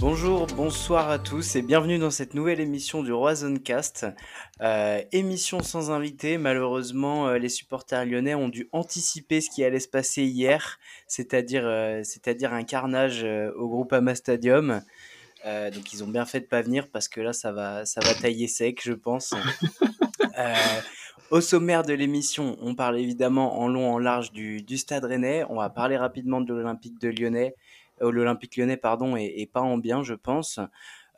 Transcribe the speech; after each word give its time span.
Bonjour, 0.00 0.46
bonsoir 0.48 1.08
à 1.08 1.18
tous 1.18 1.56
et 1.56 1.62
bienvenue 1.62 1.98
dans 1.98 2.10
cette 2.10 2.34
nouvelle 2.34 2.60
émission 2.60 3.02
du 3.02 3.12
Roisonecast. 3.12 4.06
Euh, 4.60 5.02
émission 5.12 5.62
sans 5.62 5.90
invité, 5.90 6.36
malheureusement 6.38 7.28
euh, 7.28 7.38
les 7.38 7.48
supporters 7.48 8.04
lyonnais 8.04 8.34
ont 8.34 8.48
dû 8.48 8.68
anticiper 8.72 9.40
ce 9.40 9.48
qui 9.50 9.64
allait 9.64 9.80
se 9.80 9.88
passer 9.88 10.24
hier, 10.24 10.78
c'est-à-dire 11.06 11.64
euh, 11.64 12.02
c'est-à-dire 12.04 12.52
un 12.52 12.64
carnage 12.64 13.24
au 13.56 13.68
Groupama 13.68 14.14
Stadium. 14.14 14.82
Donc 15.44 15.92
ils 15.92 16.02
ont 16.02 16.08
bien 16.08 16.24
fait 16.24 16.40
de 16.40 16.46
pas 16.46 16.62
venir 16.62 16.88
parce 16.90 17.06
que 17.06 17.20
là 17.20 17.34
ça 17.34 17.52
va 17.52 17.84
ça 17.84 18.00
va 18.00 18.14
tailler 18.14 18.48
sec 18.48 18.80
je 18.82 18.92
pense. 18.92 19.34
Au 21.30 21.40
sommaire 21.40 21.82
de 21.82 21.94
l'émission, 21.94 22.56
on 22.60 22.74
parle 22.74 22.98
évidemment 22.98 23.58
en 23.58 23.66
long 23.66 23.92
en 23.92 23.98
large 23.98 24.30
du, 24.30 24.62
du 24.62 24.76
Stade 24.76 25.04
Rennais. 25.04 25.44
On 25.48 25.56
va 25.56 25.70
parler 25.70 25.96
rapidement 25.96 26.40
de 26.40 26.52
l'Olympique 26.52 27.00
de 27.00 27.08
Lyonnais, 27.08 27.54
l'Olympique 28.00 28.56
Lyonnais 28.56 28.76
pardon 28.76 29.16
et 29.16 29.48
pas 29.52 29.60
en 29.60 29.78
bien 29.78 30.02
je 30.02 30.14
pense. 30.14 30.60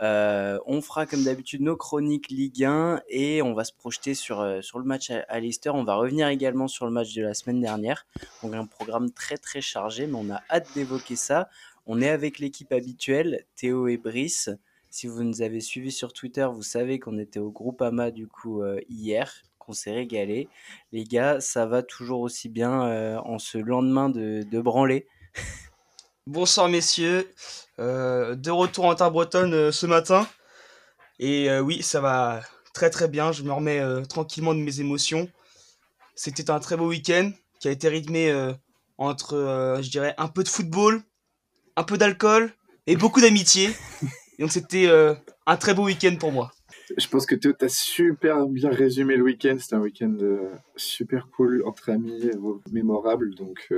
Euh, 0.03 0.59
on 0.67 0.83
fera 0.83 1.07
comme 1.07 1.25
d'habitude 1.25 1.63
nos 1.63 1.77
chroniques 1.77 2.29
Ligue 2.29 2.65
1 2.65 3.01
et 3.09 3.41
on 3.41 3.55
va 3.55 3.65
se 3.65 3.73
projeter 3.73 4.15
sur, 4.15 4.41
euh, 4.41 4.61
le 4.75 4.83
match 4.83 5.11
à, 5.11 5.25
à. 5.29 5.41
On 5.73 5.85
va 5.85 5.95
revenir 5.95 6.29
également 6.29 6.69
sur 6.69 6.85
le 6.85 6.93
match 6.93 7.15
de 7.15 7.23
la 7.23 7.35
semaine 7.35 7.61
dernière. 7.61 8.07
Donc 8.43 8.55
un 8.55 8.67
programme 8.67 9.11
très 9.11 9.39
très 9.39 9.61
chargé, 9.61 10.07
mais 10.07 10.19
on 10.19 10.31
a 10.31 10.43
hâte 10.51 10.69
d'évoquer 10.75 11.17
ça. 11.17 11.49
On 11.87 12.03
est 12.03 12.11
avec 12.11 12.39
l'équipe 12.39 12.73
habituelle, 12.73 13.45
Théo 13.55 13.89
et 13.89 13.97
Brice. 13.97 14.51
Si 14.91 15.07
vous 15.07 15.23
nous 15.23 15.43
avez 15.43 15.61
suivis 15.61 15.93
sur 15.93 16.13
Twitter, 16.13 16.47
vous 16.53 16.63
savez 16.63 16.99
qu'on 16.99 17.19
était 17.19 17.39
au 17.39 17.51
groupe 17.51 17.81
AMA 17.81 18.11
du 18.11 18.27
coup 18.27 18.63
euh, 18.63 18.81
hier, 18.89 19.43
qu'on 19.59 19.73
s'est 19.73 19.93
régalé. 19.93 20.49
Les 20.93 21.05
gars, 21.05 21.41
ça 21.41 21.67
va 21.67 21.83
toujours 21.83 22.21
aussi 22.21 22.49
bien 22.49 22.83
euh, 22.87 23.19
en 23.19 23.39
ce 23.39 23.59
lendemain 23.59 24.09
de, 24.09 24.43
de. 24.43 24.63
Bonsoir 26.27 26.69
messieurs, 26.69 27.29
Euh, 27.79 28.35
de 28.35 28.51
retour 28.51 28.87
en 28.87 28.95
terre 28.97 29.13
bretonne 29.13 29.55
euh, 29.55 29.71
ce 29.71 29.87
matin. 29.87 30.27
Et 31.21 31.49
euh, 31.49 31.61
oui, 31.61 31.83
ça 31.83 32.01
va 32.01 32.41
très 32.75 32.91
très 32.91 33.07
bien, 33.07 33.31
je 33.31 33.45
me 33.45 33.53
remets 33.53 33.81
tranquillement 34.09 34.53
de 34.53 34.59
mes 34.59 34.81
émotions. 34.81 35.31
C'était 36.17 36.51
un 36.51 36.59
très 36.59 36.77
beau 36.77 36.89
week-end 36.89 37.31
qui 37.61 37.69
a 37.69 37.71
été 37.71 37.89
rythmé 37.89 38.35
entre, 38.99 39.79
je 39.81 39.89
dirais, 39.89 40.15
un 40.19 40.29
peu 40.29 40.43
de 40.43 40.49
football, 40.49 41.01
un 41.77 41.85
peu 41.85 41.97
d'alcool 41.97 42.53
et 42.87 42.97
beaucoup 42.97 43.21
d'amitié. 43.21 43.71
Donc 44.39 44.53
c'était 44.53 44.91
un 45.47 45.57
très 45.57 45.73
beau 45.73 45.85
week-end 45.85 46.17
pour 46.21 46.33
moi. 46.33 46.53
Je 46.99 47.09
pense 47.09 47.25
que 47.25 47.35
Théo, 47.35 47.53
t'as 47.55 47.71
super 47.71 48.47
bien 48.47 48.69
résumé 48.71 49.17
le 49.17 49.23
week-end. 49.23 49.57
C'était 49.59 49.77
un 49.77 49.81
week-end 49.81 50.19
super 50.77 51.29
cool, 51.31 51.63
entre 51.67 51.91
amis, 51.91 52.31
mémorable. 52.71 53.35
Donc, 53.37 53.73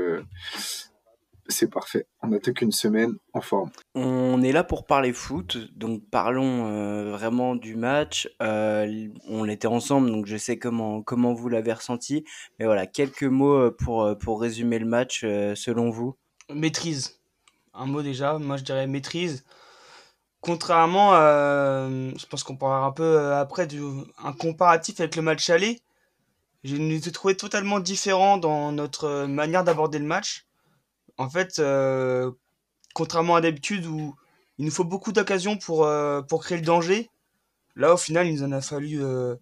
c'est 1.48 1.70
parfait. 1.70 2.06
On 2.22 2.32
attaque 2.32 2.60
une 2.60 2.72
semaine 2.72 3.14
en 3.32 3.41
forme. 3.41 3.70
On 3.94 4.42
est 4.42 4.52
là 4.52 4.64
pour 4.64 4.86
parler 4.86 5.12
foot, 5.12 5.56
donc 5.77 6.02
parlons 6.10 6.66
euh, 6.66 7.10
vraiment 7.10 7.56
du 7.56 7.74
match. 7.74 8.28
Euh, 8.42 9.08
on 9.28 9.48
était 9.48 9.66
ensemble, 9.66 10.10
donc 10.10 10.26
je 10.26 10.36
sais 10.36 10.58
comment, 10.58 11.02
comment 11.02 11.32
vous 11.32 11.48
l'avez 11.48 11.72
ressenti. 11.72 12.24
Mais 12.58 12.66
voilà, 12.66 12.86
quelques 12.86 13.24
mots 13.24 13.54
euh, 13.54 13.76
pour, 13.76 14.16
pour 14.19 14.41
résumer 14.41 14.78
le 14.78 14.86
match 14.86 15.22
euh, 15.24 15.54
selon 15.54 15.91
vous. 15.91 16.16
Maîtrise. 16.52 17.20
Un 17.72 17.86
mot 17.86 18.02
déjà, 18.02 18.38
moi 18.38 18.56
je 18.56 18.64
dirais 18.64 18.86
maîtrise. 18.86 19.44
Contrairement, 20.41 21.14
euh, 21.14 22.10
je 22.16 22.26
pense 22.26 22.44
qu'on 22.44 22.56
parlera 22.56 22.86
un 22.86 22.92
peu 22.92 23.32
après 23.34 23.66
du 23.66 23.80
un 24.22 24.32
comparatif 24.32 25.00
avec 25.00 25.16
le 25.16 25.22
match 25.22 25.48
aller. 25.50 25.80
Je 26.64 26.76
nous 26.76 27.08
ai 27.08 27.12
trouvé 27.12 27.36
totalement 27.36 27.80
différent 27.80 28.36
dans 28.36 28.72
notre 28.72 29.26
manière 29.26 29.64
d'aborder 29.64 29.98
le 29.98 30.04
match. 30.04 30.47
En 31.19 31.28
fait, 31.28 31.58
euh, 31.58 32.30
contrairement 32.94 33.36
à 33.36 33.41
d'habitude 33.41 33.86
où 33.86 34.16
il 34.58 34.64
nous 34.64 34.70
faut 34.70 34.84
beaucoup 34.84 35.12
d'occasions 35.12 35.58
pour, 35.58 35.84
euh, 35.84 36.22
pour 36.22 36.42
créer 36.42 36.58
le 36.58 36.64
danger, 36.64 37.10
là 37.76 37.94
au 37.94 37.97
final 37.97 38.26
il 38.26 38.34
nous 38.34 38.44
en 38.44 38.53
a 38.53 38.60
fallu, 38.60 39.03
euh, 39.03 39.37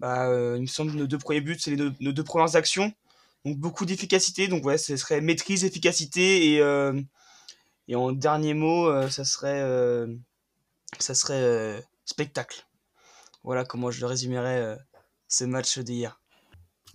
bah, 0.00 0.28
il 0.56 0.62
me 0.62 0.66
semble, 0.66 0.92
nos 0.92 1.06
deux 1.06 1.18
premiers 1.18 1.40
buts, 1.40 1.58
c'est 1.58 1.76
deux- 1.76 1.94
nos 2.00 2.12
deux 2.12 2.24
premières 2.24 2.56
actions. 2.56 2.92
Donc 3.44 3.58
beaucoup 3.58 3.84
d'efficacité, 3.84 4.48
donc 4.48 4.64
ouais, 4.64 4.78
ce 4.78 4.96
serait 4.96 5.20
maîtrise, 5.20 5.64
efficacité 5.64 6.54
et, 6.54 6.62
et 7.88 7.94
en 7.96 8.12
dernier 8.12 8.54
mot, 8.54 9.08
ça 9.10 9.24
serait, 9.24 9.62
ça 10.98 11.14
serait 11.14 11.84
spectacle. 12.04 12.66
Voilà 13.44 13.64
comment 13.64 13.90
je 13.90 14.04
résumerais 14.04 14.78
ce 15.28 15.44
match 15.44 15.78
d'hier. 15.78 16.20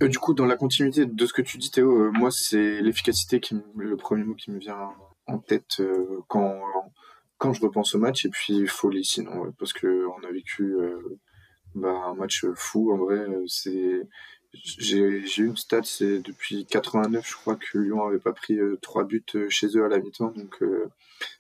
Euh, 0.02 0.08
du 0.08 0.18
coup, 0.20 0.34
dans 0.34 0.46
la 0.46 0.56
continuité 0.56 1.06
de 1.06 1.26
ce 1.26 1.34
que 1.34 1.42
tu 1.42 1.58
dis, 1.58 1.72
Théo, 1.72 1.92
euh, 1.92 2.12
moi, 2.12 2.32
c'est 2.32 2.82
l'efficacité 2.82 3.40
qui 3.40 3.56
le 3.76 3.96
premier 3.96 4.24
mot 4.24 4.36
qui 4.36 4.52
me 4.52 4.60
vient 4.60 4.92
en 5.28 5.38
tête 5.38 5.80
euh, 5.80 6.22
quand, 6.28 6.60
quand 7.38 7.54
je 7.54 7.62
repense 7.62 7.96
au 7.96 8.00
match. 8.00 8.26
Et 8.26 8.30
puis, 8.30 8.68
folie, 8.68 9.06
sinon, 9.06 9.52
parce 9.60 9.74
que 9.74 10.08
on 10.08 10.28
a 10.28 10.32
vécu 10.32 10.76
bah, 11.76 11.90
un 12.08 12.16
match 12.16 12.46
fou. 12.56 12.92
En 12.94 12.98
vrai, 12.98 13.26
c'est. 13.48 14.08
J'ai 14.54 15.00
eu 15.00 15.48
une 15.48 15.58
stat, 15.58 15.82
c'est 15.84 16.20
depuis 16.20 16.68
89, 16.68 17.28
je 17.28 17.36
crois 17.36 17.56
que 17.56 17.80
Lyon 17.80 18.06
avait 18.06 18.20
pas 18.20 18.34
pris 18.34 18.60
trois 18.84 19.04
buts 19.04 19.26
chez 19.50 19.68
eux 19.76 19.84
à 19.84 19.88
la 19.88 19.98
mi-temps. 19.98 20.32
Donc, 20.36 20.62
euh, 20.62 20.92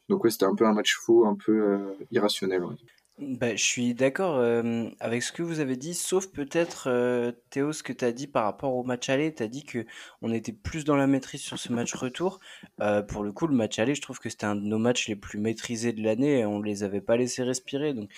donc 0.09 0.24
ouais, 0.24 0.31
c'était 0.31 0.46
un 0.46 0.56
peu 0.56 0.66
un 0.66 0.74
match 0.74 0.96
fou, 0.96 1.25
un 1.25 1.36
peu 1.36 1.52
euh, 1.52 1.94
irrationnel. 2.12 2.63
ouais. 2.63 2.75
Bah, 3.19 3.56
je 3.56 3.63
suis 3.63 3.94
d'accord 3.94 4.38
euh, 4.38 4.90
avec 5.00 5.22
ce 5.22 5.31
que 5.31 5.44
vous 5.44 5.59
avez 5.59 5.75
dit, 5.78 5.94
sauf 5.94 6.28
peut-être 6.28 6.85
euh, 6.90 7.31
Théo, 7.51 7.72
ce 7.72 7.84
que 7.84 7.94
tu 7.94 8.03
as 8.03 8.12
dit 8.12 8.25
par 8.25 8.44
rapport 8.44 8.75
au 8.75 8.84
match 8.84 9.07
aller. 9.07 9.34
Tu 9.34 9.44
as 9.44 9.47
dit 9.47 9.63
que 9.66 9.85
on 10.24 10.34
était 10.34 10.51
plus 10.51 10.84
dans 10.84 10.96
la 10.96 11.06
maîtrise 11.06 11.41
sur 11.41 11.59
ce 11.59 11.72
match 11.72 11.94
retour. 11.94 12.40
Euh, 12.81 13.03
pour 13.03 13.24
le 13.24 13.31
coup, 13.31 13.46
le 13.46 13.56
match 13.56 13.78
aller, 13.78 13.94
je 13.94 14.01
trouve 14.01 14.18
que 14.19 14.29
c'était 14.29 14.46
un 14.47 14.56
de 14.56 14.62
nos 14.62 14.79
matchs 14.79 15.07
les 15.09 15.16
plus 15.16 15.38
maîtrisés 15.38 15.94
de 15.94 16.01
l'année. 16.01 16.40
et 16.40 16.46
On 16.46 16.59
les 16.59 16.81
avait 16.84 17.01
pas 17.01 17.16
laissés 17.16 17.44
respirer, 17.44 17.94
donc 17.94 18.09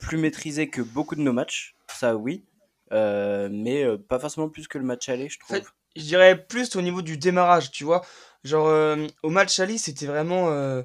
plus 0.00 0.18
maîtrisé 0.18 0.68
que 0.68 0.82
beaucoup 0.82 1.14
de 1.14 1.20
nos 1.22 1.32
matchs, 1.32 1.76
ça 1.88 2.16
oui, 2.16 2.44
Euh, 2.92 3.48
mais 3.52 3.84
euh, 3.84 3.98
pas 3.98 4.18
forcément 4.18 4.48
plus 4.48 4.66
que 4.68 4.78
le 4.78 4.84
match 4.84 5.08
aller, 5.08 5.28
je 5.28 5.38
En 5.44 5.46
fait, 5.46 5.60
trouve. 5.60 5.72
je 5.96 6.02
dirais 6.02 6.44
plus 6.46 6.74
au 6.76 6.82
niveau 6.82 7.02
du 7.02 7.16
démarrage, 7.18 7.70
tu 7.70 7.84
vois. 7.84 8.02
Genre, 8.44 8.66
euh, 8.68 9.06
au 9.22 9.30
match 9.30 9.58
aller, 9.60 9.78
c'était 9.78 10.06
vraiment. 10.06 10.50
euh, 10.50 10.82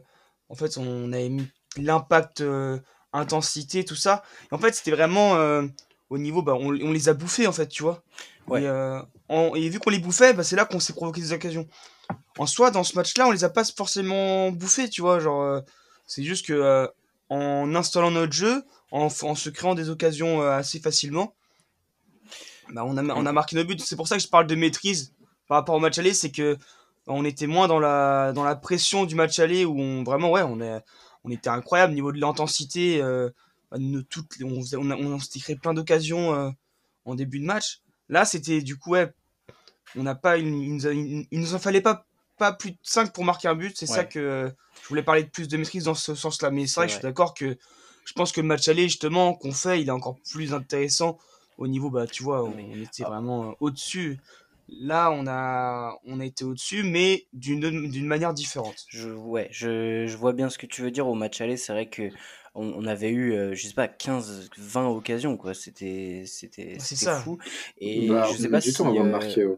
en 0.50 0.56
fait, 0.56 0.78
on 0.78 1.12
avait 1.14 1.30
mis 1.30 1.48
l'impact, 1.78 2.42
euh, 2.42 2.80
intensité, 3.16 3.86
tout 3.86 3.96
ça. 3.96 4.24
Et 4.52 4.56
en 4.56 4.58
fait, 4.58 4.74
c'était 4.76 4.92
vraiment 4.92 5.36
euh, 5.36 5.64
au 6.10 6.18
niveau. 6.18 6.42
Bah, 6.42 6.54
on, 6.56 6.68
on 6.70 6.92
les 6.92 7.10
a 7.10 7.14
bouffés, 7.14 7.48
en 7.48 7.52
fait, 7.52 7.68
tu 7.68 7.84
vois. 7.84 8.04
Ouais. 8.48 8.62
Et, 8.64 8.68
euh, 8.68 9.00
en- 9.30 9.56
et 9.56 9.68
vu 9.70 9.80
qu'on 9.80 9.90
les 9.90 10.00
bouffait, 10.00 10.34
bah, 10.34 10.44
c'est 10.44 10.56
là 10.56 10.66
qu'on 10.66 10.80
s'est 10.80 10.94
provoqué 10.94 11.22
des 11.22 11.34
occasions. 11.34 11.68
En 12.38 12.46
soi, 12.46 12.70
dans 12.72 12.84
ce 12.84 12.96
match-là, 12.96 13.28
on 13.28 13.32
les 13.32 13.44
a 13.44 13.50
pas 13.50 13.64
forcément 13.64 14.52
bouffés, 14.52 14.90
tu 14.90 15.02
vois. 15.02 15.20
Genre, 15.20 15.42
euh, 15.42 15.62
c'est 16.06 16.24
juste 16.24 16.46
que 16.46 16.54
euh, 16.54 16.88
en 17.30 17.74
installant 17.74 18.12
notre 18.12 18.34
jeu, 18.34 18.64
en, 18.92 19.08
en 19.22 19.36
se 19.36 19.50
créant 19.50 19.74
des 19.74 19.90
occasions 19.90 20.42
euh, 20.42 20.52
assez 20.52 20.80
facilement, 20.80 21.34
bah, 22.72 22.84
on, 22.86 22.98
a, 22.98 23.04
on 23.04 23.26
a 23.26 23.32
marqué 23.32 23.56
nos 23.56 23.64
buts. 23.64 23.78
C'est 23.80 23.96
pour 23.96 24.08
ça 24.08 24.18
que 24.18 24.22
je 24.24 24.28
parle 24.28 24.48
de 24.48 24.56
maîtrise 24.56 25.14
par 25.48 25.58
rapport 25.58 25.76
au 25.76 25.80
match 25.80 25.98
aller. 25.98 26.14
C'est 26.14 26.32
que 26.32 26.58
on 27.08 27.24
était 27.24 27.48
moins 27.48 27.68
dans 27.68 27.80
la, 27.80 28.34
dans 28.34 28.44
la 28.44 28.56
pression 28.56 29.06
du 29.06 29.14
match 29.16 29.38
aller 29.40 29.64
où 29.66 29.80
on 29.80 30.04
vraiment, 30.04 30.32
ouais, 30.32 30.42
on, 30.42 30.60
est, 30.60 30.82
on 31.26 31.32
était 31.32 31.50
incroyable 31.50 31.92
au 31.92 31.96
niveau 31.96 32.12
de 32.12 32.20
l'intensité. 32.20 33.02
Euh, 33.02 33.30
bah, 33.72 33.78
toutes, 34.10 34.32
on, 34.44 34.62
faisait- 34.62 34.78
on, 34.78 34.90
a- 34.92 34.96
on 34.96 35.20
s'était 35.20 35.40
créé 35.40 35.56
plein 35.56 35.74
d'occasions 35.74 36.34
euh, 36.34 36.50
en 37.06 37.16
début 37.16 37.40
de 37.40 37.46
match. 37.46 37.82
Là, 38.10 38.24
c'était 38.26 38.62
du 38.62 38.78
coup, 38.78 38.92
ouais, 38.92 39.12
on 39.96 40.04
n'a 40.04 40.16
pas, 40.16 40.38
il, 40.38 40.50
nous 40.52 40.88
il- 40.88 41.56
en 41.56 41.60
fallait 41.60 41.82
pas, 41.82 42.06
pas 42.38 42.54
plus 42.54 42.72
de 42.72 42.78
5 42.84 43.12
pour 43.14 43.24
marquer 43.26 43.48
un 43.48 43.56
but. 43.56 43.76
C'est 43.76 43.88
ça 43.88 44.04
que 44.04 44.20
euh, 44.20 44.50
je 44.84 44.88
voulais 44.88 45.04
parler 45.04 45.24
de 45.24 45.30
plus 45.30 45.48
de 45.48 45.58
maîtrise 45.58 45.86
dans 45.86 45.96
ce 45.96 46.14
sens-là. 46.16 46.52
Mais 46.52 46.68
c'est 46.68 46.76
vrai 46.76 46.86
que 46.88 46.92
je 46.92 46.98
suis 46.98 47.04
d'accord 47.04 47.34
que 47.34 47.58
je 48.06 48.14
pense 48.14 48.32
que 48.32 48.42
le 48.42 48.48
match 48.48 48.68
aller, 48.68 48.84
justement, 48.84 49.34
qu'on 49.34 49.52
fait, 49.52 49.82
il 49.82 49.88
est 49.88 49.92
encore 49.92 50.18
plus 50.32 50.54
intéressant 50.54 51.18
au 51.58 51.68
niveau, 51.68 51.90
bah, 51.90 52.06
tu 52.06 52.22
vois, 52.22 52.44
on, 52.44 52.58
était 52.84 53.04
vraiment 53.04 53.50
euh, 53.50 53.54
au-dessus. 53.62 54.20
Là, 54.68 55.12
on 55.12 55.28
a, 55.28 55.98
on 56.06 56.20
a 56.20 56.26
été 56.26 56.44
au-dessus, 56.44 56.84
mais 56.84 57.28
d'une 57.34 57.60
d'une 57.90 58.06
manière 58.08 58.34
différente. 58.34 58.84
Je, 58.88 59.10
ouais, 59.10 59.48
je, 59.52 60.08
je 60.08 60.18
vois 60.18 60.34
bien 60.34 60.50
ce 60.50 60.58
que 60.58 60.66
tu 60.66 60.82
veux 60.82 60.92
dire. 60.92 61.08
Au 61.08 61.14
match 61.14 61.40
aller, 61.42 61.58
c'est 61.58 61.72
vrai 61.74 61.90
que 61.90 62.10
on, 62.56 62.68
on 62.74 62.86
avait 62.88 63.10
eu, 63.12 63.34
euh, 63.34 63.54
je 63.54 63.68
sais 63.68 63.74
pas, 63.74 63.88
15, 63.88 64.50
20 64.58 64.88
occasions, 64.90 65.38
quoi. 65.38 65.54
C'était, 65.54 66.24
c'était, 66.26 66.78
c'était 66.80 67.10
fou. 67.10 67.38
Et 67.78 68.08
Bah, 68.08 68.24
je 68.24 68.36
sais 68.38 68.50
pas 68.50 68.62
du 68.62 68.72
si, 68.72 68.74
temps 68.74 68.90
avant 68.90 69.04
de 69.04 69.10
euh, 69.10 69.12
marquer. 69.12 69.46
ouais. 69.46 69.58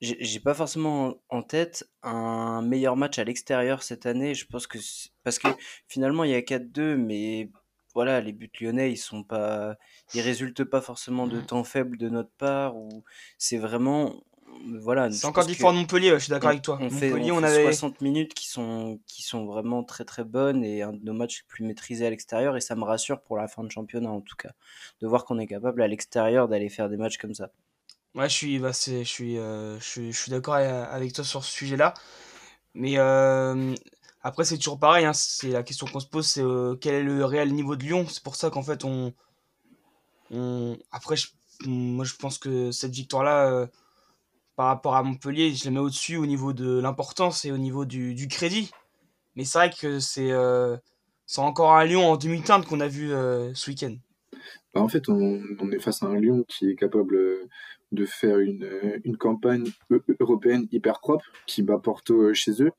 j'ai 0.00 0.16
j'ai 0.20 0.40
pas 0.40 0.54
forcément 0.54 1.16
en 1.28 1.42
tête 1.42 1.88
un 2.02 2.62
meilleur 2.62 2.96
match 2.96 3.18
à 3.18 3.24
l'extérieur 3.24 3.82
cette 3.82 4.06
année. 4.06 4.34
Je 4.34 4.46
pense 4.46 4.66
que 4.66 4.78
parce 5.22 5.38
que 5.38 5.48
finalement 5.88 6.24
il 6.24 6.30
y 6.30 6.34
a 6.34 6.42
4-2, 6.42 6.96
mais 6.96 7.50
voilà, 7.94 8.20
les 8.20 8.32
buts 8.32 8.50
lyonnais 8.60 8.92
ils 8.92 8.96
sont 8.96 9.22
pas, 9.22 9.76
ils 10.12 10.20
résultent 10.20 10.64
pas 10.64 10.80
forcément 10.80 11.26
de 11.26 11.40
temps 11.40 11.64
faible 11.64 11.96
de 11.96 12.08
notre 12.08 12.30
part 12.38 12.76
ou 12.76 13.04
c'est 13.38 13.58
vraiment, 13.58 14.22
voilà. 14.80 15.10
C'est 15.10 15.26
encore 15.26 15.46
différent 15.46 15.72
de 15.72 15.78
Montpellier, 15.78 16.10
je 16.14 16.18
suis 16.18 16.30
d'accord 16.30 16.50
avec 16.50 16.62
toi. 16.62 16.78
on 16.80 16.90
fait, 16.90 17.10
Montpellier, 17.10 17.32
on 17.32 17.36
on 17.36 17.38
fait 17.40 17.46
avait. 17.46 17.62
60 17.62 18.00
minutes 18.00 18.34
qui 18.34 18.48
sont, 18.48 19.00
qui 19.06 19.22
sont 19.22 19.46
vraiment 19.46 19.82
très 19.84 20.04
très 20.04 20.24
bonnes 20.24 20.64
et 20.64 20.82
un 20.82 20.92
de 20.92 21.04
nos 21.04 21.12
matchs 21.12 21.40
les 21.42 21.46
plus 21.48 21.64
maîtrisés 21.64 22.06
à 22.06 22.10
l'extérieur 22.10 22.56
et 22.56 22.60
ça 22.60 22.74
me 22.76 22.84
rassure 22.84 23.20
pour 23.22 23.36
la 23.36 23.48
fin 23.48 23.64
de 23.64 23.70
championnat 23.70 24.10
en 24.10 24.20
tout 24.20 24.36
cas, 24.36 24.52
de 25.00 25.06
voir 25.06 25.24
qu'on 25.24 25.38
est 25.38 25.46
capable 25.46 25.82
à 25.82 25.88
l'extérieur 25.88 26.48
d'aller 26.48 26.68
faire 26.68 26.88
des 26.88 26.96
matchs 26.96 27.18
comme 27.18 27.34
ça. 27.34 27.50
Ouais, 28.14 28.28
je 28.28 28.34
suis, 28.34 28.58
bah, 28.60 28.72
c'est, 28.72 29.02
je 29.04 29.08
suis, 29.08 29.38
euh, 29.38 29.78
je 29.80 29.84
suis, 29.84 30.12
je 30.12 30.20
suis 30.20 30.30
d'accord 30.30 30.54
a- 30.54 30.84
avec 30.84 31.12
toi 31.12 31.24
sur 31.24 31.44
ce 31.44 31.50
sujet-là. 31.52 31.94
Mais 32.74 32.98
euh, 32.98 33.74
Après, 34.26 34.44
c'est 34.44 34.56
toujours 34.56 34.78
pareil, 34.78 35.04
hein, 35.04 35.12
c'est 35.12 35.50
la 35.50 35.62
question 35.62 35.86
qu'on 35.86 36.00
se 36.00 36.06
pose, 36.06 36.26
c'est 36.26 36.42
euh, 36.42 36.76
quel 36.80 36.94
est 36.94 37.02
le 37.02 37.26
réel 37.26 37.52
niveau 37.52 37.76
de 37.76 37.82
Lyon? 37.82 38.06
C'est 38.08 38.22
pour 38.22 38.36
ça 38.36 38.48
qu'en 38.48 38.62
fait, 38.62 38.82
on, 38.82 39.12
on... 40.30 40.78
Après, 40.90 41.16
moi, 41.66 42.06
je 42.06 42.14
pense 42.14 42.38
que 42.38 42.70
cette 42.70 42.92
victoire-là, 42.92 43.52
euh, 43.52 43.66
par 44.56 44.68
rapport 44.68 44.96
à 44.96 45.02
Montpellier, 45.02 45.52
je 45.52 45.66
la 45.66 45.72
mets 45.72 45.78
au-dessus 45.78 46.16
au 46.16 46.24
niveau 46.24 46.54
de 46.54 46.78
l'importance 46.78 47.44
et 47.44 47.52
au 47.52 47.58
niveau 47.58 47.84
du, 47.84 48.14
du 48.14 48.26
crédit. 48.26 48.70
Mais 49.36 49.44
c'est 49.44 49.58
vrai 49.58 49.70
que 49.70 50.00
c'est 50.00 50.32
euh, 50.32 50.78
encore 51.36 51.74
un 51.74 51.84
Lyon 51.84 52.10
en 52.10 52.16
demi-teinte 52.16 52.64
qu'on 52.64 52.80
a 52.80 52.88
vu 52.88 53.10
ce 53.10 53.70
week-end. 53.70 53.94
Bah, 54.72 54.80
en 54.80 54.88
fait, 54.88 55.10
on, 55.10 55.42
on, 55.60 55.70
est 55.70 55.80
face 55.80 56.02
à 56.02 56.06
un 56.06 56.18
Lyon 56.18 56.46
qui 56.48 56.70
est 56.70 56.76
capable 56.76 57.18
de 57.92 58.06
faire 58.06 58.38
une, 58.38 59.00
une 59.04 59.18
campagne 59.18 59.64
européenne 60.18 60.66
hyper 60.72 61.00
propre, 61.00 61.26
qui 61.46 61.62
bat 61.62 61.78
Porto 61.78 62.32
chez 62.32 62.62
eux, 62.62 62.72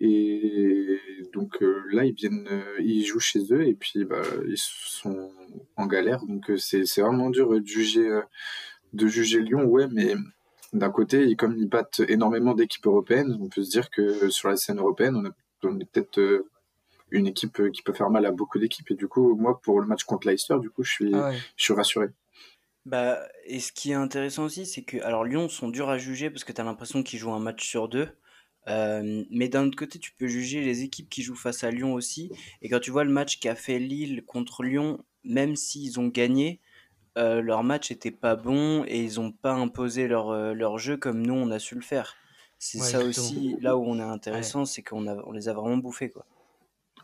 et 0.00 1.00
donc 1.32 1.62
euh, 1.62 1.82
là, 1.90 2.04
ils 2.04 2.14
viennent, 2.14 2.46
euh, 2.50 2.80
ils 2.80 3.04
jouent 3.04 3.20
chez 3.20 3.40
eux 3.52 3.66
et 3.66 3.74
puis 3.74 4.04
bah, 4.04 4.22
ils 4.46 4.56
sont 4.56 5.32
en 5.76 5.86
galère. 5.86 6.24
Donc 6.26 6.50
euh, 6.50 6.56
c'est 6.56 7.00
vraiment 7.00 7.30
dur 7.30 7.50
de 7.50 7.66
juger, 7.66 8.08
de 8.92 9.06
juger 9.06 9.40
Lyon, 9.40 9.64
ouais, 9.64 9.88
mais 9.90 10.14
d'un 10.72 10.90
côté, 10.90 11.34
comme 11.36 11.56
ils 11.56 11.68
battent 11.68 12.00
énormément 12.08 12.54
d'équipes 12.54 12.86
européennes, 12.86 13.36
on 13.40 13.48
peut 13.48 13.62
se 13.62 13.70
dire 13.70 13.90
que 13.90 14.30
sur 14.30 14.48
la 14.48 14.56
scène 14.56 14.78
européenne, 14.78 15.16
on, 15.62 15.68
on 15.68 15.80
est 15.80 15.90
peut-être 15.90 16.44
une 17.10 17.26
équipe 17.26 17.70
qui 17.72 17.82
peut 17.82 17.94
faire 17.94 18.10
mal 18.10 18.26
à 18.26 18.30
beaucoup 18.30 18.58
d'équipes. 18.58 18.90
Et 18.90 18.94
du 18.94 19.08
coup, 19.08 19.34
moi, 19.34 19.60
pour 19.60 19.80
le 19.80 19.86
match 19.86 20.04
contre 20.04 20.28
Leicester, 20.28 20.56
du 20.60 20.70
coup, 20.70 20.84
je 20.84 20.92
suis, 20.92 21.14
ah 21.14 21.32
je 21.56 21.64
suis 21.64 21.72
rassuré. 21.72 22.08
Bah, 22.84 23.18
et 23.44 23.60
ce 23.60 23.72
qui 23.72 23.90
est 23.90 23.94
intéressant 23.94 24.44
aussi, 24.44 24.64
c'est 24.64 24.82
que 24.82 24.98
alors 25.02 25.24
Lyon 25.24 25.48
sont 25.48 25.68
durs 25.68 25.90
à 25.90 25.98
juger 25.98 26.30
parce 26.30 26.44
que 26.44 26.52
tu 26.52 26.60
as 26.60 26.64
l'impression 26.64 27.02
qu'ils 27.02 27.18
jouent 27.18 27.32
un 27.32 27.40
match 27.40 27.66
sur 27.66 27.88
deux. 27.88 28.08
Euh, 28.68 29.24
mais 29.30 29.48
d'un 29.48 29.66
autre 29.66 29.76
côté, 29.76 29.98
tu 29.98 30.12
peux 30.12 30.26
juger 30.26 30.62
les 30.62 30.82
équipes 30.82 31.08
qui 31.08 31.22
jouent 31.22 31.34
face 31.34 31.64
à 31.64 31.70
Lyon 31.70 31.94
aussi. 31.94 32.30
Et 32.62 32.68
quand 32.68 32.80
tu 32.80 32.90
vois 32.90 33.04
le 33.04 33.10
match 33.10 33.40
qu'a 33.40 33.54
fait 33.54 33.78
Lille 33.78 34.22
contre 34.26 34.62
Lyon, 34.62 35.04
même 35.24 35.56
s'ils 35.56 35.98
ont 35.98 36.08
gagné, 36.08 36.60
euh, 37.16 37.40
leur 37.40 37.64
match 37.64 37.90
était 37.90 38.10
pas 38.10 38.36
bon 38.36 38.84
et 38.86 39.02
ils 39.02 39.14
n'ont 39.16 39.32
pas 39.32 39.52
imposé 39.52 40.06
leur, 40.06 40.30
euh, 40.30 40.52
leur 40.52 40.78
jeu 40.78 40.96
comme 40.96 41.26
nous 41.26 41.34
on 41.34 41.50
a 41.50 41.58
su 41.58 41.74
le 41.74 41.80
faire. 41.80 42.16
C'est 42.60 42.78
ça 42.78 43.04
aussi, 43.04 43.56
là 43.60 43.76
où 43.76 43.84
on 43.84 44.00
est 44.00 44.02
intéressant, 44.02 44.64
c'est 44.64 44.82
qu'on 44.82 45.06
on 45.06 45.30
les 45.30 45.48
a 45.48 45.52
vraiment 45.52 45.76
bouffés. 45.76 46.10
Quoi. 46.10 46.26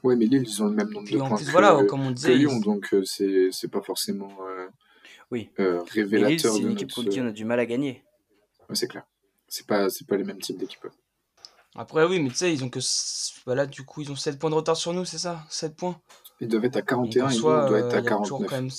Ouais, 0.03 0.17
mais 0.17 0.27
Lille, 0.27 0.43
ils 0.45 0.63
ont 0.63 0.67
le 0.67 0.75
même 0.75 0.91
nombre 0.91 1.09
de 1.09 1.17
points 1.17 1.37
plus, 1.37 1.47
que, 1.47 1.51
voilà, 1.53 1.85
comme 1.85 2.05
on 2.05 2.11
disait, 2.11 2.35
Lyon, 2.35 2.59
donc 2.59 2.93
c'est 3.05 3.71
pas 3.71 3.81
forcément 3.81 4.37
oui. 5.31 5.49
révélateur. 5.57 6.29
Lille, 6.29 6.41
c'est 6.41 6.59
une 6.59 6.73
équipe 6.73 6.93
contre 6.93 7.09
qui 7.09 7.21
on 7.21 7.29
a 7.29 7.33
du 7.33 7.45
mal 7.45 7.61
à 7.61 7.67
gagner. 7.67 8.03
Ouais, 8.69 8.75
c'est 8.75 8.89
clair. 8.89 9.07
C'est 9.47 9.67
pas, 9.67 9.87
pas 10.09 10.17
les 10.17 10.25
mêmes 10.25 10.41
types 10.41 10.59
d'équipes. 10.59 10.89
Après, 11.77 12.05
oui, 12.05 12.21
mais 12.21 12.31
tu 12.31 12.37
sais, 12.37 12.53
ils 12.53 12.63
ont 12.65 12.69
que. 12.69 12.81
Voilà, 13.47 13.67
du 13.67 13.85
coup, 13.85 14.03
ils 14.03 14.13
ont 14.13 14.17
7 14.17 14.39
points 14.39 14.51
de 14.51 14.55
retard 14.55 14.77
sur 14.77 14.93
nous, 14.93 15.05
c'est 15.05 15.19
ça? 15.19 15.45
7 15.49 15.77
points? 15.77 16.01
Ils 16.41 16.49
doivent 16.49 16.65
être 16.65 16.77
à 16.77 16.83
41, 16.83 17.31
ils 17.31 17.41
doivent 17.41 17.75
être 17.75 17.95
à 17.95 18.03
49. 18.03 18.49
Quand 18.49 18.57
même, 18.57 18.71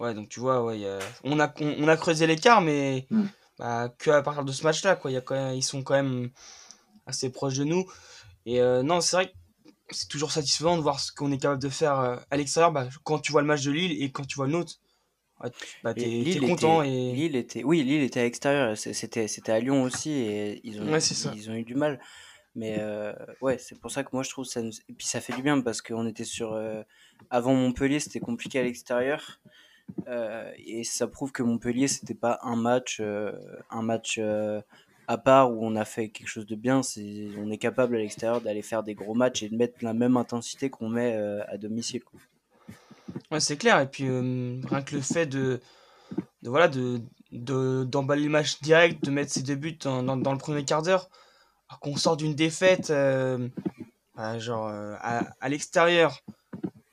ouais, 0.00 0.14
donc 0.14 0.28
tu 0.28 0.40
vois, 0.40 0.64
ouais, 0.64 0.98
on, 1.24 1.40
a, 1.40 1.52
on, 1.60 1.88
a 1.88 1.96
creusé 1.96 2.26
l'écart, 2.26 2.60
mais 2.60 3.06
hmm. 3.10 3.24
bah, 3.58 3.88
que 3.98 4.10
à 4.10 4.22
partir 4.22 4.44
de 4.44 4.52
ce 4.52 4.62
match-là, 4.64 4.96
quoi. 4.96 5.10
Y 5.10 5.16
a 5.16 5.20
quand 5.20 5.34
même... 5.34 5.54
Ils 5.54 5.62
sont 5.62 5.82
quand 5.82 5.94
même 5.94 6.30
assez 7.06 7.30
proches 7.30 7.56
de 7.56 7.64
nous. 7.64 7.84
Et 8.46 8.60
euh, 8.60 8.82
non, 8.82 9.00
c'est 9.00 9.16
vrai 9.16 9.26
que 9.28 9.34
c'est 9.90 10.08
toujours 10.08 10.32
satisfaisant 10.32 10.76
de 10.76 10.82
voir 10.82 11.00
ce 11.00 11.12
qu'on 11.12 11.32
est 11.32 11.38
capable 11.38 11.62
de 11.62 11.68
faire 11.68 11.98
euh, 11.98 12.16
à 12.30 12.36
l'extérieur 12.36 12.72
bah, 12.72 12.88
quand 13.04 13.18
tu 13.18 13.32
vois 13.32 13.42
le 13.42 13.46
match 13.46 13.62
de 13.62 13.70
Lille 13.70 14.02
et 14.02 14.10
quand 14.10 14.26
tu 14.26 14.36
vois 14.36 14.46
le 14.46 14.52
nôtre. 14.52 14.74
Bah, 15.82 15.94
t'es 15.94 16.38
content 16.38 16.82
et 16.82 17.12
Lille 17.12 17.36
était 17.36 17.64
oui 17.64 17.82
Lille 17.82 18.02
était 18.02 18.20
à 18.20 18.24
l'extérieur 18.24 18.76
c'était 18.76 19.26
c'était 19.28 19.52
à 19.52 19.60
Lyon 19.60 19.82
aussi 19.82 20.10
et 20.10 20.60
ils 20.64 20.80
ont 20.80 20.98
ils 21.34 21.50
ont 21.50 21.54
eu 21.54 21.64
du 21.64 21.74
mal 21.74 22.00
mais 22.54 22.78
euh, 22.80 23.12
ouais, 23.40 23.58
c'est 23.58 23.78
pour 23.78 23.90
ça 23.90 24.02
que 24.02 24.10
moi 24.12 24.22
je 24.22 24.30
trouve 24.30 24.44
ça. 24.44 24.60
Et 24.60 24.92
puis 24.92 25.06
ça 25.06 25.20
fait 25.20 25.32
du 25.34 25.42
bien 25.42 25.60
parce 25.60 25.82
qu'on 25.82 26.06
était 26.06 26.24
sur. 26.24 26.52
Euh, 26.52 26.82
avant 27.30 27.54
Montpellier, 27.54 28.00
c'était 28.00 28.20
compliqué 28.20 28.58
à 28.58 28.62
l'extérieur. 28.62 29.40
Euh, 30.08 30.50
et 30.58 30.84
ça 30.84 31.06
prouve 31.06 31.32
que 31.32 31.42
Montpellier, 31.42 31.88
c'était 31.88 32.14
pas 32.14 32.38
un 32.42 32.56
match, 32.56 33.00
un 33.00 33.82
match 33.82 34.20
à 35.06 35.18
part 35.18 35.52
où 35.52 35.64
on 35.64 35.74
a 35.76 35.84
fait 35.84 36.08
quelque 36.10 36.28
chose 36.28 36.46
de 36.46 36.56
bien. 36.56 36.82
C'est, 36.82 37.28
on 37.38 37.50
est 37.50 37.58
capable 37.58 37.96
à 37.96 37.98
l'extérieur 37.98 38.40
d'aller 38.40 38.62
faire 38.62 38.82
des 38.82 38.94
gros 38.94 39.14
matchs 39.14 39.42
et 39.42 39.48
de 39.48 39.56
mettre 39.56 39.84
la 39.84 39.94
même 39.94 40.16
intensité 40.16 40.70
qu'on 40.70 40.88
met 40.88 41.14
à 41.48 41.56
domicile. 41.56 42.02
Ouais, 43.30 43.40
c'est 43.40 43.56
clair. 43.56 43.80
Et 43.80 43.86
puis 43.86 44.08
rien 44.08 44.82
que 44.82 44.94
le 44.94 45.00
fait 45.00 45.26
de, 45.26 45.60
voilà, 46.42 46.68
de, 46.68 47.00
de, 47.32 47.84
d'emballer 47.84 48.24
le 48.24 48.30
match 48.30 48.60
direct, 48.60 49.04
de 49.04 49.10
mettre 49.10 49.32
ses 49.32 49.42
deux 49.42 49.54
buts 49.54 49.78
dans, 49.80 50.02
le 50.02 50.38
premier 50.38 50.64
quart 50.64 50.82
d'heure 50.82 51.08
qu'on 51.80 51.96
sort 51.96 52.16
d'une 52.16 52.34
défaite, 52.34 52.90
euh, 52.90 53.48
genre 54.38 54.68
euh, 54.68 54.96
à, 55.00 55.48
l'extérieur, 55.48 56.18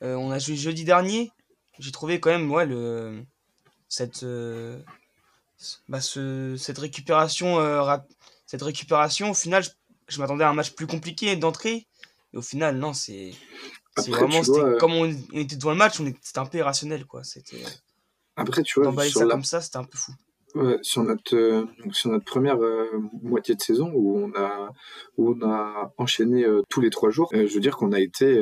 euh, 0.02 0.14
on 0.14 0.30
a 0.30 0.38
joué 0.38 0.54
jeudi 0.54 0.84
dernier, 0.84 1.32
j'ai 1.80 1.90
trouvé 1.90 2.20
quand 2.20 2.30
même 2.30 2.50
ouais, 2.50 2.64
le, 2.64 3.24
cette, 3.88 4.24
bah, 5.88 6.00
ce, 6.00 6.56
cette, 6.56 6.78
récupération, 6.78 7.58
cette 8.46 8.62
récupération, 8.62 9.30
au 9.30 9.34
final, 9.34 9.64
je, 10.06 10.20
m'attendais 10.20 10.44
à 10.44 10.50
un 10.50 10.54
match 10.54 10.70
plus 10.70 10.86
compliqué 10.86 11.34
d'entrée, 11.34 11.86
et 12.32 12.36
au 12.36 12.42
final, 12.42 12.78
non, 12.78 12.92
c'est. 12.92 13.32
Vraiment, 14.08 14.42
comme 14.78 14.92
on, 14.92 15.06
était 15.32 15.56
devant 15.56 15.70
le 15.70 15.76
match, 15.76 16.00
c'était 16.22 16.38
un 16.38 16.46
peu 16.46 16.58
irrationnel, 16.58 17.04
quoi. 17.06 17.24
C'était. 17.24 17.62
Après, 18.36 18.62
tu 18.62 18.80
vois, 18.80 18.92
ça 19.08 19.26
comme 19.26 19.44
ça, 19.44 19.60
c'était 19.60 19.78
un 19.78 19.84
peu 19.84 19.98
fou 19.98 20.12
sur 20.82 21.02
notre 21.04 21.36
euh, 21.36 21.66
sur 21.92 22.10
notre 22.10 22.24
première 22.24 22.62
euh, 22.62 22.86
moitié 23.22 23.54
de 23.54 23.60
saison 23.60 23.90
où 23.94 24.18
on 24.18 24.32
a 24.34 24.72
où 25.16 25.34
on 25.34 25.42
a 25.46 25.92
enchaîné 25.98 26.44
euh, 26.44 26.62
tous 26.68 26.80
les 26.80 26.90
trois 26.90 27.10
jours, 27.10 27.30
je 27.32 27.52
veux 27.52 27.60
dire 27.60 27.76
qu'on 27.76 27.92
a 27.92 28.00
été 28.00 28.40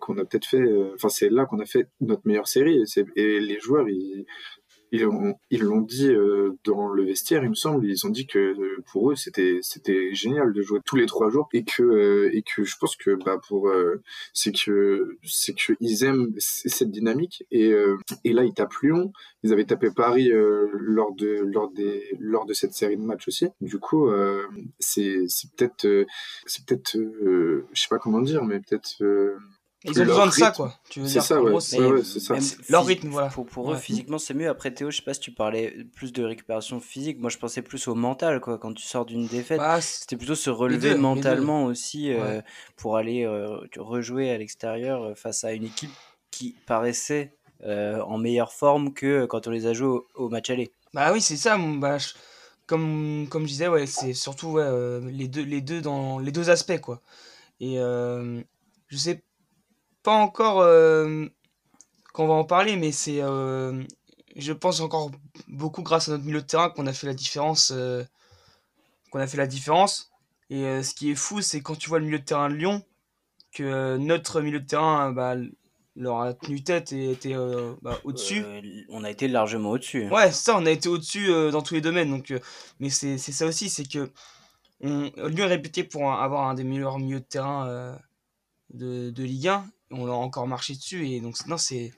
qu'on 0.00 0.18
a 0.18 0.24
peut-être 0.24 0.46
fait, 0.46 0.62
enfin 0.94 1.08
c'est 1.08 1.30
là 1.30 1.46
qu'on 1.46 1.60
a 1.60 1.66
fait 1.66 1.88
notre 2.00 2.22
meilleure 2.26 2.48
série 2.48 2.82
et, 2.82 3.00
et 3.16 3.40
les 3.40 3.60
joueurs 3.60 3.88
ils 3.88 4.26
ils 5.50 5.62
l'ont 5.62 5.80
dit 5.80 6.08
euh, 6.08 6.58
dans 6.64 6.88
le 6.88 7.04
vestiaire, 7.04 7.42
il 7.42 7.50
me 7.50 7.54
semble. 7.54 7.86
Ils 7.86 8.06
ont 8.06 8.10
dit 8.10 8.26
que 8.26 8.38
euh, 8.38 8.82
pour 8.92 9.10
eux, 9.10 9.16
c'était 9.16 9.58
c'était 9.62 10.14
génial 10.14 10.52
de 10.52 10.62
jouer 10.62 10.80
tous 10.84 10.96
les 10.96 11.06
trois 11.06 11.30
jours 11.30 11.48
et 11.52 11.64
que 11.64 11.82
euh, 11.82 12.30
et 12.32 12.42
que 12.42 12.64
je 12.64 12.76
pense 12.78 12.96
que 12.96 13.14
bah 13.24 13.38
pour 13.48 13.70
c'est 14.32 14.52
que 14.52 15.16
c'est 15.24 15.54
que 15.54 15.74
ils 15.80 16.04
aiment 16.04 16.32
cette 16.38 16.90
dynamique 16.90 17.44
et 17.50 17.72
et 18.24 18.32
là 18.32 18.44
ils 18.44 18.54
tapent 18.54 18.74
Lyon. 18.82 19.12
Ils 19.42 19.52
avaient 19.52 19.64
tapé 19.64 19.90
Paris 19.94 20.30
lors 20.32 21.14
de 21.14 21.40
lors 21.44 21.70
des 21.70 22.02
lors 22.18 22.46
de 22.46 22.54
cette 22.54 22.72
série 22.72 22.96
de 22.96 23.02
matchs 23.02 23.28
aussi. 23.28 23.48
Du 23.60 23.78
coup, 23.78 24.10
c'est 24.78 25.24
c'est 25.28 25.50
peut-être 25.54 26.06
c'est 26.46 26.64
peut-être 26.66 26.96
je 26.96 27.80
sais 27.80 27.88
pas 27.88 27.98
comment 27.98 28.20
dire, 28.20 28.44
mais 28.44 28.60
peut-être 28.60 29.02
ils 29.84 30.00
ont 30.00 30.06
besoin 30.06 30.26
de 30.26 30.32
ça, 30.32 30.50
quoi. 30.50 30.74
C'est 30.90 31.20
ça, 31.20 31.42
ouais. 31.42 31.60
c'est 31.60 32.20
ça. 32.20 32.36
Leur 32.70 32.86
rythme, 32.86 33.08
voilà. 33.08 33.28
Pour, 33.28 33.72
eux, 33.72 33.76
physiquement, 33.76 34.18
c'est 34.18 34.32
mieux. 34.32 34.48
Après, 34.48 34.72
Théo, 34.72 34.90
je 34.90 34.96
sais 34.96 35.02
pas 35.02 35.12
si 35.12 35.20
tu 35.20 35.30
parlais 35.30 35.76
plus 35.94 36.12
de 36.12 36.24
récupération 36.24 36.80
physique. 36.80 37.20
Moi, 37.20 37.28
je 37.28 37.36
pensais 37.36 37.60
plus 37.60 37.86
au 37.86 37.94
mental, 37.94 38.40
quoi. 38.40 38.58
Quand 38.58 38.72
tu 38.72 38.82
sors 38.82 39.04
d'une 39.04 39.26
défaite, 39.26 39.58
bah, 39.58 39.80
c'était 39.80 40.16
plutôt 40.16 40.34
se 40.34 40.48
relever 40.48 40.94
mentalement 40.94 41.64
aussi 41.64 42.12
euh, 42.12 42.40
pour 42.76 42.96
aller 42.96 43.24
euh, 43.24 43.58
rejouer 43.76 44.30
à 44.30 44.38
l'extérieur 44.38 45.02
euh, 45.02 45.14
face 45.14 45.44
à 45.44 45.52
une 45.52 45.64
équipe 45.64 45.92
qui 46.30 46.56
paraissait 46.66 47.32
en 47.62 48.18
meilleure 48.18 48.52
forme 48.52 48.92
que 48.92 49.24
quand 49.24 49.46
on 49.46 49.50
les 49.50 49.66
a 49.66 49.72
joués 49.72 50.00
au, 50.14 50.28
match 50.28 50.50
aller. 50.50 50.70
Bah 50.92 51.12
oui, 51.12 51.22
c'est 51.22 51.36
ça. 51.36 51.56
Bah, 51.58 51.96
comme, 52.66 53.26
comme 53.30 53.42
je 53.44 53.48
disais, 53.48 53.68
ouais, 53.68 53.86
c'est 53.86 54.12
surtout 54.12 54.58
les, 54.58 55.28
deux, 55.28 55.44
les, 55.44 55.60
deux 55.60 55.80
dans, 55.80 56.18
les 56.18 56.32
deux 56.32 56.50
aspects, 56.50 56.80
quoi. 56.80 57.00
Et 57.60 57.76
je 57.76 58.96
sais 58.96 59.14
pas 59.14 59.33
encore 60.12 60.60
euh, 60.60 61.26
qu'on 62.12 62.26
va 62.26 62.34
en 62.34 62.44
parler, 62.44 62.76
mais 62.76 62.92
c'est, 62.92 63.22
euh, 63.22 63.82
je 64.36 64.52
pense 64.52 64.80
encore 64.80 65.10
beaucoup 65.48 65.82
grâce 65.82 66.08
à 66.08 66.12
notre 66.12 66.24
milieu 66.24 66.40
de 66.40 66.46
terrain 66.46 66.70
qu'on 66.70 66.86
a 66.86 66.92
fait 66.92 67.06
la 67.06 67.14
différence, 67.14 67.72
euh, 67.74 68.04
qu'on 69.10 69.18
a 69.18 69.26
fait 69.26 69.36
la 69.36 69.46
différence. 69.46 70.10
Et 70.50 70.82
ce 70.82 70.94
qui 70.94 71.10
est 71.10 71.14
fou, 71.14 71.40
c'est 71.40 71.62
quand 71.62 71.76
tu 71.76 71.88
vois 71.88 71.98
le 71.98 72.04
milieu 72.04 72.18
de 72.18 72.24
terrain 72.24 72.50
de 72.50 72.54
Lyon, 72.54 72.82
que 73.52 73.96
notre 73.96 74.40
milieu 74.42 74.60
de 74.60 74.66
terrain, 74.66 75.10
bah, 75.10 75.36
leur 75.96 76.20
a 76.20 76.34
tenu 76.34 76.62
tête 76.62 76.92
et 76.92 77.10
était 77.10 77.34
bah, 77.80 77.98
au-dessus. 78.04 78.44
on 78.90 79.02
a 79.04 79.10
été 79.10 79.26
largement 79.26 79.70
au-dessus. 79.70 80.08
Ouais, 80.10 80.30
ça, 80.30 80.56
on 80.56 80.66
a 80.66 80.70
été 80.70 80.88
au-dessus 80.88 81.28
dans 81.50 81.62
tous 81.62 81.74
les 81.74 81.80
domaines. 81.80 82.10
Donc, 82.10 82.32
mais 82.78 82.90
c'est 82.90 83.16
ça 83.16 83.46
aussi, 83.46 83.70
c'est 83.70 83.88
que 83.90 84.10
on, 84.80 85.10
Lyon 85.28 85.46
est 85.46 85.46
réputé 85.46 85.82
pour 85.82 86.12
avoir 86.12 86.46
un 86.48 86.54
des 86.54 86.64
meilleurs 86.64 86.98
milieux 86.98 87.20
de 87.20 87.24
terrain 87.24 87.96
de, 88.74 89.10
de 89.10 89.22
Ligue 89.22 89.48
1 89.48 89.64
on 89.90 90.06
a 90.06 90.12
encore 90.12 90.46
marché 90.46 90.74
dessus 90.74 91.06
et 91.08 91.20
donc 91.20 91.34
non 91.46 91.58
c'est 91.58 91.92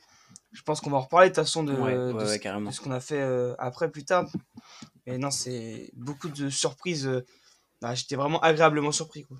je 0.53 0.63
pense 0.63 0.81
qu'on 0.81 0.91
va 0.91 0.99
en 0.99 1.03
reparler 1.03 1.29
de 1.29 1.35
toute 1.35 1.45
façon 1.45 1.63
de, 1.63 1.73
ce, 1.75 2.81
qu'on 2.81 2.91
a 2.91 3.01
fait 3.01 3.21
euh, 3.21 3.55
après 3.59 3.91
plus 3.91 4.05
tard 4.05 4.27
mais 5.07 5.19
non 5.19 5.31
c'est 5.31 5.91
beaucoup 5.95 6.29
de 6.29 6.49
surprises 6.51 7.07
euh, 7.07 7.25
bah, 7.81 7.95
j'étais 7.95 8.17
vraiment 8.17 8.41
agréablement 8.41 8.93
surpris 8.93 9.25
quoi. 9.25 9.37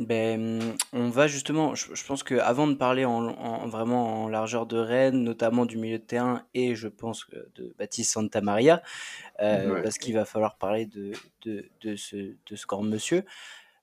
Ben, 0.00 0.74
on 0.94 1.10
va 1.10 1.26
justement, 1.26 1.74
je, 1.74 2.06
pense 2.06 2.22
que 2.22 2.34
avant 2.36 2.66
de 2.66 2.72
parler 2.72 3.04
en, 3.04 3.68
vraiment 3.68 4.24
en 4.24 4.28
largeur 4.28 4.64
de 4.64 4.78
Rennes, 4.78 5.22
notamment 5.22 5.66
du 5.66 5.76
milieu 5.76 5.98
de 5.98 6.04
terrain 6.04 6.46
et 6.54 6.74
je 6.74 6.88
pense 6.88 7.26
de 7.54 7.74
Baptiste 7.78 8.12
Santa 8.12 8.40
Maria, 8.40 8.82
euh, 9.40 9.82
parce 9.82 9.98
qu'il 9.98 10.14
va 10.14 10.24
falloir 10.24 10.56
parler 10.56 10.86
de, 10.86 11.12
de, 11.44 11.96
ce, 11.96 12.16
de 12.16 12.56
ce 12.56 12.66
grand 12.66 12.82
monsieur. 12.82 13.26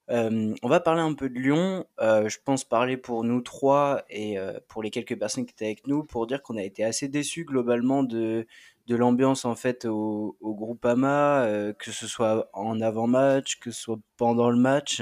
On 0.10 0.68
va 0.68 0.80
parler 0.80 1.02
un 1.02 1.14
peu 1.14 1.30
de 1.30 1.38
Lyon. 1.38 1.86
je 2.00 2.38
pense 2.44 2.64
parler 2.64 2.98
pour 2.98 3.24
nous 3.24 3.42
trois 3.42 4.04
et 4.10 4.38
pour 4.68 4.82
les 4.84 4.90
quelques 4.90 5.18
personnes 5.18 5.46
qui 5.46 5.54
étaient 5.54 5.66
avec 5.66 5.88
nous 5.88 6.04
pour 6.04 6.28
dire 6.28 6.42
qu'on 6.42 6.58
a 6.58 6.64
été 6.64 6.84
assez 6.84 7.08
déçus 7.08 7.44
globalement 7.46 8.04
de, 8.04 8.48
de 8.88 8.96
l'ambiance 8.96 9.46
en 9.46 9.56
fait 9.56 9.86
au, 9.86 10.38
au 10.40 10.54
Groupama, 10.56 11.48
que 11.78 11.92
ce 11.92 12.08
soit 12.08 12.50
en 12.54 12.80
avant-match, 12.82 13.60
que 13.60 13.72
ce 13.72 13.82
soit 13.82 14.00
pendant 14.16 14.50
le 14.50 14.58
match. 14.58 15.02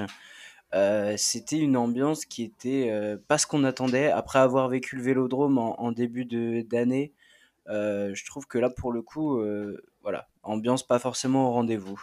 c'était 1.17 1.59
une 1.59 1.77
ambiance 1.77 2.25
qui 2.25 2.43
était 2.43 2.91
pas 3.27 3.37
ce 3.37 3.47
qu'on 3.47 3.63
attendait. 3.63 4.09
Après 4.11 4.39
avoir 4.39 4.69
vécu 4.69 4.95
le 4.95 5.03
Vélodrome 5.03 5.57
en, 5.57 5.79
en 5.79 5.91
début 5.91 6.25
d'année, 6.63 7.13
je 7.67 8.25
trouve 8.25 8.47
que 8.47 8.57
là 8.57 8.69
pour 8.69 8.91
le 8.91 9.01
coup, 9.01 9.39
voilà, 10.01 10.27
ambiance 10.43 10.85
pas 10.85 10.99
forcément 10.99 11.49
au 11.49 11.51
rendez-vous. 11.51 12.01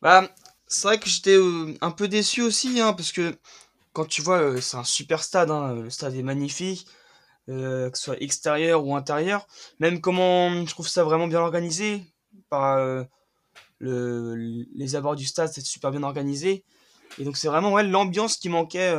Bah, 0.00 0.28
c'est 0.72 0.88
vrai 0.88 0.98
que 0.98 1.08
j'étais 1.08 1.36
euh, 1.36 1.74
un 1.80 1.90
peu 1.90 2.08
déçu 2.08 2.42
aussi, 2.42 2.80
hein, 2.80 2.94
parce 2.94 3.12
que 3.12 3.36
quand 3.92 4.06
tu 4.06 4.22
vois, 4.22 4.38
euh, 4.40 4.60
c'est 4.60 4.76
un 4.76 4.84
super 4.84 5.22
stade, 5.22 5.50
hein, 5.50 5.74
le 5.74 5.90
stade 5.90 6.14
est 6.14 6.22
magnifique, 6.22 6.86
euh, 7.48 7.90
que 7.90 7.98
ce 7.98 8.04
soit 8.04 8.22
extérieur 8.22 8.84
ou 8.86 8.96
intérieur. 8.96 9.46
Même 9.80 10.00
comment 10.00 10.64
je 10.64 10.70
trouve 10.70 10.88
ça 10.88 11.04
vraiment 11.04 11.28
bien 11.28 11.40
organisé, 11.40 12.02
par 12.48 12.78
le, 13.78 14.34
les 14.74 14.96
abords 14.96 15.16
du 15.16 15.26
stade, 15.26 15.50
c'est 15.52 15.64
super 15.64 15.90
bien 15.90 16.02
organisé. 16.02 16.64
Et 17.18 17.24
donc 17.24 17.36
c'est 17.36 17.48
vraiment 17.48 17.72
ouais, 17.72 17.84
l'ambiance 17.84 18.36
qui 18.36 18.48
manquait 18.48 18.94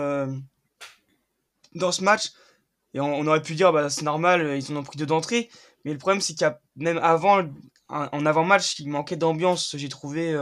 dans 1.74 1.92
ce 1.92 2.04
match. 2.04 2.34
Et 2.94 3.00
on, 3.00 3.26
aurait 3.26 3.42
pu 3.42 3.56
dire, 3.56 3.74
bah, 3.74 3.90
c'est 3.90 4.04
normal, 4.04 4.58
ils 4.58 4.72
en 4.72 4.78
ont 4.78 4.84
pris 4.84 4.98
deux 4.98 5.08
d'entrée. 5.08 5.50
Mais 5.86 5.94
le 5.94 5.98
problème, 5.98 6.22
c'est 6.22 6.34
qu'il 6.34 6.44
y 6.44 6.46
a 6.46 6.60
même 6.76 7.00
avant, 7.00 7.44
en 7.90 8.26
avant-match, 8.26 8.80
il 8.80 8.90
manquait 8.90 9.16
d'ambiance, 9.18 9.76
j'ai 9.76 9.90
trouvé. 9.90 10.36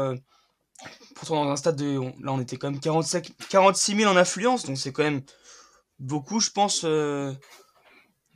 Pourtant, 1.15 1.45
dans 1.45 1.51
un 1.51 1.55
stade 1.55 1.75
de. 1.75 1.99
Là, 2.23 2.33
on 2.33 2.39
était 2.39 2.57
quand 2.57 2.71
même 2.71 2.79
45, 2.79 3.31
46 3.49 3.95
000 3.95 4.11
en 4.11 4.15
affluence, 4.15 4.65
donc 4.65 4.77
c'est 4.77 4.91
quand 4.91 5.03
même 5.03 5.21
beaucoup, 5.99 6.39
je 6.39 6.49
pense. 6.49 6.81
Euh, 6.83 7.33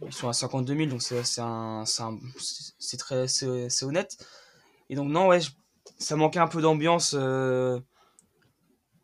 ils 0.05 0.13
sont 0.13 0.29
à 0.29 0.33
52 0.33 0.75
000, 0.75 0.89
donc 0.89 1.01
c'est 1.01 1.23
c'est 1.23 2.97
très 2.97 3.27
c'est 3.27 3.83
honnête. 3.83 4.17
Et 4.89 4.95
donc, 4.95 5.09
non, 5.09 5.27
ouais, 5.27 5.39
ça 5.97 6.15
manquait 6.15 6.39
un 6.39 6.47
peu 6.47 6.61
d'ambiance. 6.61 7.15
Euh, 7.17 7.79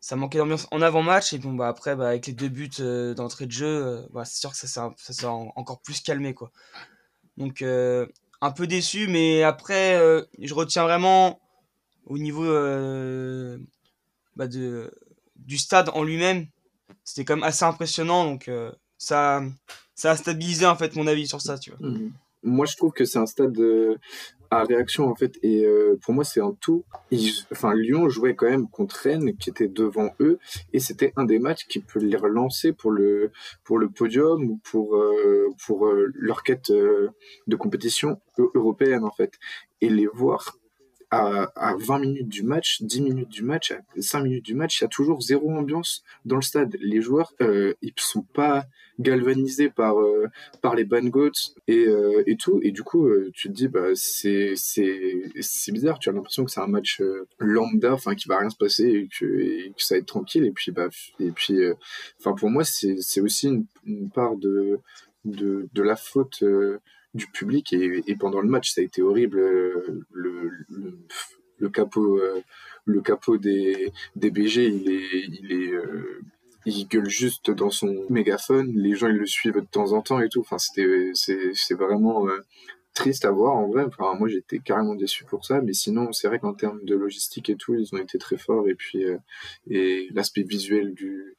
ça 0.00 0.16
manquait 0.16 0.38
d'ambiance 0.38 0.66
en 0.70 0.80
avant-match. 0.82 1.32
Et 1.32 1.38
bon, 1.38 1.54
bah, 1.54 1.68
après, 1.68 1.96
bah, 1.96 2.08
avec 2.08 2.26
les 2.26 2.32
deux 2.32 2.48
buts 2.48 2.70
euh, 2.80 3.14
d'entrée 3.14 3.46
de 3.46 3.52
jeu, 3.52 4.06
bah, 4.12 4.24
c'est 4.24 4.38
sûr 4.38 4.50
que 4.50 4.56
ça 4.56 4.92
s'est 4.96 5.26
encore 5.26 5.80
plus 5.80 6.00
calmé, 6.00 6.34
quoi. 6.34 6.52
Donc, 7.36 7.62
un 7.62 8.50
peu 8.50 8.66
déçu, 8.66 9.08
mais 9.08 9.42
après, 9.42 9.98
je 10.38 10.54
retiens 10.54 10.84
vraiment 10.84 11.41
au 12.06 12.18
niveau 12.18 12.44
euh, 12.44 13.58
bah 14.36 14.46
de, 14.46 14.92
du 15.36 15.58
stade 15.58 15.90
en 15.94 16.02
lui-même, 16.02 16.46
c'était 17.04 17.24
quand 17.24 17.36
même 17.36 17.44
assez 17.44 17.64
impressionnant. 17.64 18.24
Donc 18.24 18.48
euh, 18.48 18.72
ça, 18.98 19.42
ça 19.94 20.12
a 20.12 20.16
stabilisé 20.16 20.66
en 20.66 20.76
fait 20.76 20.96
mon 20.96 21.06
avis 21.06 21.26
sur 21.26 21.40
ça, 21.40 21.58
tu 21.58 21.70
vois. 21.70 21.88
Mhm. 21.88 22.12
Moi, 22.44 22.66
je 22.66 22.76
trouve 22.76 22.90
que 22.90 23.04
c'est 23.04 23.20
un 23.20 23.26
stade 23.26 23.56
euh, 23.60 23.94
à 24.50 24.64
réaction 24.64 25.08
en 25.08 25.14
fait, 25.14 25.38
et 25.44 25.64
pour 26.02 26.12
moi, 26.12 26.24
c'est 26.24 26.40
un 26.40 26.54
tout. 26.60 26.84
enfin, 27.52 27.72
Lyon 27.72 28.08
jouait 28.08 28.34
quand 28.34 28.50
même 28.50 28.68
contre 28.68 28.96
Rennes, 28.96 29.36
qui 29.36 29.48
était 29.48 29.68
devant 29.68 30.10
eux, 30.18 30.40
et 30.72 30.80
c'était 30.80 31.12
un 31.16 31.24
des 31.24 31.38
matchs 31.38 31.66
qui 31.68 31.78
peut 31.78 32.00
les 32.00 32.16
relancer 32.16 32.72
pour 32.72 32.90
le 32.90 33.30
pour 33.64 33.78
le 33.78 33.88
podium 33.88 34.42
ou 34.44 34.60
pour 34.64 35.00
pour 35.64 35.88
leur 36.14 36.42
quête 36.42 36.70
de 36.70 37.56
compétition 37.56 38.20
européenne 38.36 39.04
en 39.04 39.12
fait, 39.12 39.38
et 39.80 39.88
les 39.88 40.06
voir 40.06 40.58
à, 41.12 41.74
20 41.78 41.98
minutes 41.98 42.28
du 42.28 42.42
match, 42.42 42.82
10 42.82 43.02
minutes 43.02 43.28
du 43.28 43.42
match, 43.42 43.72
à 43.72 43.80
5 44.00 44.22
minutes 44.22 44.44
du 44.44 44.54
match, 44.54 44.80
il 44.80 44.84
y 44.84 44.86
a 44.86 44.88
toujours 44.88 45.20
zéro 45.20 45.50
ambiance 45.50 46.02
dans 46.24 46.36
le 46.36 46.42
stade. 46.42 46.76
Les 46.80 47.02
joueurs, 47.02 47.34
euh, 47.42 47.74
ils 47.82 47.92
sont 47.96 48.22
pas 48.22 48.66
galvanisés 48.98 49.68
par 49.68 50.00
euh, 50.00 50.28
par 50.62 50.74
les 50.74 50.84
goats 50.84 51.30
et, 51.68 51.86
euh, 51.86 52.22
et 52.26 52.36
tout. 52.36 52.60
Et 52.62 52.70
du 52.70 52.82
coup, 52.82 53.06
euh, 53.06 53.30
tu 53.34 53.48
te 53.48 53.52
dis, 53.52 53.68
bah 53.68 53.88
c'est 53.94 54.52
c'est 54.56 55.22
c'est 55.40 55.72
bizarre. 55.72 55.98
Tu 55.98 56.08
as 56.08 56.12
l'impression 56.12 56.44
que 56.44 56.50
c'est 56.50 56.60
un 56.60 56.66
match 56.66 57.02
lambda, 57.38 57.92
enfin 57.92 58.14
qui 58.14 58.28
va 58.28 58.38
rien 58.38 58.50
se 58.50 58.56
passer 58.56 58.84
et 58.84 59.08
que, 59.08 59.26
et 59.26 59.72
que 59.76 59.82
ça 59.82 59.94
va 59.94 59.98
être 59.98 60.06
tranquille. 60.06 60.44
Et 60.44 60.52
puis 60.52 60.72
bah 60.72 60.88
et 61.20 61.30
puis, 61.30 61.58
enfin 62.18 62.32
pour 62.32 62.50
moi, 62.50 62.64
c'est 62.64 62.96
c'est 63.00 63.20
aussi 63.20 63.48
une, 63.48 63.66
une, 63.86 64.10
part 64.10 64.36
de 64.36 64.80
de 65.24 65.68
de 65.72 65.82
la 65.82 65.96
faute 65.96 66.42
du 67.14 67.26
public 67.26 67.72
et, 67.72 68.16
pendant 68.16 68.40
le 68.40 68.48
match 68.48 68.72
ça 68.72 68.80
a 68.80 68.84
été 68.84 69.02
horrible 69.02 69.38
le, 69.38 70.04
le, 70.12 70.50
le 71.58 71.68
capot 71.68 72.18
euh, 72.18 72.42
le 72.84 73.00
capot 73.00 73.38
des, 73.38 73.92
des 74.16 74.30
BG 74.30 74.66
il 74.66 74.90
est 74.90 75.26
il 75.26 75.52
est 75.52 75.72
euh, 75.72 76.20
il 76.66 76.86
gueule 76.86 77.08
juste 77.08 77.50
dans 77.50 77.70
son 77.70 78.04
mégaphone 78.10 78.72
les 78.74 78.94
gens 78.94 79.08
ils 79.08 79.16
le 79.16 79.26
suivent 79.26 79.54
de 79.54 79.60
temps 79.60 79.92
en 79.92 80.02
temps 80.02 80.20
et 80.20 80.28
tout. 80.28 80.40
Enfin 80.40 80.58
c'était 80.58 81.12
c'est 81.14 81.74
vraiment 81.74 82.28
euh, 82.28 82.38
triste 82.94 83.24
à 83.24 83.30
voir 83.30 83.54
en 83.54 83.68
vrai. 83.68 83.84
Enfin 83.84 84.14
moi 84.18 84.28
j'étais 84.28 84.58
carrément 84.58 84.94
déçu 84.94 85.24
pour 85.24 85.44
ça 85.44 85.60
mais 85.60 85.72
sinon 85.72 86.12
c'est 86.12 86.28
vrai 86.28 86.38
qu'en 86.38 86.54
termes 86.54 86.84
de 86.84 86.94
logistique 86.94 87.48
et 87.48 87.56
tout 87.56 87.74
ils 87.74 87.94
ont 87.94 87.98
été 87.98 88.18
très 88.18 88.36
forts 88.36 88.68
et 88.68 88.74
puis 88.74 89.04
et 89.68 90.08
l'aspect 90.12 90.42
visuel 90.42 90.94
du 90.94 91.36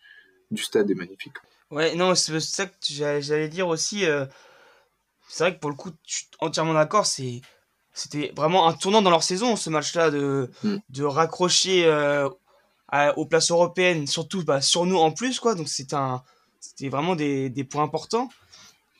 du 0.51 0.61
stade 0.61 0.89
est 0.89 0.95
magnifique. 0.95 1.35
Ouais 1.71 1.95
non 1.95 2.15
c'est 2.15 2.39
ça 2.39 2.65
que 2.65 2.73
j'allais 2.81 3.49
dire 3.49 3.67
aussi 3.67 4.05
c'est 5.33 5.45
vrai 5.45 5.55
que 5.55 5.59
pour 5.59 5.71
le 5.71 5.75
coup, 5.75 5.89
je 6.05 6.17
suis 6.17 6.27
entièrement 6.41 6.75
d'accord. 6.75 7.07
C'est, 7.07 7.41
c'était 7.91 8.31
vraiment 8.35 8.67
un 8.67 8.73
tournant 8.73 9.01
dans 9.01 9.09
leur 9.09 9.23
saison, 9.23 9.55
ce 9.55 9.71
match-là, 9.71 10.11
de, 10.11 10.51
mm. 10.63 10.75
de 10.89 11.03
raccrocher 11.03 11.85
euh, 11.85 12.29
aux 13.15 13.25
places 13.25 13.49
européennes, 13.49 14.05
surtout 14.05 14.43
bah, 14.43 14.61
sur 14.61 14.85
nous 14.85 14.97
en 14.97 15.11
plus. 15.11 15.39
quoi. 15.39 15.55
Donc 15.55 15.69
c'était, 15.69 15.95
un, 15.95 16.21
c'était 16.59 16.87
vraiment 16.87 17.15
des, 17.15 17.49
des 17.49 17.63
points 17.63 17.81
importants. 17.81 18.29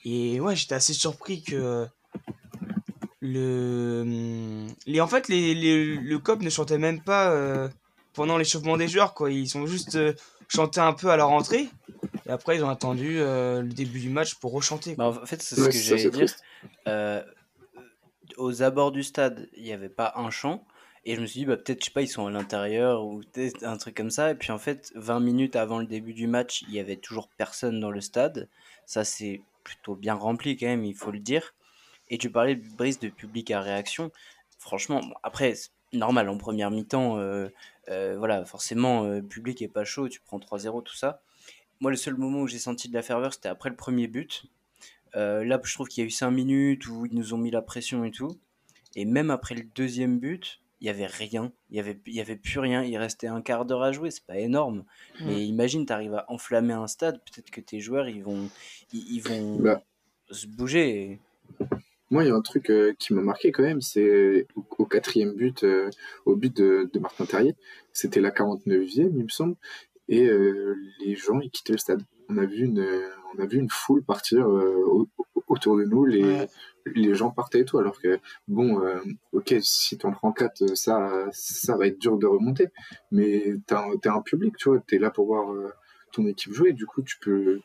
Et 0.05 0.39
ouais, 0.39 0.55
j'étais 0.55 0.73
assez 0.73 0.93
surpris 0.93 1.43
que 1.43 1.87
le 3.19 4.65
les 4.87 5.01
en 5.01 5.07
fait 5.07 5.27
les, 5.29 5.53
les 5.53 5.95
le 5.95 6.19
cop 6.19 6.41
ne 6.41 6.49
chantait 6.49 6.77
même 6.79 7.01
pas 7.01 7.29
euh, 7.29 7.69
pendant 8.13 8.37
l'échauffement 8.37 8.75
des 8.75 8.89
joueurs 8.89 9.13
quoi 9.13 9.31
ils 9.31 9.47
sont 9.47 9.65
juste 9.65 9.95
euh, 9.95 10.13
chanté 10.47 10.79
un 10.79 10.93
peu 10.93 11.09
à 11.09 11.17
leur 11.17 11.29
entrée 11.29 11.69
et 12.25 12.29
après, 12.29 12.55
ils 12.55 12.63
ont 12.63 12.69
attendu 12.69 13.19
euh, 13.19 13.61
le 13.61 13.69
début 13.69 13.99
du 13.99 14.09
match 14.09 14.35
pour 14.35 14.53
rechanter. 14.53 14.95
Bah, 14.95 15.07
en 15.07 15.25
fait, 15.25 15.41
c'est 15.41 15.55
ce 15.55 15.65
que 15.65 15.71
j'allais 15.71 16.09
dire. 16.09 16.33
Euh, 16.87 17.23
aux 18.37 18.63
abords 18.63 18.91
du 18.91 19.03
stade, 19.03 19.49
il 19.55 19.63
n'y 19.63 19.73
avait 19.73 19.89
pas 19.89 20.13
un 20.15 20.29
chant. 20.29 20.65
Et 21.05 21.15
je 21.15 21.21
me 21.21 21.25
suis 21.25 21.41
dit, 21.41 21.45
bah, 21.45 21.57
peut-être, 21.57 21.81
je 21.81 21.85
sais 21.85 21.91
pas, 21.91 22.01
ils 22.01 22.07
sont 22.07 22.25
à 22.27 22.31
l'intérieur 22.31 23.05
ou 23.05 23.21
un 23.63 23.77
truc 23.77 23.95
comme 23.95 24.09
ça. 24.09 24.31
Et 24.31 24.35
puis 24.35 24.51
en 24.51 24.57
fait, 24.57 24.91
20 24.95 25.19
minutes 25.19 25.55
avant 25.55 25.79
le 25.79 25.85
début 25.85 26.13
du 26.13 26.27
match, 26.27 26.63
il 26.67 26.73
y 26.73 26.79
avait 26.79 26.95
toujours 26.95 27.29
personne 27.37 27.79
dans 27.79 27.91
le 27.91 27.99
stade. 27.99 28.49
Ça, 28.85 29.03
c'est 29.03 29.41
plutôt 29.63 29.95
bien 29.95 30.13
rempli 30.13 30.55
quand 30.57 30.67
même, 30.67 30.85
il 30.85 30.95
faut 30.95 31.11
le 31.11 31.19
dire. 31.19 31.53
Et 32.09 32.17
tu 32.17 32.29
parlais, 32.29 32.55
Brice, 32.55 32.99
de 32.99 33.09
public 33.09 33.51
à 33.51 33.59
réaction. 33.59 34.11
Franchement, 34.59 35.01
après, 35.23 35.55
normal, 35.93 36.29
en 36.29 36.37
première 36.37 36.71
mi-temps, 36.71 37.17
euh, 37.17 37.49
voilà, 37.87 38.45
forcément, 38.45 39.21
public 39.21 39.61
est 39.61 39.67
pas 39.67 39.83
chaud, 39.83 40.09
tu 40.09 40.19
prends 40.21 40.39
3-0, 40.39 40.83
tout 40.83 40.95
ça. 40.95 41.21
Moi, 41.79 41.91
le 41.91 41.97
seul 41.97 42.15
moment 42.15 42.41
où 42.41 42.47
j'ai 42.47 42.59
senti 42.59 42.87
de 42.87 42.93
la 42.93 43.01
ferveur, 43.01 43.33
c'était 43.33 43.49
après 43.49 43.69
le 43.69 43.75
premier 43.75 44.07
but. 44.07 44.45
Euh, 45.15 45.43
là, 45.43 45.59
je 45.63 45.73
trouve 45.73 45.87
qu'il 45.87 46.01
y 46.01 46.05
a 46.05 46.07
eu 46.07 46.11
5 46.11 46.31
minutes 46.31 46.87
où 46.87 47.05
ils 47.05 47.13
nous 47.13 47.33
ont 47.33 47.37
mis 47.37 47.51
la 47.51 47.61
pression 47.61 48.03
et 48.03 48.11
tout. 48.11 48.39
Et 48.95 49.05
même 49.05 49.29
après 49.29 49.55
le 49.55 49.63
deuxième 49.63 50.19
but, 50.19 50.61
il 50.81 50.87
y 50.87 50.89
avait 50.89 51.05
rien. 51.05 51.51
Il 51.69 51.77
y 51.77 51.79
avait, 51.79 51.99
il 52.05 52.13
y 52.13 52.21
avait 52.21 52.35
plus 52.35 52.59
rien. 52.59 52.83
Il 52.83 52.97
restait 52.97 53.27
un 53.27 53.41
quart 53.41 53.65
d'heure 53.65 53.83
à 53.83 53.91
jouer. 53.91 54.11
C'est 54.11 54.25
pas 54.25 54.37
énorme. 54.37 54.85
Mm. 55.19 55.25
Mais 55.25 55.45
imagine, 55.45 55.85
tu 55.85 55.93
arrives 55.93 56.13
à 56.13 56.25
enflammer 56.29 56.73
un 56.73 56.87
stade. 56.87 57.19
Peut-être 57.25 57.51
que 57.51 57.61
tes 57.61 57.79
joueurs, 57.79 58.07
ils 58.07 58.23
vont, 58.23 58.49
ils, 58.91 59.19
vont 59.19 59.59
bah. 59.59 59.83
se 60.31 60.47
bouger. 60.47 61.19
Moi, 62.13 62.25
il 62.25 62.27
y 62.27 62.31
a 62.31 62.35
un 62.35 62.41
truc 62.41 62.69
euh, 62.69 62.93
qui 62.99 63.11
m'a 63.15 63.23
marqué 63.23 63.51
quand 63.51 63.63
même, 63.63 63.81
c'est 63.81 64.45
au, 64.77 64.85
quatrième 64.85 65.33
but, 65.33 65.63
euh, 65.63 65.89
au 66.25 66.35
but 66.35 66.55
de, 66.55 66.87
de 66.93 66.99
Martin 66.99 67.25
Terrier. 67.25 67.55
C'était 67.91 68.21
la 68.21 68.29
49e, 68.29 69.11
il 69.17 69.23
me 69.23 69.29
semble 69.29 69.55
et 70.09 70.27
euh, 70.27 70.75
les 71.03 71.15
gens 71.15 71.39
ils 71.39 71.49
quittaient 71.49 71.71
le 71.71 71.79
stade. 71.79 72.03
On 72.29 72.37
a 72.37 72.45
vu 72.45 72.65
une, 72.65 72.85
on 73.33 73.41
a 73.41 73.47
vu 73.47 73.57
une 73.57 73.69
foule 73.71 74.03
partir 74.03 74.47
autour 75.47 75.75
de 75.75 75.85
nous, 75.85 76.05
les, 76.05 76.45
les 76.85 77.15
gens 77.15 77.31
partaient 77.31 77.61
et 77.61 77.65
tout, 77.65 77.79
alors 77.79 77.99
que 77.99 78.19
bon, 78.47 78.79
ok, 79.31 79.55
si 79.61 79.97
t'en 79.97 80.11
prends 80.11 80.31
4, 80.31 80.75
ça, 80.75 81.27
ça 81.31 81.75
va 81.77 81.87
être 81.87 81.99
dur 81.99 82.19
de 82.19 82.27
remonter, 82.27 82.67
mais 83.11 83.55
t'es 83.65 84.09
un, 84.09 84.21
public, 84.21 84.55
tu 84.57 84.69
vois, 84.69 84.79
t'es 84.85 84.99
là 84.99 85.09
pour 85.09 85.25
voir 85.25 85.47
ton 86.11 86.27
équipe 86.27 86.53
jouer, 86.53 86.73
du 86.73 86.85
coup 86.85 87.01
tu 87.01 87.17
peux, 87.19 87.59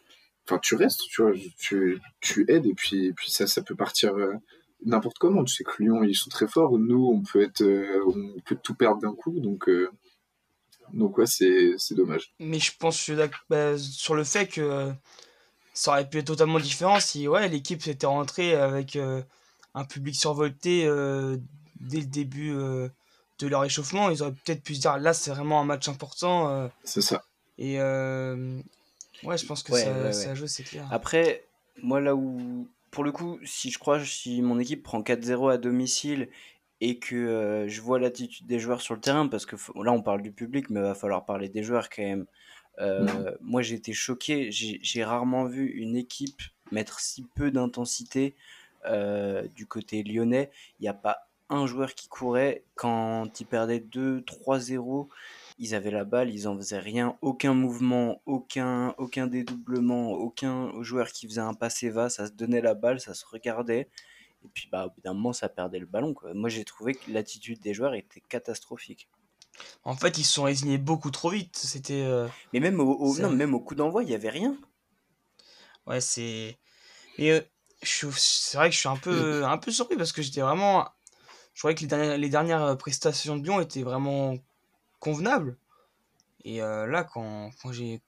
enfin 0.49 0.59
tu 0.63 0.75
restes, 0.77 1.03
tu 1.11 1.23
vois, 1.23 1.33
tu, 1.59 2.01
tu 2.21 2.45
aides 2.51 2.65
et 2.67 2.75
puis, 2.75 3.13
puis 3.13 3.31
ça, 3.31 3.47
ça 3.47 3.61
peut 3.63 3.75
partir 3.77 4.15
n'importe 4.85 5.19
comment. 5.19 5.45
Tu 5.45 5.55
sais 5.55 5.65
que 5.65 5.83
Lyon 5.83 6.03
ils 6.05 6.15
sont 6.15 6.31
très 6.31 6.49
forts, 6.49 6.79
nous 6.79 7.07
on 7.13 7.21
peut 7.23 7.43
être, 7.43 7.63
on 8.07 8.41
peut 8.41 8.57
tout 8.63 8.75
perdre 8.75 9.01
d'un 9.03 9.13
coup, 9.15 9.39
donc 9.41 9.69
donc 10.93 11.19
ouais, 11.19 11.27
c'est 11.27 11.77
dommage. 11.95 12.33
Mais 12.41 12.59
je 12.59 12.73
pense 12.79 13.11
bah, 13.51 13.77
sur 13.77 14.15
le 14.15 14.25
fait 14.25 14.47
que 14.47 14.61
euh, 14.63 14.93
ça 15.75 15.91
aurait 15.91 16.09
pu 16.09 16.19
être 16.19 16.27
totalement 16.29 16.59
différent 16.61 16.99
si 16.99 17.29
ouais, 17.29 17.49
l'équipe 17.49 17.83
s'était 17.83 18.07
rentrée 18.07 18.55
avec 18.55 18.97
euh, 18.97 19.23
un 19.75 19.85
public 19.85 20.15
survolté 20.15 20.87
euh, 20.87 21.37
dès 21.81 21.99
le 22.01 22.07
début 22.07 22.53
de 22.53 23.47
leur 23.47 23.65
échauffement, 23.65 24.09
ils 24.11 24.23
auraient 24.23 24.33
peut-être 24.33 24.63
pu 24.63 24.75
se 24.75 24.81
dire 24.81 24.97
là 24.99 25.13
c'est 25.13 25.31
vraiment 25.31 25.61
un 25.61 25.65
match 25.65 25.89
important. 25.89 26.49
euh, 26.51 26.69
C'est 26.85 27.03
ça. 27.03 27.23
et 27.59 27.79
euh, 27.81 28.61
ouais, 29.25 29.39
je 29.39 29.47
pense 29.47 29.63
que 29.63 29.73
Ouais, 29.73 29.83
ça, 29.85 29.93
ouais, 29.93 30.03
ouais. 30.05 30.13
ça 30.13 30.35
joue, 30.35 30.47
c'est 30.47 30.63
clair. 30.65 30.87
Après, 30.91 31.45
moi 31.83 32.01
là 32.01 32.15
où, 32.15 32.67
pour 32.91 33.05
le 33.05 33.13
coup, 33.13 33.39
si 33.45 33.71
je 33.71 33.79
crois, 33.79 34.05
si 34.05 34.43
mon 34.43 34.59
équipe 34.59 34.83
prend 34.83 35.03
4-0 35.03 35.53
à 35.53 35.59
domicile 35.59 36.29
et 36.81 36.99
que 36.99 37.17
euh, 37.17 37.69
je 37.69 37.81
vois 37.81 37.99
l'attitude 37.99 38.47
des 38.47 38.59
joueurs 38.61 38.81
sur 38.81 38.95
le 38.95 39.01
terrain, 39.01 39.27
parce 39.29 39.47
que 39.47 39.57
là 39.83 39.93
on 39.93 40.03
parle 40.03 40.23
du 40.23 40.33
public, 40.33 40.71
mais 40.71 40.81
il 40.81 40.85
va 40.85 40.95
falloir 40.95 41.25
parler 41.25 41.49
des 41.49 41.63
joueurs 41.63 41.89
quand 41.91 42.03
même. 42.03 42.27
Euh, 42.81 43.33
Moi 43.41 43.63
j'ai 43.63 43.75
été 43.75 43.93
choqué, 43.93 44.51
j'ai 44.53 45.05
rarement 45.05 45.45
vu 45.47 45.67
une 45.67 45.97
équipe 45.97 46.41
mettre 46.71 47.01
si 47.01 47.25
peu 47.35 47.51
d'intensité 47.51 48.37
euh, 48.87 49.47
du 49.57 49.67
côté 49.67 50.05
lyonnais. 50.05 50.51
Il 50.79 50.85
n'y 50.85 50.89
a 50.89 50.95
pas 50.95 51.29
un 51.51 51.67
joueur 51.67 51.95
qui 51.95 52.07
courait 52.09 52.63
quand 52.77 53.41
ils 53.41 53.47
perdaient 53.47 53.81
2-3-0 53.81 55.09
ils 55.59 55.75
avaient 55.75 55.91
la 55.91 56.05
balle, 56.05 56.31
ils 56.31 56.47
en 56.49 56.57
faisaient 56.57 56.79
rien, 56.79 57.17
aucun 57.21 57.55
mouvement, 57.55 58.23
aucun, 58.27 58.95
aucun 58.99 59.27
dédoublement, 59.27 60.13
aucun 60.13 60.83
joueur 60.83 61.09
qui 61.09 61.27
faisait 61.27 61.41
un 61.41 61.55
passé 61.55 61.91
va, 61.91 62.09
ça 62.11 62.27
se 62.27 62.33
donnait 62.33 62.61
la 62.61 62.75
balle, 62.75 63.01
ça 63.01 63.15
se 63.15 63.27
regardait, 63.27 63.89
et 64.45 64.49
puis 64.55 64.69
bah, 64.71 64.87
au 64.87 64.91
bout 64.91 65.01
d'un 65.01 65.15
moment 65.15 65.33
ça 65.33 65.49
perdait 65.49 65.79
le 65.81 65.87
ballon. 65.87 66.15
Quoi. 66.15 66.33
Moi 66.35 66.49
j'ai 66.49 66.65
trouvé 66.65 66.95
que 66.95 67.11
l'attitude 67.11 67.61
des 67.61 67.75
joueurs 67.75 67.95
était 67.95 68.23
catastrophique. 68.29 69.09
En 69.83 69.97
fait, 69.97 70.19
ils 70.19 70.25
se 70.25 70.35
sont 70.35 70.45
résignés 70.45 70.79
beaucoup 70.79 71.11
trop 71.11 71.31
vite. 71.31 71.57
C'était. 71.57 72.05
euh, 72.07 72.29
Mais 72.53 72.61
même 72.61 72.79
au, 72.79 73.17
non, 73.19 73.31
même 73.31 73.55
au 73.55 73.61
coup 73.61 73.75
d'envoi, 73.75 74.05
il 74.05 74.07
n'y 74.07 74.15
avait 74.15 74.31
rien. 74.31 74.57
Ouais, 75.87 76.01
c'est. 76.01 76.59
Mais 77.19 77.33
euh, 77.33 77.41
c'est 77.83 78.57
vrai 78.57 78.69
que 78.69 78.75
je 78.75 78.79
suis 78.81 78.89
un 78.89 78.97
peu, 78.97 79.45
un 79.45 79.59
peu 79.59 79.73
surpris 79.73 79.97
parce 79.97 80.13
que 80.13 80.23
j'étais 80.23 80.43
vraiment. 80.43 80.89
Je 81.55 81.61
croyais 81.61 81.75
que 81.75 81.81
les 81.81 81.89
dernières, 81.89 82.19
les 82.19 82.29
dernières 82.29 82.79
prestations 82.79 83.37
de 83.37 83.43
Lyon 83.43 83.61
étaient 83.61 83.83
vraiment 83.83 84.37
convenables. 85.01 85.57
Et 86.45 86.63
euh, 86.63 86.87
là, 86.87 87.05
quand, 87.05 87.51
quand 87.63 87.73
j'ai. 87.73 88.01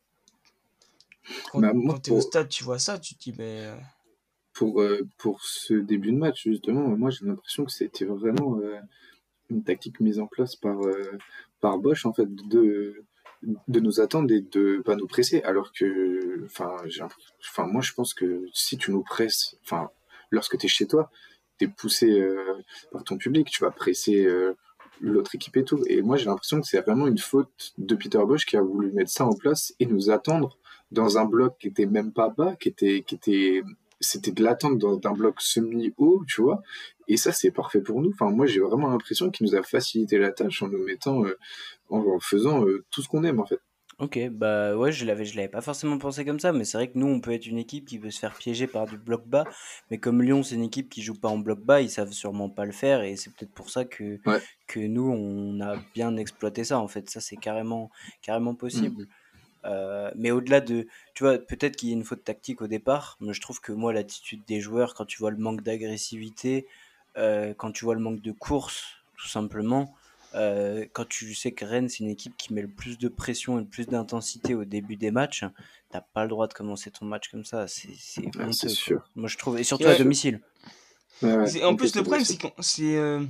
Quand, 1.53 1.61
Bah, 1.61 1.73
quand 1.73 1.99
t'es 2.01 2.11
au 2.11 2.15
pour- 2.15 2.23
stade, 2.23 2.49
tu 2.49 2.65
vois 2.65 2.79
ça, 2.79 2.99
tu 2.99 3.15
te 3.15 3.21
dis, 3.23 3.33
ben. 3.33 3.79
Pour, 4.53 4.81
euh, 4.81 5.07
pour 5.19 5.43
ce 5.43 5.75
début 5.75 6.13
de 6.13 6.17
match, 6.19 6.43
justement, 6.45 6.83
moi 6.97 7.11
j'ai 7.11 7.25
l'impression 7.25 7.65
que 7.65 7.71
c'était 7.73 8.05
vraiment 8.05 8.59
euh, 8.59 8.79
une 9.49 9.63
tactique 9.63 10.01
mise 10.01 10.19
en 10.19 10.27
place 10.27 10.57
par, 10.57 10.81
euh, 10.83 11.19
par 11.61 11.79
Bosch, 11.79 12.05
en 12.05 12.13
fait, 12.13 12.27
de, 12.49 13.05
de 13.69 13.81
nous 13.81 14.01
attendre 14.01 14.31
et 14.33 14.41
de 14.43 14.83
pas 14.85 14.97
nous 14.97 15.07
presser. 15.07 15.41
Alors 15.43 15.73
que, 15.73 16.45
enfin, 16.45 17.67
moi 17.67 17.81
je 17.81 17.93
pense 17.95 18.13
que 18.13 18.45
si 18.53 18.77
tu 18.77 18.91
nous 18.91 19.03
presses, 19.03 19.57
enfin, 19.65 19.91
lorsque 20.31 20.59
tu 20.59 20.67
es 20.67 20.69
chez 20.69 20.87
toi, 20.87 21.11
tu 21.59 21.65
es 21.67 21.69
poussé 21.69 22.21
euh, 22.21 22.59
par 22.91 23.05
ton 23.05 23.17
public, 23.17 23.49
tu 23.49 23.63
vas 23.63 23.71
presser 23.71 24.25
euh, 24.27 24.55
l'autre 25.01 25.35
équipe 25.35 25.57
et 25.57 25.65
tout. 25.65 25.83
Et 25.89 26.03
moi 26.03 26.17
j'ai 26.17 26.27
l'impression 26.27 26.61
que 26.61 26.67
c'est 26.67 26.81
vraiment 26.81 27.07
une 27.07 27.19
faute 27.19 27.73
de 27.79 27.95
Peter 27.95 28.21
Bosch 28.27 28.47
qui 28.47 28.57
a 28.57 28.63
voulu 28.63 28.93
mettre 28.93 29.11
ça 29.11 29.27
en 29.27 29.35
place 29.35 29.75
et 29.81 29.87
nous 29.87 30.11
attendre 30.11 30.59
dans 30.91 31.19
un 31.19 31.25
bloc 31.25 31.57
qui 31.59 31.69
était 31.69 31.87
même 31.87 32.13
pas 32.13 32.29
bas, 32.29 32.57
qui 32.57 32.69
était, 32.69 33.03
qui 33.03 33.15
était, 33.15 33.63
c'était 34.01 34.33
de 34.33 34.43
l'attente 34.43 34.79
dans 34.79 35.01
un 35.05 35.13
bloc 35.13 35.41
semi-haut, 35.41 36.25
tu 36.27 36.43
vois. 36.43 36.63
Et 37.09 37.17
ça, 37.17 37.33
c'est 37.33 37.51
parfait 37.51 37.81
pour 37.81 38.01
nous. 38.01 38.11
Enfin, 38.11 38.31
moi, 38.31 38.47
j'ai 38.47 38.61
vraiment 38.61 38.89
l'impression 38.89 39.31
qu'il 39.31 39.47
nous 39.47 39.55
a 39.55 39.63
facilité 39.63 40.19
la 40.19 40.33
tâche 40.33 40.63
en 40.63 40.69
nous 40.69 40.83
mettant, 40.83 41.25
euh, 41.25 41.37
en, 41.89 42.19
faisant 42.21 42.65
euh, 42.65 42.85
tout 42.91 43.03
ce 43.03 43.09
qu'on 43.09 43.25
aime, 43.25 43.41
en 43.41 43.47
fait. 43.47 43.61
Ok, 44.01 44.19
bah 44.31 44.75
ouais, 44.77 44.93
je 44.93 45.05
l'avais, 45.05 45.27
je 45.27 45.37
l'avais 45.37 45.49
pas 45.51 45.61
forcément 45.61 45.99
pensé 45.99 46.25
comme 46.25 46.41
ça, 46.41 46.53
mais 46.55 46.65
c'est 46.65 46.79
vrai 46.79 46.91
que 46.91 46.99
nous, 46.99 47.07
on 47.07 47.21
peut 47.21 47.33
être 47.33 47.47
une 47.47 47.59
équipe 47.59 47.85
qui 47.87 47.99
peut 47.99 48.11
se 48.11 48.19
faire 48.19 48.35
piéger 48.35 48.67
par 48.67 48.87
du 48.87 48.97
bloc 48.97 49.27
bas, 49.27 49.45
mais 49.91 49.99
comme 49.99 50.23
Lyon, 50.23 50.43
c'est 50.43 50.55
une 50.55 50.63
équipe 50.63 50.89
qui 50.89 51.03
joue 51.03 51.15
pas 51.21 51.29
en 51.29 51.37
bloc 51.37 51.61
bas, 51.61 51.83
ils 51.83 51.91
savent 51.91 52.13
sûrement 52.13 52.49
pas 52.49 52.65
le 52.65 52.73
faire, 52.73 53.03
et 53.03 53.17
c'est 53.17 53.31
peut-être 53.35 53.53
pour 53.53 53.69
ça 53.69 53.85
que, 53.85 54.19
Ouais. 54.25 54.41
que 54.67 54.81
nous, 54.81 55.07
on 55.11 55.61
a 55.61 55.77
bien 55.77 56.17
exploité 56.17 56.65
ça, 56.65 56.79
en 56.81 56.89
fait, 56.89 57.11
ça 57.11 57.21
c'est 57.21 57.37
carrément, 57.37 57.91
carrément 58.23 58.55
possible. 58.55 59.07
Euh, 59.67 60.11
mais 60.17 60.31
au-delà 60.31 60.61
de, 60.61 60.87
tu 61.15 61.25
vois, 61.25 61.39
peut-être 61.39 61.77
qu'il 61.77 61.91
y 61.91 61.93
a 61.93 61.97
une 61.97 62.05
faute 62.05 62.25
tactique 62.25 62.63
au 62.63 62.67
départ, 62.67 63.19
mais 63.21 63.35
je 63.35 63.41
trouve 63.43 63.61
que 63.61 63.73
moi, 63.73 63.93
l'attitude 63.93 64.45
des 64.47 64.61
joueurs, 64.61 64.95
quand 64.95 65.05
tu 65.07 65.19
vois 65.19 65.31
le 65.31 65.37
manque 65.39 65.63
d'agressivité, 65.63 66.67
euh, 67.19 67.55
quand 67.55 67.73
tu 67.73 67.85
vois 67.85 67.95
le 67.95 68.01
manque 68.01 68.23
de 68.23 68.33
course, 68.33 68.85
tout 69.17 69.29
simplement, 69.29 69.95
euh, 70.35 70.87
quand 70.93 71.09
tu 71.09 71.35
sais 71.35 71.53
que 71.53 71.65
Rennes, 71.65 71.89
c'est 71.89 71.99
une 72.05 72.11
équipe 72.11 72.37
qui 72.37 72.53
met 72.53 72.63
le 72.63 72.69
plus 72.69 72.99
de 72.99 73.09
pression 73.09 73.59
et 73.59 73.63
le 73.63 73.69
plus 73.69 73.87
d'intensité 73.89 74.55
au 74.55 74.65
début 74.65 74.97
des 74.97 75.11
matchs, 75.11 75.45
t'as 75.91 76.01
pas 76.01 76.23
le 76.25 76.29
droit 76.29 76.47
de 76.49 76.55
commencer 76.55 76.91
ton 76.91 77.05
match 77.05 77.29
comme 77.31 77.45
ça. 77.45 77.67
C'est 77.69 77.89
c'est 77.99 78.21
Ouais, 78.27 78.45
honteux, 78.45 78.53
c'est 78.53 78.69
quoi. 78.69 78.75
sûr. 78.75 79.05
Moi, 79.17 79.29
je 79.29 79.37
trouve. 79.39 79.59
Et 79.59 79.65
surtout 79.65 79.87
Ouais. 79.87 79.95
à 79.95 79.99
domicile. 79.99 80.41
Ouais, 81.23 81.37
ouais, 81.37 81.47
C'est- 81.47 81.65
en 81.65 81.77
plus, 81.77 81.95
le 81.97 82.03
problème, 82.03 82.25
c'est 82.25 82.37
qu'il 82.37 82.51
c'est, 82.61 82.97
euh, 82.97 83.25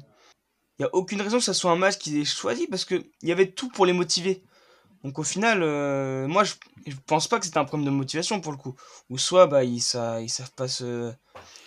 y 0.79 0.85
a 0.85 0.95
aucune 0.95 1.21
raison 1.21 1.39
que 1.39 1.45
ça 1.45 1.55
soit 1.55 1.71
un 1.73 1.77
match 1.77 1.99
qu'ils 1.99 2.19
aient 2.19 2.25
choisi 2.25 2.67
parce 2.67 2.85
que 2.85 2.95
il 3.23 3.29
y 3.29 3.33
avait 3.33 3.51
tout 3.51 3.69
pour 3.69 3.87
les 3.87 3.93
motiver. 3.93 4.43
Donc 5.03 5.19
au 5.19 5.23
final, 5.25 5.63
euh, 5.63 6.29
moi, 6.29 6.45
je, 6.45 6.55
je 6.87 6.95
pense 7.07 7.27
pas 7.27 7.39
que 7.39 7.47
c'était 7.47 7.59
un 7.59 7.65
problème 7.65 7.87
de 7.87 7.91
motivation 7.91 8.41
pour 8.41 8.53
le 8.53 8.59
coup. 8.59 8.75
Ou 9.09 9.17
soit, 9.19 9.47
bah, 9.47 9.65
ils, 9.65 9.81
sa- 9.81 10.21
ils 10.21 10.29
savent 10.29 10.53
pas 10.55 10.69
se, 10.69 11.13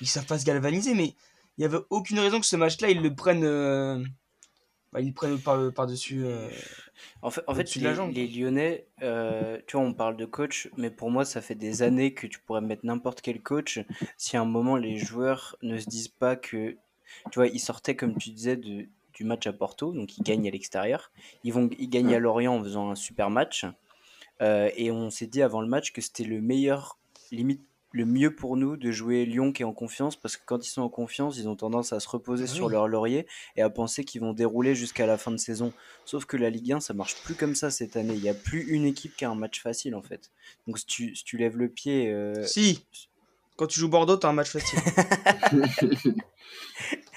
ils 0.02 0.08
savent 0.08 0.26
pas 0.28 0.38
se 0.38 0.46
galvaniser, 0.46 0.94
mais 0.94 1.16
il 1.58 1.62
y 1.64 1.66
avait 1.66 1.80
aucune 1.90 2.20
raison 2.20 2.40
que 2.40 2.46
ce 2.46 2.56
match-là, 2.56 2.90
ils 2.90 3.02
le 3.02 3.16
prennent, 3.16 3.44
euh, 3.44 4.04
bah, 4.94 5.02
ils 5.02 5.14
prennent 5.14 5.40
par, 5.40 5.74
par 5.74 5.88
dessus. 5.88 6.26
En 7.22 7.32
fait, 7.32 7.42
en 7.48 7.56
fait 7.56 7.76
la 7.78 7.94
les, 8.08 8.28
Lyonnais, 8.28 8.86
euh, 9.02 9.60
tu 9.68 9.78
vois, 9.78 9.86
on 9.86 9.94
parle 9.94 10.18
de 10.18 10.26
coach, 10.26 10.70
mais 10.78 10.90
pour 10.90 11.10
moi, 11.10 11.26
ça 11.26 11.42
fait 11.42 11.56
des 11.56 11.82
années 11.82 12.14
que 12.14 12.28
tu 12.28 12.40
pourrais 12.40 12.62
mettre 12.62 12.86
n'importe 12.86 13.22
quel 13.22 13.42
coach. 13.42 13.80
Si 14.18 14.38
à 14.38 14.42
un 14.42 14.46
moment, 14.46 14.78
les 14.78 14.98
joueurs 14.98 15.58
ne 15.62 15.78
se 15.78 15.90
disent 15.90 16.10
pas 16.10 16.36
que. 16.36 16.78
Tu 17.32 17.36
vois, 17.36 17.48
ils 17.48 17.60
sortaient, 17.60 17.96
comme 17.96 18.18
tu 18.18 18.32
disais, 18.32 18.58
de, 18.58 18.88
du 19.14 19.24
match 19.24 19.46
à 19.48 19.54
Porto, 19.54 19.94
donc 19.94 20.18
ils 20.18 20.24
gagnent 20.24 20.48
à 20.48 20.52
l'extérieur. 20.52 21.12
Ils, 21.44 21.54
vont, 21.54 21.70
ils 21.78 21.90
gagnent 21.90 22.14
à 22.14 22.20
Lorient 22.20 22.56
en 22.56 22.64
faisant 22.64 22.90
un 22.90 22.96
super 22.96 23.30
match. 23.30 23.66
Euh, 24.42 24.70
et 24.76 24.92
on 24.92 25.10
s'est 25.10 25.28
dit 25.28 25.42
avant 25.42 25.62
le 25.62 25.68
match 25.68 25.94
que 25.94 26.02
c'était 26.02 26.24
le 26.24 26.42
meilleur, 26.42 26.98
limite 27.32 27.62
le 27.94 28.06
mieux 28.06 28.36
pour 28.36 28.58
nous 28.58 28.76
de 28.76 28.92
jouer 28.92 29.24
Lyon 29.24 29.54
qui 29.54 29.62
est 29.62 29.66
en 29.66 29.72
confiance, 29.72 30.16
parce 30.16 30.36
que 30.36 30.42
quand 30.46 30.66
ils 30.66 30.70
sont 30.70 30.82
en 30.82 30.90
confiance, 30.90 31.38
ils 31.38 31.48
ont 31.48 31.56
tendance 31.56 31.94
à 31.94 32.00
se 32.00 32.10
reposer 32.10 32.46
Ah 32.46 32.52
sur 32.52 32.68
leur 32.68 32.88
laurier 32.88 33.28
et 33.56 33.62
à 33.62 33.70
penser 33.70 34.04
qu'ils 34.04 34.20
vont 34.22 34.34
dérouler 34.34 34.74
jusqu'à 34.74 35.06
la 35.06 35.18
fin 35.18 35.30
de 35.32 35.38
saison. 35.38 35.72
Sauf 36.04 36.26
que 36.26 36.36
la 36.36 36.50
Ligue 36.50 36.74
1, 36.74 36.80
ça 36.80 36.94
marche 36.94 37.16
plus 37.24 37.36
comme 37.36 37.54
ça 37.56 37.70
cette 37.70 37.96
année. 37.96 38.16
Il 38.16 38.22
n'y 38.22 38.30
a 38.30 38.34
plus 38.34 38.64
une 38.64 38.86
équipe 38.86 39.16
qui 39.16 39.26
a 39.26 39.30
un 39.30 39.36
match 39.36 39.62
facile 39.62 39.94
en 39.96 40.02
fait. 40.02 40.32
Donc 40.68 40.80
si 40.80 40.86
tu, 40.88 41.16
si 41.16 41.24
tu 41.24 41.38
lèves 41.38 41.56
le 41.56 41.70
pied. 41.70 42.12
euh, 42.12 42.44
Si, 42.48 42.84
quand 43.56 43.68
tu 43.68 43.80
joues 43.80 43.90
Bordeaux, 43.90 44.18
t'as 44.18 44.30
un 44.30 44.34
match 44.34 44.50
facile. 44.50 44.80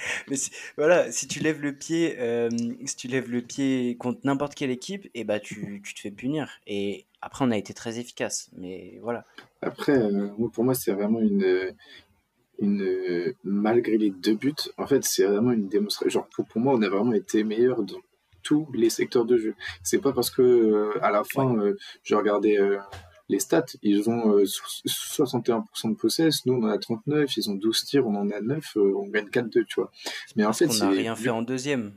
Mais 0.29 0.37
si- 0.37 0.51
voilà, 0.77 1.11
si 1.13 1.27
tu 1.29 1.41
lèves 1.41 1.61
le 1.63 1.73
pied, 1.75 2.17
euh, 2.19 2.49
si 2.85 2.97
tu 2.97 3.09
lèves 3.09 3.31
le 3.31 3.43
pied 3.43 3.97
contre 3.99 4.21
n'importe 4.25 4.55
quelle 4.55 4.71
équipe, 4.71 5.09
et 5.15 5.25
bah 5.25 5.41
tu, 5.41 5.81
tu 5.85 5.95
te 5.95 6.01
fais 6.01 6.11
punir. 6.11 6.51
Et 6.67 7.05
après, 7.23 7.45
on 7.45 7.51
a 7.51 7.57
été 7.57 7.75
très 7.75 7.99
efficace. 7.99 8.51
Mais 8.57 8.99
voilà. 9.03 9.25
Après, 9.63 9.97
euh, 9.97 10.29
pour 10.53 10.65
moi, 10.65 10.75
c'est 10.75 10.93
vraiment 10.93 11.21
une, 11.21 11.75
une, 12.61 13.35
malgré 13.45 13.97
les 13.99 14.11
deux 14.11 14.35
buts, 14.35 14.55
en 14.77 14.87
fait, 14.87 15.05
c'est 15.05 15.25
vraiment 15.25 15.53
une 15.53 15.69
démonstration. 15.69 16.21
Genre, 16.21 16.29
pour, 16.35 16.47
pour 16.47 16.61
moi, 16.61 16.75
on 16.75 16.83
a 16.83 16.89
vraiment 16.89 17.13
été 17.13 17.45
meilleur 17.45 17.83
dans 17.83 18.01
tous 18.43 18.69
les 18.75 18.91
secteurs 18.91 19.25
de 19.25 19.37
jeu. 19.37 19.55
C'est 19.83 20.01
pas 20.01 20.13
parce 20.13 20.31
que, 20.31 20.43
euh, 20.43 20.93
à 21.03 21.11
la 21.11 21.25
fin, 21.25 21.57
euh, 21.59 21.77
je 22.05 22.15
regardais 22.15 22.57
les 23.29 23.39
stats, 23.41 23.65
ils 23.83 24.09
ont 24.09 24.33
euh, 24.37 24.47
so- 24.47 24.63
61% 25.25 25.91
de 25.91 25.95
possess, 25.97 26.47
nous, 26.47 26.55
on 26.55 26.63
en 26.65 26.69
a 26.69 26.79
39, 26.79 27.37
ils 27.37 27.51
ont 27.51 27.55
12 27.55 27.85
tirs, 27.85 28.07
on 28.07 28.15
en 28.15 28.31
a 28.31 28.41
9, 28.41 28.77
euh, 28.77 28.93
on 28.97 29.09
gagne 29.09 29.27
4-2, 29.29 29.65
tu 29.65 29.81
vois. 29.81 29.91
Mais 30.37 30.45
en 30.45 30.53
fait, 30.53 30.67
c'est. 30.73 30.85
n'a 30.85 30.91
rien 30.91 31.17
fait 31.17 31.31
en 31.31 31.43
deuxième. 31.43 31.93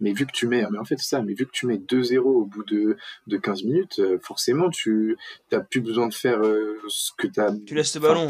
Mais 0.00 0.12
vu 0.12 0.26
que 0.26 0.32
tu 0.32 0.48
mets, 0.48 0.64
mais 0.70 0.78
en 0.78 0.84
fait, 0.84 0.98
ça, 0.98 1.22
mais 1.22 1.34
vu 1.34 1.46
que 1.46 1.52
tu 1.52 1.66
mets 1.66 1.76
2-0 1.78 2.18
au 2.18 2.44
bout 2.44 2.64
de, 2.64 2.96
de 3.28 3.36
15 3.36 3.62
minutes, 3.64 4.00
euh, 4.00 4.18
forcément, 4.20 4.68
tu 4.68 5.16
n'as 5.52 5.60
plus 5.60 5.80
besoin 5.80 6.08
de 6.08 6.14
faire 6.14 6.40
euh, 6.44 6.76
ce 6.88 7.12
que 7.16 7.28
tu 7.28 7.40
as. 7.40 7.54
Tu 7.64 7.74
laisses 7.74 7.94
le 7.94 8.00
ballon. 8.00 8.26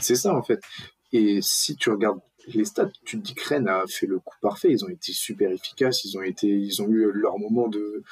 C'est 0.00 0.14
ça, 0.14 0.34
en 0.34 0.42
fait. 0.42 0.60
Et 1.12 1.40
si 1.42 1.74
tu 1.74 1.90
regardes 1.90 2.20
les 2.54 2.64
stats, 2.64 2.90
tu 3.04 3.18
te 3.18 3.22
dis 3.26 3.34
que 3.34 3.46
Rennes 3.48 3.68
a 3.68 3.84
fait 3.88 4.06
le 4.06 4.20
coup 4.20 4.36
parfait. 4.40 4.70
Ils 4.70 4.84
ont 4.84 4.88
été 4.88 5.12
super 5.12 5.50
efficaces. 5.50 6.04
Ils 6.04 6.16
ont, 6.16 6.22
été, 6.22 6.46
ils 6.46 6.80
ont 6.80 6.88
eu 6.88 7.10
leur 7.12 7.38
moment 7.38 7.66
de. 7.66 8.04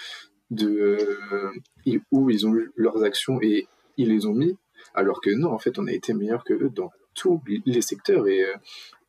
De 0.50 0.98
euh, 1.32 1.98
où 2.10 2.30
ils 2.30 2.46
ont 2.46 2.54
eu 2.54 2.72
leurs 2.76 3.02
actions 3.04 3.38
et 3.42 3.68
ils 3.96 4.08
les 4.08 4.26
ont 4.26 4.34
mis. 4.34 4.56
Alors 4.94 5.20
que 5.20 5.30
non, 5.30 5.52
en 5.52 5.58
fait, 5.58 5.78
on 5.78 5.86
a 5.86 5.92
été 5.92 6.14
meilleur 6.14 6.44
que 6.44 6.54
eux 6.54 6.70
dans 6.70 6.90
tous 7.14 7.42
les 7.66 7.82
secteurs. 7.82 8.26
Et, 8.28 8.44
euh, 8.44 8.54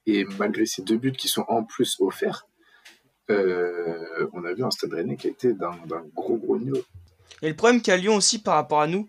et 0.05 0.25
malgré 0.37 0.65
ces 0.65 0.81
deux 0.81 0.97
buts 0.97 1.11
qui 1.11 1.27
sont 1.27 1.45
en 1.47 1.63
plus 1.63 1.97
offerts, 1.99 2.47
euh, 3.29 4.27
on 4.33 4.43
a 4.43 4.53
vu 4.53 4.63
un 4.63 4.71
stade 4.71 4.93
rennais 4.93 5.15
qui 5.15 5.27
a 5.27 5.29
été 5.29 5.53
d'un 5.53 5.77
gros 6.15 6.37
gros 6.37 6.57
niveau. 6.57 6.81
Et 7.41 7.49
le 7.49 7.55
problème 7.55 7.81
qu'a 7.81 7.95
Lyon 7.95 8.15
aussi 8.15 8.41
par 8.41 8.55
rapport 8.55 8.81
à 8.81 8.87
nous, 8.87 9.07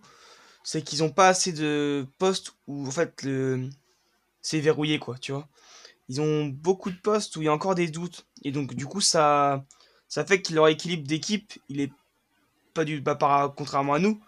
c'est 0.63 0.83
qu'ils 0.83 1.03
ont 1.03 1.11
pas 1.11 1.29
assez 1.29 1.53
de 1.53 2.07
postes 2.19 2.53
où 2.67 2.87
en 2.87 2.91
fait 2.91 3.27
c'est 4.43 4.61
verrouillé 4.61 4.99
quoi, 4.99 5.17
tu 5.19 5.33
vois. 5.33 5.49
Ils 6.09 6.21
ont 6.21 6.47
beaucoup 6.47 6.91
de 6.91 6.99
postes 7.03 7.37
où 7.37 7.43
il 7.43 7.47
y 7.47 7.49
a 7.49 7.53
encore 7.53 7.75
des 7.75 7.89
doutes 7.89 8.27
et 8.43 8.53
donc 8.53 8.75
du 8.75 8.85
coup 8.85 9.01
ça 9.01 9.65
ça 10.07 10.25
fait 10.27 10.43
que 10.43 10.53
leur 10.53 10.69
équilibre 10.69 11.07
d'équipe, 11.07 11.53
il 11.69 11.81
est 11.81 11.93
pas 12.75 12.85
du 12.85 13.01
bah, 13.01 13.15
par 13.15 13.55
contrairement 13.55 13.95
à 13.95 13.99
nous, 13.99 14.21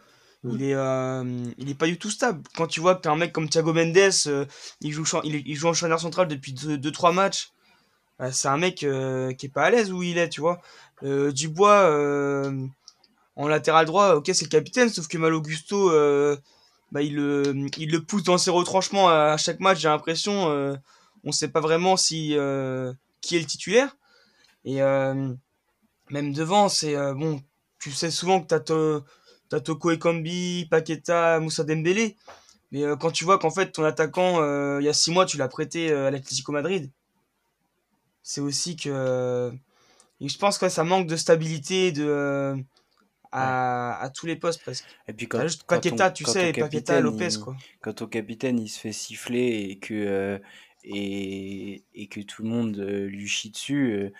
Mm. 0.44 0.50
il 0.54 0.62
est 0.62 0.74
euh, 0.74 1.44
il 1.58 1.70
est 1.70 1.74
pas 1.74 1.86
du 1.86 1.98
tout 1.98 2.10
stable. 2.10 2.42
Quand 2.56 2.66
tu 2.66 2.80
vois 2.80 2.96
que 2.96 3.08
un 3.08 3.16
mec 3.16 3.32
comme 3.32 3.48
Thiago 3.48 3.72
Mendes, 3.72 3.96
euh, 4.26 4.46
il 4.80 4.92
joue 4.92 5.04
il, 5.24 5.42
il 5.46 5.54
joue 5.56 5.68
en 5.68 5.74
charnière 5.74 6.00
centrale 6.00 6.28
depuis 6.28 6.52
2-3 6.52 7.12
matchs. 7.12 7.52
bah, 8.18 8.32
c'est 8.32 8.48
un 8.48 8.58
mec 8.58 8.82
euh, 8.84 9.32
qui 9.34 9.46
est 9.46 9.48
pas 9.50 9.64
à 9.64 9.70
l'aise 9.70 9.92
où 9.92 10.02
il 10.02 10.18
est, 10.18 10.28
tu 10.28 10.40
vois. 10.40 10.60
Euh, 11.04 11.32
Dubois, 11.32 11.82
euh, 11.90 12.66
en 13.36 13.48
latéral 13.48 13.86
droit, 13.86 14.14
ok, 14.16 14.30
c'est 14.34 14.44
le 14.44 14.50
capitaine, 14.50 14.88
sauf 14.90 15.08
que 15.08 15.18
Mal 15.18 15.34
Augusto, 15.34 15.90
bah, 16.92 17.02
il, 17.02 17.16
le, 17.16 17.54
il 17.78 17.90
le 17.90 18.02
pousse 18.02 18.22
dans 18.24 18.38
ses 18.38 18.50
retranchements 18.50 19.08
à, 19.08 19.36
chaque 19.38 19.60
match, 19.60 19.80
j'ai 19.80 19.88
l'impression. 19.88 20.78
on 21.24 21.32
sait 21.32 21.48
pas 21.48 21.60
vraiment 21.60 21.96
si 21.96 22.36
qui 23.20 23.36
est 23.36 23.40
le 23.40 23.46
titulaire. 23.46 23.96
Et 24.64 24.80
même 24.80 26.32
devant, 26.34 26.68
c'est 26.68 26.94
bon, 27.14 27.42
tu 27.82 27.92
sais 27.92 28.10
souvent 28.10 28.40
que 28.40 28.46
t'as, 28.46 28.60
to, 28.60 29.04
t'as 29.48 29.60
Toko 29.60 29.90
Ekambi, 29.90 30.66
Paqueta, 30.70 31.40
Moussa 31.40 31.64
Dembélé. 31.64 32.16
Mais 32.70 32.84
quand 32.98 33.10
tu 33.10 33.24
vois 33.24 33.38
qu'en 33.38 33.50
fait 33.50 33.72
ton 33.72 33.84
attaquant, 33.84 34.38
il 34.78 34.84
y 34.84 34.88
a 34.88 34.94
six 34.94 35.10
mois, 35.10 35.26
tu 35.26 35.36
l'as 35.36 35.48
prêté 35.48 35.92
à 35.92 36.10
l'Atlético 36.10 36.52
Madrid, 36.52 36.90
c'est 38.22 38.40
aussi 38.40 38.76
que 38.76 39.52
je 40.28 40.38
pense 40.38 40.58
que 40.58 40.68
ça 40.68 40.84
manque 40.84 41.06
de 41.06 41.16
stabilité 41.16 41.92
de 41.92 42.04
euh, 42.06 42.56
à, 43.30 44.00
à, 44.02 44.10
tous 44.10 44.26
les 44.26 44.36
postes 44.36 44.60
presque. 44.60 44.84
Et 45.08 45.12
puis 45.12 45.26
quand, 45.26 45.40
juste 45.42 45.64
Paqueta, 45.64 46.10
tu 46.10 46.24
sais, 46.24 46.52
Paqueta, 46.52 47.00
Lopez 47.00 47.38
quoi. 47.42 47.56
Quand 47.80 47.94
ton 47.94 48.06
capitaine 48.06 48.58
il 48.58 48.68
se 48.68 48.78
fait 48.78 48.92
siffler 48.92 49.68
et 49.70 49.78
que 49.78 49.94
euh, 49.94 50.38
et, 50.84 51.82
et, 51.94 52.06
que 52.08 52.20
tout 52.20 52.42
le 52.42 52.48
monde 52.48 52.78
euh, 52.78 53.06
lui 53.06 53.28
chie 53.28 53.50
dessus, 53.50 54.12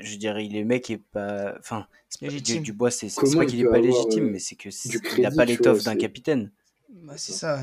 je 0.00 0.16
dirais 0.16 0.48
le 0.48 0.64
mec 0.64 0.90
est 0.90 0.98
pas 0.98 1.54
enfin 1.58 1.86
du, 2.20 2.60
du 2.60 2.72
bois 2.72 2.90
c'est 2.90 3.08
pas 3.14 3.46
qu'il 3.46 3.60
est 3.60 3.68
pas 3.68 3.78
légitime 3.78 4.30
mais 4.30 4.38
c'est 4.38 4.56
que 4.56 4.68
il 5.16 5.22
n'a 5.22 5.30
pas 5.30 5.44
l'étoffe 5.44 5.84
d'un 5.84 5.96
capitaine. 5.96 6.50
Bah, 6.92 7.14
c'est 7.16 7.32
ça. 7.32 7.60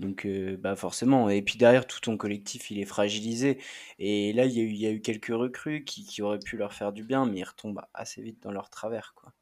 Donc, 0.00 0.26
euh, 0.26 0.56
bah 0.56 0.76
forcément. 0.76 1.30
Et 1.30 1.42
puis 1.42 1.56
derrière, 1.56 1.86
tout 1.86 2.00
ton 2.00 2.16
collectif, 2.16 2.70
il 2.70 2.80
est 2.80 2.84
fragilisé. 2.84 3.58
Et 3.98 4.32
là, 4.32 4.44
il 4.44 4.52
y 4.52 4.60
a 4.60 4.62
eu, 4.62 4.68
il 4.68 4.76
y 4.76 4.86
a 4.86 4.90
eu 4.90 5.00
quelques 5.00 5.26
recrues 5.26 5.84
qui, 5.84 6.04
qui 6.04 6.22
auraient 6.22 6.38
pu 6.38 6.56
leur 6.56 6.72
faire 6.72 6.92
du 6.92 7.04
bien, 7.04 7.26
mais 7.26 7.40
ils 7.40 7.44
retombent 7.44 7.82
assez 7.94 8.22
vite 8.22 8.42
dans 8.42 8.52
leur 8.52 8.70
travers, 8.70 9.14
quoi. 9.14 9.32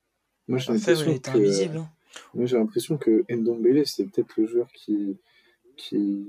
Moi, 0.47 0.59
j'ai 0.59 0.73
l'impression 0.75 1.19
que, 1.19 1.31
invisible, 1.31 1.79
hein. 1.79 1.91
moi, 2.35 2.45
j'ai 2.45 2.59
l'impression 2.59 2.99
que 2.99 3.25
Ndombele, 3.31 3.87
c'est 3.87 4.05
peut-être 4.05 4.35
le 4.37 4.47
joueur 4.47 4.71
qui, 4.73 5.17
qui, 5.79 6.27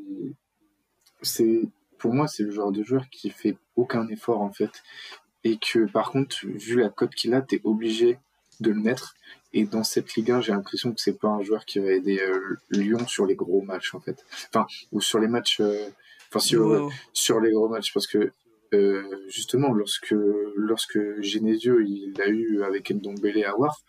c'est, 1.22 1.64
pour 1.98 2.14
moi, 2.14 2.28
c'est 2.28 2.44
le 2.44 2.52
genre 2.52 2.72
de 2.72 2.84
joueur 2.84 3.10
qui 3.10 3.30
fait 3.30 3.58
aucun 3.76 4.08
effort, 4.08 4.42
en 4.42 4.52
fait. 4.52 4.84
Et 5.44 5.58
que, 5.58 5.86
par 5.92 6.12
contre, 6.12 6.46
vu 6.46 6.80
la 6.80 6.90
cote 6.90 7.14
qu'il 7.14 7.34
a, 7.34 7.42
t'es 7.42 7.62
obligé 7.64 8.18
de 8.60 8.72
le 8.72 8.80
mettre. 8.80 9.16
Et 9.54 9.66
dans 9.66 9.84
cette 9.84 10.16
Ligue 10.16 10.32
1, 10.32 10.42
j'ai 10.42 10.52
l'impression 10.52 10.92
que 10.94 11.00
c'est 11.00 11.18
pas 11.18 11.30
un 11.30 11.42
joueur 11.42 11.66
qui 11.66 11.80
va 11.80 11.92
aider 11.92 12.20
euh, 12.20 12.58
Lyon 12.72 13.08
sur 13.08 13.26
les 13.26 13.36
gros 13.36 13.62
matchs, 13.62 13.94
en 13.94 14.00
fait. 14.00 14.26
Enfin, 14.50 14.66
ou 14.92 15.02
sur 15.02 15.20
les 15.20 15.28
matchs. 15.28 15.62
Euh, 15.62 15.90
enfin, 16.30 16.40
sur, 16.40 16.92
sur 17.14 17.40
les 17.40 17.52
gros 17.52 17.70
matchs, 17.70 17.94
parce 17.94 18.08
que 18.08 18.32
euh, 18.74 19.04
justement, 19.30 19.72
lorsque, 19.72 20.16
lorsque 20.56 21.00
Genesio 21.22 21.80
il 21.80 22.20
a 22.20 22.28
eu 22.28 22.64
avec 22.64 22.92
Ndombele 22.92 23.46
à 23.46 23.58
War, 23.58 23.80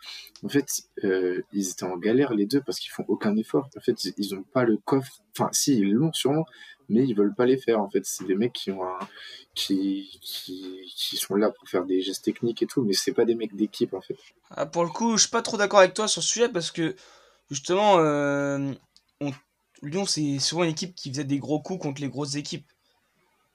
en 0.45 0.49
fait, 0.49 0.69
ils 1.03 1.71
étaient 1.71 1.85
en 1.85 1.97
galère 1.97 2.35
les 2.35 2.47
deux 2.47 2.61
parce 2.61 2.79
qu'ils 2.79 2.93
font 2.93 3.05
aucun 3.09 3.37
effort. 3.37 3.69
En 3.77 3.81
fait, 3.81 3.97
ils 4.17 4.35
n'ont 4.35 4.45
pas 4.45 4.65
le 4.65 4.77
coffre. 4.77 5.23
Enfin, 5.33 5.49
si, 5.53 5.79
ils 5.79 5.93
l'ont 5.93 6.13
sûrement, 6.13 6.47
mais 6.89 7.05
ils 7.05 7.15
veulent 7.15 7.35
pas 7.35 7.47
les 7.47 7.57
faire. 7.57 7.81
En 7.81 7.89
fait, 7.89 8.05
c'est 8.05 8.25
des 8.27 8.35
mecs 8.35 8.53
qui 8.53 8.71
ont 8.71 8.83
qui, 9.55 10.19
qui, 10.21 11.17
sont 11.17 11.35
là 11.35 11.51
pour 11.51 11.69
faire 11.69 11.85
des 11.85 12.03
gestes 12.03 12.25
techniques 12.25 12.63
et 12.63 12.67
tout, 12.67 12.83
mais 12.83 12.93
c'est 12.93 13.13
pas 13.13 13.25
des 13.25 13.35
mecs 13.35 13.57
d'équipe 13.57 13.95
en 13.95 14.01
fait. 14.01 14.17
Ah, 14.51 14.67
pour 14.67 14.85
le 14.85 14.91
coup, 14.91 15.17
je 15.17 15.23
suis 15.23 15.31
pas 15.31 15.43
trop 15.43 15.57
d'accord 15.57 15.81
avec 15.81 15.95
toi 15.95 16.07
sur 16.09 16.23
ce 16.23 16.29
sujet 16.29 16.49
parce 16.49 16.71
que 16.71 16.95
justement, 17.51 17.99
euh, 17.99 18.73
Lyon 19.83 20.05
c'est 20.05 20.39
souvent 20.39 20.65
une 20.65 20.71
équipe 20.71 20.95
qui 20.95 21.11
faisait 21.11 21.25
des 21.25 21.39
gros 21.39 21.61
coups 21.61 21.81
contre 21.81 22.01
les 22.03 22.09
grosses 22.09 22.35
équipes 22.35 22.67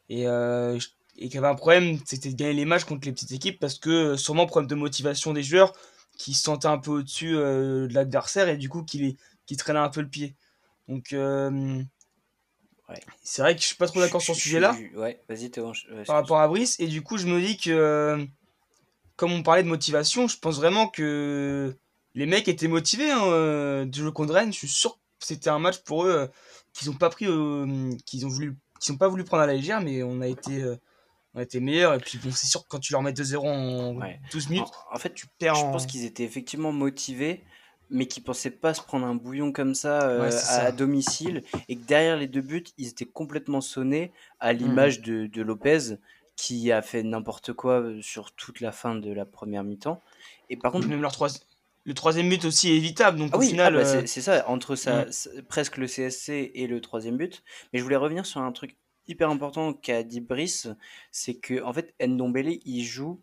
et, 0.10 0.28
euh, 0.28 0.80
et 1.18 1.30
qui 1.30 1.38
avait 1.38 1.48
un 1.48 1.56
problème, 1.56 2.00
c'était 2.06 2.30
de 2.30 2.36
gagner 2.36 2.54
les 2.54 2.66
matchs 2.66 2.86
contre 2.86 3.06
les 3.06 3.14
petites 3.14 3.32
équipes 3.32 3.60
parce 3.60 3.78
que 3.78 4.18
sûrement 4.18 4.48
problème 4.48 4.70
de 4.70 4.76
motivation 4.76 5.34
des 5.34 5.44
joueurs 5.44 5.74
qui 6.18 6.34
se 6.34 6.44
sentaient 6.44 6.68
un 6.68 6.80
peu 6.80 6.92
au-dessus 6.92 7.36
euh, 7.36 7.88
de 7.88 7.94
l'adversaire 7.94 8.50
et 8.50 8.58
du 8.58 8.70
coup 8.70 8.84
qui, 8.84 8.98
les, 8.98 9.18
qui 9.46 9.56
traînaient 9.56 9.80
un 9.80 9.90
peu 9.90 10.02
le 10.02 10.10
pied. 10.10 10.36
Donc 10.88 11.16
c'est 13.24 13.42
vrai 13.42 13.56
que 13.56 13.62
je 13.62 13.68
suis 13.68 13.76
pas 13.76 13.88
trop 13.88 14.00
d'accord 14.00 14.22
sur 14.22 14.36
ce 14.36 14.42
sujet-là. 14.42 14.76
Ouais, 14.96 15.22
vas-y 15.30 15.50
Théo. 15.50 15.72
par 16.06 16.16
rapport 16.18 16.40
à 16.40 16.48
Brice. 16.48 16.80
Et 16.80 16.88
du 16.88 17.02
coup, 17.02 17.18
je 17.18 17.28
me 17.28 17.40
dis 17.40 17.58
que, 17.58 18.26
comme 19.16 19.32
on 19.32 19.44
parlait 19.44 19.64
de 19.64 19.68
motivation, 19.68 20.28
je 20.28 20.38
pense 20.38 20.58
vraiment 20.58 20.88
que 20.88 21.76
les 22.16 22.26
mecs 22.26 22.48
étaient 22.48 22.68
motivés 22.68 23.12
hein, 23.12 23.24
euh, 23.26 23.86
du 23.86 24.00
jeu 24.00 24.12
contre 24.12 24.34
Rennes. 24.34 24.54
Je 24.54 24.58
suis 24.58 24.68
sûr 24.68 24.96
que 24.96 25.00
c'était 25.20 25.50
un 25.50 25.60
match 25.60 25.80
pour 25.80 26.06
eux 26.06 26.12
euh, 26.12 26.28
qu'ils 26.74 26.90
ont 26.90 26.96
pas 26.96 27.10
pris, 27.10 27.26
euh, 27.28 27.92
qu'ils 28.06 28.26
ont 28.26 28.30
voulu, 28.30 28.58
qu'ils 28.80 28.94
ont 28.94 28.98
pas 28.98 29.08
voulu 29.08 29.24
prendre 29.24 29.44
à 29.44 29.48
la 29.48 29.54
légère, 29.54 29.82
mais 29.82 30.04
on 30.04 30.22
a 30.22 30.28
été, 30.28 30.64
on 31.34 31.40
a 31.40 31.44
été 31.44 31.60
meilleurs. 31.60 31.94
Et 31.94 32.00
puis 32.00 32.18
bon, 32.18 32.32
c'est 32.32 32.48
sûr 32.48 32.64
que 32.64 32.68
quand 32.68 32.80
tu 32.80 32.94
leur 32.94 33.02
mets 33.02 33.14
2-0 33.14 33.38
en 33.38 34.00
12 34.32 34.50
minutes, 34.50 34.68
en, 34.92 34.98
fait, 34.98 35.14
tu 35.14 35.28
perds. 35.40 35.56
Je 35.56 35.62
pense 35.62 35.86
qu'ils 35.86 36.06
étaient 36.06 36.24
effectivement 36.24 36.72
motivés 36.72 37.44
mais 37.92 38.08
qui 38.08 38.22
pensaient 38.22 38.50
pas 38.50 38.74
se 38.74 38.82
prendre 38.82 39.06
un 39.06 39.16
bouillon 39.16 39.52
comme 39.52 39.76
ça 39.76 40.10
euh, 40.10 40.32
à, 40.48 40.72
domicile 40.72 41.44
et 41.68 41.76
que 41.76 41.86
derrière 41.86 42.18
les 42.18 42.28
deux 42.28 42.42
buts, 42.42 42.64
ils 42.78 42.88
étaient 42.88 43.06
complètement 43.06 43.62
sonnés 43.62 44.12
à 44.40 44.54
mmh. 44.54 44.58
l'image 44.58 45.02
de, 45.02 45.28
de, 45.28 45.42
Lopez 45.42 45.98
qui 46.38 46.72
a 46.72 46.82
fait 46.82 47.04
n'importe 47.04 47.54
quoi 47.54 47.82
euh, 47.82 48.02
sur 48.02 48.32
toute 48.32 48.62
la 48.62 48.72
fin 48.72 48.96
de 48.96 49.12
la 49.12 49.26
première 49.26 49.64
mi-temps. 49.64 50.02
Et 50.50 50.58
par 50.58 50.72
contre, 50.72 50.88
même 50.88 51.02
leur 51.02 51.16
le 51.84 51.96
troisième 51.96 52.30
but 52.30 52.46
aussi 52.46 52.70
est 52.70 52.78
évitable. 52.78 53.18
Donc 53.18 53.32
ah 53.34 53.38
au 53.38 53.42
final, 53.42 53.76
ah 53.76 53.84
bah, 53.84 53.90
euh, 53.90 54.04
c'est 54.06 54.22
ça 54.22 54.48
entre 54.48 54.76
ça, 54.76 55.06
mmh. 55.06 55.42
presque 55.50 55.78
le 55.78 55.88
CSC 55.88 56.52
et 56.54 56.68
le 56.68 56.80
troisième 56.80 57.18
but. 57.18 57.44
Mais 57.74 57.80
je 57.80 57.84
voulais 57.84 57.96
revenir 57.98 58.26
sur 58.26 58.40
un 58.42 58.52
truc 58.52 58.78
hyper 59.08 59.30
important 59.30 59.74
qu'a 59.74 60.04
dit 60.04 60.22
Brice, 60.22 60.70
c'est 61.12 61.34
que 61.34 61.62
en 61.64 61.74
fait 61.74 61.94
Ndombele 62.00 62.60
il 62.66 62.84
joue 62.84 63.20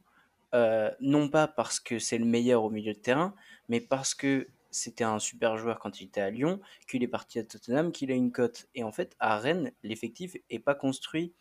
non 1.00 1.28
pas 1.28 1.46
parce 1.46 1.78
que 1.78 1.98
c'est 1.98 2.18
le 2.18 2.24
meilleur 2.24 2.64
au 2.64 2.70
milieu 2.70 2.92
de 2.92 2.98
terrain, 2.98 3.34
mais 3.68 3.80
parce 3.80 4.14
que 4.14 4.48
c'était 4.70 5.04
un 5.04 5.18
super 5.18 5.56
joueur 5.56 5.78
quand 5.78 6.00
il 6.00 6.04
était 6.04 6.20
à 6.20 6.30
Lyon, 6.30 6.60
qu'il 6.86 7.02
est 7.02 7.08
parti 7.08 7.38
à 7.38 7.44
Tottenham, 7.44 7.92
qu'il 7.92 8.10
a 8.10 8.14
une 8.14 8.32
cote. 8.32 8.68
Et 8.74 8.82
en 8.82 8.92
fait, 8.92 9.16
à 9.18 9.38
Rennes, 9.38 9.72
l'effectif 9.82 10.36
est 10.50 10.58
pas 10.58 10.74
construit. 10.74 11.32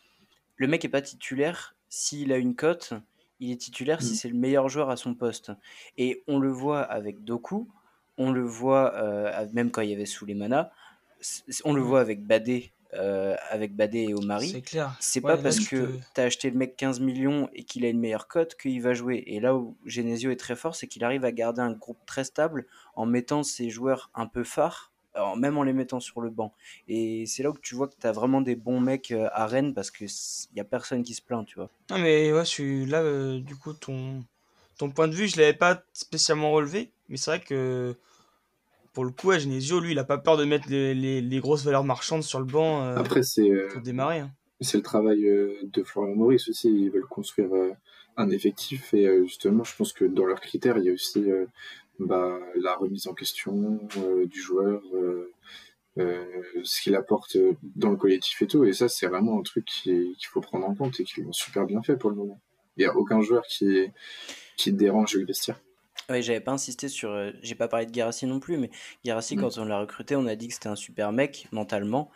Le 0.56 0.66
mec 0.66 0.84
est 0.84 0.88
pas 0.88 1.02
titulaire. 1.02 1.76
S'il 1.88 2.32
a 2.32 2.36
une 2.36 2.54
cote, 2.54 2.94
il 3.40 3.50
est 3.50 3.56
titulaire 3.56 4.02
si 4.02 4.12
mm. 4.12 4.16
c'est 4.16 4.28
le 4.28 4.36
meilleur 4.36 4.68
joueur 4.68 4.90
à 4.90 4.96
son 4.96 5.14
poste. 5.14 5.52
Et 5.96 6.22
on 6.26 6.38
le 6.38 6.50
voit 6.50 6.82
avec 6.82 7.24
Doku, 7.24 7.68
on 8.16 8.32
le 8.32 8.44
voit 8.44 8.94
euh, 8.94 9.46
même 9.52 9.70
quand 9.70 9.82
il 9.82 9.90
y 9.90 9.94
avait 9.94 10.06
Souleymana, 10.06 10.70
on 11.64 11.72
le 11.72 11.80
mm. 11.80 11.84
voit 11.84 12.00
avec 12.00 12.24
Badé 12.24 12.72
euh, 12.94 13.36
avec 13.50 13.76
Badé 13.76 14.06
et 14.08 14.14
Omari. 14.14 14.48
C'est 14.48 14.62
clair. 14.62 14.96
C'est 15.00 15.20
pas 15.20 15.36
parce 15.36 15.60
que 15.60 15.90
tu 16.14 16.20
as 16.20 16.24
acheté 16.24 16.50
le 16.50 16.56
mec 16.56 16.76
15 16.76 17.00
millions 17.00 17.48
et 17.52 17.64
qu'il 17.64 17.84
a 17.84 17.88
une 17.88 18.00
meilleure 18.00 18.28
cote 18.28 18.56
qu'il 18.56 18.80
va 18.80 18.94
jouer. 18.94 19.22
Et 19.26 19.40
là 19.40 19.54
où 19.54 19.76
Genesio 19.84 20.30
est 20.30 20.36
très 20.36 20.56
fort, 20.56 20.74
c'est 20.74 20.86
qu'il 20.86 21.04
arrive 21.04 21.24
à 21.24 21.32
garder 21.32 21.60
un 21.60 21.72
groupe 21.72 21.98
très 22.06 22.24
stable 22.24 22.66
en 22.94 23.06
mettant 23.06 23.42
ses 23.42 23.70
joueurs 23.70 24.10
un 24.14 24.26
peu 24.26 24.44
phares, 24.44 24.92
même 25.36 25.58
en 25.58 25.62
les 25.62 25.72
mettant 25.72 26.00
sur 26.00 26.20
le 26.20 26.30
banc. 26.30 26.54
Et 26.86 27.26
c'est 27.26 27.42
là 27.42 27.50
où 27.50 27.58
tu 27.60 27.74
vois 27.74 27.88
que 27.88 27.94
tu 28.00 28.06
as 28.06 28.12
vraiment 28.12 28.40
des 28.40 28.56
bons 28.56 28.80
mecs 28.80 29.10
euh, 29.10 29.28
à 29.32 29.46
Rennes 29.46 29.74
parce 29.74 29.90
qu'il 29.90 30.08
n'y 30.54 30.60
a 30.60 30.64
personne 30.64 31.02
qui 31.02 31.14
se 31.14 31.22
plaint, 31.22 31.46
tu 31.46 31.56
vois. 31.56 31.70
Non, 31.90 31.98
mais 31.98 32.32
ouais, 32.32 32.44
je 32.44 32.50
suis 32.50 32.86
là, 32.86 33.02
euh, 33.02 33.40
du 33.40 33.56
coup, 33.56 33.72
ton, 33.72 34.24
ton 34.78 34.90
point 34.90 35.08
de 35.08 35.14
vue, 35.14 35.28
je 35.28 35.36
l'avais 35.36 35.54
pas 35.54 35.82
spécialement 35.92 36.52
relevé, 36.52 36.90
mais 37.08 37.16
c'est 37.16 37.30
vrai 37.30 37.40
que 37.40 37.96
pour 38.92 39.04
le 39.04 39.10
coup, 39.10 39.32
Genesio, 39.32 39.80
lui, 39.80 39.92
il 39.92 39.98
a 39.98 40.04
pas 40.04 40.18
peur 40.18 40.36
de 40.36 40.44
mettre 40.44 40.68
les, 40.68 41.40
grosses 41.40 41.64
valeurs 41.64 41.84
marchandes 41.84 42.22
sur 42.22 42.38
le 42.38 42.44
banc 42.44 42.82
euh, 42.82 42.96
Après, 42.96 43.22
c'est, 43.22 43.50
euh, 43.50 43.68
pour 43.72 43.82
démarrer. 43.82 44.20
Hein. 44.20 44.30
C'est 44.60 44.76
le 44.76 44.82
travail 44.82 45.24
euh, 45.26 45.54
de 45.62 45.82
Florian 45.82 46.14
Maurice 46.14 46.48
aussi. 46.48 46.68
Ils 46.68 46.90
veulent 46.90 47.06
construire 47.06 47.50
un 48.16 48.30
effectif 48.30 48.92
et 48.94 49.06
justement, 49.24 49.62
je 49.62 49.76
pense 49.76 49.92
que 49.92 50.04
dans 50.04 50.24
leurs 50.24 50.40
critères, 50.40 50.78
il 50.78 50.84
y 50.84 50.90
a 50.90 50.92
aussi 50.92 51.24
bah, 52.00 52.38
la 52.56 52.74
remise 52.74 53.06
en 53.06 53.14
question 53.14 53.78
du 54.24 54.40
joueur, 54.40 54.82
ce 55.96 56.82
qu'il 56.82 56.96
apporte 56.96 57.36
dans 57.76 57.90
le 57.90 57.96
collectif 57.96 58.42
et 58.42 58.48
tout. 58.48 58.64
Et 58.64 58.72
ça, 58.72 58.88
c'est 58.88 59.06
vraiment 59.06 59.38
un 59.38 59.42
truc 59.42 59.64
qu'il 59.66 60.16
faut 60.22 60.40
prendre 60.40 60.66
en 60.66 60.74
compte 60.74 60.98
et 60.98 61.04
qu'ils 61.04 61.22
l'ont 61.22 61.32
super 61.32 61.64
bien 61.64 61.80
fait 61.82 61.96
pour 61.96 62.10
le 62.10 62.16
moment. 62.16 62.40
Il 62.76 62.80
n'y 62.80 62.86
a 62.86 62.96
aucun 62.96 63.20
joueur 63.20 63.44
qui, 63.46 63.86
qui 64.56 64.72
dérange 64.72 65.14
le 65.14 65.24
vestiaire. 65.24 65.60
Ouais, 66.08 66.22
j'avais 66.22 66.40
pas 66.40 66.52
insisté 66.52 66.88
sur. 66.88 67.10
Euh, 67.10 67.32
j'ai 67.42 67.54
pas 67.54 67.68
parlé 67.68 67.86
de 67.86 67.92
Garassi 67.92 68.26
non 68.26 68.40
plus, 68.40 68.56
mais 68.56 68.70
Garassi, 69.04 69.36
mm. 69.36 69.40
quand 69.40 69.58
on 69.58 69.64
l'a 69.64 69.80
recruté, 69.80 70.16
on 70.16 70.26
a 70.26 70.36
dit 70.36 70.48
que 70.48 70.54
c'était 70.54 70.68
un 70.68 70.76
super 70.76 71.12
mec 71.12 71.48
mentalement. 71.52 72.10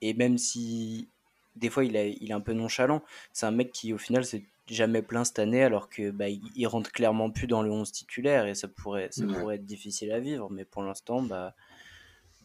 Et 0.00 0.14
même 0.14 0.38
si 0.38 1.08
des 1.56 1.68
fois 1.68 1.84
il, 1.84 1.94
il 1.96 2.30
est 2.30 2.34
un 2.34 2.40
peu 2.40 2.52
nonchalant, 2.52 3.02
c'est 3.32 3.46
un 3.46 3.50
mec 3.50 3.72
qui 3.72 3.92
au 3.92 3.98
final 3.98 4.24
s'est 4.24 4.44
jamais 4.68 5.02
plein 5.02 5.24
cette 5.24 5.38
année, 5.38 5.62
alors 5.62 5.88
que 5.88 6.10
bah, 6.10 6.28
il, 6.28 6.66
rentre 6.66 6.90
clairement 6.92 7.30
plus 7.30 7.46
dans 7.46 7.62
le 7.62 7.70
11 7.70 7.90
titulaire 7.90 8.46
et 8.46 8.54
ça 8.54 8.68
pourrait, 8.68 9.08
ça 9.10 9.24
pourrait 9.26 9.56
être 9.56 9.66
difficile 9.66 10.12
à 10.12 10.20
vivre. 10.20 10.48
Mais 10.50 10.64
pour 10.64 10.82
l'instant, 10.82 11.22
bah, 11.22 11.54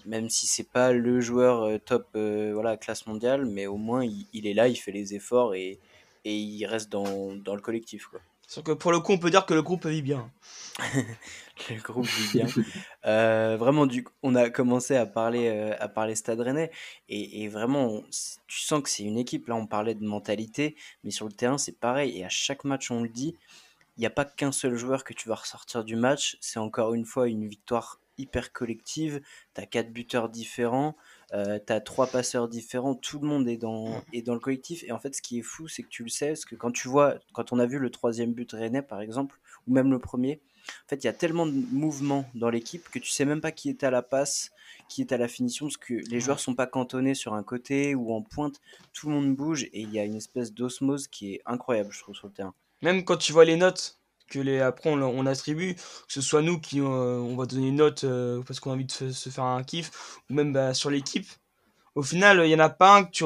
même 0.06 0.30
si 0.30 0.48
c'est 0.48 0.70
pas 0.70 0.92
le 0.94 1.22
joueur 1.22 1.64
euh, 1.64 1.78
top 1.78 2.08
euh, 2.16 2.52
voilà, 2.54 2.78
classe 2.78 3.08
mondiale, 3.08 3.46
mais 3.46 3.68
au 3.68 3.78
moins 3.78 4.04
il, 4.06 4.48
est 4.48 4.54
là, 4.54 4.68
il 4.68 4.76
fait 4.76 4.92
les 4.92 5.16
efforts 5.16 5.56
et, 5.56 5.80
et 6.26 6.36
il 6.36 6.66
reste 6.66 6.92
dans, 6.92 7.36
dans 7.36 7.56
le 7.56 7.62
collectif. 7.62 8.08
Quoi. 8.08 8.20
Sauf 8.48 8.64
que 8.64 8.72
pour 8.72 8.94
le 8.94 9.02
coup, 9.02 9.12
on 9.12 9.18
peut 9.18 9.30
dire 9.30 9.46
que 9.46 9.54
le 9.54 9.62
groupe 9.62 9.86
vit 9.86 10.02
bien. 10.02 10.32
le 11.70 11.82
groupe 11.82 12.06
du 12.06 12.32
bien. 12.32 12.48
Euh, 13.06 13.58
vraiment, 13.60 13.86
du, 13.86 14.06
on 14.24 14.36
a 14.36 14.50
commencé 14.50 14.96
à 14.96 15.06
parler, 15.06 15.50
euh, 15.50 15.76
à 15.80 15.90
parler 15.90 16.16
Stade 16.16 16.40
Rennais 16.40 16.72
et, 17.10 17.44
et 17.44 17.50
vraiment, 17.50 18.02
tu 18.48 18.62
sens 18.62 18.82
que 18.82 18.90
c'est 18.90 19.04
une 19.04 19.18
équipe. 19.18 19.48
Là, 19.50 19.56
on 19.56 19.68
parlait 19.68 19.96
de 19.96 20.06
mentalité, 20.06 20.78
mais 21.04 21.12
sur 21.12 21.26
le 21.26 21.34
terrain, 21.34 21.58
c'est 21.58 21.78
pareil. 21.78 22.18
Et 22.18 22.24
à 22.24 22.30
chaque 22.30 22.64
match, 22.64 22.90
on 22.90 23.04
le 23.04 23.10
dit, 23.10 23.36
il 23.98 24.02
n'y 24.02 24.06
a 24.06 24.12
pas 24.12 24.24
qu'un 24.24 24.54
seul 24.54 24.76
joueur 24.76 25.04
que 25.04 25.14
tu 25.14 25.28
vas 25.28 25.36
ressortir 25.36 25.84
du 25.84 25.98
match. 25.98 26.38
C'est 26.40 26.60
encore 26.60 26.94
une 26.94 27.06
fois 27.06 27.28
une 27.28 27.48
victoire 27.48 28.00
hyper 28.18 28.54
collective. 28.54 29.22
Tu 29.56 29.62
as 29.62 29.66
quatre 29.66 29.92
buteurs 29.92 30.30
différents. 30.30 30.96
Euh, 31.34 31.60
tu 31.66 31.74
as 31.74 31.82
trois 31.82 32.08
passeurs 32.08 32.48
différents, 32.48 32.96
tout 32.96 33.20
le 33.20 33.28
monde 33.28 33.48
est 33.48 33.58
dans, 33.58 34.02
est 34.14 34.22
dans 34.22 34.34
le 34.34 34.40
collectif. 34.40 34.84
Et 34.86 34.92
en 34.92 35.00
fait, 35.00 35.14
ce 35.16 35.22
qui 35.22 35.40
est 35.40 35.44
fou, 35.44 35.68
c'est 35.68 35.84
que 35.84 35.90
tu 35.90 36.04
le 36.04 36.10
sais, 36.10 36.30
parce 36.30 36.46
que 36.46 36.56
quand 36.56 36.72
tu 36.72 36.88
vois, 36.88 37.16
quand 37.34 37.52
on 37.52 37.60
a 37.60 37.66
vu 37.66 37.80
le 37.80 37.90
troisième 37.90 38.34
but 38.34 38.52
Rennais, 38.52 38.82
par 38.82 39.02
exemple, 39.02 39.40
ou 39.68 39.74
même 39.74 39.92
le 39.92 40.00
premier, 40.00 40.42
en 40.68 40.90
fait, 40.90 41.04
il 41.04 41.06
y 41.06 41.10
a 41.10 41.14
tellement 41.14 41.46
de 41.46 41.54
mouvements 41.72 42.26
dans 42.36 42.50
l'équipe 42.50 42.90
que 42.90 43.00
tu 43.00 43.10
sais 43.10 43.26
même 43.26 43.42
pas 43.42 43.52
qui 43.52 43.70
est 43.70 43.84
à 43.84 43.92
la 43.92 44.02
passe, 44.02 44.52
qui 44.90 45.02
est 45.02 45.12
à 45.12 45.18
la 45.18 45.28
finition, 45.28 45.68
parce 45.68 45.78
que 45.78 45.94
les 45.94 46.20
joueurs 46.20 46.40
sont 46.40 46.56
pas 46.56 46.68
cantonnés 46.68 47.14
sur 47.14 47.34
un 47.34 47.44
côté 47.44 47.96
ou 47.96 48.14
en 48.14 48.22
pointe, 48.22 48.60
tout 48.94 49.08
le 49.08 49.16
monde 49.16 49.36
bouge 49.36 49.64
et 49.64 49.82
il 49.82 49.92
y 49.92 50.00
a 50.00 50.06
une 50.06 50.16
espèce 50.16 50.54
d'osmose 50.54 51.08
qui 51.08 51.34
est 51.34 51.42
incroyable, 51.46 51.92
je 51.92 52.00
trouve, 52.00 52.16
sur 52.16 52.28
le 52.28 52.34
terrain. 52.34 52.54
Même 52.82 53.04
quand 53.04 53.18
tu 53.18 53.34
vois 53.34 53.46
les 53.46 53.56
notes 53.56 53.98
que 54.30 54.40
les 54.40 54.60
après 54.60 54.90
on, 54.90 55.26
attribue, 55.26 55.76
que 55.76 55.82
ce 56.14 56.22
soit 56.22 56.42
nous 56.42 56.60
qui 56.60 56.80
euh, 56.80 56.84
on 57.20 57.36
va 57.36 57.46
donner 57.46 57.68
une 57.68 57.78
note 57.78 58.04
euh, 58.04 58.42
parce 58.46 58.60
qu'on 58.60 58.72
a 58.72 58.74
envie 58.74 58.86
de 58.86 58.92
se, 58.92 59.30
faire 59.30 59.44
un 59.44 59.64
kiff, 59.64 60.20
ou 60.30 60.34
même 60.34 60.54
bah, 60.54 60.74
sur 60.74 60.90
l'équipe, 60.90 61.28
au 61.96 62.04
final, 62.04 62.42
il 62.46 62.50
y 62.50 62.56
en 62.56 62.60
a 62.60 62.70
pas 62.70 62.96
un 62.96 63.04
que 63.04 63.12
tu, 63.12 63.24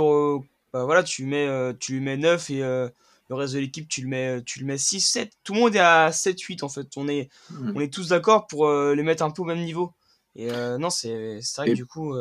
bah, 0.71 0.85
voilà, 0.85 1.03
tu, 1.03 1.25
mets, 1.25 1.47
euh, 1.47 1.73
tu 1.77 1.93
lui 1.93 1.99
mets 1.99 2.17
9 2.17 2.49
et 2.51 2.59
le 2.59 3.35
reste 3.35 3.53
de 3.53 3.59
l'équipe, 3.59 3.87
tu 3.87 4.01
le 4.01 4.07
mets, 4.07 4.41
tu 4.43 4.59
le 4.59 4.65
mets 4.65 4.77
6, 4.77 5.01
7. 5.01 5.33
Tout 5.43 5.53
le 5.53 5.59
monde 5.59 5.75
est 5.75 5.79
à 5.79 6.11
7, 6.11 6.39
8 6.39 6.63
en 6.63 6.69
fait. 6.69 6.87
On 6.97 7.07
est, 7.07 7.29
hmm. 7.49 7.73
on 7.75 7.79
est 7.79 7.93
tous 7.93 8.09
d'accord 8.09 8.47
pour 8.47 8.69
les 8.69 9.03
mettre 9.03 9.23
un 9.23 9.31
peu 9.31 9.41
au 9.41 9.45
même 9.45 9.63
niveau. 9.63 9.93
Et 10.35 10.49
non, 10.79 10.89
c'est 10.89 11.39
vrai 11.57 11.67
que 11.67 11.73
du 11.73 11.85
coup, 11.85 12.13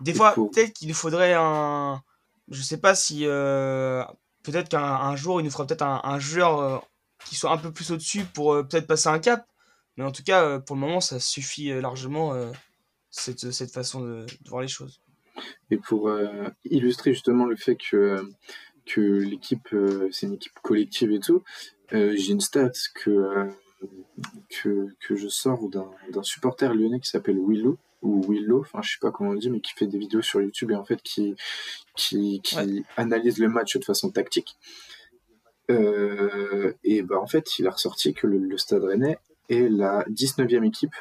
des 0.00 0.14
fois, 0.14 0.34
peut-être 0.34 0.72
qu'il 0.72 0.88
nous 0.88 0.94
faudrait 0.94 1.34
un. 1.34 2.02
Je 2.48 2.62
sais 2.62 2.78
pas 2.78 2.94
si 2.94 3.26
peut-être 4.42 4.68
qu'un 4.68 5.16
jour, 5.16 5.40
il 5.40 5.44
nous 5.44 5.50
faudra 5.50 5.66
peut-être 5.66 5.82
un, 5.82 6.18
joueur 6.18 6.60
euh, 6.60 6.78
qui 7.26 7.34
soit 7.34 7.50
un 7.50 7.58
peu 7.58 7.72
plus 7.72 7.90
au-dessus 7.90 8.24
pour 8.24 8.52
euh, 8.52 8.62
peut-être 8.62 8.86
passer 8.86 9.08
un 9.08 9.18
cap. 9.18 9.46
Mais 9.96 10.04
en 10.04 10.12
tout 10.12 10.22
cas, 10.22 10.44
euh, 10.44 10.58
pour 10.58 10.76
le 10.76 10.80
moment, 10.80 11.00
ça 11.00 11.20
suffit 11.20 11.68
largement 11.80 12.34
cette, 13.10 13.52
cette, 13.52 13.70
façon 13.70 14.00
de, 14.00 14.26
voir 14.46 14.62
les 14.62 14.68
choses. 14.68 15.00
Et 15.70 15.76
pour 15.76 16.10
illustrer 16.64 17.12
justement 17.12 17.44
le 17.44 17.56
fait 17.56 17.76
que, 17.76 18.22
que 18.86 19.00
l'équipe, 19.00 19.68
c'est 20.10 20.26
une 20.26 20.34
équipe 20.34 20.58
collective 20.62 21.12
et 21.12 21.20
tout, 21.20 21.42
j'ai 21.90 22.32
une 22.32 22.40
stat 22.40 22.72
que, 22.94 23.50
que, 24.48 24.88
que 25.00 25.16
je 25.16 25.28
sors 25.28 25.68
d'un 25.68 26.22
supporter 26.22 26.74
lyonnais 26.74 27.00
qui 27.00 27.10
s'appelle 27.10 27.38
Willow 27.38 27.78
ou 28.02 28.20
Willow, 28.28 28.60
enfin 28.60 28.82
je 28.82 28.92
sais 28.92 28.98
pas 29.00 29.10
comment 29.10 29.30
on 29.30 29.34
dit, 29.34 29.50
mais 29.50 29.60
qui 29.60 29.72
fait 29.72 29.86
des 29.86 29.98
vidéos 29.98 30.22
sur 30.22 30.40
YouTube 30.40 30.72
et 30.72 30.74
en 30.74 30.84
fait 30.84 31.00
qui, 31.02 31.34
qui, 31.96 32.40
qui 32.42 32.84
analyse 32.96 33.38
le 33.38 33.48
match 33.48 33.76
de 33.76 33.84
façon 33.84 34.10
tactique. 34.10 34.56
Euh, 35.72 36.72
et 36.84 37.02
bah 37.02 37.20
en 37.20 37.26
fait, 37.26 37.58
il 37.58 37.66
a 37.66 37.70
ressorti 37.70 38.14
que 38.14 38.26
le, 38.26 38.56
Stade 38.58 38.84
Rennais 38.84 39.18
est 39.48 39.68
la 39.68 40.04
19e 40.04 40.64
équipe 40.66 40.94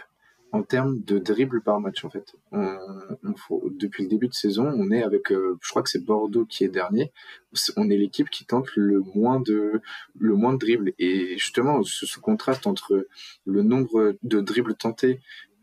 en 0.54 0.64
termes 0.64 1.00
de 1.02 1.18
dribble 1.18 1.62
par 1.62 1.80
match 1.80 2.04
en 2.04 2.10
fait. 2.10 2.36
Depuis 2.52 4.04
le 4.04 4.10
début 4.10 4.28
de 4.28 4.34
saison, 4.34 4.66
on 4.66 4.92
est 4.92 5.02
avec, 5.02 5.32
euh, 5.32 5.58
je 5.62 5.70
crois 5.70 5.82
que 5.82 5.90
c'est 5.90 6.04
Bordeaux 6.04 6.46
qui 6.46 6.66
est 6.66 6.70
dernier. 6.70 7.12
On 7.78 7.90
est 7.90 7.98
l'équipe 7.98 8.30
qui 8.30 8.46
tente 8.46 8.68
le 8.76 9.02
moins 9.16 9.40
de 9.40 9.82
dribbles 10.16 10.94
et 11.00 11.38
justement 11.38 11.84
ce, 11.84 12.20
contraste 12.20 12.68
entre 12.68 13.08
le 13.46 13.64
nombre 13.64 14.16
de 14.24 14.42
dribbles 14.42 14.76
tentés 14.76 15.22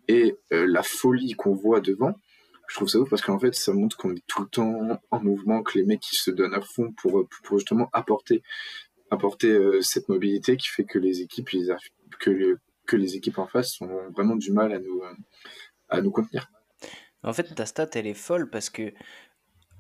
et 0.09 0.37
euh, 0.53 0.67
la 0.67 0.83
folie 0.83 1.35
qu'on 1.35 1.53
voit 1.53 1.81
devant, 1.81 2.15
je 2.69 2.75
trouve 2.77 2.89
ça 2.89 2.99
ouf 2.99 3.09
parce 3.09 3.23
qu'en 3.23 3.39
fait, 3.39 3.55
ça 3.55 3.73
montre 3.73 3.97
qu'on 3.97 4.15
est 4.15 4.27
tout 4.27 4.43
le 4.43 4.49
temps 4.49 5.01
en 5.11 5.21
mouvement, 5.21 5.63
que 5.63 5.79
les 5.79 5.85
mecs 5.85 6.01
qui 6.01 6.17
se 6.17 6.31
donnent 6.31 6.55
à 6.55 6.61
fond 6.61 6.93
pour 6.93 7.27
justement 7.53 7.89
apporter, 7.93 8.43
apporter 9.11 9.51
euh, 9.51 9.81
cette 9.83 10.09
mobilité 10.09 10.57
qui 10.57 10.69
fait 10.69 10.85
que 10.85 10.99
les 10.99 11.21
équipes, 11.21 11.51
que, 12.21 12.59
que 12.87 12.97
les 12.97 13.17
équipes 13.17 13.39
en 13.39 13.47
face 13.47 13.81
ont 13.81 14.11
vraiment 14.11 14.37
du 14.37 14.53
mal 14.53 14.73
à 14.73 14.79
nous, 14.79 15.03
à 15.89 16.01
nous 16.01 16.11
contenir. 16.11 16.51
En 17.23 17.33
fait, 17.33 17.55
ta 17.55 17.67
stat, 17.67 17.91
elle 17.95 18.07
est 18.07 18.15
folle 18.15 18.49
parce 18.49 18.71
que 18.71 18.93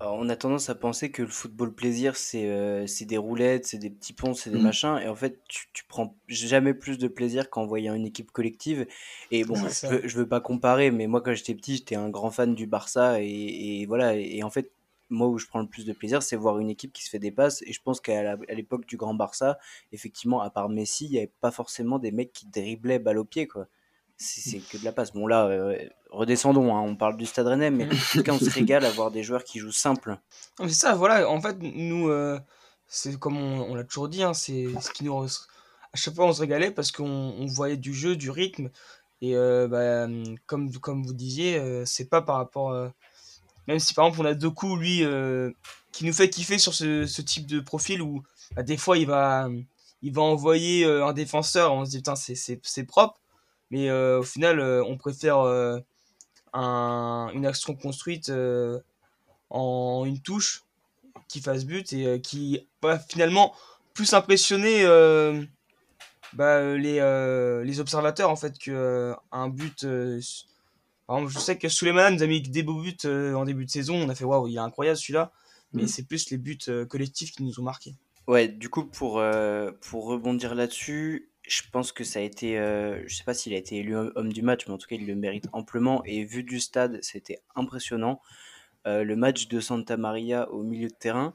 on 0.00 0.28
a 0.28 0.36
tendance 0.36 0.70
à 0.70 0.76
penser 0.76 1.10
que 1.10 1.22
le 1.22 1.28
football 1.28 1.74
plaisir, 1.74 2.14
c'est 2.14 2.48
euh, 2.48 2.86
des 3.00 3.16
roulettes, 3.16 3.66
c'est 3.66 3.78
des 3.78 3.90
petits 3.90 4.12
ponts, 4.12 4.34
c'est 4.34 4.50
des 4.50 4.58
mmh. 4.58 4.62
machins. 4.62 4.98
Et 5.02 5.08
en 5.08 5.16
fait, 5.16 5.40
tu, 5.48 5.66
tu 5.72 5.84
prends 5.86 6.16
jamais 6.28 6.72
plus 6.72 6.98
de 6.98 7.08
plaisir 7.08 7.50
qu'en 7.50 7.66
voyant 7.66 7.94
une 7.94 8.06
équipe 8.06 8.30
collective. 8.30 8.86
Et 9.32 9.44
bon, 9.44 9.56
je 9.56 9.86
veux, 9.88 10.06
veux 10.06 10.28
pas 10.28 10.40
comparer, 10.40 10.92
mais 10.92 11.08
moi, 11.08 11.20
quand 11.20 11.34
j'étais 11.34 11.54
petit, 11.54 11.76
j'étais 11.76 11.96
un 11.96 12.10
grand 12.10 12.30
fan 12.30 12.54
du 12.54 12.68
Barça. 12.68 13.20
Et, 13.20 13.86
voilà. 13.86 14.14
Et, 14.14 14.42
en 14.44 14.50
fait, 14.50 14.70
moi, 15.10 15.28
où 15.28 15.38
je 15.38 15.46
prends 15.46 15.60
le 15.60 15.66
plus 15.66 15.84
de 15.84 15.92
plaisir, 15.92 16.22
c'est 16.22 16.36
voir 16.36 16.58
une 16.58 16.70
équipe 16.70 16.92
qui 16.92 17.04
se 17.04 17.10
fait 17.10 17.18
des 17.18 17.30
passes. 17.30 17.62
Et 17.62 17.72
je 17.72 17.80
pense 17.82 18.00
qu'à 18.00 18.36
l'époque 18.36 18.86
du 18.86 18.96
grand 18.96 19.14
Barça, 19.14 19.58
effectivement, 19.92 20.40
à 20.40 20.50
part 20.50 20.68
Messi, 20.68 21.06
il 21.06 21.12
n'y 21.12 21.18
avait 21.18 21.32
pas 21.40 21.50
forcément 21.50 21.98
des 21.98 22.12
mecs 22.12 22.32
qui 22.32 22.46
driblaient 22.46 22.98
balle 22.98 23.18
au 23.18 23.24
pied, 23.24 23.46
quoi 23.46 23.66
c'est 24.18 24.58
que 24.58 24.76
de 24.78 24.84
la 24.84 24.92
passe. 24.92 25.12
Bon, 25.12 25.26
là, 25.26 25.46
euh, 25.46 25.78
redescendons, 26.10 26.74
hein, 26.74 26.80
on 26.80 26.96
parle 26.96 27.16
du 27.16 27.24
Stade 27.24 27.46
Rennais, 27.46 27.70
mais 27.70 27.86
en 27.86 27.96
tout 28.12 28.22
cas, 28.22 28.32
on 28.32 28.38
se 28.38 28.50
régale 28.54 28.84
à 28.84 28.90
voir 28.90 29.10
des 29.10 29.22
joueurs 29.22 29.44
qui 29.44 29.60
jouent 29.60 29.72
simple. 29.72 30.18
C'est 30.58 30.68
ça, 30.70 30.94
voilà, 30.94 31.28
en 31.30 31.40
fait, 31.40 31.56
nous, 31.60 32.08
euh, 32.08 32.38
c'est 32.86 33.18
comme 33.18 33.36
on, 33.36 33.74
l'a 33.74 33.84
toujours 33.84 34.08
dit, 34.08 34.22
hein, 34.22 34.34
c'est 34.34 34.66
ce 34.80 34.90
qui 34.90 35.04
nous. 35.04 35.22
À 35.22 35.96
chaque 35.96 36.14
fois, 36.14 36.26
on 36.26 36.32
se 36.32 36.40
régalait 36.40 36.70
parce 36.70 36.92
qu'on 36.92 37.46
voyait 37.46 37.76
du 37.76 37.94
jeu, 37.94 38.16
du 38.16 38.30
rythme, 38.30 38.70
et 39.20 39.36
euh, 39.36 39.68
bah, 39.68 40.08
comme, 40.46 40.70
comme 40.78 41.04
vous 41.04 41.14
disiez, 41.14 41.84
c'est 41.86 42.08
pas 42.08 42.22
par 42.22 42.36
rapport. 42.36 42.74
Même 43.68 43.78
si 43.78 43.94
par 43.94 44.06
exemple, 44.06 44.26
on 44.26 44.48
a 44.48 44.50
coups, 44.50 44.80
lui, 44.80 45.04
qui 45.92 46.04
nous 46.04 46.12
fait 46.12 46.28
kiffer 46.28 46.58
sur 46.58 46.74
ce, 46.74 47.22
type 47.22 47.46
de 47.46 47.60
profil 47.60 48.02
où 48.02 48.24
bah, 48.56 48.64
des 48.64 48.76
fois, 48.76 48.98
il 48.98 49.06
va, 49.06 49.48
envoyer 50.16 50.84
un 50.84 51.12
défenseur, 51.12 51.72
on 51.72 51.84
se 51.84 51.90
dit, 51.90 51.98
putain, 51.98 52.16
c'est 52.16 52.84
propre. 52.84 53.20
Mais 53.70 53.90
euh, 53.90 54.20
au 54.20 54.22
final, 54.22 54.60
euh, 54.60 54.82
on 54.84 54.96
préfère 54.96 55.40
euh, 55.40 55.78
un, 56.52 57.30
une 57.34 57.46
action 57.46 57.74
construite 57.74 58.32
en 59.50 60.04
une 60.06 60.20
touche 60.20 60.64
qui 61.28 61.40
fasse 61.40 61.64
but 61.64 61.92
et 61.92 62.20
qui 62.20 62.66
va 62.82 62.98
finalement 62.98 63.54
plus 63.92 64.14
impressionner 64.14 64.84
bah, 66.32 66.74
les, 66.74 67.62
les 67.64 67.80
observateurs 67.80 68.30
en 68.30 68.36
fait 68.36 68.58
que 68.58 69.14
un 69.30 69.48
but 69.48 69.86
par 71.08 71.16
exemple, 71.16 71.32
je 71.32 71.38
sais 71.40 71.58
que 71.58 71.68
Suleiman 71.68 72.12
nous 72.12 72.22
a 72.22 72.26
mis 72.28 72.40
des 72.40 72.62
beaux 72.62 72.80
buts 72.80 72.96
en 73.04 73.44
début 73.44 73.64
de 73.64 73.70
saison 73.70 73.96
on 73.96 74.08
a 74.08 74.14
fait 74.14 74.24
waouh 74.24 74.46
il 74.46 74.54
est 74.54 74.60
incroyable 74.60 74.96
celui-là 74.96 75.32
mais 75.72 75.82
mm. 75.82 75.88
c'est 75.88 76.06
plus 76.06 76.30
les 76.30 76.38
buts 76.38 76.58
collectifs 76.88 77.32
qui 77.32 77.42
nous 77.42 77.58
ont 77.58 77.64
marqué 77.64 77.96
ouais 78.28 78.46
du 78.46 78.68
coup 78.68 78.84
pour 78.84 79.20
pour 79.80 80.04
rebondir 80.06 80.54
là-dessus 80.54 81.28
je 81.48 81.62
pense 81.72 81.92
que 81.92 82.04
ça 82.04 82.20
a 82.20 82.22
été, 82.22 82.58
euh, 82.58 83.02
je 83.06 83.16
sais 83.16 83.24
pas 83.24 83.34
s'il 83.34 83.54
a 83.54 83.56
été 83.56 83.76
élu 83.78 83.96
homme 83.96 84.32
du 84.32 84.42
match, 84.42 84.66
mais 84.66 84.74
en 84.74 84.78
tout 84.78 84.86
cas 84.86 84.96
il 84.96 85.06
le 85.06 85.14
mérite 85.14 85.48
amplement. 85.52 86.04
Et 86.04 86.24
vu 86.24 86.42
du 86.42 86.60
stade, 86.60 86.98
c'était 87.02 87.40
impressionnant. 87.56 88.20
Euh, 88.86 89.02
le 89.02 89.16
match 89.16 89.48
de 89.48 89.58
Santa 89.60 89.96
Maria 89.96 90.50
au 90.50 90.62
milieu 90.62 90.88
de 90.88 90.94
terrain, 90.94 91.34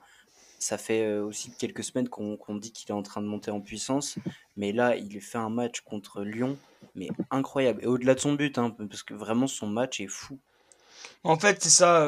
ça 0.64 0.78
fait 0.78 1.06
euh, 1.06 1.24
aussi 1.24 1.52
quelques 1.52 1.84
semaines 1.84 2.10
qu'on 2.10 2.56
dit 2.56 2.72
qu'il 2.72 2.90
est 2.90 2.94
en 2.94 3.04
train 3.04 3.22
de 3.22 3.28
monter 3.28 3.52
en 3.52 3.62
puissance. 3.62 4.16
Mais 4.56 4.72
là, 4.72 4.96
il 4.96 5.22
fait 5.22 5.38
un 5.38 5.50
match 5.50 5.82
contre 5.82 6.24
Lyon, 6.24 6.58
mais 6.96 7.10
incroyable. 7.32 7.84
Et 7.84 7.88
au-delà 7.88 8.16
de 8.16 8.20
son 8.20 8.34
but, 8.34 8.58
hein, 8.58 8.76
parce 8.90 9.04
que 9.04 9.14
vraiment 9.14 9.48
son 9.48 9.68
match 9.68 10.00
est 10.00 10.08
fou. 10.08 10.40
En 11.24 11.38
fait, 11.38 11.62
c'est 11.62 11.70
ça. 11.70 12.08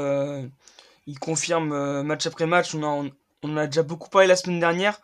il 1.07 1.19
confirme 1.19 2.01
match 2.03 2.25
après 2.27 2.45
match. 2.45 2.73
On, 2.75 3.11
a, 3.57 3.61
a 3.61 3.67
déjà 3.67 3.83
beaucoup 3.83 4.09
parlé 4.09 4.27
la 4.27 4.35
semaine 4.35 4.59
dernière. 4.59 4.99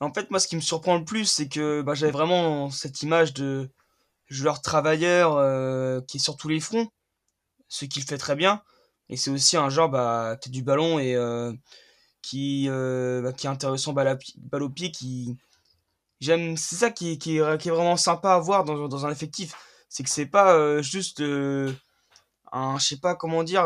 En 0.00 0.12
fait, 0.12 0.30
moi, 0.30 0.40
ce 0.40 0.48
qui 0.48 0.56
me 0.56 0.60
surprend 0.60 0.96
le 0.98 1.04
plus, 1.04 1.24
c'est 1.24 1.48
que 1.48 1.82
bah, 1.82 1.94
j'avais 1.94 2.12
vraiment 2.12 2.70
cette 2.70 3.02
image 3.02 3.32
de 3.34 3.70
joueur 4.28 4.60
travailleur 4.60 5.36
euh, 5.36 6.00
qui 6.02 6.18
est 6.18 6.20
sur 6.20 6.36
tous 6.36 6.48
les 6.48 6.60
fronts, 6.60 6.88
ce 7.68 7.84
qu'il 7.84 8.02
fait 8.02 8.18
très 8.18 8.36
bien. 8.36 8.62
Et 9.08 9.16
c'est 9.16 9.30
aussi 9.30 9.56
un 9.56 9.70
genre 9.70 9.88
bah, 9.88 10.36
qui 10.40 10.48
a 10.48 10.52
du 10.52 10.62
ballon 10.62 10.98
et 10.98 11.14
euh, 11.14 11.52
qui, 12.26 12.66
euh, 12.68 13.22
bah, 13.22 13.32
qui 13.32 13.46
est 13.46 13.50
intéressant 13.50 13.92
balle, 13.92 14.18
balle 14.38 14.62
au 14.62 14.70
pied. 14.70 14.90
Qui... 14.90 15.36
J'aime, 16.20 16.56
c'est 16.56 16.76
ça 16.76 16.90
qui, 16.90 17.18
qui, 17.18 17.36
est, 17.38 17.68
vraiment 17.70 17.96
sympa 17.96 18.34
à 18.34 18.38
voir 18.38 18.64
dans, 18.64 18.88
dans 18.88 19.06
un 19.06 19.10
effectif. 19.10 19.54
C'est 19.88 20.02
que 20.02 20.10
c'est 20.10 20.26
pas 20.26 20.82
juste 20.82 21.20
un, 21.20 22.78
je 22.78 22.84
sais 22.86 22.98
pas 22.98 23.14
comment 23.14 23.44
dire, 23.44 23.64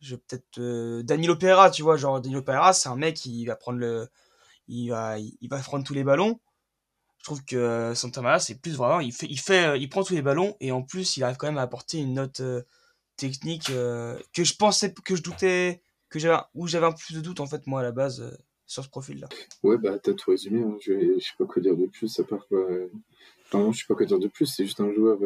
je 0.00 0.16
peut-être 0.16 1.02
Danilo 1.02 1.36
Pereira, 1.36 1.70
tu 1.70 1.82
vois. 1.82 1.96
Genre, 1.96 2.20
Danilo 2.20 2.42
Pereira, 2.42 2.72
c'est 2.72 2.88
un 2.88 2.96
mec 2.96 3.16
qui 3.16 3.46
va 3.46 3.56
prendre 3.56 3.78
le 3.78 4.08
il 4.68 4.90
va, 4.90 5.18
il 5.18 5.48
va 5.48 5.58
prendre 5.58 5.84
tous 5.84 5.94
les 5.94 6.04
ballons. 6.04 6.40
Je 7.18 7.24
trouve 7.24 7.44
que 7.44 7.56
euh, 7.56 7.94
Santa 7.94 8.20
Maria, 8.20 8.40
c'est 8.40 8.56
plus 8.56 8.76
vraiment, 8.76 9.00
il 9.00 9.12
fait, 9.12 9.26
il 9.30 9.38
fait, 9.38 9.66
euh, 9.66 9.76
il 9.76 9.88
prend 9.88 10.02
tous 10.02 10.14
les 10.14 10.22
ballons 10.22 10.56
et 10.60 10.72
en 10.72 10.82
plus, 10.82 11.16
il 11.16 11.22
arrive 11.22 11.36
quand 11.36 11.46
même 11.46 11.58
à 11.58 11.62
apporter 11.62 11.98
une 11.98 12.14
note 12.14 12.40
euh, 12.40 12.62
technique 13.16 13.66
que 13.66 14.44
je 14.44 14.54
pensais, 14.56 14.92
que 14.92 15.14
je 15.14 15.22
doutais, 15.22 15.82
que 16.12 16.18
j'avais, 16.18 16.40
où 16.54 16.66
j'avais 16.66 16.86
un 16.86 16.92
peu 16.92 16.98
plus 16.98 17.16
de 17.16 17.20
doute 17.20 17.40
en 17.40 17.46
fait 17.46 17.66
moi 17.66 17.80
à 17.80 17.82
la 17.82 17.92
base 17.92 18.38
sur 18.66 18.84
ce 18.84 18.88
profil-là. 18.88 19.28
Ouais, 19.62 19.78
bah 19.78 19.98
t'as 19.98 20.12
tout 20.12 20.30
résumé. 20.30 20.62
Hein. 20.62 20.76
Je, 20.80 20.92
je 21.18 21.24
sais 21.24 21.34
pas 21.38 21.46
quoi 21.46 21.60
dire 21.60 21.76
de 21.76 21.86
plus 21.86 22.20
à 22.20 22.24
part 22.24 22.46
je 22.50 23.78
sais 23.78 23.84
pas 23.86 23.94
quoi 23.94 24.06
dire 24.06 24.18
de 24.18 24.28
plus. 24.28 24.46
C'est 24.46 24.64
juste 24.64 24.80
un 24.80 24.92
joueur 24.92 25.18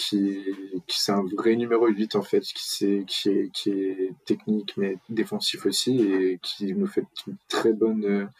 qui, 0.00 0.42
c'est 0.88 1.12
un 1.12 1.24
vrai 1.36 1.56
numéro 1.56 1.86
8 1.86 2.16
en 2.16 2.22
fait, 2.22 2.40
qui, 2.40 2.84
est, 2.86 3.04
qui, 3.06 3.28
est, 3.28 3.50
qui 3.52 3.70
est 3.70 4.14
technique 4.24 4.74
mais 4.76 4.96
défensif 5.08 5.66
aussi 5.66 6.00
et 6.00 6.38
qui 6.42 6.74
nous 6.74 6.86
fait 6.86 7.04
une 7.26 7.36
très 7.48 7.72
bonne, 7.72 8.30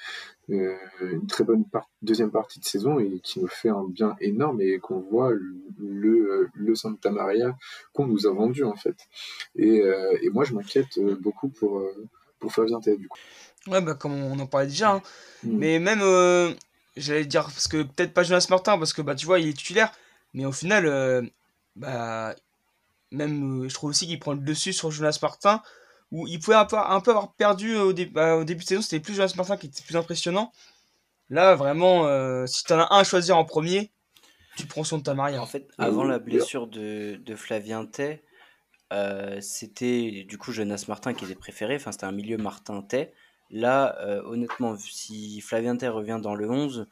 euh, 0.50 0.76
une 1.00 1.26
très 1.26 1.44
bonne 1.44 1.64
deuxième 2.02 2.30
partie 2.30 2.60
de 2.60 2.64
saison 2.64 2.98
et 2.98 3.20
qui 3.22 3.40
nous 3.40 3.48
fait 3.48 3.68
un 3.68 3.84
bien 3.88 4.16
énorme 4.20 4.60
et 4.60 4.78
qu'on 4.78 5.00
voit 5.00 5.32
le, 5.78 6.48
le 6.54 6.74
Santa 6.74 7.10
Maria 7.10 7.56
qu'on 7.92 8.06
nous 8.06 8.26
a 8.26 8.32
vendu 8.32 8.64
en 8.64 8.76
fait. 8.76 8.96
Et, 9.56 9.80
euh, 9.80 10.18
et 10.22 10.30
moi 10.30 10.44
je 10.44 10.54
m'inquiète 10.54 10.98
beaucoup 11.20 11.48
pour, 11.48 11.82
pour 12.38 12.52
Flavien 12.52 12.78
du 12.80 13.08
coup. 13.08 13.18
Ouais, 13.66 13.82
bah, 13.82 13.94
comme 13.94 14.14
on 14.14 14.38
en 14.38 14.46
parlait 14.46 14.66
déjà, 14.66 14.92
hein. 14.92 15.02
mm. 15.44 15.56
mais 15.58 15.78
même, 15.78 16.00
euh, 16.02 16.52
j'allais 16.96 17.26
dire, 17.26 17.44
parce 17.44 17.68
que 17.68 17.82
peut-être 17.82 18.14
pas 18.14 18.22
Jonas 18.22 18.46
Martin, 18.48 18.78
parce 18.78 18.92
que 18.92 19.02
bah, 19.02 19.14
tu 19.14 19.26
vois, 19.26 19.38
il 19.38 19.48
est 19.48 19.52
titulaire, 19.52 19.92
mais 20.32 20.46
au 20.46 20.52
final, 20.52 21.30
bah, 21.76 22.34
même, 23.10 23.64
euh, 23.64 23.68
je 23.68 23.74
trouve 23.74 23.90
aussi 23.90 24.06
qu'il 24.06 24.18
prend 24.18 24.32
le 24.32 24.40
dessus 24.40 24.72
sur 24.72 24.90
Jonas 24.90 25.18
Martin, 25.22 25.62
où 26.12 26.26
il 26.26 26.40
pouvait 26.40 26.56
un 26.56 26.64
peu, 26.64 26.76
un 26.76 27.00
peu 27.00 27.10
avoir 27.10 27.32
perdu 27.34 27.76
au, 27.76 27.92
bah, 28.12 28.36
au 28.36 28.44
début 28.44 28.62
de 28.64 28.68
saison, 28.68 28.82
c'était 28.82 29.00
plus 29.00 29.14
Jonas 29.14 29.34
Martin 29.36 29.56
qui 29.56 29.66
était 29.66 29.82
plus 29.82 29.96
impressionnant. 29.96 30.52
Là, 31.28 31.54
vraiment, 31.54 32.06
euh, 32.06 32.46
si 32.46 32.64
tu 32.64 32.72
en 32.72 32.80
as 32.80 32.92
un 32.92 32.98
à 32.98 33.04
choisir 33.04 33.36
en 33.36 33.44
premier, 33.44 33.90
tu 34.56 34.66
prends 34.66 34.82
son 34.82 35.00
Tamaria. 35.00 35.40
En 35.40 35.46
fait, 35.46 35.68
avant 35.78 36.04
la 36.04 36.18
blessure 36.18 36.66
de, 36.66 37.20
de 37.24 37.36
Flavien 37.36 37.86
Tay, 37.86 38.22
euh, 38.92 39.40
c'était 39.40 40.24
du 40.28 40.38
coup 40.38 40.50
Jonas 40.50 40.86
Martin 40.88 41.14
qui 41.14 41.24
était 41.24 41.36
préféré, 41.36 41.76
enfin 41.76 41.92
c'était 41.92 42.06
un 42.06 42.12
milieu 42.12 42.36
Martin 42.36 42.82
Tay. 42.82 43.12
Là, 43.52 43.96
honnêtement, 44.26 44.76
si 44.76 45.40
Flavien 45.40 45.76
Tay 45.76 45.88
revient 45.88 46.18
dans 46.20 46.34
le 46.34 46.50
11, 46.50 46.86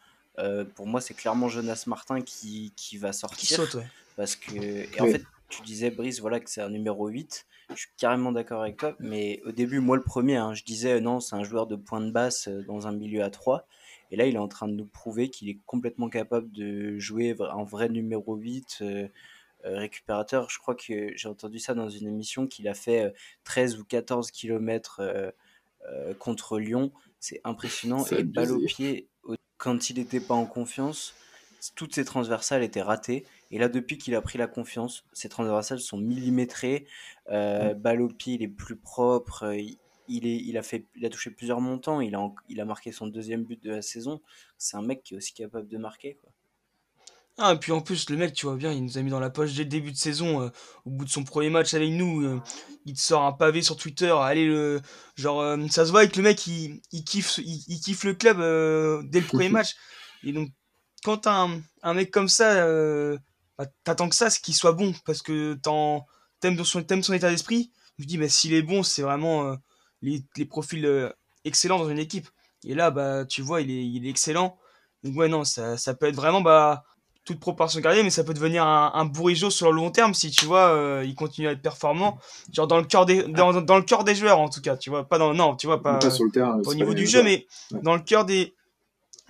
pour 0.76 0.86
moi 0.86 1.00
c'est 1.00 1.14
clairement 1.14 1.48
Jonas 1.48 1.84
Martin 1.88 2.20
qui, 2.20 2.72
qui 2.76 2.96
va 2.96 3.12
sortir. 3.12 3.38
Qui 3.38 3.54
saute, 3.54 3.74
ouais. 3.74 3.86
Parce 4.18 4.34
que, 4.34 4.52
et 4.52 5.00
en 5.00 5.06
fait, 5.06 5.22
tu 5.48 5.62
disais, 5.62 5.92
Brice, 5.92 6.18
voilà, 6.20 6.40
que 6.40 6.50
c'est 6.50 6.60
un 6.60 6.70
numéro 6.70 7.06
8. 7.06 7.46
Je 7.70 7.76
suis 7.76 7.88
carrément 7.96 8.32
d'accord 8.32 8.62
avec 8.62 8.76
toi. 8.76 8.96
Mais 8.98 9.40
au 9.46 9.52
début, 9.52 9.78
moi, 9.78 9.96
le 9.96 10.02
premier, 10.02 10.34
hein, 10.34 10.54
je 10.54 10.64
disais, 10.64 11.00
non, 11.00 11.20
c'est 11.20 11.36
un 11.36 11.44
joueur 11.44 11.68
de 11.68 11.76
pointe 11.76 12.12
basse 12.12 12.48
euh, 12.48 12.64
dans 12.66 12.88
un 12.88 12.92
milieu 12.92 13.22
à 13.22 13.30
3. 13.30 13.68
Et 14.10 14.16
là, 14.16 14.26
il 14.26 14.34
est 14.34 14.40
en 14.40 14.48
train 14.48 14.66
de 14.66 14.72
nous 14.72 14.86
prouver 14.86 15.30
qu'il 15.30 15.48
est 15.48 15.60
complètement 15.66 16.08
capable 16.08 16.50
de 16.50 16.98
jouer 16.98 17.36
un 17.38 17.62
vrai 17.62 17.88
numéro 17.88 18.34
8 18.34 18.78
euh, 18.80 19.08
euh, 19.64 19.78
récupérateur. 19.78 20.50
Je 20.50 20.58
crois 20.58 20.74
que 20.74 21.12
j'ai 21.14 21.28
entendu 21.28 21.60
ça 21.60 21.74
dans 21.74 21.88
une 21.88 22.08
émission 22.08 22.48
qu'il 22.48 22.66
a 22.66 22.74
fait 22.74 23.14
13 23.44 23.78
ou 23.78 23.84
14 23.84 24.32
km 24.32 25.32
contre 26.18 26.58
Lyon. 26.58 26.90
C'est 27.20 27.40
impressionnant. 27.44 28.04
Et 28.06 28.24
balle 28.24 28.50
au 28.50 28.64
pied, 28.64 29.06
quand 29.58 29.90
il 29.90 29.98
n'était 29.98 30.20
pas 30.20 30.34
en 30.34 30.46
confiance, 30.46 31.14
toutes 31.74 31.94
ses 31.94 32.04
transversales 32.04 32.64
étaient 32.64 32.82
ratées. 32.82 33.24
Et 33.50 33.58
là, 33.58 33.68
depuis 33.68 33.96
qu'il 33.96 34.14
a 34.14 34.20
pris 34.20 34.38
la 34.38 34.46
confiance, 34.46 35.04
ses 35.12 35.28
transversales 35.28 35.80
sont 35.80 35.96
millimétrées. 35.96 36.86
Euh, 37.30 37.74
mm. 37.74 38.02
Au 38.02 38.08
pied, 38.08 38.34
il 38.34 38.42
est 38.42 38.48
plus 38.48 38.76
propre. 38.76 39.44
Euh, 39.44 39.56
il, 40.08 40.26
est, 40.26 40.36
il, 40.36 40.56
a 40.58 40.62
fait, 40.62 40.84
il 40.96 41.04
a 41.06 41.10
touché 41.10 41.30
plusieurs 41.30 41.60
montants. 41.60 42.00
Il 42.00 42.14
a, 42.14 42.30
il 42.48 42.60
a 42.60 42.64
marqué 42.64 42.92
son 42.92 43.06
deuxième 43.06 43.44
but 43.44 43.62
de 43.62 43.70
la 43.70 43.82
saison. 43.82 44.20
C'est 44.58 44.76
un 44.76 44.82
mec 44.82 45.02
qui 45.02 45.14
est 45.14 45.16
aussi 45.16 45.32
capable 45.32 45.68
de 45.68 45.78
marquer. 45.78 46.18
Quoi. 46.20 46.30
Ah, 47.40 47.54
et 47.54 47.58
puis 47.58 47.72
en 47.72 47.80
plus, 47.80 48.10
le 48.10 48.16
mec, 48.16 48.34
tu 48.34 48.46
vois 48.46 48.56
bien, 48.56 48.72
il 48.72 48.84
nous 48.84 48.98
a 48.98 49.02
mis 49.02 49.10
dans 49.10 49.20
la 49.20 49.30
poche 49.30 49.54
dès 49.54 49.62
le 49.62 49.68
début 49.68 49.92
de 49.92 49.96
saison. 49.96 50.42
Euh, 50.42 50.48
au 50.84 50.90
bout 50.90 51.04
de 51.04 51.10
son 51.10 51.24
premier 51.24 51.50
match 51.50 51.72
avec 51.72 51.90
nous, 51.90 52.42
il 52.84 52.94
te 52.94 53.00
sort 53.00 53.22
un 53.22 53.32
pavé 53.32 53.62
sur 53.62 53.76
Twitter. 53.76 54.10
Allez, 54.10 54.46
le, 54.46 54.80
genre, 55.14 55.56
ça 55.70 55.86
se 55.86 55.90
voit 55.90 56.00
avec 56.00 56.16
le 56.16 56.22
mec, 56.22 56.46
il, 56.48 56.80
il 56.90 57.04
kiffe, 57.04 57.38
il, 57.38 57.80
kiffe 57.80 58.04
le 58.04 58.14
club 58.14 58.38
dès 59.08 59.20
le 59.20 59.26
premier 59.26 59.48
match. 59.50 59.76
Et 60.24 60.32
donc, 60.32 60.50
quand 61.04 61.28
un, 61.28 61.60
un, 61.84 61.94
mec 61.94 62.10
comme 62.10 62.28
ça, 62.28 62.66
bah, 63.58 63.66
t'attends 63.84 64.08
que 64.08 64.14
ça, 64.14 64.30
c'est 64.30 64.40
qu'il 64.40 64.54
soit 64.54 64.72
bon, 64.72 64.94
parce 65.04 65.20
que 65.20 65.58
t'aimes 66.40 66.64
son, 66.64 66.84
son 67.02 67.12
état 67.12 67.30
d'esprit. 67.30 67.72
Je 67.98 68.04
me 68.04 68.08
dis, 68.08 68.16
bah, 68.16 68.28
s'il 68.28 68.54
est 68.54 68.62
bon, 68.62 68.82
c'est 68.82 69.02
vraiment 69.02 69.44
euh, 69.44 69.56
les, 70.00 70.24
les, 70.36 70.44
profils 70.44 70.86
euh, 70.86 71.10
excellents 71.44 71.78
dans 71.78 71.88
une 71.88 71.98
équipe. 71.98 72.28
Et 72.64 72.74
là, 72.74 72.90
bah, 72.90 73.24
tu 73.24 73.42
vois, 73.42 73.60
il 73.60 73.70
est, 73.70 73.84
il 73.84 74.06
est 74.06 74.10
excellent. 74.10 74.56
Donc, 75.02 75.16
ouais, 75.16 75.28
non, 75.28 75.44
ça, 75.44 75.76
ça 75.76 75.94
peut 75.94 76.06
être 76.06 76.14
vraiment 76.14 76.40
bah, 76.40 76.84
toute 77.24 77.40
proportion 77.40 77.80
gardée, 77.80 78.04
mais 78.04 78.10
ça 78.10 78.22
peut 78.22 78.32
devenir 78.32 78.64
un, 78.64 78.92
un 78.94 79.04
bourrigeau 79.04 79.50
sur 79.50 79.70
le 79.70 79.76
long 79.76 79.90
terme 79.90 80.14
si 80.14 80.30
tu 80.30 80.46
vois, 80.46 80.68
euh, 80.68 81.04
il 81.04 81.14
continue 81.14 81.48
à 81.48 81.52
être 81.52 81.62
performant. 81.62 82.18
Genre 82.52 82.68
dans 82.68 82.78
le 82.78 82.84
cœur 82.84 83.06
des, 83.06 83.24
dans, 83.24 83.60
dans, 83.60 83.76
le 83.76 83.82
cœur 83.82 84.04
des 84.04 84.14
joueurs, 84.14 84.38
en 84.38 84.48
tout 84.48 84.60
cas, 84.60 84.76
tu 84.76 84.88
vois, 84.90 85.08
pas 85.08 85.18
dans, 85.18 85.34
non, 85.34 85.56
tu 85.56 85.66
vois, 85.66 85.82
pas, 85.82 85.98
pas, 85.98 86.10
sur 86.10 86.24
le 86.24 86.30
terrain, 86.30 86.60
au 86.64 86.74
niveau 86.74 86.94
du 86.94 87.06
jeu, 87.06 87.22
mais 87.22 87.46
dans 87.70 87.94
le 87.94 88.02
cœur 88.02 88.24
des, 88.24 88.54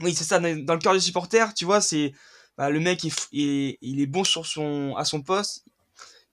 oui, 0.00 0.14
c'est 0.14 0.24
ça, 0.24 0.38
dans 0.38 0.74
le 0.74 0.78
cœur 0.78 0.92
des 0.92 1.00
supporters, 1.00 1.54
tu 1.54 1.64
vois, 1.64 1.80
c'est, 1.80 2.12
bah, 2.58 2.68
le 2.68 2.80
mec 2.80 3.04
est, 3.04 3.78
il 3.80 4.00
est 4.00 4.06
bon 4.06 4.24
sur 4.24 4.44
son, 4.44 4.94
à 4.96 5.06
son 5.06 5.22
poste. 5.22 5.64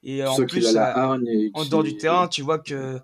Et 0.03 0.25
en 0.25 0.35
plus, 0.45 0.75
en 0.75 1.65
dehors 1.65 1.83
du 1.83 1.95
terrain, 1.95 2.27
tu 2.27 2.41
vois 2.41 2.59
que 2.59 2.99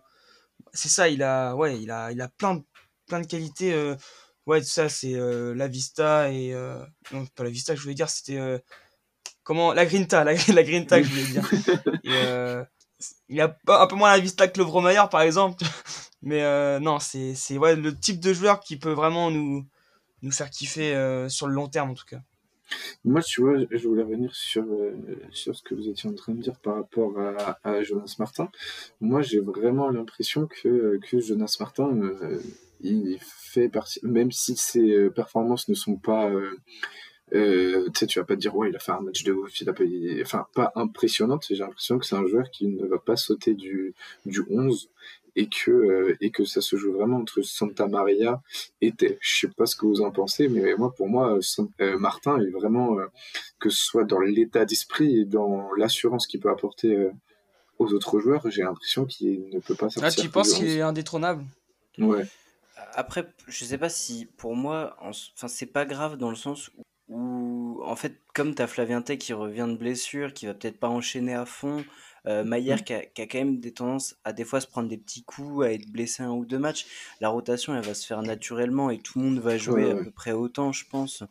c'est 0.73 0.89
ça, 0.89 1.07
il 1.07 1.23
a, 1.23 1.55
ouais, 1.55 1.79
il 1.81 1.91
a, 1.91 2.11
il 2.11 2.21
a 2.21 2.27
plein 2.27 2.55
de, 2.55 2.63
plein 3.07 3.21
de 3.21 3.27
qualités. 3.27 3.73
Euh, 3.73 3.95
ouais, 4.45 4.63
ça, 4.63 4.89
c'est 4.89 5.13
euh, 5.13 5.53
la 5.53 5.67
Vista 5.67 6.31
et. 6.31 6.53
Euh, 6.53 6.83
non, 7.11 7.25
pas 7.27 7.43
la 7.43 7.49
Vista 7.49 7.75
je 7.75 7.81
voulais 7.81 7.93
dire, 7.93 8.09
c'était. 8.09 8.39
comment 9.43 9.73
La 9.73 9.85
Grinta, 9.85 10.23
la, 10.23 10.33
la 10.53 10.63
Grinta 10.63 11.01
je 11.01 11.09
voulais 11.09 11.23
dire. 11.23 11.49
il 13.29 13.41
a 13.41 13.57
un 13.67 13.87
peu 13.87 13.95
moins 13.95 14.11
la 14.11 14.19
Vista 14.19 14.47
que 14.47 14.57
le 14.57 14.65
Vromayer, 14.65 15.03
par 15.11 15.21
exemple. 15.21 15.63
Mais 16.23 16.79
non, 16.79 16.99
c'est 16.99 17.57
ouais, 17.57 17.75
le 17.75 17.97
type 17.97 18.19
de 18.19 18.33
joueur 18.33 18.59
qui 18.59 18.77
peut 18.77 18.93
vraiment 18.93 19.31
nous, 19.31 19.65
nous 20.21 20.31
faire 20.31 20.49
kiffer 20.49 21.25
sur 21.29 21.47
le 21.47 21.53
long 21.53 21.67
terme, 21.67 21.91
en 21.91 21.93
tout 21.95 22.05
cas. 22.05 22.21
Moi, 23.03 23.21
tu 23.21 23.41
vois, 23.41 23.55
je 23.69 23.87
voulais 23.87 24.03
revenir 24.03 24.35
sur, 24.35 24.63
euh, 24.63 24.93
sur 25.31 25.55
ce 25.55 25.63
que 25.63 25.75
vous 25.75 25.89
étiez 25.89 26.09
en 26.09 26.13
train 26.13 26.33
de 26.33 26.41
dire 26.41 26.59
par 26.59 26.75
rapport 26.75 27.19
à, 27.63 27.81
Jonas 27.83 28.15
Martin. 28.19 28.49
Moi, 28.99 29.21
j'ai 29.21 29.39
vraiment 29.39 29.89
l'impression 29.89 30.47
que, 30.47 30.99
que 31.09 31.19
Jonas 31.19 31.57
Martin, 31.59 31.97
euh, 32.01 32.39
il 32.81 33.17
fait 33.21 33.69
partie, 33.69 33.99
même 34.03 34.31
si 34.31 34.55
ses 34.55 34.91
euh, 34.91 35.09
performances 35.09 35.67
ne 35.67 35.73
sont 35.73 35.95
pas. 35.95 36.31
tu 37.31 37.39
sais, 37.95 38.07
tu 38.07 38.19
vas 38.19 38.25
pas 38.25 38.35
dire, 38.35 38.55
ouais, 38.55 38.69
il 38.69 38.75
a 38.75 38.79
fait 38.79 38.91
un 38.91 39.01
match 39.01 39.23
de 39.23 39.31
ouf, 39.31 39.59
il 39.61 39.69
a 39.69 39.73
pas, 39.73 39.83
enfin, 40.21 40.45
pas 40.53 40.71
impressionnante. 40.75 41.45
J'ai 41.49 41.55
l'impression 41.57 41.97
que 41.97 42.05
c'est 42.05 42.15
un 42.15 42.27
joueur 42.27 42.49
qui 42.51 42.67
ne 42.67 42.85
va 42.85 42.99
pas 42.99 43.15
sauter 43.15 43.53
du, 43.53 43.95
du 44.25 44.41
11 44.49 44.89
et 45.35 45.47
que 45.47 45.71
euh, 45.71 46.17
et 46.21 46.31
que 46.31 46.43
ça 46.43 46.61
se 46.61 46.75
joue 46.75 46.91
vraiment 46.91 47.17
entre 47.17 47.41
Santa 47.41 47.87
Maria 47.87 48.41
et 48.81 48.93
Je 48.99 49.39
sais 49.39 49.47
pas 49.47 49.65
ce 49.65 49.75
que 49.75 49.85
vous 49.85 50.01
en 50.01 50.11
pensez, 50.11 50.47
mais 50.49 50.75
moi 50.75 50.93
pour 50.93 51.07
moi 51.07 51.37
euh, 51.79 51.97
Martin 51.97 52.39
est 52.39 52.49
vraiment 52.49 52.99
euh, 52.99 53.05
que 53.59 53.69
ce 53.69 53.83
soit 53.83 54.03
dans 54.03 54.19
l'état 54.19 54.65
d'esprit 54.65 55.19
et 55.19 55.25
dans 55.25 55.73
l'assurance 55.77 56.27
qu'il 56.27 56.39
peut 56.39 56.49
apporter 56.49 57.09
aux 57.79 57.93
autres 57.93 58.19
joueurs, 58.19 58.49
j'ai 58.49 58.63
l'impression 58.63 59.05
qu'il 59.05 59.49
ne 59.49 59.59
peut 59.59 59.75
pas 59.75 59.89
sortir. 59.89 60.03
Ah, 60.03 60.11
tu 60.11 60.29
penses 60.29 60.53
qu'il 60.53 60.67
est 60.67 60.81
indétrônable? 60.81 61.43
Ouais. 61.97 62.25
Après, 62.93 63.27
je 63.47 63.65
sais 63.65 63.77
pas 63.77 63.89
si 63.89 64.27
pour 64.37 64.55
moi, 64.55 64.97
enfin 64.99 65.47
c'est 65.47 65.65
pas 65.65 65.85
grave 65.85 66.17
dans 66.17 66.29
le 66.29 66.35
sens 66.35 66.71
où, 67.09 67.81
en 67.83 67.95
fait, 67.95 68.17
comme 68.33 68.55
tu 68.55 68.61
as 68.61 68.67
Flavien 68.67 69.01
Tay 69.01 69.17
qui 69.17 69.33
revient 69.33 69.67
de 69.67 69.75
blessure, 69.75 70.33
qui 70.33 70.45
va 70.45 70.53
peut-être 70.53 70.79
pas 70.79 70.89
enchaîner 70.89 71.33
à 71.33 71.45
fond, 71.45 71.83
euh, 72.27 72.43
Maillère 72.43 72.79
mmh. 72.79 72.83
qui 72.83 72.93
a, 72.93 73.05
qui 73.05 73.21
a, 73.21 73.27
quand 73.27 73.39
même 73.39 73.59
des 73.59 73.73
tendances 73.73 74.15
à 74.23 74.33
des 74.33 74.45
fois 74.45 74.61
se 74.61 74.67
prendre 74.67 74.87
des 74.87 74.97
petits 74.97 75.23
coups, 75.23 75.65
à 75.65 75.73
être 75.73 75.89
blessé 75.89 76.23
un 76.23 76.31
ou 76.31 76.45
deux 76.45 76.59
matchs. 76.59 76.85
La 77.19 77.29
rotation, 77.29 77.75
elle 77.75 77.83
va 77.83 77.93
se 77.93 78.05
faire 78.05 78.21
naturellement 78.21 78.89
et 78.89 78.99
tout 78.99 79.19
le 79.19 79.25
monde 79.25 79.39
va 79.39 79.57
jouer 79.57 79.91
à 79.91 79.95
peu 79.95 80.11
près 80.11 80.31
autant, 80.31 80.71
je 80.71 80.85
pense. 80.89 81.23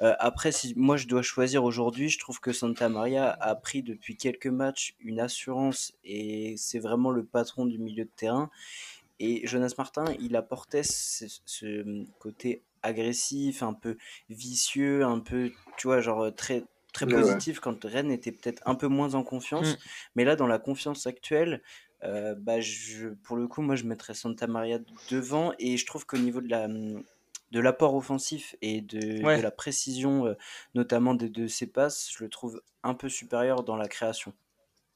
Euh, 0.00 0.14
après, 0.18 0.50
si 0.50 0.74
moi 0.76 0.96
je 0.96 1.06
dois 1.06 1.22
choisir 1.22 1.62
aujourd'hui, 1.62 2.08
je 2.08 2.18
trouve 2.18 2.40
que 2.40 2.52
Santa 2.52 2.88
Maria 2.88 3.30
a 3.30 3.54
pris 3.54 3.82
depuis 3.82 4.16
quelques 4.16 4.48
matchs 4.48 4.96
une 5.00 5.20
assurance 5.20 5.92
et 6.02 6.54
c'est 6.56 6.80
vraiment 6.80 7.10
le 7.10 7.24
patron 7.24 7.66
du 7.66 7.78
milieu 7.78 8.04
de 8.04 8.10
terrain. 8.16 8.50
Et 9.20 9.46
Jonas 9.46 9.74
Martin, 9.78 10.04
il 10.18 10.34
apportait 10.34 10.82
ce, 10.82 11.26
ce 11.44 12.04
côté 12.18 12.62
agressif, 12.82 13.62
un 13.62 13.74
peu 13.74 13.96
vicieux, 14.28 15.04
un 15.04 15.20
peu, 15.20 15.52
tu 15.76 15.86
vois, 15.86 16.00
genre 16.00 16.34
très 16.34 16.64
très 16.92 17.06
positif 17.06 17.60
quand 17.60 17.84
Rennes 17.84 18.10
était 18.10 18.32
peut-être 18.32 18.62
un 18.66 18.74
peu 18.74 18.88
moins 18.88 19.14
en 19.14 19.22
confiance. 19.22 19.72
Mmh. 19.72 19.78
Mais 20.16 20.24
là, 20.24 20.36
dans 20.36 20.46
la 20.46 20.58
confiance 20.58 21.06
actuelle, 21.06 21.62
euh, 22.04 22.34
bah, 22.34 22.60
je, 22.60 23.08
pour 23.08 23.36
le 23.36 23.46
coup, 23.48 23.62
moi, 23.62 23.76
je 23.76 23.84
mettrais 23.84 24.14
Santa 24.14 24.46
Maria 24.46 24.78
devant. 25.10 25.52
Et 25.58 25.76
je 25.76 25.86
trouve 25.86 26.06
qu'au 26.06 26.18
niveau 26.18 26.40
de 26.40 26.48
la 26.48 26.68
de 26.68 27.60
l'apport 27.60 27.94
offensif 27.94 28.56
et 28.62 28.80
de, 28.80 29.18
de 29.18 29.42
la 29.42 29.50
précision, 29.50 30.26
euh, 30.26 30.34
notamment 30.74 31.14
des 31.14 31.28
deux 31.28 31.48
ses 31.48 31.66
passes, 31.66 32.10
je 32.10 32.24
le 32.24 32.30
trouve 32.30 32.62
un 32.82 32.94
peu 32.94 33.10
supérieur 33.10 33.62
dans 33.62 33.76
la 33.76 33.88
création. 33.88 34.32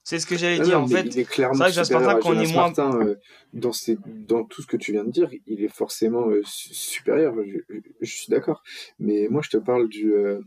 C'est 0.07 0.21
ce 0.21 0.27
que 0.27 0.37
j'allais 0.39 0.61
dire 0.61 0.81
en 0.81 0.87
fait. 0.87 1.11
C'est 1.11 1.25
vrai 1.25 2.15
que 2.15 2.23
qu'on 2.23 2.39
est 2.39 2.53
moins. 2.53 2.73
Euh, 2.79 3.17
dans, 3.53 3.73
dans 4.07 4.45
tout 4.45 4.63
ce 4.63 4.69
que 4.69 4.77
tu 4.77 4.93
viens 4.93 5.03
de 5.03 5.11
dire, 5.11 5.29
il 5.49 5.65
est 5.65 5.69
forcément 5.69 6.29
euh, 6.29 6.43
supérieur. 6.45 7.35
Je, 8.01 8.09
suis 8.09 8.31
d'accord. 8.31 8.63
Mais 9.01 9.27
moi, 9.29 9.43
je 9.43 9.51
te 9.51 9.57
parle 9.57 9.89
du. 9.89 10.13
Euh, 10.13 10.41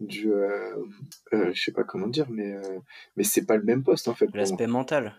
du 0.00 0.32
je 1.30 1.62
sais 1.62 1.70
pas 1.70 1.84
comment 1.84 2.08
dire, 2.08 2.26
mais, 2.28 2.56
mais 3.16 3.22
c'est 3.22 3.46
pas 3.46 3.56
le 3.56 3.62
même 3.62 3.84
poste 3.84 4.08
en 4.08 4.14
fait. 4.14 4.26
L'aspect 4.34 4.66
mental. 4.66 5.14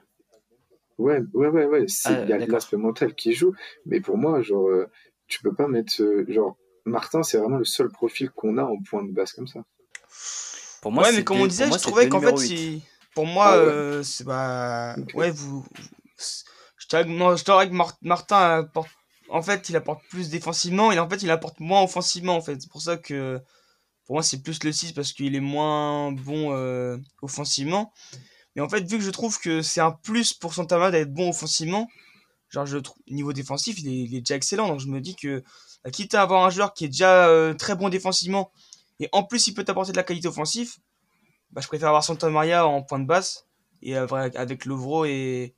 Ouais, 0.98 1.22
ouais, 1.34 1.48
ouais. 1.48 1.66
ouais. 1.66 1.86
Ah, 2.04 2.20
il 2.24 2.30
y 2.30 2.34
a 2.34 2.38
l'aspect 2.48 2.76
mental 2.76 3.16
qui 3.16 3.32
joue. 3.32 3.54
Mais 3.86 4.02
pour 4.02 4.18
moi, 4.18 4.42
genre, 4.42 4.70
tu 5.28 5.42
peux 5.42 5.54
pas 5.54 5.70
mettre. 5.70 6.04
genre, 6.28 6.58
Martin, 6.84 7.24
c'est 7.24 7.38
vraiment 7.38 7.60
le 7.60 7.64
seul 7.64 7.88
profil 7.88 8.30
qu'on 8.30 8.58
a 8.58 8.64
en 8.64 8.76
point 8.90 9.06
de 9.06 9.14
base 9.14 9.32
comme 9.32 9.48
ça. 9.48 9.64
Pour 10.82 10.92
moi, 10.92 11.06
ouais, 11.06 11.14
mais 11.16 11.24
comme 11.24 11.40
on 11.40 11.48
disait, 11.48 11.68
moi, 11.68 11.78
je 11.78 11.84
trouvais 11.84 12.10
qu'en 12.10 12.20
fait, 12.20 12.38
c'est- 12.38 12.82
pour 13.16 13.26
moi, 13.26 13.48
Ah 13.54 13.58
ouais. 13.58 13.64
euh, 13.66 14.04
c'est 14.04 14.24
bah, 14.24 14.96
ouais, 15.16 15.32
vous, 15.32 15.66
je 16.78 16.88
dirais 16.88 17.06
que, 17.06 17.74
Martin 18.02 18.60
apporte, 18.60 18.90
en 19.30 19.42
fait, 19.42 19.70
il 19.70 19.76
apporte 19.76 20.02
plus 20.10 20.30
défensivement 20.30 20.92
et 20.92 21.00
en 21.00 21.10
fait, 21.10 21.24
il 21.24 21.32
apporte 21.32 21.60
moins 21.60 21.82
offensivement, 21.82 22.36
en 22.36 22.42
fait. 22.42 22.62
C'est 22.62 22.70
pour 22.70 22.82
ça 22.82 22.98
que, 22.98 23.42
pour 24.06 24.16
moi, 24.18 24.24
c'est 24.24 24.44
plus 24.44 24.64
le 24.64 24.72
6 24.72 24.92
parce 24.92 25.14
qu'il 25.14 25.36
est 25.36 25.40
moins 25.40 26.12
bon 26.12 26.54
euh, 26.54 26.98
offensivement. 27.24 27.92
Mais 28.56 28.62
en 28.62 28.70
fait, 28.70 28.82
vu 28.82 28.98
que 28.98 29.04
je 29.04 29.10
trouve 29.10 29.40
que 29.40 29.62
c'est 29.64 29.82
un 29.82 29.92
plus 29.92 30.34
pour 30.34 30.54
Santa 30.54 30.78
Maria 30.78 30.92
d'être 30.92 31.14
bon 31.14 31.30
offensivement, 31.30 31.88
genre, 32.50 32.66
je 32.68 32.78
trouve, 32.78 33.02
niveau 33.10 33.34
défensif, 33.34 33.80
il 33.80 33.88
est, 33.88 34.04
il 34.10 34.16
est 34.16 34.22
déjà 34.22 34.36
excellent. 34.36 34.68
Donc, 34.68 34.80
je 34.80 34.88
me 34.88 35.02
dis 35.02 35.16
que, 35.16 35.44
bah, 35.84 35.90
quitte 35.92 36.14
à 36.14 36.22
avoir 36.22 36.46
un 36.46 36.50
joueur 36.52 36.74
qui 36.74 36.86
est 36.86 36.90
déjà 36.90 37.28
euh, 37.28 37.54
très 37.56 37.76
bon 37.76 37.90
défensivement 37.90 38.52
et 39.00 39.10
en 39.12 39.24
plus, 39.24 39.48
il 39.48 39.54
peut 39.54 39.64
t'apporter 39.64 39.92
de 39.92 39.98
la 39.98 40.04
qualité 40.04 40.28
offensive, 40.28 40.76
bah, 41.52 41.62
je 41.62 41.68
préfère 41.68 41.90
avoir 41.90 42.04
Santa 42.04 42.30
Maria 42.30 42.68
en 42.68 42.84
point 42.84 43.00
de 43.00 43.06
basse 43.06 43.48
et 43.82 43.98
euh, 43.98 44.08
avec 44.08 44.66
Lovro 44.66 45.06
et, 45.06 45.56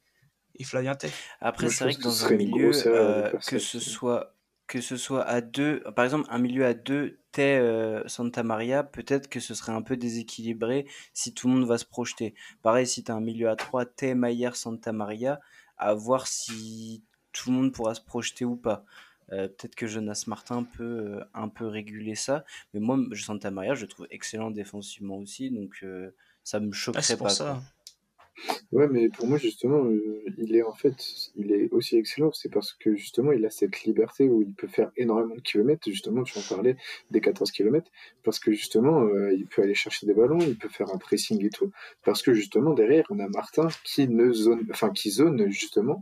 et 0.55 0.63
Flavien 0.63 0.95
Tay. 0.95 1.09
Après, 1.41 1.69
c'est 1.69 1.83
vrai 1.83 1.93
que 1.93 2.01
dans 2.01 2.25
un 2.25 2.31
milieu, 2.31 2.71
euh, 2.87 3.31
que 3.47 3.59
ce 3.59 3.79
soit 3.79 4.33
que 4.67 4.81
ce 4.81 4.97
soit 4.97 5.23
à 5.23 5.39
deux, 5.39 5.81
par 5.95 6.03
exemple, 6.03 6.27
un 6.29 6.39
milieu 6.39 6.65
à 6.65 6.73
deux, 6.73 7.19
Tay 7.31 7.57
euh, 7.57 8.05
Santa 8.07 8.43
Maria, 8.43 8.83
peut-être 8.83 9.29
que 9.29 9.39
ce 9.39 9.53
serait 9.53 9.71
un 9.71 9.81
peu 9.81 9.95
déséquilibré 9.95 10.85
si 11.13 11.33
tout 11.33 11.47
le 11.47 11.53
monde 11.53 11.65
va 11.65 11.77
se 11.77 11.85
projeter. 11.85 12.35
Pareil, 12.61 12.85
si 12.85 13.03
tu 13.03 13.11
as 13.11 13.15
un 13.15 13.21
milieu 13.21 13.49
à 13.49 13.55
trois, 13.55 13.85
Tay, 13.85 14.13
Maillère, 14.13 14.57
Santa 14.57 14.91
Maria, 14.91 15.39
à 15.77 15.93
voir 15.93 16.27
si 16.27 17.05
tout 17.31 17.49
le 17.49 17.55
monde 17.55 17.71
pourra 17.71 17.95
se 17.95 18.01
projeter 18.01 18.43
ou 18.43 18.57
pas. 18.57 18.83
Euh, 19.31 19.47
peut-être 19.47 19.75
que 19.75 19.87
Jonas 19.87 20.23
Martin 20.27 20.63
peut 20.63 20.83
euh, 20.83 21.23
un 21.33 21.49
peu 21.49 21.65
réguler 21.67 22.15
ça, 22.15 22.45
mais 22.73 22.79
moi, 22.79 22.97
je- 23.11 23.23
Santa 23.23 23.51
Maria, 23.51 23.75
je 23.75 23.81
le 23.83 23.87
trouve 23.87 24.07
excellent 24.11 24.51
défensivement 24.51 25.17
aussi, 25.17 25.51
donc 25.51 25.79
euh, 25.83 26.11
ça 26.43 26.59
me 26.59 26.71
Ah, 26.93 27.01
choquerait 27.01 27.01
c'est 27.01 27.17
pour 27.17 27.27
pas. 27.27 27.29
ça. 27.29 27.45
quoi. 27.45 27.63
Ouais, 28.71 28.87
mais 28.87 29.09
pour 29.09 29.27
moi, 29.27 29.37
justement, 29.37 29.83
euh, 29.85 30.23
il 30.37 30.55
est 30.55 30.61
en 30.63 30.73
fait, 30.73 30.95
il 31.35 31.51
est 31.51 31.69
aussi 31.71 31.97
excellent, 31.97 32.31
c'est 32.33 32.49
parce 32.49 32.73
que 32.73 32.95
justement, 32.95 33.31
il 33.31 33.45
a 33.45 33.49
cette 33.49 33.83
liberté 33.83 34.27
où 34.29 34.41
il 34.41 34.53
peut 34.53 34.67
faire 34.67 34.91
énormément 34.97 35.35
de 35.35 35.41
kilomètres. 35.41 35.89
Justement, 35.89 36.23
tu 36.23 36.37
en 36.37 36.41
parlais 36.47 36.75
des 37.11 37.21
14 37.21 37.51
kilomètres, 37.51 37.89
parce 38.23 38.39
que 38.39 38.51
justement, 38.51 39.01
euh, 39.03 39.33
il 39.33 39.45
peut 39.47 39.61
aller 39.63 39.73
chercher 39.75 40.05
des 40.05 40.13
ballons, 40.13 40.39
il 40.39 40.57
peut 40.57 40.69
faire 40.69 40.93
un 40.93 40.97
pressing 40.97 41.43
et 41.45 41.49
tout, 41.49 41.71
parce 42.03 42.21
que 42.21 42.33
justement, 42.33 42.73
derrière, 42.73 43.05
on 43.09 43.19
a 43.19 43.27
Martin 43.29 43.67
qui 43.83 44.07
ne 44.07 44.31
zone, 44.31 44.65
enfin, 44.71 44.91
qui 44.91 45.09
zone 45.11 45.49
justement 45.49 46.01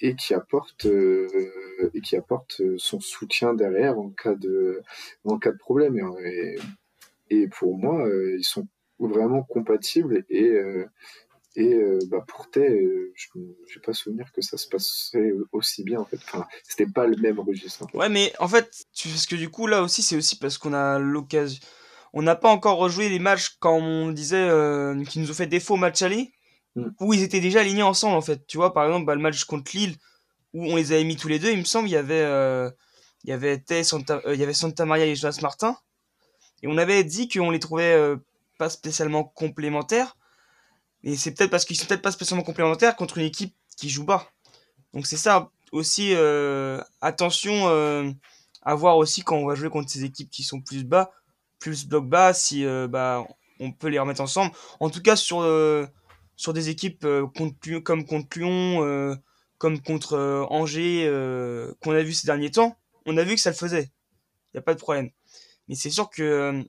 et 0.00 0.14
qui 0.14 0.34
apporte 0.34 0.86
euh, 0.86 1.90
et 1.94 2.00
qui 2.00 2.16
apporte 2.16 2.62
son 2.78 3.00
soutien 3.00 3.54
derrière 3.54 3.98
en 3.98 4.10
cas 4.10 4.34
de 4.34 4.82
en 5.24 5.38
cas 5.38 5.52
de 5.52 5.58
problème. 5.58 5.98
Et, 7.30 7.46
pour 7.48 7.78
moi, 7.78 8.06
euh, 8.06 8.36
ils 8.38 8.44
sont 8.44 8.66
vraiment 8.98 9.42
compatibles 9.42 10.24
et 10.28 10.48
euh, 10.48 10.86
et 11.56 11.74
bah, 12.06 12.24
pour 12.28 12.48
Tay, 12.48 12.86
je 13.16 13.26
n'ai 13.36 13.82
pas 13.84 13.92
souvenir 13.92 14.30
que 14.32 14.40
ça 14.40 14.56
se 14.56 14.68
passerait 14.68 15.32
aussi 15.50 15.82
bien 15.82 16.00
en 16.00 16.04
fait. 16.04 16.18
C'était 16.62 16.90
pas 16.90 17.08
le 17.08 17.16
même 17.16 17.40
registre. 17.40 17.88
fait. 17.90 17.98
Ouais, 17.98 18.08
mais 18.08 18.32
en 18.38 18.46
fait, 18.46 18.70
parce 19.02 19.26
que 19.26 19.34
du 19.34 19.48
coup, 19.48 19.66
là 19.66 19.82
aussi, 19.82 20.02
c'est 20.02 20.16
aussi 20.16 20.38
parce 20.38 20.58
qu'on 20.58 20.72
a 20.72 21.00
l'occasion. 21.00 21.60
On 22.12 22.22
n'a 22.22 22.36
pas 22.36 22.50
encore 22.50 22.78
rejoué 22.78 23.08
les 23.08 23.18
matchs 23.18 23.56
quand 23.58 23.76
on 23.76 24.12
disait 24.12 24.48
qui 25.08 25.18
nous 25.18 25.30
ont 25.30 25.34
fait 25.34 25.48
défaut 25.48 25.74
au 25.74 25.76
match 25.76 26.02
aller, 26.02 26.32
Mm. 26.80 26.94
où 27.00 27.14
ils 27.14 27.22
étaient 27.22 27.40
déjà 27.40 27.60
alignés 27.60 27.82
ensemble 27.82 28.16
en 28.16 28.22
fait. 28.22 28.46
Tu 28.46 28.56
vois, 28.56 28.72
par 28.72 28.84
exemple, 28.86 29.06
bah, 29.06 29.14
le 29.14 29.20
match 29.20 29.44
contre 29.44 29.70
Lille, 29.74 29.96
où 30.54 30.64
on 30.66 30.76
les 30.76 30.92
avait 30.92 31.04
mis 31.04 31.16
tous 31.16 31.28
les 31.28 31.38
deux, 31.38 31.50
il 31.50 31.58
me 31.58 31.64
semble, 31.64 31.88
il 31.88 31.92
y 31.92 31.96
avait, 31.96 32.22
euh, 32.22 32.70
il 33.24 33.30
y 33.30 33.32
avait 33.32 33.62
Santa, 33.84 34.20
euh, 34.26 34.34
il 34.34 34.40
y 34.40 34.42
avait 34.42 34.54
Santa 34.54 34.84
Maria 34.84 35.06
et 35.06 35.14
Jonas 35.14 35.38
Martin. 35.42 35.76
Et 36.62 36.66
on 36.68 36.76
avait 36.76 37.04
dit 37.04 37.28
qu'on 37.28 37.50
les 37.50 37.60
trouvait 37.60 37.94
euh, 37.94 38.16
pas 38.58 38.68
spécialement 38.68 39.24
complémentaires. 39.24 40.16
Et 41.02 41.16
c'est 41.16 41.32
peut-être 41.32 41.50
parce 41.50 41.64
qu'ils 41.64 41.76
sont 41.76 41.86
peut-être 41.86 42.02
pas 42.02 42.12
spécialement 42.12 42.44
complémentaires 42.44 42.96
contre 42.96 43.18
une 43.18 43.24
équipe 43.24 43.54
qui 43.76 43.88
joue 43.88 44.04
bas. 44.04 44.28
Donc 44.92 45.06
c'est 45.06 45.16
ça 45.16 45.50
aussi, 45.72 46.14
attention 47.00 47.68
à 48.62 48.74
voir 48.74 48.98
aussi 48.98 49.22
quand 49.22 49.36
on 49.36 49.46
va 49.46 49.54
jouer 49.54 49.70
contre 49.70 49.88
ces 49.88 50.04
équipes 50.04 50.28
qui 50.28 50.42
sont 50.42 50.60
plus 50.60 50.84
bas, 50.84 51.10
plus 51.58 51.86
bloc 51.86 52.06
bas, 52.06 52.34
si 52.34 52.66
bah, 52.90 53.24
on 53.60 53.72
peut 53.72 53.88
les 53.88 53.98
remettre 53.98 54.20
ensemble. 54.20 54.52
En 54.80 54.90
tout 54.90 55.00
cas 55.00 55.16
sur, 55.16 55.40
sur 56.40 56.54
des 56.54 56.70
équipes 56.70 57.04
euh, 57.04 57.26
contre 57.36 57.56
Lyon- 57.66 57.82
comme 57.82 58.06
contre 58.06 58.38
Lyon, 58.38 58.82
euh, 58.82 59.14
comme 59.58 59.78
contre 59.82 60.14
euh, 60.14 60.46
Angers, 60.48 61.04
qu'on 61.82 61.92
a 61.92 62.02
vu 62.02 62.14
ces 62.14 62.26
derniers 62.26 62.50
temps, 62.50 62.78
on 63.04 63.18
a 63.18 63.24
vu 63.24 63.34
que 63.34 63.40
ça 63.42 63.50
le 63.50 63.56
faisait. 63.56 63.92
Il 64.48 64.56
n'y 64.56 64.60
a 64.60 64.62
pas 64.62 64.72
de 64.72 64.80
problème. 64.80 65.10
Mais 65.68 65.74
c'est 65.74 65.90
sûr 65.90 66.08
que 66.08 66.64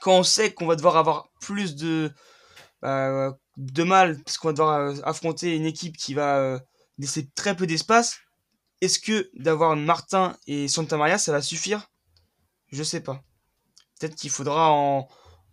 quand 0.00 0.18
on 0.18 0.22
sait 0.24 0.52
qu'on 0.52 0.66
va 0.66 0.74
devoir 0.74 0.96
avoir 0.96 1.30
plus 1.40 1.76
de, 1.76 2.10
bah, 2.82 3.38
mal, 3.78 4.20
parce 4.24 4.38
qu'on 4.38 4.48
va 4.48 4.54
devoir 4.54 4.94
affronter 5.04 5.54
une 5.54 5.66
équipe 5.66 5.96
qui 5.96 6.14
va 6.14 6.60
laisser 6.98 7.30
très 7.36 7.56
peu 7.56 7.68
d'espace, 7.68 8.18
est-ce 8.80 8.98
que 8.98 9.30
d'avoir 9.34 9.76
Martin 9.76 10.36
et 10.48 10.66
Santa 10.66 10.96
Maria, 10.96 11.16
ça 11.16 11.30
va 11.30 11.40
suffire? 11.42 11.92
Je 12.72 12.82
sais 12.82 13.00
pas. 13.00 13.22
Peut-être 14.00 14.16
qu'il 14.16 14.30
faudra 14.30 14.72
en, 14.72 15.06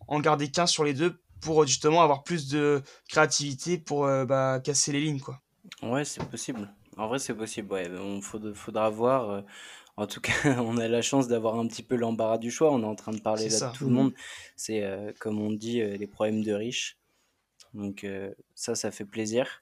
en 0.08 0.20
garder 0.22 0.50
qu'un 0.50 0.66
sur 0.66 0.84
les 0.84 0.96
deux 0.96 1.22
pour 1.42 1.66
justement 1.66 2.02
avoir 2.02 2.24
plus 2.24 2.48
de 2.50 2.82
créativité 3.10 3.78
pour 3.78 4.06
euh, 4.06 4.26
bah, 4.26 4.60
casser 4.64 4.92
les 4.92 5.02
lignes, 5.02 5.20
quoi. 5.20 5.42
Ouais, 5.82 6.06
c'est 6.06 6.24
possible. 6.28 6.70
En 6.98 7.08
vrai, 7.08 7.20
c'est 7.20 7.34
possible. 7.36 7.72
Ouais, 7.74 7.90
on 8.00 8.22
faudra, 8.22 8.54
faudra 8.54 8.90
voir. 8.90 9.30
euh, 9.30 9.42
En 9.98 10.08
tout 10.08 10.22
cas, 10.22 10.32
on 10.62 10.78
a 10.78 10.88
la 10.88 11.02
chance 11.02 11.28
d'avoir 11.28 11.58
un 11.60 11.68
petit 11.68 11.84
peu 11.84 11.96
l'embarras 11.96 12.38
du 12.38 12.52
choix. 12.52 12.72
On 12.72 12.82
est 12.82 12.86
en 12.86 12.96
train 12.96 13.12
de 13.14 13.20
parler 13.22 13.50
là 13.50 13.70
de 13.72 13.78
tout 13.78 13.86
le 13.86 13.92
monde. 13.92 14.14
C'est, 14.56 14.84
euh, 14.84 15.12
comme 15.20 15.40
on 15.42 15.52
dit, 15.52 15.82
euh, 15.82 15.98
les 15.98 16.08
problèmes 16.08 16.44
de 16.44 16.54
riches. 16.54 16.98
Donc 17.74 18.04
euh, 18.04 18.34
ça, 18.56 18.76
ça 18.76 18.92
fait 18.92 19.06
plaisir. 19.06 19.62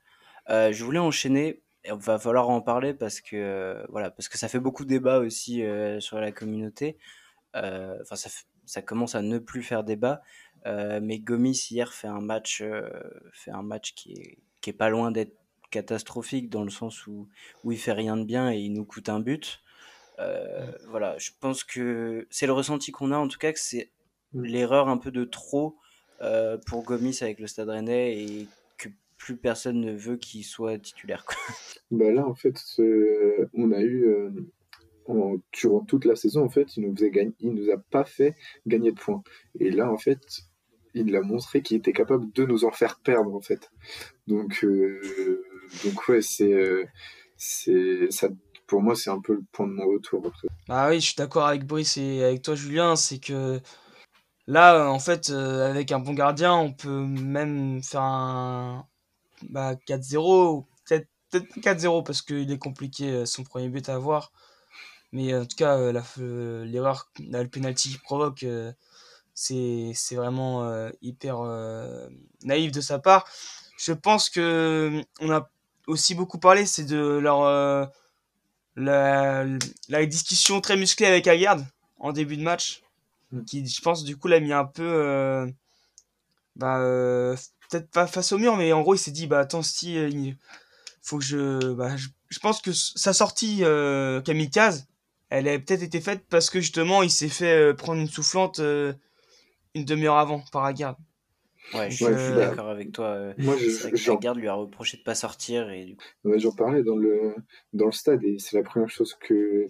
Je 0.50 0.84
voulais 0.84 1.00
enchaîner. 1.00 1.62
Il 1.86 1.94
va 1.94 2.18
falloir 2.20 2.50
en 2.50 2.62
parler 2.62 2.94
parce 2.94 3.20
que 3.22 3.84
voilà, 3.90 4.10
parce 4.12 4.28
que 4.30 4.38
ça 4.38 4.48
fait 4.48 4.60
beaucoup 4.60 4.84
de 4.86 4.90
débat 4.90 5.20
aussi 5.20 5.62
sur 6.00 6.20
la 6.20 6.32
communauté. 6.32 6.98
Enfin, 7.54 8.16
ça, 8.16 8.30
ça 8.66 8.82
commence 8.82 9.16
à 9.16 9.22
ne 9.22 9.38
plus 9.40 9.64
faire 9.64 9.84
débat. 9.84 10.22
Euh, 10.66 11.00
mais 11.02 11.20
Gomis 11.20 11.68
hier 11.70 11.94
fait 11.94 12.08
un 12.08 12.22
match, 12.22 12.62
euh, 12.62 12.90
fait 13.32 13.52
un 13.52 13.62
match 13.62 13.94
qui 13.94 14.14
est, 14.14 14.38
qui 14.62 14.70
est 14.72 14.74
pas 14.74 14.90
loin 14.90 15.12
d'être 15.12 15.36
catastrophique 15.72 16.50
dans 16.50 16.64
le 16.64 16.70
sens 16.70 17.06
où, 17.08 17.28
où 17.64 17.72
il 17.72 17.78
fait 17.78 17.92
rien 17.92 18.18
de 18.18 18.24
bien 18.24 18.52
et 18.52 18.58
il 18.58 18.74
nous 18.74 18.86
coûte 18.86 19.10
un 19.10 19.20
but. 19.20 19.62
Euh, 20.20 20.72
voilà, 20.90 21.18
je 21.18 21.32
pense 21.40 21.64
que 21.64 22.26
c'est 22.30 22.46
le 22.48 22.54
ressenti 22.54 22.92
qu'on 22.92 23.12
a 23.12 23.18
en 23.18 23.28
tout 23.28 23.38
cas 23.40 23.52
que 23.52 23.60
c'est 23.60 23.92
Mm. 24.36 24.44
l'erreur 24.44 24.90
un 24.90 24.98
peu 24.98 25.12
de 25.12 25.24
trop 25.24 25.78
pour 26.66 26.84
Gomis 26.84 27.20
avec 27.22 27.40
le 27.40 27.48
Stade 27.48 27.70
Rennais 27.70 28.18
et 28.18 28.48
que 28.78 28.90
plus 29.18 29.38
personne 29.38 29.80
ne 29.80 29.94
veut 29.94 30.18
qu'il 30.18 30.44
soit 30.44 30.78
titulaire. 30.78 31.26
quoi. 31.26 31.36
Bah 31.92 32.12
là, 32.12 32.28
en 32.28 32.34
fait, 32.34 32.60
on 33.54 33.72
a 33.72 33.82
eu 33.82 34.06
en, 35.08 35.36
durant 35.54 35.82
toute 35.82 36.06
la 36.06 36.16
saison, 36.16 36.44
en 36.44 36.50
fait, 36.50 36.76
il 36.78 36.84
nous 36.84 36.96
faisait 36.96 37.12
gagner, 37.12 37.34
il 37.40 37.54
nous 37.54 37.70
a 37.70 37.78
pas 37.78 38.06
fait 38.06 38.36
gagner 38.66 38.92
de 38.92 39.00
points. 39.00 39.24
Et 39.60 39.70
là, 39.70 39.92
en 39.92 39.98
fait, 39.98 40.20
il 40.96 41.16
a 41.16 41.22
montré 41.22 41.62
qu'il 41.62 41.78
était 41.78 41.94
capable 41.94 42.32
de 42.32 42.46
nous 42.46 42.64
en 42.66 42.72
faire 42.72 43.00
perdre, 43.00 43.36
en 43.36 43.42
fait. 43.42 43.70
Donc, 44.28 44.64
euh, 44.64 45.44
donc 45.84 46.08
ouais, 46.08 46.22
c'est, 46.22 46.54
euh, 46.54 46.86
c'est, 47.38 48.10
ça, 48.10 48.30
pour 48.66 48.82
moi, 48.82 48.96
c'est 48.96 49.10
un 49.10 49.20
peu 49.20 49.34
le 49.34 49.44
point 49.52 49.68
de 49.68 49.74
mon 49.74 49.86
retour. 49.86 50.32
Ah 50.70 50.90
oui, 50.90 51.02
je 51.02 51.08
suis 51.08 51.16
d'accord 51.16 51.46
avec 51.46 51.66
Brice 51.66 51.98
et 51.98 52.24
avec 52.24 52.42
toi, 52.42 52.56
Julien. 52.56 52.96
C'est 52.96 53.20
que 53.20 53.60
là, 54.48 54.90
en 54.90 55.00
fait, 55.00 55.30
euh, 55.30 55.70
avec 55.70 55.92
un 55.92 56.00
bon 56.00 56.14
gardien, 56.14 56.56
on 56.56 56.72
peut 56.72 57.06
même 57.06 57.84
faire 57.84 58.02
un 58.02 58.88
bah, 59.50 59.76
4-0, 59.88 60.56
ou 60.56 60.68
peut-être 60.88 61.08
peut-être 61.30 61.54
pas 61.62 61.74
4-0 61.74 62.04
parce 62.06 62.22
qu'il 62.22 62.50
est 62.50 62.58
compliqué 62.58 63.26
son 63.26 63.44
premier 63.44 63.68
but 63.68 63.90
à 63.90 63.96
avoir. 63.96 64.32
Mais 65.12 65.36
en 65.36 65.46
tout 65.46 65.58
cas, 65.58 65.92
l'erreur, 65.92 67.12
le 67.20 67.48
penalty 67.48 67.90
qu'il 67.90 68.00
provoque, 68.00 68.46
c'est 69.36 69.92
c'est 69.94 70.16
vraiment 70.16 70.64
euh, 70.64 70.90
hyper 71.02 71.42
euh, 71.42 72.10
naïf 72.44 72.72
de 72.72 72.82
sa 72.82 73.00
part. 73.00 73.28
Je 73.78 73.94
pense 73.94 74.30
que 74.30 75.04
on 75.20 75.30
a 75.32 75.50
aussi 75.88 76.16
beaucoup 76.16 76.40
parlé, 76.40 76.66
c'est 76.66 76.86
de 76.86 76.98
leur 76.98 77.44
euh, 77.44 77.86
la, 78.76 79.46
la 79.90 80.06
discussion 80.06 80.62
très 80.62 80.78
musclée 80.78 81.06
avec 81.06 81.28
Agard 81.28 81.60
en 82.00 82.14
début 82.14 82.38
de 82.38 82.44
match, 82.44 82.82
Mm. 83.32 83.44
qui 83.46 83.68
je 83.68 83.82
pense 83.82 84.04
du 84.04 84.18
coup 84.18 84.28
l'a 84.28 84.40
mis 84.40 84.54
un 84.54 84.66
peu 84.66 85.52
bah, 86.56 86.80
peut-être 87.70 87.90
pas 87.90 88.08
face 88.08 88.32
au 88.32 88.38
mur, 88.38 88.56
mais 88.56 88.72
en 88.74 88.82
gros 88.82 88.96
il 88.96 89.00
s'est 89.00 89.12
dit 89.12 89.28
bah 89.28 89.40
attends 89.40 89.64
si 89.64 89.96
il 89.96 90.38
faut 91.02 91.18
que 91.18 91.24
je 91.24 91.74
bah, 91.74 91.98
je, 91.98 92.08
je 92.30 92.40
pense 92.40 92.62
que 92.62 92.72
sa 92.74 93.14
sortie 93.14 93.64
kamikaze 94.26 94.88
elle 95.30 95.48
a 95.48 95.58
peut-être 95.60 95.82
été 95.84 96.02
faite 96.02 96.26
parce 96.30 96.50
que 96.50 96.62
justement 96.62 97.04
il 97.04 97.12
s'est 97.12 97.30
fait 97.30 97.74
prendre 97.74 98.00
une 98.00 98.08
soufflante 98.10 98.62
une 99.76 99.86
demi-heure 99.86 100.18
avant 100.18 100.42
par. 100.52 100.66
Ouais, 101.74 101.90
je 101.90 101.96
suis 101.96 102.06
Ouais, 102.06 102.14
je 102.14 102.24
suis 102.24 102.32
euh, 102.32 102.36
d'accord 102.36 102.70
avec 102.70 102.92
toi. 102.92 103.08
euh, 103.08 103.34
Moi, 103.38 103.56
je- 103.58 103.70
C'est 103.70 103.82
vrai 103.82 103.92
que 103.92 103.98
j'en 103.98 104.14
Lagarde 104.16 104.38
lui 104.38 104.48
a 104.48 104.54
reproché 104.54 104.98
de 104.98 105.04
pas 105.04 105.16
sortir 105.16 105.70
et 105.70 105.86
du 105.86 105.96
coup, 105.96 106.04
Ouais, 106.24 106.40
J'en 106.40 106.52
parlais 106.52 106.84
dans 106.84 106.96
le, 106.96 107.36
dans 107.74 107.88
le 107.88 107.92
stade 107.92 108.24
et 108.24 108.38
c'est 108.40 108.56
la 108.56 108.64
première 108.64 108.90
chose 108.90 109.16
que, 109.20 109.68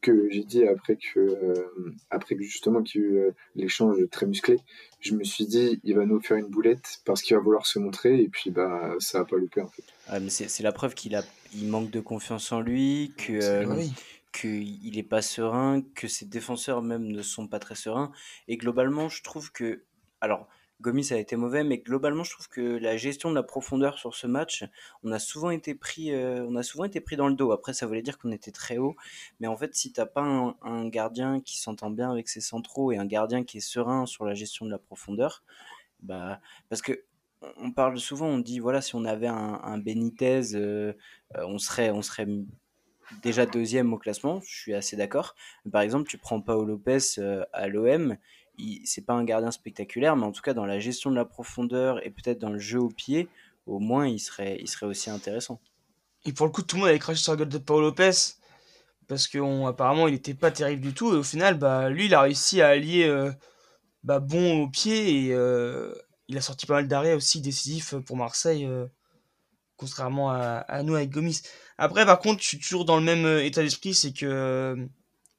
que 0.00 0.28
j'ai 0.30 0.44
dit 0.44 0.64
après 0.66 0.96
que, 0.96 1.18
euh, 1.20 1.92
après 2.10 2.36
que 2.36 2.42
justement 2.42 2.82
qu'il 2.82 3.00
y 3.00 3.04
a 3.04 3.06
eu 3.06 3.16
euh, 3.18 3.30
l'échange 3.56 3.98
très 4.10 4.26
musclé, 4.26 4.56
je 5.00 5.14
me 5.14 5.24
suis 5.24 5.46
dit, 5.46 5.80
il 5.84 5.94
va 5.94 6.06
nous 6.06 6.20
faire 6.20 6.36
une 6.38 6.48
boulette 6.48 7.00
parce 7.04 7.20
qu'il 7.20 7.36
va 7.36 7.42
vouloir 7.42 7.66
se 7.66 7.78
montrer 7.78 8.20
et 8.20 8.28
puis 8.28 8.50
bah 8.50 8.94
ça 8.98 9.20
a 9.20 9.24
pas 9.24 9.36
loupé 9.36 9.60
en 9.60 9.68
fait. 9.68 9.84
Ah, 10.08 10.20
mais 10.20 10.30
c'est 10.30 10.62
la 10.62 10.72
preuve 10.72 10.94
qu'il 10.94 11.14
a, 11.16 11.22
il 11.54 11.66
manque 11.68 11.90
de 11.90 12.00
confiance 12.00 12.52
en 12.52 12.60
lui, 12.60 13.12
que 13.18 13.32
euh, 13.32 13.84
qu'il 14.34 14.98
est 14.98 15.04
pas 15.04 15.22
serein, 15.22 15.82
que 15.94 16.08
ses 16.08 16.26
défenseurs 16.26 16.82
même 16.82 17.06
ne 17.06 17.22
sont 17.22 17.46
pas 17.46 17.60
très 17.60 17.76
sereins. 17.76 18.10
Et 18.48 18.56
globalement, 18.56 19.08
je 19.08 19.22
trouve 19.22 19.52
que, 19.52 19.84
alors 20.20 20.48
Gomis 20.80 21.12
a 21.12 21.18
été 21.18 21.36
mauvais, 21.36 21.62
mais 21.62 21.78
globalement, 21.78 22.24
je 22.24 22.32
trouve 22.32 22.48
que 22.48 22.60
la 22.60 22.96
gestion 22.96 23.30
de 23.30 23.34
la 23.36 23.44
profondeur 23.44 23.98
sur 23.98 24.14
ce 24.14 24.26
match, 24.26 24.64
on 25.04 25.12
a 25.12 25.18
souvent 25.20 25.50
été 25.50 25.74
pris, 25.74 26.12
euh, 26.12 26.44
on 26.48 26.56
a 26.56 26.62
souvent 26.62 26.84
été 26.84 27.00
pris 27.00 27.16
dans 27.16 27.28
le 27.28 27.34
dos. 27.34 27.52
Après, 27.52 27.72
ça 27.72 27.86
voulait 27.86 28.02
dire 28.02 28.18
qu'on 28.18 28.32
était 28.32 28.50
très 28.50 28.76
haut, 28.76 28.96
mais 29.40 29.46
en 29.46 29.56
fait, 29.56 29.74
si 29.74 29.92
t'as 29.92 30.06
pas 30.06 30.22
un, 30.60 30.88
gardien 30.88 31.40
qui 31.40 31.58
s'entend 31.58 31.90
bien 31.90 32.10
avec 32.10 32.28
ses 32.28 32.40
centraux 32.40 32.92
et 32.92 32.98
un 32.98 33.06
gardien 33.06 33.44
qui 33.44 33.58
est 33.58 33.60
serein 33.60 34.04
sur 34.04 34.24
la 34.24 34.34
gestion 34.34 34.66
de 34.66 34.70
la 34.72 34.78
profondeur, 34.78 35.44
bah, 36.02 36.40
parce 36.68 36.82
que 36.82 37.04
on 37.58 37.72
parle 37.72 37.98
souvent, 38.00 38.26
on 38.26 38.38
dit 38.38 38.58
voilà, 38.58 38.80
si 38.80 38.94
on 38.94 39.04
avait 39.04 39.26
un, 39.26 39.78
Benitez, 39.78 40.54
euh, 40.54 40.92
euh, 41.36 41.46
on 41.46 41.58
serait, 41.58 41.90
on 41.90 42.02
serait 42.02 42.26
déjà 43.22 43.46
deuxième 43.46 43.92
au 43.92 43.98
classement. 43.98 44.40
Je 44.46 44.56
suis 44.56 44.74
assez 44.74 44.96
d'accord. 44.96 45.34
Par 45.70 45.82
exemple, 45.82 46.08
tu 46.08 46.18
prends 46.18 46.40
Paolo 46.40 46.64
Lopez 46.64 47.20
à 47.52 47.68
l'OM 47.68 48.16
c'est 48.84 49.04
pas 49.04 49.14
un 49.14 49.24
gardien 49.24 49.50
spectaculaire, 49.50 50.16
mais 50.16 50.24
en 50.24 50.32
tout 50.32 50.42
cas 50.42 50.54
dans 50.54 50.66
la 50.66 50.78
gestion 50.78 51.10
de 51.10 51.16
la 51.16 51.24
profondeur 51.24 52.04
et 52.06 52.10
peut-être 52.10 52.38
dans 52.38 52.50
le 52.50 52.58
jeu 52.58 52.80
au 52.80 52.88
pied, 52.88 53.28
au 53.66 53.78
moins 53.78 54.06
il 54.06 54.18
serait, 54.18 54.62
aussi 54.82 55.10
intéressant. 55.10 55.60
Et 56.24 56.32
pour 56.32 56.46
le 56.46 56.52
coup, 56.52 56.62
tout 56.62 56.76
le 56.76 56.80
monde 56.80 56.88
avait 56.88 56.98
craché 56.98 57.20
sur 57.20 57.32
la 57.32 57.38
gueule 57.38 57.48
de 57.48 57.58
Paul 57.58 57.82
Lopez 57.82 58.12
parce 59.06 59.28
qu'apparemment 59.28 60.08
il 60.08 60.14
n'était 60.14 60.34
pas 60.34 60.50
terrible 60.50 60.82
du 60.82 60.94
tout. 60.94 61.12
Et 61.12 61.16
au 61.16 61.22
final, 61.22 61.58
bah, 61.58 61.90
lui 61.90 62.06
il 62.06 62.14
a 62.14 62.22
réussi 62.22 62.62
à 62.62 62.68
allier 62.68 63.04
euh, 63.04 63.30
bah, 64.02 64.20
bon 64.20 64.62
au 64.62 64.68
pied 64.68 65.26
et 65.26 65.34
euh, 65.34 65.92
il 66.28 66.38
a 66.38 66.40
sorti 66.40 66.66
pas 66.66 66.74
mal 66.74 66.88
d'arrêts 66.88 67.14
aussi 67.14 67.40
décisifs 67.40 67.94
pour 68.06 68.16
Marseille, 68.16 68.64
euh, 68.64 68.86
contrairement 69.84 70.30
à, 70.30 70.64
à, 70.68 70.82
nous 70.82 70.94
avec 70.94 71.10
Gomis. 71.10 71.42
Après, 71.78 72.06
par 72.06 72.18
contre, 72.18 72.42
je 72.42 72.48
suis 72.48 72.58
toujours 72.58 72.84
dans 72.84 72.96
le 72.96 73.02
même 73.02 73.26
état 73.44 73.62
d'esprit, 73.62 73.94
c'est 73.94 74.12
que 74.12 74.88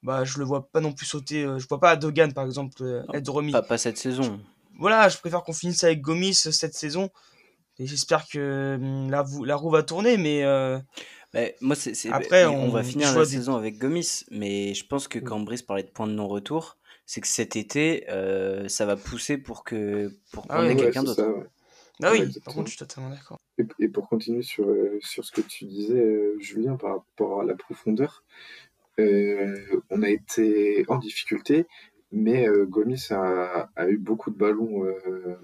bah, 0.05 0.23
je 0.23 0.37
le 0.37 0.45
vois 0.45 0.69
pas 0.69 0.81
non 0.81 0.93
plus 0.93 1.07
sauter. 1.07 1.43
Euh, 1.43 1.57
je 1.57 1.67
vois 1.67 1.79
pas 1.79 1.95
Dogan, 1.95 2.31
par 2.31 2.45
exemple, 2.45 2.83
euh, 2.83 3.01
être 3.13 3.29
remis. 3.29 3.51
Pas, 3.51 3.63
pas, 3.63 3.79
cette 3.79 3.97
saison. 3.97 4.39
Voilà, 4.77 5.09
je 5.09 5.17
préfère 5.17 5.43
qu'on 5.43 5.51
finisse 5.51 5.83
avec 5.83 6.01
Gomis 6.01 6.43
euh, 6.45 6.51
cette 6.51 6.75
saison. 6.75 7.09
Et 7.79 7.87
j'espère 7.87 8.27
que 8.27 8.75
hum, 8.75 9.09
la, 9.09 9.25
la, 9.43 9.55
roue 9.55 9.71
va 9.71 9.81
tourner, 9.81 10.17
mais. 10.17 10.43
moi, 11.59 11.75
c'est, 11.75 11.95
Après, 12.11 12.45
on, 12.45 12.69
va 12.69 12.83
finir 12.83 13.17
la 13.17 13.25
saison 13.25 13.55
avec 13.55 13.79
Gomis, 13.79 14.25
mais 14.29 14.75
je 14.75 14.85
pense 14.85 15.07
que 15.07 15.17
quand 15.17 15.39
Brice 15.39 15.63
parlait 15.63 15.83
de 15.83 15.89
point 15.89 16.07
de 16.07 16.13
non-retour, 16.13 16.77
c'est 17.07 17.19
que 17.19 17.27
cet 17.27 17.55
été, 17.55 18.05
ça 18.67 18.85
va 18.85 18.95
pousser 18.95 19.39
pour 19.39 19.63
que 19.63 20.13
pour 20.31 20.45
ah 20.49 20.57
qu'on 20.57 20.69
ait 20.69 20.75
quelqu'un 20.75 21.03
d'autre. 21.03 21.25
Ah 22.03 22.11
oui, 22.11 22.21
par 22.43 22.53
contre, 22.53 22.67
je 22.67 22.75
suis 22.75 22.85
totalement 22.85 23.09
d'accord. 23.09 23.39
Et, 23.57 23.63
et, 23.79 23.87
pour 23.87 24.09
continuer 24.09 24.41
sur, 24.41 24.67
sur 25.01 25.23
ce 25.23 25.31
que 25.31 25.41
tu 25.41 25.65
disais, 25.65 26.33
Julien, 26.39 26.75
par 26.75 26.97
rapport 26.97 27.41
à 27.41 27.45
la 27.45 27.55
profondeur, 27.55 28.23
euh, 28.99 29.81
on 29.89 30.03
a 30.03 30.09
été 30.09 30.85
en 30.87 30.97
difficulté, 30.97 31.65
mais 32.11 32.47
euh, 32.47 32.65
Gomis 32.65 33.07
a, 33.11 33.69
eu 33.87 33.97
beaucoup 33.97 34.31
de 34.31 34.37
ballons. 34.37 34.85
Euh, 34.85 35.37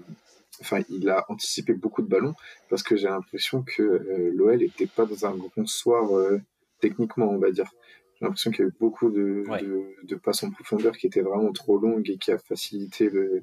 enfin, 0.60 0.80
il 0.88 1.08
a 1.10 1.24
anticipé 1.28 1.74
beaucoup 1.74 2.02
de 2.02 2.08
ballons 2.08 2.34
parce 2.70 2.82
que 2.82 2.96
j'ai 2.96 3.08
l'impression 3.08 3.62
que 3.62 4.30
l'OL 4.34 4.58
n'était 4.58 4.86
pas 4.86 5.04
dans 5.04 5.26
un 5.26 5.36
grand 5.36 5.66
soir 5.66 6.10
techniquement, 6.80 7.30
on 7.30 7.38
va 7.38 7.50
dire. 7.50 7.70
J'ai 8.14 8.26
l'impression 8.26 8.50
qu'il 8.52 8.60
y 8.60 8.64
a 8.64 8.68
eu 8.68 8.74
beaucoup 8.78 9.10
de, 9.10 9.44
de, 10.04 10.14
passes 10.14 10.44
en 10.44 10.50
profondeur 10.50 10.96
qui 10.96 11.08
étaient 11.08 11.22
vraiment 11.22 11.52
trop 11.52 11.78
longues 11.78 12.08
et 12.08 12.18
qui 12.18 12.30
a 12.30 12.38
facilité 12.38 13.10
le, 13.10 13.42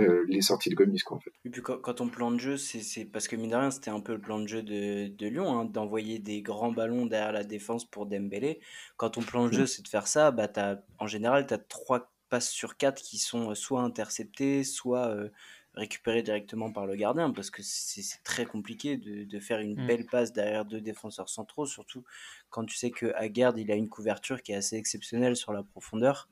euh, 0.00 0.24
les 0.28 0.40
sorties 0.40 0.70
de 0.70 0.74
Gomis 0.74 1.00
quoi 1.00 1.18
en 1.18 1.20
fait. 1.20 1.30
Et 1.44 1.50
puis 1.50 1.62
quand, 1.62 1.78
quand 1.78 2.00
on 2.00 2.08
plan 2.08 2.32
de 2.32 2.38
jeu, 2.38 2.56
c'est 2.56 3.04
parce 3.04 3.28
que 3.28 3.36
mine 3.36 3.50
de 3.50 3.56
rien 3.56 3.70
c'était 3.70 3.90
un 3.90 4.00
peu 4.00 4.12
le 4.14 4.20
plan 4.20 4.40
de 4.40 4.46
jeu 4.46 4.62
de, 4.62 5.06
de 5.06 5.26
Lyon, 5.28 5.56
hein, 5.56 5.64
d'envoyer 5.64 6.18
des 6.18 6.42
grands 6.42 6.72
ballons 6.72 7.06
derrière 7.06 7.32
la 7.32 7.44
défense 7.44 7.84
pour 7.84 8.06
Dembélé. 8.06 8.60
Quand 8.96 9.18
on 9.18 9.22
plan 9.22 9.46
de 9.46 9.52
jeu 9.52 9.66
c'est 9.66 9.82
de 9.82 9.88
faire 9.88 10.08
ça, 10.08 10.32
bah 10.32 10.48
as, 10.56 10.78
en 10.98 11.06
général 11.06 11.46
tu 11.46 11.54
as 11.54 11.58
3 11.58 12.10
passes 12.28 12.50
sur 12.50 12.76
4 12.76 13.00
qui 13.02 13.18
sont 13.18 13.50
euh, 13.50 13.54
soit 13.54 13.82
interceptées, 13.82 14.64
soit 14.64 15.06
euh, 15.06 15.28
récupérées 15.74 16.22
directement 16.22 16.72
par 16.72 16.86
le 16.86 16.96
gardien, 16.96 17.30
parce 17.30 17.50
que 17.50 17.62
c'est 17.62 18.22
très 18.24 18.46
compliqué 18.46 18.96
de, 18.96 19.24
de 19.24 19.38
faire 19.38 19.60
une 19.60 19.80
mm. 19.80 19.86
belle 19.86 20.06
passe 20.06 20.32
derrière 20.32 20.64
deux 20.64 20.80
défenseurs 20.80 21.28
centraux, 21.28 21.66
surtout 21.66 22.02
quand 22.50 22.64
tu 22.64 22.76
sais 22.76 22.90
que 22.90 23.12
Haggard 23.14 23.56
il 23.58 23.70
a 23.70 23.76
une 23.76 23.88
couverture 23.88 24.42
qui 24.42 24.50
est 24.52 24.56
assez 24.56 24.76
exceptionnelle 24.76 25.36
sur 25.36 25.52
la 25.52 25.62
profondeur. 25.62 26.28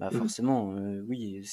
Bah 0.00 0.08
mmh 0.10 0.18
forcément, 0.18 0.72
euh, 0.78 1.04
oui, 1.06 1.44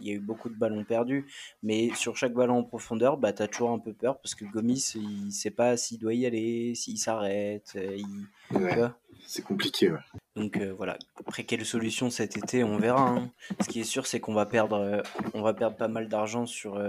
il 0.00 0.08
y 0.08 0.10
a 0.10 0.14
eu 0.14 0.20
beaucoup 0.20 0.48
de 0.48 0.54
ballons 0.54 0.84
perdus, 0.84 1.26
mais 1.62 1.90
sur 1.94 2.16
chaque 2.16 2.32
ballon 2.32 2.60
en 2.60 2.64
profondeur, 2.64 3.18
bah, 3.18 3.34
tu 3.34 3.42
as 3.42 3.46
toujours 3.46 3.72
un 3.72 3.78
peu 3.78 3.92
peur 3.92 4.18
parce 4.22 4.34
que 4.34 4.46
Gomis, 4.46 4.92
il 4.94 5.30
sait 5.30 5.50
pas 5.50 5.76
s'il 5.76 5.98
doit 5.98 6.14
y 6.14 6.24
aller, 6.24 6.74
s'il 6.74 6.96
s'arrête. 6.96 7.76
Euh, 7.76 8.88
c'est 9.26 9.42
compliqué, 9.42 9.92
Donc 10.34 10.56
euh, 10.56 10.72
voilà, 10.74 10.96
après 11.26 11.44
quelle 11.44 11.66
solution 11.66 12.08
cet 12.08 12.38
été, 12.38 12.64
on 12.64 12.78
verra. 12.78 13.06
Hein. 13.06 13.30
Ce 13.60 13.68
qui 13.68 13.80
est 13.80 13.84
sûr, 13.84 14.06
c'est 14.06 14.18
qu'on 14.18 14.32
va 14.32 14.46
perdre, 14.46 15.02
on 15.34 15.42
va 15.42 15.52
perdre 15.52 15.76
pas 15.76 15.88
mal 15.88 16.08
d'argent 16.08 16.46
sur, 16.46 16.82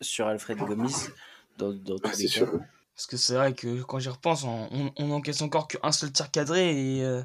sur 0.00 0.26
Alfred 0.28 0.56
Gomis 0.56 1.08
dans, 1.58 1.74
dans 1.74 1.98
tous 1.98 2.18
les 2.18 2.28
cas. 2.28 2.46
Parce 2.96 3.06
que 3.06 3.18
c'est 3.18 3.34
vrai 3.34 3.52
que 3.52 3.82
quand 3.82 3.98
j'y 3.98 4.08
repense, 4.08 4.44
on, 4.44 4.92
on, 4.96 5.10
encaisse 5.10 5.42
encore 5.42 5.68
qu'un 5.68 5.92
seul 5.92 6.10
tir 6.10 6.30
cadré 6.30 7.00
et 7.00 7.22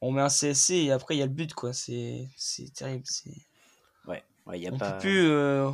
on 0.00 0.12
met 0.12 0.20
un 0.20 0.28
CSC 0.28 0.70
et 0.72 0.92
après 0.92 1.16
il 1.16 1.18
y 1.18 1.22
a 1.22 1.26
le 1.26 1.32
but 1.32 1.54
quoi. 1.54 1.72
C'est 1.72 2.28
c'est 2.36 2.72
terrible 2.72 3.04
c'est 3.06 3.34
ouais 4.06 4.22
il 4.54 4.60
y 4.60 4.68
a 4.68 4.72
on 4.72 4.78
pas 4.78 4.92
peut 4.92 4.98
plus 5.00 5.28
euh, 5.28 5.70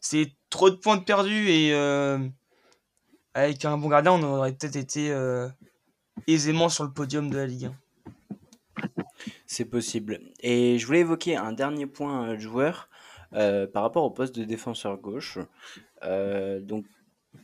c'est 0.00 0.32
trop 0.50 0.70
de 0.70 0.76
points 0.76 0.96
de 0.96 1.04
perdus 1.04 1.48
et 1.48 1.74
euh, 1.74 2.18
avec 3.34 3.64
un 3.64 3.76
bon 3.76 3.88
gardien 3.88 4.12
on 4.12 4.22
aurait 4.22 4.52
peut-être 4.52 4.76
été 4.76 5.10
euh, 5.10 5.48
aisément 6.26 6.68
sur 6.68 6.84
le 6.84 6.92
podium 6.92 7.30
de 7.30 7.36
la 7.36 7.46
Ligue 7.46 7.66
1 7.66 7.74
c'est 9.46 9.64
possible. 9.64 10.20
Et 10.40 10.78
je 10.78 10.86
voulais 10.86 11.00
évoquer 11.00 11.36
un 11.36 11.52
dernier 11.52 11.86
point 11.86 12.34
de 12.34 12.38
joueur 12.38 12.90
par 13.30 13.82
rapport 13.82 14.04
au 14.04 14.10
poste 14.10 14.38
de 14.38 14.44
défenseur 14.44 14.98
gauche. 14.98 15.38
Donc 16.02 16.84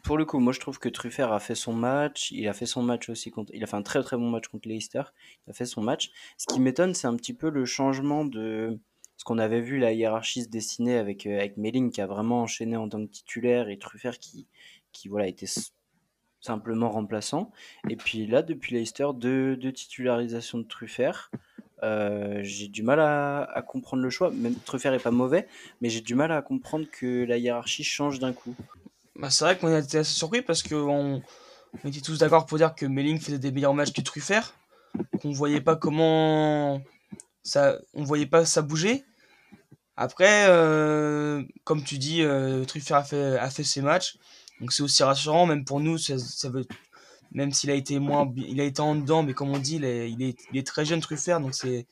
pour 0.02 0.16
le 0.16 0.24
coup, 0.24 0.38
moi 0.38 0.52
je 0.52 0.60
trouve 0.60 0.78
que 0.78 0.88
Truffert 0.88 1.32
a 1.32 1.40
fait 1.40 1.54
son 1.54 1.72
match. 1.72 2.30
Il 2.32 2.48
a 2.48 2.52
fait 2.52 2.66
son 2.66 2.82
match 2.82 3.08
aussi 3.08 3.30
contre. 3.30 3.52
Il 3.54 3.62
a 3.62 3.66
fait 3.66 3.76
un 3.76 3.82
très 3.82 4.02
très 4.02 4.16
bon 4.16 4.30
match 4.30 4.48
contre 4.48 4.68
Leicester. 4.68 5.02
Il 5.46 5.50
a 5.50 5.52
fait 5.52 5.66
son 5.66 5.82
match. 5.82 6.10
Ce 6.36 6.46
qui 6.46 6.60
m'étonne, 6.60 6.94
c'est 6.94 7.06
un 7.06 7.16
petit 7.16 7.34
peu 7.34 7.50
le 7.50 7.64
changement 7.64 8.24
de 8.24 8.78
ce 9.16 9.24
qu'on 9.24 9.38
avait 9.38 9.60
vu 9.60 9.78
la 9.78 9.92
hiérarchie 9.92 10.42
se 10.42 10.48
dessiner 10.48 10.96
avec 10.96 11.26
euh, 11.26 11.46
qui 11.90 12.00
a 12.00 12.06
vraiment 12.06 12.42
enchaîné 12.42 12.76
en 12.76 12.88
tant 12.88 13.04
que 13.06 13.10
titulaire 13.10 13.68
et 13.68 13.78
Truffert 13.78 14.18
qui 14.18 14.48
voilà 15.08 15.26
était 15.28 15.46
simplement 16.42 16.90
remplaçant. 16.90 17.50
Et 17.88 17.96
puis 17.96 18.26
là, 18.26 18.42
depuis 18.42 18.74
Leicester, 18.74 19.08
deux, 19.14 19.56
deux 19.56 19.72
titularisations 19.72 20.58
de 20.58 20.64
Truffert. 20.64 21.30
Euh, 21.82 22.40
j'ai 22.42 22.68
du 22.68 22.84
mal 22.84 23.00
à, 23.00 23.42
à, 23.42 23.62
comprendre 23.62 24.02
le 24.02 24.10
choix. 24.10 24.30
Même 24.30 24.54
Truffert 24.54 24.94
est 24.94 25.02
pas 25.02 25.10
mauvais, 25.10 25.48
mais 25.80 25.88
j'ai 25.88 26.00
du 26.00 26.14
mal 26.14 26.30
à 26.30 26.40
comprendre 26.42 26.86
que 26.90 27.24
la 27.24 27.38
hiérarchie 27.38 27.82
change 27.82 28.18
d'un 28.20 28.32
coup. 28.32 28.54
Bah, 29.22 29.30
c'est 29.30 29.44
vrai 29.44 29.56
qu'on 29.56 29.72
a 29.72 29.78
été 29.78 29.98
assez 29.98 30.14
surpris 30.14 30.42
parce 30.42 30.64
qu'on 30.64 31.22
on 31.84 31.88
était 31.88 32.00
tous 32.00 32.18
d'accord 32.18 32.44
pour 32.44 32.58
dire 32.58 32.74
que 32.74 32.86
Melling 32.86 33.20
faisait 33.20 33.38
des 33.38 33.52
meilleurs 33.52 33.72
matchs 33.72 33.92
que 33.92 34.00
Truffert, 34.00 34.52
qu'on 35.20 35.30
voyait 35.30 35.60
pas 35.60 35.76
comment 35.76 36.82
ça, 37.44 37.78
on 37.94 38.02
voyait 38.02 38.26
pas 38.26 38.44
ça 38.44 38.62
bouger. 38.62 39.04
Après, 39.96 40.46
euh, 40.48 41.44
comme 41.62 41.84
tu 41.84 41.98
dis, 41.98 42.22
euh, 42.22 42.64
a 42.90 43.04
fait, 43.04 43.38
a 43.38 43.48
ses 43.48 43.80
matchs, 43.80 44.16
donc 44.60 44.72
c'est 44.72 44.82
aussi 44.82 45.04
rassurant, 45.04 45.46
même 45.46 45.64
pour 45.64 45.78
nous, 45.78 45.98
ça, 45.98 46.16
veut, 46.48 46.66
même 47.30 47.52
s'il 47.52 47.70
a 47.70 47.74
été 47.74 48.00
moins, 48.00 48.28
il 48.36 48.60
a 48.60 48.64
été 48.64 48.80
en 48.80 48.96
dedans, 48.96 49.22
mais 49.22 49.34
comme 49.34 49.50
on 49.50 49.58
dit, 49.60 49.76
il 49.76 50.34
est, 50.58 50.66
très 50.66 50.84
jeune 50.84 51.00
Truffert, 51.00 51.40
donc 51.40 51.54
c'est 51.54 51.86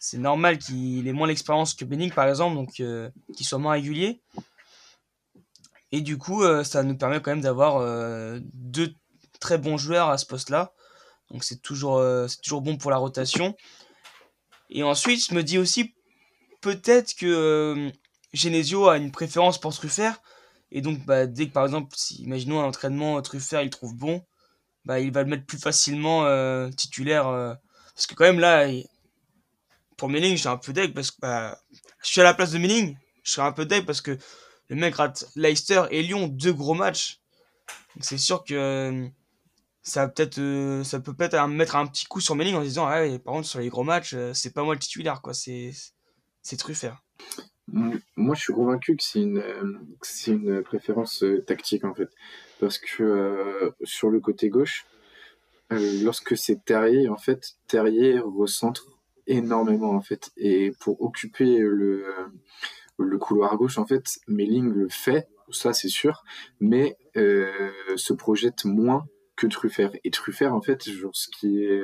c'est 0.00 0.18
normal 0.18 0.58
qu'il 0.58 1.06
ait 1.06 1.12
moins 1.12 1.28
l'expérience 1.28 1.72
que 1.72 1.84
Benning 1.84 2.10
par 2.10 2.28
exemple, 2.28 2.56
donc 2.56 2.80
euh, 2.80 3.08
qu'il 3.36 3.46
soit 3.46 3.58
moins 3.58 3.72
régulier. 3.74 4.20
Et 5.94 6.00
du 6.00 6.18
coup, 6.18 6.42
euh, 6.42 6.64
ça 6.64 6.82
nous 6.82 6.98
permet 6.98 7.22
quand 7.22 7.30
même 7.30 7.40
d'avoir 7.40 7.76
euh, 7.76 8.40
deux 8.52 8.96
très 9.38 9.58
bons 9.58 9.78
joueurs 9.78 10.10
à 10.10 10.18
ce 10.18 10.26
poste-là. 10.26 10.72
Donc 11.30 11.44
c'est 11.44 11.62
toujours, 11.62 11.98
euh, 11.98 12.26
toujours 12.42 12.62
bon 12.62 12.76
pour 12.76 12.90
la 12.90 12.96
rotation. 12.96 13.54
Et 14.70 14.82
ensuite, 14.82 15.24
je 15.24 15.34
me 15.34 15.44
dis 15.44 15.56
aussi 15.56 15.94
peut-être 16.62 17.14
que 17.14 17.92
Genesio 18.32 18.88
a 18.88 18.96
une 18.96 19.12
préférence 19.12 19.60
pour 19.60 19.72
Truffert. 19.72 20.20
Et 20.72 20.80
donc, 20.80 20.98
bah, 21.06 21.28
dès 21.28 21.46
que 21.46 21.52
par 21.52 21.64
exemple, 21.64 21.94
si, 21.96 22.24
imaginons 22.24 22.60
un 22.60 22.64
entraînement, 22.64 23.22
Truffert 23.22 23.62
il 23.62 23.70
trouve 23.70 23.94
bon, 23.96 24.20
bah, 24.84 24.98
il 24.98 25.12
va 25.12 25.22
le 25.22 25.28
mettre 25.28 25.46
plus 25.46 25.58
facilement 25.58 26.24
titulaire. 26.72 27.26
parce 27.94 28.08
que 28.08 28.16
quand 28.16 28.24
même 28.24 28.40
là, 28.40 28.66
pour 29.96 30.08
Melling, 30.08 30.36
j'ai 30.36 30.48
un 30.48 30.56
peu 30.56 30.72
deg 30.72 30.92
parce 30.92 31.12
que 31.12 31.20
bah, 31.20 31.56
je 32.02 32.08
suis 32.08 32.20
à 32.20 32.24
la 32.24 32.34
place 32.34 32.50
de 32.50 32.58
Melling. 32.58 32.96
Je 33.22 33.30
serais 33.30 33.46
un 33.46 33.52
peu 33.52 33.64
deg 33.64 33.86
parce 33.86 34.00
que 34.00 34.18
le 34.68 34.76
mec 34.76 34.94
rate 34.94 35.28
Leicester 35.36 35.82
et 35.90 36.02
Lyon, 36.02 36.28
deux 36.28 36.52
gros 36.52 36.74
matchs. 36.74 37.20
C'est 38.00 38.18
sûr 38.18 38.44
que 38.44 39.08
ça 39.82 40.08
peut-être 40.08 40.38
euh, 40.38 40.82
ça 40.82 40.98
peut 40.98 41.12
peut-être 41.12 41.46
mettre 41.46 41.76
un 41.76 41.86
petit 41.86 42.06
coup 42.06 42.20
sur 42.20 42.34
Melling 42.34 42.56
en 42.56 42.62
disant 42.62 42.86
ah 42.86 43.02
par 43.22 43.34
contre 43.34 43.46
sur 43.46 43.60
les 43.60 43.68
gros 43.68 43.84
matchs 43.84 44.14
euh, 44.14 44.32
c'est 44.32 44.52
pas 44.52 44.64
moi 44.64 44.74
le 44.74 44.80
titulaire 44.80 45.20
quoi. 45.20 45.34
C'est 45.34 45.72
c'est 46.42 46.56
moi 48.16 48.34
je 48.34 48.40
suis 48.40 48.52
convaincu 48.52 48.96
que 48.96 49.02
c'est 49.02 49.20
une 49.20 49.42
c'est 50.02 50.32
une 50.32 50.62
préférence 50.62 51.24
tactique 51.46 51.84
en 51.84 51.94
fait. 51.94 52.08
Parce 52.60 52.78
que 52.78 53.72
sur 53.84 54.10
le 54.10 54.20
côté 54.20 54.48
gauche 54.48 54.86
lorsque 55.70 56.36
c'est 56.36 56.64
Terrier 56.64 57.08
en 57.08 57.16
fait 57.16 57.56
Terrier 57.66 58.18
recentre 58.20 58.86
énormément 59.26 59.92
en 59.92 60.00
fait. 60.00 60.30
Et 60.36 60.72
pour 60.80 61.00
occuper 61.02 61.58
le 61.58 62.06
le 62.98 63.18
couloir 63.18 63.56
gauche 63.56 63.78
en 63.78 63.86
fait 63.86 64.18
Melling 64.28 64.72
le 64.72 64.88
fait 64.88 65.28
ça 65.50 65.72
c'est 65.72 65.88
sûr 65.88 66.24
mais 66.60 66.96
se 67.14 68.12
projette 68.12 68.64
moins 68.64 69.06
que 69.36 69.46
Truffert. 69.46 69.92
Et 70.04 70.10
Truffert, 70.10 70.54
en 70.54 70.60
fait, 70.60 70.88
genre, 70.88 71.14
ce 71.14 71.28
qui 71.28 71.62
est. 71.62 71.82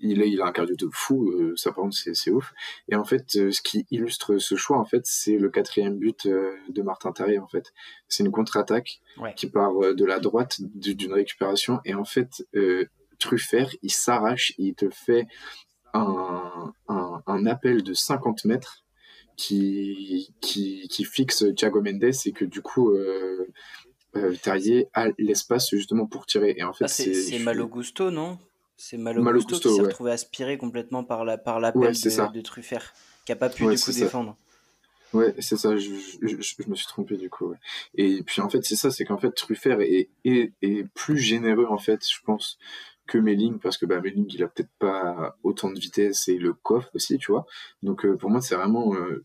Il 0.00 0.20
a, 0.20 0.26
il 0.26 0.40
a 0.42 0.46
un 0.46 0.52
cardio 0.52 0.74
de 0.74 0.88
fou, 0.92 1.30
euh, 1.30 1.54
ça 1.56 1.70
par 1.70 1.84
contre 1.84 1.96
c'est 1.96 2.30
ouf. 2.30 2.52
Et 2.88 2.96
en 2.96 3.04
fait, 3.04 3.36
euh, 3.36 3.52
ce 3.52 3.62
qui 3.62 3.86
illustre 3.90 4.38
ce 4.38 4.54
choix, 4.56 4.78
en 4.78 4.84
fait, 4.84 5.06
c'est 5.06 5.38
le 5.38 5.48
quatrième 5.48 5.98
but 5.98 6.26
euh, 6.26 6.50
de 6.68 6.82
Martin 6.82 7.12
Terrier, 7.12 7.38
en 7.38 7.46
fait. 7.46 7.72
C'est 8.08 8.24
une 8.24 8.32
contre-attaque 8.32 9.00
qui 9.36 9.48
part 9.48 9.72
de 9.94 10.04
la 10.04 10.18
droite 10.18 10.56
d'une 10.60 11.12
récupération. 11.12 11.80
Et 11.84 11.94
en 11.94 12.04
fait, 12.04 12.46
Truffert, 13.18 13.70
il 13.82 13.92
s'arrache, 13.92 14.52
il 14.58 14.74
te 14.74 14.90
fait 14.90 15.26
un, 15.94 16.72
un, 16.88 17.22
un, 17.26 17.46
appel 17.46 17.82
de 17.82 17.94
50 17.94 18.44
mètres 18.44 18.83
qui, 19.36 20.32
qui, 20.40 20.88
qui 20.88 21.04
fixe 21.04 21.44
Thiago 21.56 21.80
Mendes 21.80 22.12
et 22.24 22.32
que 22.32 22.44
du 22.44 22.62
coup, 22.62 22.90
euh, 22.90 23.46
Terrier 24.42 24.88
a 24.94 25.08
l'espace 25.18 25.70
justement 25.70 26.06
pour 26.06 26.26
tirer. 26.26 26.54
Et 26.56 26.62
en 26.62 26.72
fait, 26.72 26.84
ah, 26.84 26.88
c'est 26.88 27.38
Malo 27.40 27.66
Gusto, 27.66 28.10
non? 28.10 28.38
C'est 28.76 28.96
Malo, 28.96 29.22
Gusto, 29.22 29.58
qui 29.58 29.74
s'est 29.74 29.80
retrouvé 29.80 30.10
aspiré 30.10 30.58
complètement 30.58 31.04
par 31.04 31.24
la 31.24 31.38
par 31.38 31.60
l'appel 31.60 31.92
de, 31.92 32.32
de, 32.32 32.40
Truffert, 32.40 32.92
qui 33.24 33.32
a 33.32 33.36
pas 33.36 33.48
pu 33.48 33.66
du 33.66 33.78
coup 33.78 33.92
défendre. 33.92 34.36
Ouais, 35.12 35.32
c'est 35.38 35.56
ça, 35.56 35.76
je, 35.76 35.90
je, 36.22 36.68
me 36.68 36.74
suis 36.74 36.86
trompé 36.88 37.16
du 37.16 37.30
coup. 37.30 37.54
Et 37.94 38.24
puis 38.24 38.42
en 38.42 38.48
fait, 38.48 38.64
c'est 38.64 38.74
ça, 38.74 38.90
c'est 38.90 39.04
qu'en 39.04 39.16
fait, 39.16 39.30
Truffert 39.30 39.80
est, 39.80 40.08
est, 40.24 40.52
est, 40.60 40.84
plus 40.92 41.18
généreux 41.18 41.66
en 41.70 41.78
fait, 41.78 42.00
je 42.04 42.18
pense, 42.24 42.58
que 43.06 43.18
Melling, 43.18 43.58
parce 43.58 43.76
que 43.76 43.86
bah, 43.86 44.00
Melling, 44.00 44.26
il 44.32 44.42
a 44.42 44.48
peut-être 44.48 44.72
pas 44.78 45.36
autant 45.42 45.70
de 45.70 45.78
vitesse 45.78 46.28
et 46.28 46.38
le 46.38 46.54
coffre 46.54 46.90
aussi, 46.94 47.18
tu 47.18 47.32
vois. 47.32 47.46
Donc 47.82 48.04
euh, 48.04 48.16
pour 48.16 48.30
moi, 48.30 48.40
c'est 48.40 48.54
vraiment 48.54 48.94
euh, 48.94 49.24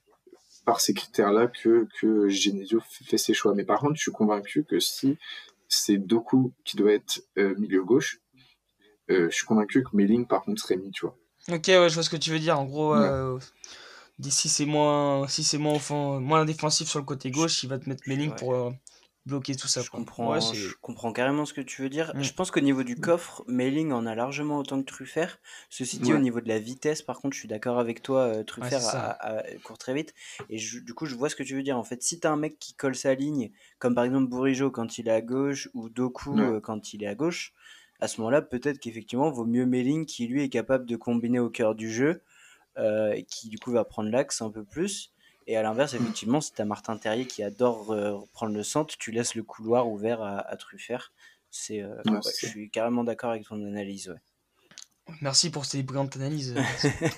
par 0.65 0.81
ces 0.81 0.93
critères-là 0.93 1.47
que, 1.47 1.87
que 1.99 2.29
Genesio 2.29 2.79
fait 2.89 3.17
ses 3.17 3.33
choix. 3.33 3.53
Mais 3.55 3.63
par 3.63 3.79
contre, 3.79 3.95
je 3.95 4.01
suis 4.01 4.11
convaincu 4.11 4.65
que 4.65 4.79
si 4.79 5.17
c'est 5.67 5.97
Doku 5.97 6.53
qui 6.63 6.77
doit 6.77 6.93
être 6.93 7.21
euh, 7.37 7.55
milieu 7.57 7.83
gauche, 7.83 8.19
euh, 9.09 9.29
je 9.29 9.35
suis 9.35 9.45
convaincu 9.45 9.83
que 9.83 9.89
Melling, 9.93 10.27
par 10.27 10.43
contre, 10.43 10.61
serait 10.61 10.77
mis, 10.77 10.91
tu 10.91 11.05
vois. 11.05 11.17
Ok, 11.51 11.67
ouais, 11.67 11.89
je 11.89 11.93
vois 11.93 12.03
ce 12.03 12.09
que 12.09 12.17
tu 12.17 12.29
veux 12.29 12.39
dire. 12.39 12.59
En 12.59 12.65
gros, 12.65 12.93
euh, 12.93 13.39
si 14.21 14.49
c'est 14.49 14.65
moins, 14.65 15.27
si 15.27 15.43
c'est 15.43 15.57
moins, 15.57 15.79
moins 16.19 16.45
défensif 16.45 16.87
sur 16.87 16.99
le 16.99 17.05
côté 17.05 17.31
gauche, 17.31 17.63
il 17.63 17.69
va 17.69 17.79
te 17.79 17.89
mettre 17.89 18.03
Melling 18.07 18.35
pour 18.35 18.71
bloquer 19.25 19.55
tout 19.55 19.67
ça. 19.67 19.81
Je 19.81 19.89
comprends, 19.89 20.39
je 20.39 20.73
comprends 20.81 21.13
carrément 21.13 21.45
ce 21.45 21.53
que 21.53 21.61
tu 21.61 21.81
veux 21.81 21.89
dire. 21.89 22.11
Mm. 22.15 22.23
Je 22.23 22.33
pense 22.33 22.51
qu'au 22.51 22.59
niveau 22.59 22.83
du 22.83 22.95
coffre, 22.95 23.43
Mailing 23.47 23.91
en 23.91 24.05
a 24.05 24.15
largement 24.15 24.57
autant 24.57 24.79
que 24.79 24.85
Truffert. 24.85 25.39
Ceci 25.69 25.99
dit, 25.99 26.13
au 26.13 26.17
niveau 26.17 26.41
de 26.41 26.47
la 26.47 26.59
vitesse, 26.59 27.01
par 27.01 27.19
contre, 27.19 27.35
je 27.35 27.39
suis 27.39 27.47
d'accord 27.47 27.79
avec 27.79 28.01
toi, 28.01 28.21
euh, 28.21 28.43
Truffert 28.43 28.81
court 29.63 29.77
très 29.77 29.93
vite. 29.93 30.13
Et 30.49 30.57
du 30.57 30.93
coup, 30.93 31.05
je 31.05 31.15
vois 31.15 31.29
ce 31.29 31.35
que 31.35 31.43
tu 31.43 31.55
veux 31.55 31.63
dire. 31.63 31.77
En 31.77 31.83
fait, 31.83 32.01
si 32.01 32.19
tu 32.19 32.27
as 32.27 32.31
un 32.31 32.37
mec 32.37 32.59
qui 32.59 32.73
colle 32.73 32.95
sa 32.95 33.13
ligne, 33.13 33.51
comme 33.77 33.95
par 33.95 34.03
exemple 34.03 34.27
Bourigeau 34.27 34.71
quand 34.71 34.97
il 34.97 35.07
est 35.07 35.11
à 35.11 35.21
gauche 35.21 35.69
ou 35.73 35.89
Doku 35.89 36.39
euh, 36.39 36.59
quand 36.59 36.93
il 36.93 37.03
est 37.03 37.07
à 37.07 37.15
gauche, 37.15 37.53
à 37.99 38.07
ce 38.07 38.21
moment-là, 38.21 38.41
peut-être 38.41 38.79
qu'effectivement, 38.79 39.29
vaut 39.29 39.45
mieux 39.45 39.65
Mailing 39.65 40.05
qui 40.05 40.27
lui 40.27 40.43
est 40.43 40.49
capable 40.49 40.85
de 40.85 40.95
combiner 40.95 41.39
au 41.39 41.49
cœur 41.49 41.75
du 41.75 41.91
jeu. 41.91 42.21
Euh, 42.77 43.11
et 43.11 43.23
qui 43.23 43.49
du 43.49 43.57
coup 43.57 43.71
va 43.71 43.83
prendre 43.83 44.09
l'axe 44.09 44.41
un 44.41 44.51
peu 44.51 44.63
plus 44.63 45.11
et 45.49 45.57
à 45.57 45.63
l'inverse, 45.63 45.95
effectivement, 45.95 46.41
si 46.41 46.53
tu 46.53 46.61
as 46.61 46.65
Martin 46.65 46.95
Terrier 46.95 47.25
qui 47.25 47.41
adore 47.41 47.91
euh, 47.91 48.19
prendre 48.33 48.53
le 48.53 48.61
centre, 48.61 48.95
tu 48.99 49.09
laisses 49.09 49.33
le 49.33 49.41
couloir 49.41 49.87
ouvert 49.87 50.21
à, 50.21 50.37
à 50.37 50.55
Truffert. 50.57 51.11
C'est, 51.49 51.81
euh, 51.81 51.95
je 52.39 52.45
suis 52.45 52.69
carrément 52.69 53.03
d'accord 53.03 53.31
avec 53.31 53.47
ton 53.47 53.55
analyse. 53.65 54.15
Merci 55.21 55.49
pour 55.49 55.65
ces 55.65 55.81
brillantes 55.81 56.15
analyses. 56.17 56.55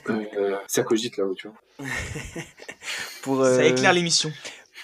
Euh, 0.10 0.58
ça 0.68 0.84
cogite 0.84 1.18
là-haut, 1.18 1.36
tu 1.36 1.50
vois. 1.50 1.88
pour, 3.22 3.46
ça 3.46 3.66
éclaire 3.66 3.92
l'émission. 3.92 4.32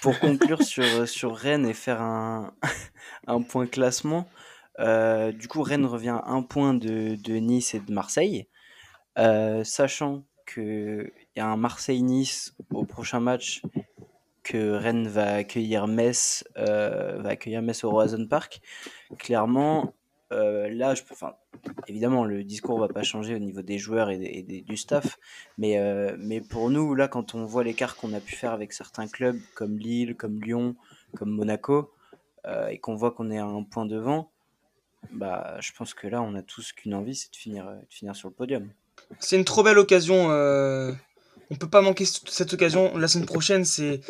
Pour 0.02 0.18
conclure 0.20 0.62
sur, 0.62 1.08
sur 1.08 1.34
Rennes 1.34 1.66
et 1.66 1.74
faire 1.74 2.02
un, 2.02 2.52
un 3.26 3.40
point 3.40 3.66
classement, 3.66 4.28
du 4.78 5.48
coup, 5.48 5.62
Rennes 5.62 5.86
revient 5.86 6.20
à 6.22 6.28
un 6.28 6.42
point 6.42 6.74
de, 6.74 7.16
de 7.16 7.34
Nice 7.36 7.74
et 7.74 7.80
de 7.80 7.92
Marseille. 7.92 8.46
sachant 9.16 10.24
qu'il 11.32 11.42
y 11.42 11.44
a 11.44 11.48
un 11.48 11.56
Marseille-Nice 11.56 12.54
au 12.72 12.84
prochain 12.84 13.20
match 13.20 13.62
que 14.48 14.72
Rennes 14.72 15.08
va 15.08 15.34
accueillir 15.34 15.86
Metz, 15.86 16.42
euh, 16.56 17.20
va 17.20 17.30
accueillir 17.30 17.60
Metz 17.60 17.84
au 17.84 17.90
Roison 17.90 18.26
Park. 18.26 18.62
Clairement, 19.18 19.92
euh, 20.32 20.70
là, 20.70 20.94
évidemment, 21.86 22.24
le 22.24 22.42
discours 22.44 22.80
va 22.80 22.88
pas 22.88 23.02
changer 23.02 23.34
au 23.34 23.38
niveau 23.38 23.60
des 23.60 23.76
joueurs 23.76 24.08
et, 24.08 24.64
du 24.66 24.76
staff, 24.78 25.18
mais, 25.58 25.78
euh, 25.78 26.16
mais 26.18 26.40
pour 26.40 26.70
nous, 26.70 26.94
là, 26.94 27.08
quand 27.08 27.34
on 27.34 27.44
voit 27.44 27.62
l'écart 27.62 27.96
qu'on 27.96 28.14
a 28.14 28.20
pu 28.20 28.36
faire 28.36 28.52
avec 28.52 28.72
certains 28.72 29.06
clubs 29.06 29.38
comme 29.54 29.78
Lille, 29.78 30.16
comme 30.16 30.40
Lyon, 30.40 30.76
comme 31.14 31.30
Monaco, 31.30 31.92
et 32.70 32.78
qu'on 32.78 32.94
voit 32.94 33.10
qu'on 33.10 33.30
est 33.30 33.36
à 33.36 33.44
un 33.44 33.62
point 33.62 33.84
devant, 33.84 34.30
bah, 35.12 35.58
je 35.60 35.72
pense 35.72 35.92
que 35.92 36.06
là, 36.06 36.22
on 36.22 36.34
a 36.34 36.40
tous 36.40 36.72
qu'une 36.72 36.94
envie, 36.94 37.14
c'est 37.14 37.30
de 37.30 37.36
finir, 37.36 37.66
de 37.66 37.86
finir 37.90 38.16
sur 38.16 38.30
le 38.30 38.34
podium. 38.34 38.70
C'est 39.18 39.36
une 39.36 39.44
trop 39.44 39.62
belle 39.62 39.76
occasion. 39.76 40.30
Euh... 41.50 41.54
On 41.54 41.56
peut 41.56 41.68
pas 41.68 41.82
manquer 41.82 42.04
cette 42.04 42.52
occasion. 42.52 42.96
La 42.96 43.08
semaine 43.08 43.26
prochaine, 43.26 43.64
c'est 43.64 44.00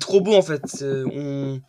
trop 0.00 0.20
beau 0.20 0.34
en 0.34 0.42
fait. 0.42 0.62
On 0.82 1.60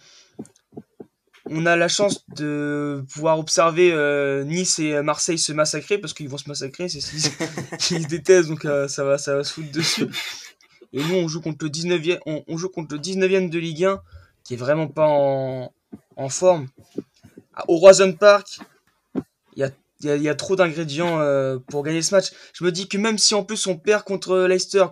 on 1.51 1.65
a 1.65 1.75
la 1.75 1.87
chance 1.87 2.25
de 2.35 3.03
pouvoir 3.13 3.37
observer 3.37 3.91
euh, 3.91 4.43
Nice 4.43 4.79
et 4.79 5.01
Marseille 5.01 5.37
se 5.37 5.51
massacrer 5.51 5.97
parce 5.97 6.13
qu'ils 6.13 6.29
vont 6.29 6.37
se 6.37 6.47
massacrer, 6.47 6.87
c'est 6.87 6.99
ils, 6.99 8.03
se 8.03 8.07
détestent 8.07 8.47
donc 8.47 8.63
euh, 8.63 8.87
ça 8.87 9.03
va 9.03 9.17
ça 9.17 9.35
va 9.35 9.43
se 9.43 9.53
foutre 9.53 9.71
dessus. 9.71 10.07
Et 10.93 11.03
nous 11.03 11.15
on 11.15 11.27
joue 11.27 11.41
contre 11.41 11.65
le 11.65 11.69
19e 11.69 12.19
on, 12.25 12.57
joue 12.57 12.69
contre 12.69 12.95
le 12.95 13.01
19e 13.01 13.49
de 13.49 13.59
Ligue 13.59 13.85
1 13.85 14.01
qui 14.43 14.53
est 14.53 14.57
vraiment 14.57 14.87
pas 14.87 15.07
en, 15.07 15.73
en 16.15 16.29
forme. 16.29 16.67
Au 17.67 17.77
Roison 17.77 18.13
Park, 18.13 18.59
il 20.01 20.07
y 20.07 20.11
a 20.11 20.15
il 20.15 20.23
y, 20.23 20.29
a 20.29 20.35
trop 20.35 20.55
d'ingrédients 20.55 21.19
euh, 21.19 21.57
pour 21.67 21.83
gagner 21.83 22.01
ce 22.01 22.13
match. 22.13 22.31
Je 22.53 22.63
me 22.63 22.71
dis 22.71 22.87
que 22.87 22.97
même 22.97 23.17
si 23.17 23.35
en 23.35 23.43
plus 23.43 23.67
on 23.67 23.77
perd 23.77 24.03
contre 24.03 24.37
Leicester, 24.47 24.85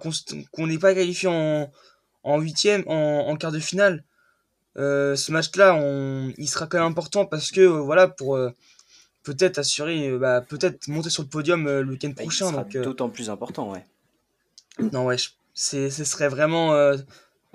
qu'on 0.51 0.67
n'est 0.67 0.77
pas 0.77 0.93
qualifié 0.93 1.27
en, 1.29 1.71
en 2.23 2.39
huitième, 2.39 2.83
en, 2.87 3.27
en 3.27 3.35
quart 3.35 3.51
de 3.51 3.59
finale, 3.59 4.03
euh, 4.77 5.15
ce 5.15 5.31
match-là, 5.31 5.79
il 6.37 6.47
sera 6.47 6.67
quand 6.67 6.77
même 6.77 6.87
important 6.87 7.25
parce 7.25 7.51
que 7.51 7.61
euh, 7.61 7.79
voilà 7.81 8.07
pour 8.07 8.39
peut-être 9.23 9.57
assurer, 9.57 10.17
bah, 10.17 10.41
peut-être 10.41 10.87
monter 10.87 11.09
sur 11.09 11.23
le 11.23 11.29
podium 11.29 11.65
le 11.65 11.89
week-end 11.89 12.09
bah, 12.09 12.23
prochain. 12.23 12.51
donc 12.51 12.77
d'autant 12.77 13.09
plus 13.09 13.29
important, 13.29 13.71
ouais. 13.71 13.83
Non 14.93 15.05
ouais, 15.05 15.17
c'est, 15.53 15.89
ce 15.89 16.03
serait 16.03 16.29
vraiment 16.29 16.73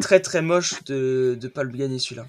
très 0.01 0.21
très 0.21 0.43
moche 0.43 0.83
de 0.85 1.39
ne 1.41 1.49
pas 1.49 1.63
le 1.63 1.71
gagner 1.71 1.99
celui-là. 1.99 2.27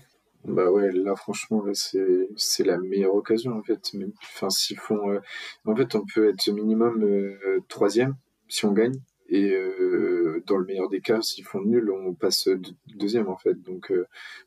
Bah 0.47 0.69
ouais, 0.69 0.91
là 0.91 1.15
franchement, 1.15 1.63
c'est, 1.73 2.63
la 2.63 2.77
meilleure 2.77 3.15
occasion 3.15 3.53
en 3.57 3.63
fait. 3.63 3.91
Enfin, 4.21 4.49
s'ils 4.51 4.77
font, 4.77 5.11
euh, 5.11 5.19
en 5.65 5.75
fait, 5.75 5.95
on 5.95 6.05
peut 6.05 6.29
être 6.29 6.51
minimum 6.51 7.03
euh, 7.03 7.59
troisième 7.67 8.15
si 8.47 8.65
on 8.65 8.71
gagne. 8.71 8.99
Et 9.29 9.53
euh, 9.53 10.43
dans 10.45 10.57
le 10.57 10.65
meilleur 10.65 10.87
des 10.89 11.01
cas, 11.01 11.21
s'ils 11.21 11.45
font 11.45 11.61
nul, 11.61 11.89
on 11.89 12.13
passe 12.13 12.47
deuxième 12.95 13.27
en 13.27 13.37
fait. 13.37 13.55
Donc, 13.63 13.91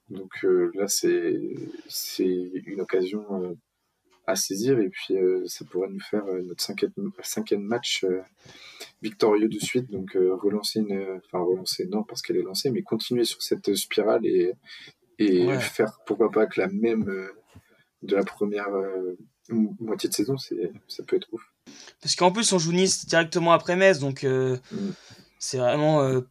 donc 0.09 0.47
là, 0.75 0.87
c'est, 0.87 1.37
c'est 1.89 2.53
une 2.67 2.81
occasion 2.81 3.57
à 4.29 4.37
saisir 4.37 4.79
et 4.79 4.91
puis 4.91 5.15
ça 5.47 5.65
pourrait 5.65 5.89
nous 5.89 6.01
faire 6.01 6.25
notre 6.45 6.63
cinquième, 6.63 6.93
cinquième 7.23 7.63
match 7.63 8.07
victorieux 9.03 9.49
de 9.49 9.59
suite. 9.59 9.91
Donc 9.91 10.13
relancer 10.15 10.79
une, 10.79 11.21
enfin 11.27 11.41
relancer 11.41 11.87
non 11.87 12.05
parce 12.05 12.23
qu'elle 12.23 12.37
est 12.37 12.43
lancée, 12.43 12.71
mais 12.71 12.83
continuer 12.83 13.25
sur 13.25 13.43
cette 13.43 13.75
spirale 13.75 14.25
et, 14.27 14.53
et 15.19 15.59
faire 15.59 15.99
pourquoi 16.07 16.31
pas 16.31 16.47
que 16.47 16.61
la 16.61 16.69
même 16.69 17.09
euh, 17.09 17.33
de 18.03 18.17
la 18.17 18.25
première 18.25 18.69
euh, 18.69 19.17
moitié 19.49 20.09
de 20.09 20.15
saison, 20.15 20.37
c'est 20.37 20.73
ça 20.87 21.03
peut 21.03 21.17
être 21.17 21.29
ouf. 21.33 21.43
Parce 22.01 22.15
qu'en 22.15 22.33
plus 22.33 22.53
on 22.53 22.59
joue 22.59 22.73
Nice 22.73 23.07
directement 23.07 23.53
après 23.53 23.77
Metz, 23.77 23.99
donc 23.99 24.25
euh, 24.25 24.59
mm. 24.71 24.91
c'est 25.39 25.59
vraiment 25.59 26.23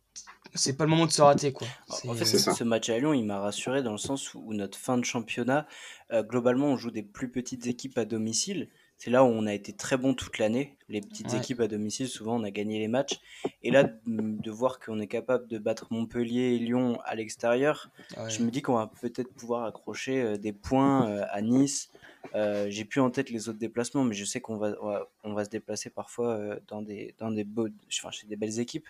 c'est 0.56 0.78
pas 0.78 0.86
le 0.86 0.90
moment 0.90 1.06
de 1.06 1.12
se 1.12 1.22
rater 1.22 1.52
quoi. 1.52 1.68
En 2.06 2.14
fait, 2.14 2.26
ce 2.26 2.64
match 2.64 2.90
à 2.90 2.98
Lyon, 2.98 3.14
il 3.14 3.26
m'a 3.26 3.40
rassuré 3.40 3.84
dans 3.84 3.92
le 3.92 3.98
sens 3.98 4.34
où 4.34 4.54
notre 4.54 4.78
fin 4.78 4.98
de 4.98 5.06
championnat, 5.06 5.68
globalement, 6.12 6.68
on 6.68 6.78
joue 6.78 6.92
des 6.92 7.04
plus 7.04 7.30
petites 7.30 7.68
équipes 7.68 7.98
à 7.98 8.06
domicile 8.06 8.70
c'est 8.98 9.12
là 9.12 9.24
où 9.24 9.28
on 9.28 9.46
a 9.46 9.54
été 9.54 9.74
très 9.74 9.96
bon 9.98 10.14
toute 10.14 10.38
l'année. 10.40 10.76
Les 10.90 11.02
petites 11.02 11.34
équipes 11.34 11.60
à 11.60 11.68
domicile, 11.68 12.08
souvent, 12.08 12.40
on 12.40 12.44
a 12.44 12.52
gagné 12.52 12.80
les 12.80 12.88
matchs. 12.88 13.20
Et 13.62 13.72
là, 13.72 13.84
de 14.06 14.52
voir 14.52 14.80
qu'on 14.80 15.00
est 15.00 15.08
capable 15.08 15.48
de 15.48 15.58
battre 15.58 15.88
Montpellier 15.92 16.56
et 16.56 16.60
Lyon 16.60 17.00
à 17.06 17.14
l'extérieur, 17.16 17.92
je 18.28 18.42
me 18.42 18.50
dis 18.50 18.62
qu'on 18.62 18.76
va 18.76 18.92
peut-être 19.02 19.32
pouvoir 19.34 19.66
accrocher 19.66 20.22
euh, 20.22 20.38
des 20.38 20.54
points 20.54 21.10
euh, 21.10 21.26
à 21.30 21.42
Nice, 21.42 21.90
Euh, 22.36 22.68
j'ai 22.70 22.84
plus 22.84 23.00
en 23.00 23.10
tête 23.10 23.30
les 23.30 23.48
autres 23.48 23.60
déplacements, 23.60 24.04
mais 24.04 24.14
je 24.16 24.26
sais 24.26 24.42
qu'on 24.42 24.58
va, 24.58 24.76
on 24.82 24.88
va, 24.88 25.08
on 25.24 25.34
va 25.34 25.46
se 25.46 25.50
déplacer 25.50 25.90
parfois 25.90 26.58
dans 26.68 26.82
des, 26.82 27.16
dans 27.20 27.32
des 27.32 27.46
beaux, 27.46 27.70
enfin, 27.88 28.12
chez 28.12 28.28
des 28.28 28.36
belles 28.36 28.60
équipes. 28.60 28.88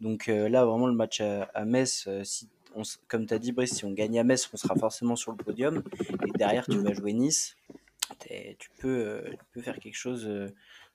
Donc 0.00 0.28
euh, 0.28 0.48
là, 0.48 0.64
vraiment, 0.64 0.86
le 0.86 0.94
match 0.94 1.20
à, 1.20 1.42
à 1.54 1.64
Metz, 1.64 2.08
si 2.24 2.48
on, 2.74 2.82
comme 3.08 3.26
tu 3.26 3.34
as 3.34 3.38
dit, 3.38 3.52
Brice, 3.52 3.74
si 3.74 3.84
on 3.84 3.90
gagne 3.90 4.18
à 4.18 4.24
Metz, 4.24 4.48
on 4.52 4.56
sera 4.56 4.74
forcément 4.76 5.16
sur 5.16 5.32
le 5.32 5.36
podium. 5.36 5.82
Et 6.26 6.38
derrière, 6.38 6.64
tu 6.64 6.78
vas 6.78 6.94
jouer 6.94 7.12
Nice. 7.12 7.56
Tu 8.18 8.70
peux, 8.78 8.88
euh, 8.88 9.22
tu 9.30 9.44
peux 9.52 9.62
faire 9.62 9.78
quelque 9.78 9.96
chose 9.96 10.26
euh, 10.26 10.48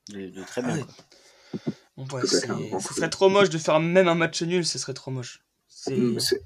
de, 0.10 0.30
de 0.30 0.44
très 0.44 0.62
bien. 0.62 0.78
Ah 0.82 0.84
quoi. 0.84 1.06
Bon, 1.98 2.04
ouais, 2.16 2.22
grand 2.48 2.80
ce 2.80 2.94
serait 2.94 3.10
trop 3.10 3.30
moche 3.30 3.50
de 3.50 3.58
faire 3.58 3.80
même 3.80 4.08
un 4.08 4.16
match 4.16 4.42
nul, 4.42 4.66
ce 4.66 4.78
serait 4.78 4.94
trop 4.94 5.12
moche. 5.12 5.44
C'est 5.68 5.96
Mm, 5.96 6.20
c'est- 6.20 6.42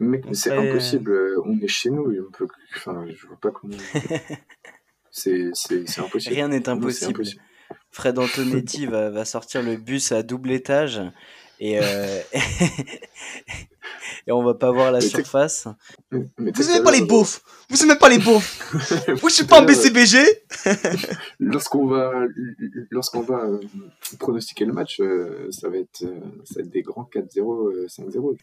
Mec, 0.00 0.22
on 0.24 0.28
mais 0.30 0.34
c'est 0.34 0.50
serait- 0.50 0.68
impossible. 0.70 1.12
euh, 1.12 1.40
On 1.44 1.58
est 1.60 1.68
chez 1.68 1.90
nous. 1.90 2.12
On 2.26 2.30
peut... 2.32 2.46
Enfin, 2.76 3.06
je 3.08 3.26
vois 3.26 3.38
pas 3.40 3.50
comment. 3.50 3.76
c'est 5.10 5.50
c'est- 5.54 5.86
c'est 5.86 6.00
impossible. 6.00 6.34
Rien 6.34 6.48
n'est 6.48 6.68
impossible. 6.68 7.22
Fred 7.90 8.18
Antonetti 8.18 8.86
va, 8.86 9.10
va 9.10 9.24
sortir 9.24 9.62
le 9.62 9.76
bus 9.76 10.12
à 10.12 10.22
double 10.22 10.50
étage 10.50 11.00
et, 11.60 11.78
euh, 11.78 12.20
et 14.26 14.32
on 14.32 14.42
va 14.42 14.54
pas 14.54 14.70
voir 14.70 14.90
la 14.90 14.98
Mais 14.98 15.04
surface. 15.04 15.68
Mais 16.10 16.52
Vous 16.54 16.70
aimez 16.70 16.82
pas 16.82 16.90
les 16.90 17.02
beaufs 17.02 17.42
Vous 17.68 17.82
aimez 17.82 17.96
pas 17.96 18.08
les 18.08 18.18
beaufs 18.18 18.72
Moi 19.08 19.28
je 19.28 19.34
suis 19.34 19.44
pas 19.44 19.58
un 19.58 19.60
l'heure, 19.60 19.66
BCBG 19.66 20.18
Lorsqu'on 21.40 21.86
va, 21.86 22.12
lorsqu'on 22.90 23.20
va 23.20 23.44
euh, 23.44 23.60
pronostiquer 24.18 24.64
le 24.64 24.72
match, 24.72 25.00
euh, 25.00 25.48
ça, 25.50 25.68
va 25.68 25.76
être, 25.76 26.02
euh, 26.02 26.20
ça 26.44 26.54
va 26.56 26.60
être 26.62 26.70
des 26.70 26.82
grands 26.82 27.08
4-0, 27.12 27.68
euh, 27.68 27.86
5-0. 27.86 28.36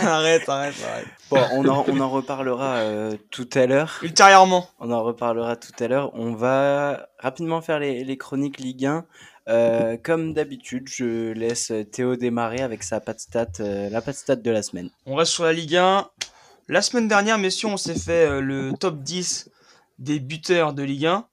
Arrête, 0.00 0.48
arrête, 0.48 0.74
arrête. 0.84 1.06
Bon, 1.30 1.40
on 1.52 1.68
en, 1.68 1.84
on 1.88 2.00
en 2.00 2.10
reparlera 2.10 2.76
euh, 2.76 3.16
tout 3.30 3.48
à 3.54 3.66
l'heure. 3.66 4.00
Ultérieurement. 4.02 4.68
On 4.80 4.90
en 4.90 5.02
reparlera 5.04 5.54
tout 5.54 5.72
à 5.78 5.86
l'heure. 5.86 6.10
On 6.14 6.34
va 6.34 7.08
rapidement 7.20 7.60
faire 7.60 7.78
les, 7.78 8.02
les 8.02 8.16
chroniques 8.16 8.58
Ligue 8.58 8.86
1. 8.86 9.06
Euh, 9.48 9.96
comme 10.02 10.32
d'habitude, 10.32 10.88
je 10.88 11.32
laisse 11.32 11.70
Théo 11.92 12.16
démarrer 12.16 12.60
avec 12.60 12.82
sa 12.82 13.00
patte 13.00 13.20
stat, 13.20 13.46
euh, 13.60 13.90
la 13.90 14.00
patte 14.00 14.16
stat 14.16 14.36
de 14.36 14.50
la 14.50 14.62
semaine. 14.62 14.88
On 15.06 15.16
reste 15.16 15.32
sur 15.32 15.44
la 15.44 15.52
Ligue 15.52 15.76
1. 15.76 16.08
La 16.68 16.80
semaine 16.80 17.08
dernière, 17.08 17.36
messieurs, 17.38 17.68
on 17.68 17.76
s'est 17.76 17.98
fait 17.98 18.26
euh, 18.26 18.40
le 18.40 18.72
top 18.72 19.02
10 19.02 19.50
des 19.98 20.18
buteurs 20.18 20.72
de 20.72 20.82
Ligue 20.82 21.06
1. 21.06 21.26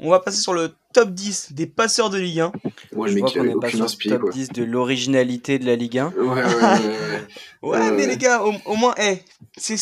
On 0.00 0.10
va 0.10 0.18
passer 0.18 0.40
sur 0.40 0.52
le 0.52 0.74
top 0.92 1.10
10 1.10 1.52
des 1.52 1.66
passeurs 1.66 2.10
de 2.10 2.18
Ligue 2.18 2.40
1. 2.40 2.52
Moi, 2.92 3.06
je 3.06 3.14
le 3.14 3.20
vois 3.20 3.30
qu'on 3.30 3.44
n'est 3.44 3.54
pas 3.54 3.70
sur 3.70 3.84
le 3.84 4.10
top 4.10 4.20
quoi. 4.22 4.30
10 4.32 4.48
de 4.50 4.64
l'originalité 4.64 5.60
de 5.60 5.66
la 5.66 5.76
Ligue 5.76 5.98
1. 5.98 6.08
Ouais, 6.10 6.26
ouais, 6.26 6.44
ouais, 6.44 6.52
ouais. 6.52 7.26
Ouais, 7.62 7.90
mais 7.96 8.06
les 8.06 8.16
gars, 8.16 8.42
au, 8.42 8.52
au 8.64 8.74
moins, 8.74 8.94
eh, 8.98 9.22
c'est 9.56 9.76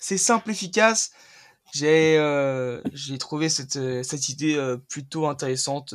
c'est 0.00 0.18
simple, 0.18 0.50
efficace. 0.50 1.12
J'ai 1.74 2.16
euh, 2.18 2.80
j'ai 2.92 3.18
trouvé 3.18 3.48
cette, 3.48 3.78
cette 4.02 4.28
idée 4.30 4.56
euh, 4.56 4.78
plutôt 4.88 5.26
intéressante. 5.26 5.94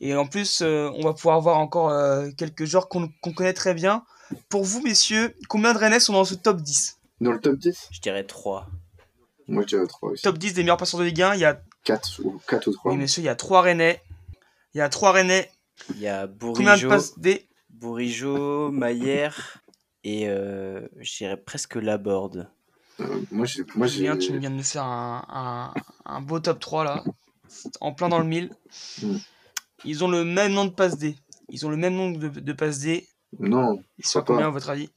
Et 0.00 0.14
en 0.14 0.26
plus, 0.26 0.60
euh, 0.62 0.90
on 0.94 1.02
va 1.02 1.12
pouvoir 1.12 1.40
voir 1.40 1.58
encore 1.58 1.90
euh, 1.90 2.30
quelques 2.36 2.64
joueurs 2.64 2.88
qu'on 2.88 3.10
connaît 3.34 3.52
très 3.52 3.74
bien. 3.74 4.04
Pour 4.48 4.64
vous, 4.64 4.80
messieurs, 4.82 5.34
combien 5.48 5.72
de 5.72 5.78
Rennais 5.78 6.00
sont 6.00 6.12
dans 6.12 6.24
ce 6.24 6.34
top 6.34 6.60
10 6.60 6.98
Dans 7.20 7.32
le 7.32 7.40
top 7.40 7.56
10 7.56 7.88
Je 7.90 8.00
dirais 8.00 8.24
3. 8.24 8.68
Moi, 9.48 9.62
je 9.62 9.68
dirais 9.68 9.86
3 9.86 10.10
aussi. 10.10 10.22
Top 10.22 10.38
10 10.38 10.54
des 10.54 10.62
meilleurs 10.62 10.76
passeurs 10.76 11.00
de 11.00 11.04
Ligue 11.04 11.22
1, 11.22 11.34
il 11.34 11.40
y 11.40 11.44
a, 11.44 11.60
4 11.84 12.20
ou, 12.24 12.40
4 12.46 12.66
ou 12.66 12.72
3. 12.72 12.92
oui, 12.92 12.98
messieurs, 12.98 13.22
il 13.22 13.26
y 13.26 13.30
a 13.30 13.36
3 13.36 13.62
Rennais. 13.62 14.02
Il 14.74 14.78
y 14.78 14.80
a 14.80 14.88
3 14.88 15.12
Rennais. 15.12 15.50
Il 15.90 16.00
y 16.00 16.08
a 16.08 16.28
Combien 16.40 16.76
de 16.76 17.40
Bourigeau, 17.70 18.70
Maillère 18.72 19.62
et 20.04 20.28
euh, 20.28 20.80
je 20.98 21.18
dirais 21.18 21.36
presque 21.36 21.74
Laborde. 21.74 22.50
Euh, 23.00 23.20
moi, 23.30 23.46
j'ai. 23.46 23.64
Moi, 23.74 23.86
j'ai. 23.86 23.98
Julien, 23.98 24.16
tu 24.16 24.36
viens 24.38 24.50
de 24.50 24.56
nous 24.56 24.62
faire 24.62 24.84
un, 24.84 25.24
un, 25.28 25.74
un 26.04 26.20
beau 26.20 26.40
top 26.40 26.58
3 26.58 26.84
là, 26.84 27.04
en 27.80 27.92
plein 27.92 28.08
dans 28.08 28.18
le 28.18 28.24
mille. 28.24 28.50
Ils 29.84 30.04
ont 30.04 30.08
le 30.08 30.24
même 30.24 30.52
nom 30.52 30.64
de 30.64 30.70
passe 30.70 30.98
D. 30.98 31.16
Ils 31.48 31.66
ont 31.66 31.70
le 31.70 31.76
même 31.76 31.94
nombre 31.94 32.18
de, 32.18 32.28
de 32.40 32.52
passes 32.52 32.80
D. 32.80 33.06
Non, 33.38 33.82
Ils 33.98 34.06
sont 34.06 34.20
à 34.20 34.22
pas. 34.22 34.32
combien 34.34 34.46
à 34.48 34.50
votre 34.50 34.70
avis 34.70 34.90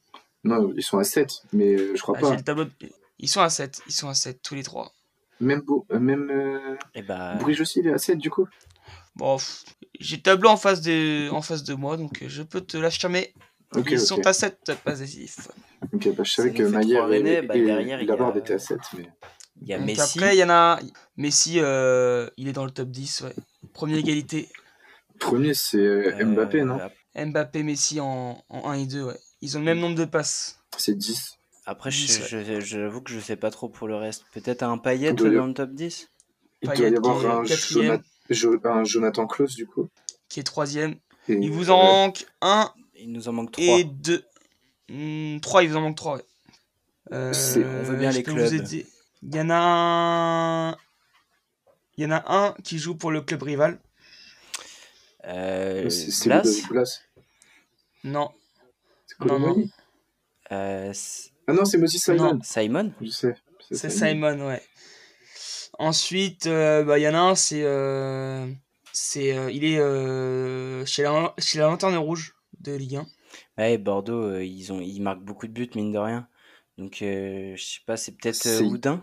non, 0.44 0.72
ils 0.76 0.82
sont 0.82 0.98
à 0.98 1.04
7, 1.04 1.30
mais 1.52 1.74
euh, 1.76 1.92
je 1.94 2.02
crois 2.02 2.16
Ah, 2.18 2.20
J'ai 2.22 2.30
pas. 2.30 2.36
le 2.36 2.42
tableau. 2.42 2.64
de- 2.64 2.72
Ils 3.20 3.28
sont 3.28 3.42
à 3.42 3.48
7. 3.48 3.80
Ils 3.86 3.92
sont 3.92 4.08
à 4.08 4.14
7 4.14 4.42
tous 4.42 4.56
les 4.56 4.64
trois. 4.64 4.92
Même, 5.38 5.60
Beau- 5.60 5.86
euh, 5.92 6.00
même 6.00 6.28
euh, 6.32 6.76
Et 6.96 7.02
bah, 7.02 7.36
Bourige 7.36 7.60
aussi, 7.60 7.78
il 7.78 7.86
est 7.86 7.92
à 7.92 7.98
7 7.98 8.18
du 8.18 8.28
coup. 8.28 8.48
Bon, 9.14 9.36
pff, 9.36 9.62
j'ai 10.00 10.16
le 10.16 10.22
tableau 10.22 10.48
en 10.48 10.56
face 10.56 10.80
de, 10.80 11.30
en 11.30 11.42
face 11.42 11.62
de 11.62 11.74
moi, 11.74 11.96
donc 11.96 12.22
euh, 12.22 12.26
je 12.28 12.42
peux 12.42 12.60
te 12.60 12.76
l'affirmer. 12.76 13.32
Ok, 13.76 13.86
Ils 13.92 14.00
ok. 14.00 14.04
sont 14.04 14.26
à 14.26 14.32
7 14.32 14.72
passes 14.82 14.98
décisives. 14.98 15.46
Ok, 15.92 16.08
bah, 16.16 16.24
je 16.24 16.32
savais 16.32 16.52
que 16.52 16.64
trois 16.64 16.82
et, 16.82 17.42
bah, 17.42 17.54
et 17.56 17.62
derrière, 17.64 18.02
il 18.02 18.10
a- 18.10 18.36
étaient 18.36 18.54
à 18.54 18.58
7, 18.58 18.80
mais. 18.98 19.08
il 19.60 19.68
y 19.68 19.74
a 19.74 19.78
Messi. 19.78 20.18
après, 20.18 20.34
il 20.34 20.40
y 20.40 20.44
en 20.44 20.50
a. 20.50 20.80
Messi, 21.16 21.60
euh, 21.60 22.28
il 22.36 22.48
est 22.48 22.52
dans 22.52 22.64
le 22.64 22.72
top 22.72 22.88
10, 22.88 23.20
ouais. 23.20 23.34
Première 23.74 23.98
égalité. 23.98 24.48
Premier, 25.18 25.54
c'est 25.54 25.78
euh, 25.78 26.12
Euh, 26.20 26.24
Mbappé, 26.24 26.64
non? 26.64 26.78
Mbappé, 27.14 27.62
Messi 27.62 28.00
en, 28.00 28.42
en 28.48 28.70
1 28.70 28.74
et 28.74 28.86
2, 28.86 29.02
ouais. 29.04 29.18
Ils 29.40 29.56
ont 29.56 29.60
le 29.60 29.66
même 29.66 29.80
nombre 29.80 29.96
de 29.96 30.04
passes. 30.04 30.58
C'est 30.78 30.96
10. 30.96 31.38
Après, 31.66 31.90
dix, 31.90 32.22
je- 32.28 32.42
je- 32.42 32.60
j'avoue 32.60 33.00
que 33.02 33.12
je 33.12 33.20
sais 33.20 33.36
pas 33.36 33.50
trop 33.50 33.68
pour 33.68 33.86
le 33.86 33.94
reste. 33.96 34.24
Peut-être 34.32 34.62
un 34.64 34.76
doit 34.78 34.94
y 34.94 35.06
dans 35.36 35.46
le 35.46 35.54
top 35.54 35.70
10 35.72 36.08
Il 36.62 36.66
doit 36.66 36.74
Payet 36.74 36.88
y 36.88 36.90
qui 36.90 36.96
avoir 36.96 37.38
un. 37.40 37.44
Jonathan, 37.44 38.02
Jo- 38.30 38.60
un 38.64 38.84
Jonathan 38.84 39.26
Klaus, 39.26 39.54
du 39.54 39.66
coup. 39.66 39.88
qui 40.28 40.40
est 40.40 40.44
troisième. 40.44 40.96
Et, 41.28 41.34
Il 41.34 41.50
vous 41.52 41.70
en 41.70 41.78
euh, 41.78 41.82
manque 41.84 42.26
un 42.40 42.72
Il 42.96 43.12
nous 43.12 43.28
en 43.28 43.32
manque 43.32 43.52
3. 43.52 43.64
et 43.78 43.84
deux. 43.84 44.24
Hmm, 44.88 45.38
trois, 45.40 45.62
il 45.62 45.70
vous 45.70 45.76
en 45.76 45.82
manque 45.82 45.96
trois, 45.96 46.16
ouais. 46.16 46.24
Euh, 47.12 47.32
on 47.80 47.82
veut 47.84 47.96
bien 47.96 48.10
je 48.10 48.16
les 48.18 48.22
clubs. 48.24 48.38
vous 48.38 48.54
aider. 48.54 48.86
Il 49.22 49.34
y 49.36 49.40
en 49.40 49.50
a 49.50 49.56
un. 49.56 50.76
Il 51.96 52.02
y 52.02 52.06
en 52.06 52.10
a 52.10 52.24
un 52.34 52.54
qui 52.64 52.78
joue 52.78 52.96
pour 52.96 53.10
le 53.12 53.20
club 53.20 53.42
rival. 53.42 53.78
Euh, 55.24 55.88
c'est 55.90 56.28
Blas 56.28 56.42
Blas? 56.70 57.00
Non. 58.04 58.30
C'est 59.06 59.24
Non, 59.24 59.38
non. 59.38 59.64
Euh, 60.50 60.92
Ah 61.46 61.52
non, 61.52 61.64
c'est 61.64 61.78
Moses 61.78 61.96
Simon. 61.96 62.40
Simon 62.42 62.92
Je 63.00 63.10
sais. 63.10 63.34
C'est 63.70 63.90
Simon, 63.90 64.46
ouais. 64.46 64.62
Ensuite, 65.78 66.46
euh, 66.46 66.84
bah, 66.84 66.98
il 66.98 67.02
y 67.02 67.08
en 67.08 67.14
a 67.14 67.18
un, 67.18 67.34
c'est. 67.34 67.62
euh, 67.62 68.46
c'est 68.92 69.36
euh, 69.36 69.50
il 69.50 69.64
est 69.64 69.78
euh, 69.78 70.84
chez, 70.84 71.02
la, 71.02 71.34
chez 71.38 71.58
la 71.58 71.66
Lanterne 71.68 71.96
Rouge 71.96 72.34
de 72.60 72.74
Ligue 72.74 72.96
1. 72.96 73.06
Ouais, 73.58 73.78
Bordeaux, 73.78 74.22
euh, 74.24 74.44
ils, 74.44 74.72
ont, 74.72 74.80
ils 74.80 75.00
marquent 75.00 75.22
beaucoup 75.24 75.46
de 75.46 75.52
buts, 75.52 75.70
mine 75.74 75.92
de 75.92 75.98
rien. 75.98 76.28
Donc, 76.76 77.00
euh, 77.00 77.54
je 77.56 77.64
sais 77.64 77.80
pas, 77.86 77.96
c'est 77.96 78.12
peut-être 78.12 78.46
euh, 78.46 78.58
C'est- 78.58 78.64
Houdin 78.64 79.02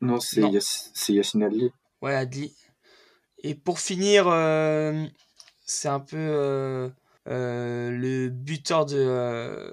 Non, 0.00 0.20
c'est 0.20 0.42
Yacine 1.08 1.42
Adli. 1.42 1.70
Ouais, 2.00 2.14
Adli. 2.14 2.54
Et 3.42 3.54
pour 3.56 3.80
finir, 3.80 4.28
euh, 4.28 5.04
c'est 5.68 5.88
un 5.88 6.00
peu 6.00 6.16
euh, 6.16 6.88
euh, 7.28 7.90
le 7.90 8.30
buteur 8.30 8.86
de, 8.86 8.96
euh, 8.96 9.70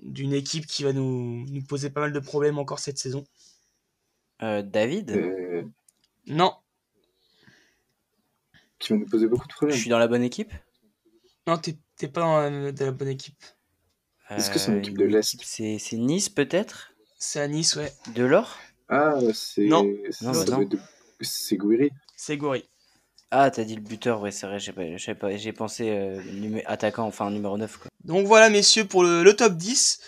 d'une 0.00 0.34
équipe 0.34 0.66
qui 0.66 0.84
va 0.84 0.92
nous, 0.92 1.46
nous 1.46 1.62
poser 1.62 1.90
pas 1.90 2.00
mal 2.02 2.12
de 2.12 2.20
problèmes 2.20 2.58
encore 2.58 2.78
cette 2.78 2.98
saison. 2.98 3.24
Euh, 4.42 4.62
David? 4.62 5.10
Euh, 5.12 5.62
Non, 6.26 6.54
qui 8.78 8.92
va 8.92 8.98
nous 8.98 9.06
poser 9.06 9.26
beaucoup 9.26 9.46
de 9.46 9.52
Je 9.52 9.56
problèmes. 9.56 9.78
suis 9.78 9.90
dans 9.90 9.98
la 9.98 10.06
bonne 10.06 10.22
équipe? 10.22 10.52
Non, 11.46 11.56
t'es, 11.56 11.78
t'es 11.96 12.08
pas 12.08 12.20
dans 12.20 12.40
la, 12.40 12.72
dans 12.72 12.84
la 12.84 12.92
bonne 12.92 13.08
équipe. 13.08 13.42
Est-ce 14.28 14.50
que 14.50 14.58
c'est 14.58 14.72
une 14.72 14.78
équipe 14.78 14.98
de 14.98 15.04
l'Est? 15.04 15.40
C'est 15.42 15.78
c'est 15.78 15.96
Nice, 15.96 16.28
peut-être? 16.28 16.92
C'est 17.18 17.40
à 17.40 17.48
Nice, 17.48 17.76
ouais. 17.76 17.92
Delors? 18.14 18.58
Ah, 18.88 19.14
c'est. 19.32 19.64
Non. 19.66 19.86
c'est- 20.10 20.26
bah 20.26 20.44
de- 20.44 20.78
C'est 21.20 21.56
Gouiri. 21.56 21.90
Ah, 23.30 23.50
t'as 23.50 23.64
dit 23.64 23.74
le 23.74 23.80
buteur, 23.82 24.20
ouais, 24.20 24.30
c'est 24.30 24.46
vrai, 24.46 24.58
j'ai 24.60 24.72
pas- 24.72 24.96
j'ai 24.96 25.14
pas- 25.14 25.36
j'ai 25.36 25.52
pensé 25.52 25.90
euh, 25.90 26.22
numé- 26.32 26.62
attaquant, 26.66 27.04
enfin 27.04 27.30
numéro 27.30 27.58
9. 27.58 27.76
Quoi. 27.78 27.88
Donc 28.04 28.26
voilà, 28.26 28.48
messieurs, 28.50 28.84
pour 28.86 29.02
le, 29.02 29.22
le 29.24 29.34
top 29.34 29.54
10. 29.56 30.00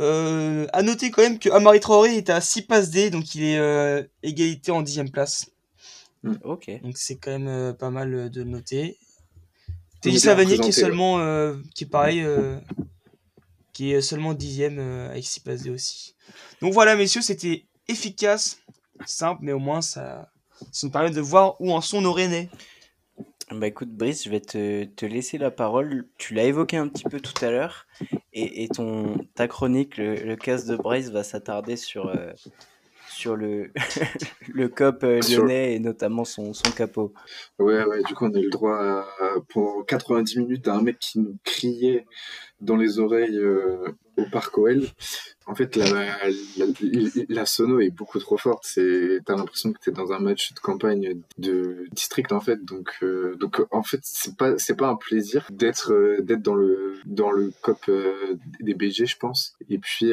Euh, 0.00 0.66
à 0.72 0.82
noter 0.82 1.12
quand 1.12 1.22
même 1.22 1.38
que 1.38 1.48
Amari 1.50 1.78
Traoré 1.78 2.16
est 2.16 2.28
à 2.28 2.40
6 2.40 2.62
passes 2.62 2.90
D, 2.90 3.10
donc 3.10 3.36
il 3.36 3.44
est 3.44 3.58
euh, 3.58 4.02
égalité 4.24 4.72
en 4.72 4.82
10 4.82 5.04
place. 5.12 5.46
Ok. 6.42 6.68
Donc 6.82 6.96
c'est 6.96 7.14
quand 7.16 7.30
même 7.30 7.46
euh, 7.46 7.72
pas 7.72 7.90
mal 7.90 8.12
euh, 8.12 8.28
de 8.28 8.42
le 8.42 8.50
noter. 8.50 8.98
Teddy 10.00 10.16
bien 10.16 10.18
Savanier 10.18 10.46
qui 10.46 10.52
est 10.54 10.56
représenté, 10.64 10.66
ouais. 10.82 10.88
seulement, 10.88 11.18
euh, 11.20 11.54
qui 11.76 11.84
est 11.84 11.86
pareil, 11.86 12.22
euh, 12.22 12.58
qui 13.72 13.92
est 13.92 14.00
seulement 14.00 14.34
dixième 14.34 14.80
euh, 14.80 15.10
avec 15.10 15.24
6 15.24 15.38
passes 15.40 15.62
D 15.62 15.70
aussi. 15.70 16.16
Donc 16.60 16.72
voilà, 16.72 16.96
messieurs, 16.96 17.22
c'était 17.22 17.66
efficace, 17.86 18.58
simple, 19.06 19.40
mais 19.44 19.52
au 19.52 19.60
moins 19.60 19.80
ça, 19.80 20.28
ça 20.72 20.86
nous 20.86 20.90
permet 20.92 21.10
de 21.10 21.20
voir 21.20 21.60
où 21.60 21.72
en 21.72 21.80
sont 21.80 22.00
nos 22.00 22.12
Rennais. 22.12 22.48
Bah 23.50 23.66
écoute, 23.66 23.90
Brice, 23.90 24.24
je 24.24 24.30
vais 24.30 24.40
te, 24.40 24.84
te 24.84 25.04
laisser 25.06 25.36
la 25.38 25.50
parole. 25.50 26.06
Tu 26.18 26.34
l'as 26.34 26.44
évoqué 26.44 26.76
un 26.78 26.88
petit 26.88 27.04
peu 27.04 27.20
tout 27.20 27.44
à 27.44 27.50
l'heure. 27.50 27.86
Et, 28.32 28.64
et 28.64 28.68
ton, 28.68 29.18
ta 29.34 29.46
chronique, 29.48 29.96
le, 29.98 30.14
le 30.14 30.36
casse 30.36 30.64
de 30.64 30.76
Brice, 30.76 31.10
va 31.10 31.22
s'attarder 31.22 31.76
sur, 31.76 32.08
euh, 32.08 32.32
sur 33.08 33.36
le, 33.36 33.70
le 34.48 34.68
COP 34.68 35.04
euh, 35.04 35.20
lyonnais 35.20 35.74
et 35.74 35.78
notamment 35.78 36.24
son, 36.24 36.54
son 36.54 36.70
capot. 36.70 37.12
Ouais, 37.58 37.84
ouais, 37.84 38.02
du 38.02 38.14
coup, 38.14 38.24
on 38.24 38.34
a 38.34 38.38
eu 38.38 38.44
le 38.44 38.50
droit 38.50 38.76
à- 38.78 39.06
pour 39.48 39.84
90 39.86 40.38
minutes 40.38 40.66
à 40.66 40.74
un 40.74 40.82
mec 40.82 40.98
qui 40.98 41.18
nous 41.20 41.36
criait 41.44 42.06
dans 42.64 42.76
les 42.76 42.98
oreilles 42.98 43.40
au 44.16 44.24
parc 44.30 44.56
OL. 44.58 44.82
En 45.46 45.54
fait, 45.54 45.76
la, 45.76 45.86
la, 47.28 47.46
sono 47.46 47.80
est 47.80 47.90
beaucoup 47.90 48.18
trop 48.18 48.38
forte. 48.38 48.64
C'est, 48.66 49.20
t'as 49.26 49.36
l'impression 49.36 49.72
que 49.72 49.78
t'es 49.78 49.90
dans 49.90 50.12
un 50.12 50.18
match 50.18 50.54
de 50.54 50.60
campagne 50.60 51.20
de 51.38 51.86
district 51.92 52.32
en 52.32 52.40
fait. 52.40 52.64
Donc, 52.64 53.04
donc 53.38 53.62
en 53.70 53.82
fait, 53.82 54.00
c'est 54.02 54.36
pas, 54.36 54.54
pas 54.78 54.88
un 54.88 54.96
plaisir 54.96 55.46
d'être, 55.50 56.18
d'être 56.20 56.42
dans 56.42 56.54
le, 56.54 57.52
cop 57.60 57.90
des 58.60 58.74
BG, 58.74 59.06
je 59.06 59.16
pense. 59.18 59.54
Et 59.68 59.78
puis, 59.78 60.12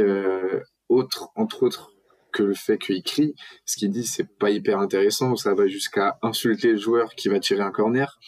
entre 0.90 1.64
autres, 1.64 1.92
que 2.32 2.44
le 2.44 2.54
fait 2.54 2.78
qu'il 2.78 3.04
crie, 3.04 3.36
ce 3.66 3.78
qu'il 3.78 3.92
dit, 3.92 4.06
c'est 4.06 4.28
pas 4.28 4.50
hyper 4.50 4.80
intéressant. 4.80 5.36
Ça 5.36 5.54
va 5.54 5.68
jusqu'à 5.68 6.18
insulter 6.22 6.72
le 6.72 6.78
joueur 6.78 7.14
qui 7.16 7.30
va 7.30 7.40
tirer 7.40 7.62
un 7.62 7.72
corner, 7.72 8.20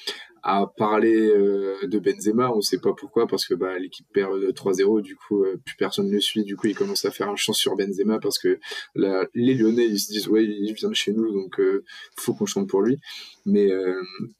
à 0.44 0.68
parler 0.68 1.30
euh, 1.30 1.78
de 1.84 2.00
Benzema, 2.00 2.52
on 2.52 2.60
sait 2.60 2.80
pas 2.80 2.94
pourquoi, 2.94 3.28
parce 3.28 3.48
que 3.48 3.54
bah, 3.54 3.80
l'équipe 3.80 4.06
perd 4.14 4.34
3-0, 4.34 5.02
du 5.02 5.16
coup, 5.16 5.44
euh, 5.44 5.60
plus 5.64 5.76
personne 5.78 6.10
ne 6.10 6.20
suit, 6.20 6.44
du 6.44 6.58
coup, 6.58 6.68
il 6.68 6.76
commence 6.76 7.06
à 7.06 7.12
faire 7.12 7.30
un 7.30 7.38
chant 7.38 7.54
sur 7.54 7.78
Benzema, 7.78 8.20
parce 8.20 8.38
que 8.38 8.60
les 8.96 9.56
Lyonnais, 9.56 9.86
ils 9.86 10.00
se 10.00 10.12
disent, 10.12 10.28
ouais, 10.28 10.44
il 10.44 10.74
vient 10.74 10.90
de 10.90 10.94
chez 10.94 11.14
nous, 11.14 11.32
donc 11.32 11.60
euh, 11.62 11.86
faut 12.18 12.34
qu'on 12.34 12.46
chante 12.46 12.68
pour 12.68 12.82
lui. 12.82 13.00
Mais 13.46 13.70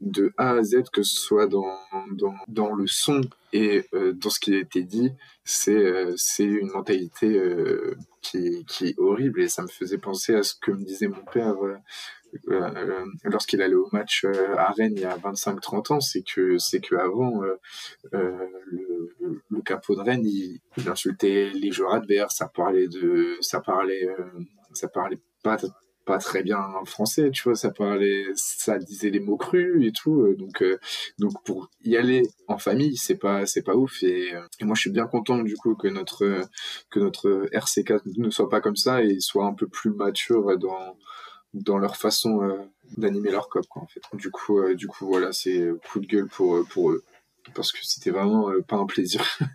de 0.02 0.34
A 0.38 0.52
à 0.52 0.64
Z, 0.64 0.84
que 0.92 1.04
ce 1.04 1.16
soit 1.16 1.48
dans, 1.48 1.66
dans, 2.12 2.36
dans 2.48 2.74
le 2.74 2.88
son 2.88 3.22
et 3.54 3.86
dans 4.16 4.30
ce 4.30 4.40
qui 4.40 4.56
a 4.56 4.60
été 4.60 4.84
dit, 4.84 5.12
c'est 5.46 6.06
c'est 6.18 6.44
une 6.44 6.72
mentalité 6.72 7.42
qui, 8.22 8.66
qui 8.66 8.88
est 8.88 9.00
horrible, 9.00 9.42
et 9.42 9.48
ça 9.48 9.62
me 9.62 9.68
faisait 9.68 9.98
penser 9.98 10.36
à 10.36 10.44
ce 10.44 10.56
que 10.60 10.72
me 10.72 10.84
disait 10.84 11.08
mon 11.08 11.24
père 11.24 11.56
euh, 12.50 13.06
lorsqu'il 13.24 13.62
allait 13.62 13.76
au 13.76 13.88
match 13.92 14.26
euh, 14.26 14.56
à 14.58 14.72
Rennes 14.72 14.94
il 14.96 15.02
y 15.02 15.06
a 15.06 15.18
25-30 15.18 15.94
ans, 15.94 16.00
c'est 16.00 16.24
que 16.24 16.58
c'est 16.58 16.80
que 16.80 16.96
avant 16.96 17.44
euh, 17.44 17.60
le, 18.12 19.14
le, 19.50 19.62
capot 19.62 19.96
de 19.96 20.02
Rennes, 20.02 20.26
il, 20.26 20.60
insultait 20.88 21.52
les 21.54 21.72
joueurs 21.72 21.94
adverses, 21.94 22.38
ça 22.38 22.48
parlait 22.48 22.88
de, 22.88 23.38
ça 23.42 23.62
parlait, 23.62 24.08
ça 24.74 24.88
parlait 24.88 25.20
pas 25.44 25.58
pas 26.06 26.18
très 26.18 26.44
bien 26.44 26.60
en 26.60 26.86
français, 26.86 27.32
tu 27.32 27.44
vois, 27.44 27.56
ça 27.56 27.72
parlait, 27.72 28.26
ça 28.36 28.78
disait 28.78 29.10
les 29.10 29.20
mots 29.20 29.38
crus 29.38 29.86
et 29.86 29.92
tout, 29.92 30.34
donc 30.38 30.64
donc 31.20 31.44
pour 31.44 31.70
y 31.84 31.96
aller 31.98 32.24
en 32.48 32.58
famille, 32.58 32.98
c'est 32.98 33.18
pas 33.18 33.46
c'est 33.46 33.64
pas 33.64 33.76
ouf 33.76 34.04
et, 34.04 34.34
et, 34.60 34.66
moi 34.66 34.76
je 34.76 34.82
suis 34.82 34.90
bien 34.92 35.08
content 35.08 35.40
du 35.42 35.56
coup 35.56 35.76
que 35.76 35.88
notre 35.88 36.42
que 36.90 37.00
notre 37.00 37.48
RC4 37.54 38.02
ne 38.18 38.30
soit 38.30 38.50
pas 38.50 38.62
comme 38.62 38.76
ça 38.76 39.04
et 39.04 39.20
soit 39.20 39.46
un 39.46 39.54
peu 39.54 39.68
plus 39.68 39.92
mature 39.92 40.58
dans 40.58 40.98
dans 41.54 41.78
leur 41.78 41.98
façon 41.98 42.44
euh, 42.44 42.58
d'animer 42.98 43.32
leur 43.32 43.50
cop 43.50 43.66
quoi 43.68 43.84
en 43.84 43.88
fait. 43.88 44.02
Du 44.14 44.32
coup 44.32 44.60
euh, 44.60 44.76
du 44.76 44.88
coup 44.88 45.06
voilà 45.06 45.32
c'est 45.32 45.70
coup 45.90 46.00
de 46.00 46.08
gueule 46.08 46.28
pour 46.28 46.56
euh, 46.56 46.64
pour 46.64 46.92
eux 46.92 47.04
parce 47.54 47.72
que 47.72 47.80
c'était 47.84 48.12
vraiment 48.12 48.52
pas 48.68 48.78
un 48.78 48.86
plaisir. 48.86 49.24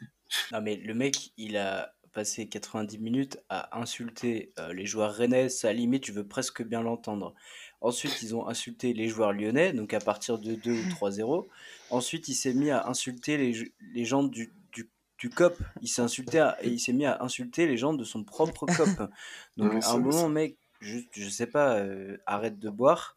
Non 0.52 0.60
mais 0.60 0.76
le 0.76 0.92
mec 0.92 1.32
il 1.38 1.56
a 1.56 1.90
passé 2.18 2.48
90 2.48 2.98
minutes 2.98 3.38
à 3.48 3.78
insulter 3.78 4.52
les 4.72 4.86
joueurs 4.86 5.14
rennais 5.14 5.46
à 5.62 5.66
la 5.68 5.72
limite 5.72 6.02
tu 6.02 6.10
veux 6.10 6.26
presque 6.26 6.64
bien 6.64 6.82
l'entendre 6.82 7.32
ensuite 7.80 8.22
ils 8.22 8.34
ont 8.34 8.48
insulté 8.48 8.92
les 8.92 9.06
joueurs 9.06 9.32
lyonnais 9.32 9.72
donc 9.72 9.94
à 9.94 10.00
partir 10.00 10.36
de 10.36 10.56
2 10.56 10.72
ou 10.72 10.88
3-0 10.88 11.46
ensuite 11.90 12.26
il 12.26 12.34
s'est 12.34 12.54
mis 12.54 12.70
à 12.70 12.88
insulter 12.88 13.36
les, 13.36 13.72
les 13.94 14.04
gens 14.04 14.24
du, 14.24 14.52
du, 14.72 14.90
du 15.18 15.30
COP, 15.30 15.56
il 15.80 15.86
s'est 15.86 16.02
insulté 16.02 16.44
et 16.60 16.68
il 16.68 16.80
s'est 16.80 16.92
mis 16.92 17.06
à 17.06 17.22
insulter 17.22 17.68
les 17.68 17.76
gens 17.76 17.94
de 17.94 18.02
son 18.02 18.24
propre 18.24 18.66
COP. 18.76 19.10
Donc 19.56 19.84
à 19.84 19.90
un 19.92 19.98
moment, 19.98 20.28
mec, 20.28 20.56
juste, 20.80 21.10
je 21.12 21.28
sais 21.28 21.46
pas, 21.46 21.76
euh, 21.76 22.16
arrête 22.26 22.58
de 22.58 22.68
boire 22.68 23.16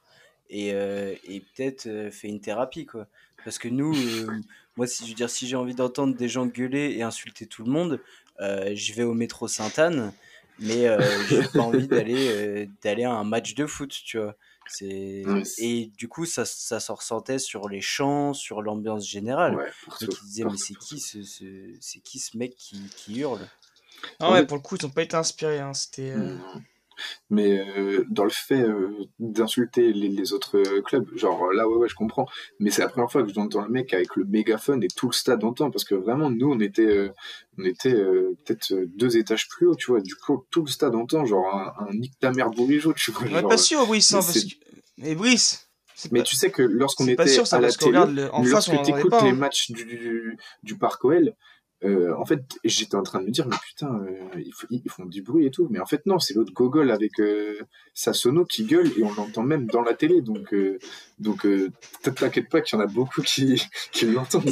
et, 0.49 0.74
euh, 0.74 1.16
et 1.24 1.39
peut-être 1.41 1.88
euh, 1.88 2.12
fais 2.12 2.28
une 2.28 2.41
thérapie, 2.41 2.86
quoi. 2.86 3.08
Parce 3.43 3.58
que 3.58 3.68
nous, 3.68 3.95
moi, 4.78 4.86
si, 4.86 5.04
je 5.04 5.10
veux 5.10 5.16
dire, 5.16 5.30
si 5.30 5.47
j'ai 5.47 5.56
envie 5.56 5.74
d'entendre 5.74 6.16
des 6.16 6.30
gens 6.30 6.45
gueuler 6.45 6.95
et 6.95 7.02
insulter 7.02 7.47
tout 7.47 7.64
le 7.64 7.72
monde, 7.72 7.99
je 8.42 8.94
vais 8.94 9.04
au 9.04 9.14
métro 9.14 9.48
Sainte-Anne, 9.48 10.14
mais 10.60 10.88
j'ai 11.30 11.44
pas 11.54 11.62
envie 11.62 11.88
d'aller 11.88 12.70
d'aller 12.84 13.04
à 13.04 13.12
un 13.12 13.24
match 13.24 13.56
de 13.56 13.66
foot, 13.66 13.92
tu 14.06 14.18
vois. 14.18 14.36
C'est... 14.68 15.24
Et 15.58 15.92
du 15.98 16.08
coup, 16.08 16.26
ça, 16.26 16.46
ça 16.46 16.80
se 16.80 16.92
ressentait 16.92 17.39
sur 17.39 17.68
les 17.68 17.82
chants, 17.82 18.34
sur 18.34 18.62
l'ambiance 18.62 19.06
générale. 19.06 19.56
Ouais, 19.56 19.72
Donc 20.00 20.16
ils 20.22 20.28
disaient, 20.28 20.46
mais 20.46 20.58
c'est 20.58 20.76
qui 20.76 21.00
ce, 21.00 21.24
ce, 21.24 21.46
c'est 21.82 22.00
qui 22.00 22.20
ce 22.20 22.38
mec 22.38 22.56
qui, 22.56 22.82
qui 22.96 23.20
hurle? 23.20 23.46
Ah 24.20 24.32
ouais, 24.32 24.46
pour 24.46 24.58
le 24.58 24.62
coup, 24.62 24.78
ils 24.78 24.86
n'ont 24.86 24.92
pas 24.92 25.02
été 25.04 25.16
inspirés. 25.16 25.60
Hein. 25.60 25.74
C'était, 25.74 26.14
mais 27.30 27.60
euh, 27.60 28.06
dans 28.10 28.24
le 28.24 28.30
fait 28.30 28.62
euh, 28.62 28.89
d'insulter 29.20 29.93
les, 29.93 30.10
les, 30.10 30.34
autres 30.34 30.58
euh, 30.58 30.82
clubs, 30.82 31.08
genre 31.16 31.52
là 31.54 31.68
ouais 31.68 31.76
ouais 31.76 31.89
je 31.89 31.95
comprends, 31.95 32.28
mais 32.60 32.72
c'est 32.72 32.82
la 32.82 32.89
première 32.89 33.12
fois 33.12 33.24
que 33.24 33.34
j'entends 33.34 33.62
le 33.62 33.70
mec 33.70 33.93
avec 33.93 34.16
le 34.16 34.26
mégaphone 34.26 34.84
et 34.84 34.88
tout 34.88 35.08
le 35.08 35.14
stade 35.14 35.43
entend 35.43 35.72
parce 35.72 35.84
que 35.84 35.95
vraiment 35.95 36.30
nous 36.30 36.52
on 36.52 36.60
était 36.60 37.12
on 37.58 37.66
était 37.66 37.93
peut-être 37.93 38.74
deux 38.95 39.18
étages 39.18 39.47
plus 39.47 39.68
haut, 39.68 39.76
tu 39.76 39.91
vois, 39.91 40.02
du 40.02 40.16
coup 40.16 40.45
tout 40.49 40.64
le 40.64 40.70
stade 40.70 40.95
entend 40.95 41.26
genre 41.26 41.54
un, 41.54 41.86
un 41.86 41.93
Nick 41.93 42.18
ta 42.20 42.32
mère 42.32 42.49
bourrigeau, 42.49 42.93
tu 42.93 43.12
vois. 43.12 43.28
Ouais, 43.28 43.41
pas 43.41 43.58
sûr 43.58 43.86
Brice, 43.86 44.14
hein, 44.14 44.20
parce 44.20 44.39
que... 44.39 44.56
mais 44.97 45.16
Brice. 45.16 45.68
Mais 46.12 46.24
tu 46.24 46.36
sais 46.36 46.49
que 46.49 46.64
lorsqu'on 46.64 47.08
était 47.08 47.28
sûr, 47.28 47.45
ça, 47.45 47.58
à 47.58 47.60
la 47.60 47.72
télé, 47.72 47.97
en 48.32 48.43
lorsque 48.43 48.82
t'écoutes 48.82 49.22
les 49.22 49.30
hein. 49.30 49.34
matchs 49.34 49.72
du, 49.72 49.86
du, 49.86 50.38
du 50.64 50.78
Parc 50.78 51.04
OL, 51.06 51.36
euh, 51.84 52.14
en 52.16 52.26
fait, 52.26 52.44
j'étais 52.64 52.96
en 52.96 53.04
train 53.04 53.20
de 53.22 53.26
me 53.26 53.32
dire, 53.32 53.48
mais 53.48 53.56
putain, 53.64 54.02
euh, 54.04 54.42
ils, 54.70 54.90
font 54.90 55.06
du 55.06 55.22
bruit 55.22 55.46
et 55.48 55.52
tout. 55.52 55.68
Mais 55.72 55.80
en 55.80 55.86
fait, 55.86 56.06
non, 56.06 56.20
c'est 56.20 56.34
l'autre 56.34 56.54
gogol 56.54 56.92
avec 56.92 57.20
euh, 57.20 57.60
sa 57.94 58.14
sono 58.14 58.46
qui 58.46 58.66
gueule 58.66 58.92
et 58.98 59.04
on 59.04 59.14
l'entend 59.14 59.44
même 59.44 59.66
dans 59.66 59.82
la 59.82 59.94
télé. 59.94 60.22
Donc, 60.22 60.54
donc 61.20 61.48
t'inquiète 62.04 62.50
pas 62.50 62.62
qu'il 62.62 62.78
y 62.78 62.82
en 62.82 62.84
a 62.84 62.88
beaucoup 62.88 63.22
qui, 63.22 63.62
qui 63.92 64.06
l'entendent. 64.06 64.50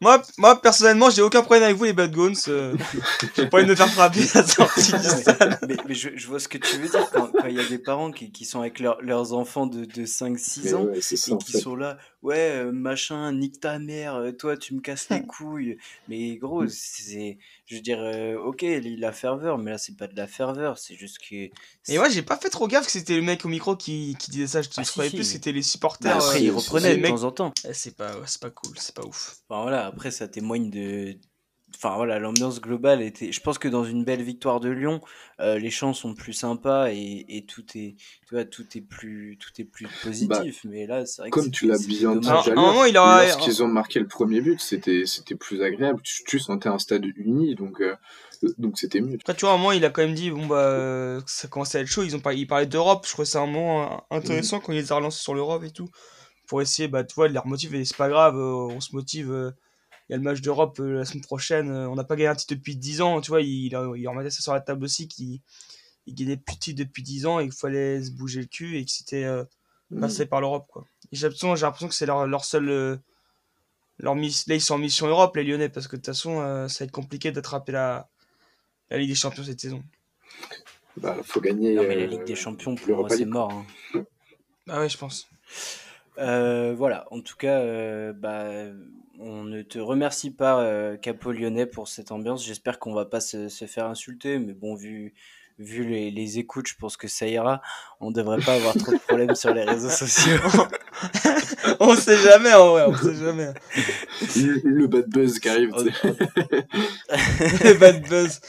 Moi, 0.00 0.22
moi, 0.38 0.60
personnellement, 0.60 1.10
j'ai 1.10 1.22
aucun 1.22 1.42
problème 1.42 1.64
avec 1.64 1.76
vous, 1.76 1.84
les 1.84 1.92
Bad 1.92 2.12
Guns. 2.12 2.32
j'ai 3.36 3.46
pas 3.46 3.58
envie 3.58 3.66
de 3.66 3.70
me 3.70 3.76
faire 3.76 3.88
frapper 3.88 4.22
à 4.34 4.42
sortie 4.42 4.92
du 4.92 5.08
stade. 5.08 5.58
Mais, 5.68 5.76
mais 5.86 5.94
je, 5.94 6.10
je, 6.16 6.26
vois 6.26 6.40
ce 6.40 6.48
que 6.48 6.58
tu 6.58 6.76
veux 6.76 6.88
dire 6.88 7.08
quand 7.10 7.30
il 7.46 7.54
y 7.54 7.60
a 7.60 7.68
des 7.68 7.78
parents 7.78 8.10
qui, 8.10 8.32
qui 8.32 8.44
sont 8.44 8.60
avec 8.60 8.80
leurs 8.80 9.32
enfants 9.32 9.66
de, 9.66 9.84
de 9.84 10.04
5-6 10.04 10.74
ans 10.74 10.88
et 10.92 11.00
qui 11.38 11.58
sont 11.58 11.76
là 11.76 11.98
ouais, 12.22 12.64
euh, 12.64 12.72
machin, 12.72 13.32
nique 13.32 13.60
ta 13.60 13.78
mère, 13.78 14.14
euh, 14.14 14.32
toi 14.32 14.56
tu 14.56 14.74
me 14.74 14.80
casses 14.80 15.08
les 15.10 15.22
couilles. 15.26 15.78
Mais 16.08 16.36
gros, 16.36 16.64
mmh. 16.64 16.68
c'est, 16.68 17.38
je 17.72 17.78
veux 17.78 17.82
dire, 17.82 18.00
euh, 18.02 18.36
ok, 18.36 18.62
il 18.62 19.02
a 19.02 19.12
ferveur, 19.12 19.56
mais 19.56 19.70
là 19.70 19.78
c'est 19.78 19.96
pas 19.96 20.06
de 20.06 20.14
la 20.14 20.26
ferveur, 20.26 20.76
c'est 20.76 20.94
juste 20.94 21.18
que. 21.18 21.48
Et 21.88 21.98
ouais, 21.98 22.10
j'ai 22.10 22.20
pas 22.20 22.36
fait 22.36 22.50
trop 22.50 22.68
gaffe 22.68 22.84
que 22.84 22.92
c'était 22.92 23.16
le 23.16 23.22
mec 23.22 23.46
au 23.46 23.48
micro 23.48 23.76
qui, 23.76 24.14
qui 24.18 24.30
disait 24.30 24.46
ça, 24.46 24.60
je 24.60 24.68
te 24.68 24.74
ah, 24.78 24.84
croyais 24.84 25.10
plus 25.10 25.24
c'était 25.24 25.52
les 25.52 25.62
supporters. 25.62 26.18
Bah, 26.18 26.22
après, 26.22 26.42
il 26.42 26.50
reprenait 26.50 26.98
de 26.98 27.08
temps 27.08 27.24
en 27.24 27.30
temps. 27.30 27.52
Eh, 27.66 27.72
c'est 27.72 27.96
pas, 27.96 28.12
c'est 28.26 28.42
pas 28.42 28.50
cool, 28.50 28.74
c'est 28.76 28.94
pas 28.94 29.06
ouf. 29.06 29.38
Enfin 29.48 29.62
voilà, 29.62 29.86
après 29.86 30.10
ça 30.10 30.28
témoigne 30.28 30.68
de, 30.68 31.16
enfin 31.82 31.96
voilà, 31.96 32.18
l'ambiance 32.18 32.60
globale 32.60 33.02
était. 33.02 33.32
Je 33.32 33.40
pense 33.40 33.58
que 33.58 33.66
dans 33.66 33.84
une 33.84 34.04
belle 34.04 34.22
victoire 34.22 34.60
de 34.60 34.70
Lyon, 34.70 35.00
euh, 35.40 35.58
les 35.58 35.70
chants 35.70 35.94
sont 35.94 36.14
plus 36.14 36.32
sympas 36.32 36.90
et, 36.90 37.24
et, 37.28 37.44
tout 37.44 37.64
est, 37.74 37.96
tu 38.28 38.34
vois, 38.34 38.44
tout 38.44 38.66
est 38.76 38.80
plus, 38.80 39.36
tout 39.40 39.50
est 39.60 39.64
plus 39.64 39.88
positif. 40.02 40.64
Bah, 40.64 40.70
mais 40.70 40.86
là, 40.86 41.04
c'est 41.06 41.22
vrai 41.22 41.30
comme 41.30 41.50
tu 41.50 41.66
l'as 41.66 41.84
bien 41.84 42.16
dit, 42.16 42.28
lorsqu'ils 42.28 43.62
ont 43.62 43.68
marqué 43.68 43.98
le 43.98 44.06
premier 44.06 44.40
but, 44.40 44.60
c'était, 44.60 45.04
c'était 45.06 45.34
plus 45.34 45.62
agréable. 45.62 46.00
Tu, 46.02 46.38
sentais 46.38 46.68
un 46.68 46.78
stade 46.78 47.04
uni, 47.16 47.54
donc. 47.54 47.80
Euh, 47.80 47.96
donc 48.58 48.78
c'était 48.78 49.00
mieux. 49.00 49.16
Après, 49.20 49.34
tu 49.34 49.44
vois, 49.44 49.52
à 49.52 49.54
un 49.54 49.58
moment, 49.58 49.72
il 49.72 49.84
a 49.84 49.90
quand 49.90 50.02
même 50.02 50.14
dit 50.14 50.30
bon, 50.30 50.46
bah, 50.46 51.18
ça 51.26 51.48
commençait 51.48 51.78
à 51.78 51.80
être 51.80 51.88
chaud. 51.88 52.02
Ils 52.04 52.14
ont 52.14 52.20
pas, 52.20 52.34
il 52.34 52.46
parlait 52.46 52.66
d'Europe. 52.66 53.04
Je 53.06 53.12
trouvais 53.12 53.26
ça 53.26 53.40
un 53.40 53.46
moment 53.46 54.04
intéressant 54.10 54.58
mmh. 54.58 54.60
quand 54.62 54.72
il 54.72 54.78
les 54.78 54.92
a 54.92 54.96
relancés 54.96 55.20
sur 55.20 55.34
l'Europe 55.34 55.64
et 55.64 55.70
tout. 55.70 55.88
Pour 56.46 56.60
essayer, 56.60 56.86
bah, 56.86 57.02
tu 57.02 57.14
vois, 57.14 57.28
de 57.28 57.32
les 57.32 57.38
remotiver. 57.38 57.84
C'est 57.84 57.96
pas 57.96 58.08
grave, 58.08 58.36
euh, 58.36 58.74
on 58.74 58.80
se 58.80 58.94
motive 58.94 59.52
y 60.12 60.14
a 60.14 60.18
le 60.18 60.22
match 60.22 60.40
d'Europe 60.42 60.78
euh, 60.80 60.98
la 60.98 61.04
semaine 61.04 61.22
prochaine. 61.22 61.70
Euh, 61.70 61.88
on 61.88 61.94
n'a 61.94 62.04
pas 62.04 62.16
gagné 62.16 62.28
un 62.28 62.34
titre 62.34 62.54
depuis 62.54 62.76
10 62.76 63.00
ans. 63.00 63.20
Tu 63.20 63.30
vois, 63.30 63.40
il, 63.40 63.72
il, 63.96 64.08
remettait 64.08 64.30
ça 64.30 64.42
sur 64.42 64.52
la 64.52 64.60
table 64.60 64.84
aussi, 64.84 65.08
qu'il 65.08 65.40
il 66.06 66.14
gagnait 66.14 66.36
plus 66.36 66.56
de 66.56 66.60
titres 66.60 66.78
depuis 66.78 67.02
10 67.02 67.26
ans 67.26 67.38
et 67.38 67.44
qu'il 67.44 67.54
fallait 67.54 68.02
se 68.02 68.10
bouger 68.10 68.40
le 68.40 68.46
cul 68.46 68.76
et 68.76 68.84
que 68.84 68.90
c'était 68.90 69.24
euh, 69.24 69.44
mm. 69.90 70.00
passé 70.00 70.26
par 70.26 70.40
l'Europe. 70.40 70.66
Quoi. 70.68 70.84
j'ai 71.12 71.28
l'impression 71.28 71.88
que 71.88 71.94
c'est 71.94 72.06
leur, 72.06 72.26
leur 72.26 72.44
seul. 72.44 73.00
leur 73.98 74.14
miss, 74.14 74.46
là, 74.48 74.54
ils 74.54 74.60
sont 74.60 74.74
en 74.74 74.78
mission 74.78 75.06
Europe, 75.06 75.34
les 75.36 75.44
Lyonnais, 75.44 75.70
parce 75.70 75.88
que 75.88 75.96
de 75.96 76.00
toute 76.00 76.06
façon, 76.06 76.36
ça 76.68 76.84
va 76.84 76.84
être 76.84 76.92
compliqué 76.92 77.32
d'attraper 77.32 77.72
la, 77.72 78.08
la 78.90 78.98
Ligue 78.98 79.10
des 79.10 79.14
Champions 79.14 79.44
cette 79.44 79.60
saison. 79.60 79.82
Bah, 80.98 81.16
faut 81.24 81.40
gagner. 81.40 81.74
Non, 81.74 81.84
mais 81.84 81.96
la 81.96 82.06
Ligue 82.06 82.24
des 82.24 82.34
Champions, 82.34 82.74
pour 82.74 82.98
moi, 82.98 83.08
c'est 83.08 83.24
mort. 83.24 83.50
Hein. 83.94 84.04
Bah 84.66 84.80
ouais, 84.80 84.88
je 84.88 84.98
pense. 84.98 85.26
Voilà, 86.16 87.06
en 87.10 87.20
tout 87.20 87.36
cas, 87.36 88.12
bah, 88.12 88.44
on 89.22 89.44
ne 89.44 89.62
te 89.62 89.78
remercie 89.78 90.30
pas, 90.30 90.60
euh, 90.62 90.96
Capo 90.96 91.32
Lyonnais, 91.32 91.66
pour 91.66 91.88
cette 91.88 92.12
ambiance. 92.12 92.44
J'espère 92.44 92.78
qu'on 92.78 92.92
va 92.92 93.04
pas 93.04 93.20
se, 93.20 93.48
faire 93.48 93.86
insulter, 93.86 94.38
mais 94.38 94.52
bon, 94.52 94.74
vu, 94.74 95.14
vu 95.58 95.84
les, 95.84 96.38
écoutes, 96.38 96.66
je 96.66 96.74
pense 96.76 96.96
que 96.96 97.08
ça 97.08 97.26
ira. 97.26 97.62
On 98.00 98.10
devrait 98.10 98.40
pas 98.40 98.54
avoir 98.54 98.74
trop 98.74 98.92
de 98.92 98.98
problèmes 98.98 99.34
sur 99.34 99.54
les 99.54 99.62
réseaux 99.62 99.90
sociaux. 99.90 100.38
on 101.80 101.94
sait 101.94 102.16
jamais, 102.16 102.52
en 102.52 102.70
vrai, 102.70 102.84
on 102.88 102.96
sait 102.96 103.14
jamais. 103.14 103.52
Le, 104.64 104.86
bad 104.86 105.08
buzz 105.08 105.38
qui 105.38 105.48
arrive. 105.48 105.70
le 106.02 107.78
bad 107.78 108.08
buzz. 108.08 108.40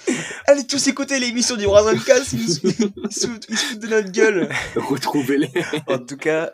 Allez 0.47 0.65
tous 0.65 0.87
écouter 0.87 1.19
l'émission 1.19 1.55
du 1.55 1.67
Roi 1.67 1.93
Cast, 2.05 2.33
ils, 2.33 2.39
ils, 2.63 3.11
se 3.11 3.27
foutent 3.27 3.79
de 3.79 3.87
notre 3.87 4.11
gueule. 4.11 4.49
Retrouvez-les. 4.75 5.51
En 5.87 5.99
tout 5.99 6.17
cas. 6.17 6.51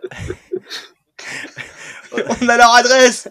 On 2.41 2.49
a 2.49 2.57
leur 2.57 2.73
adresse 2.73 3.27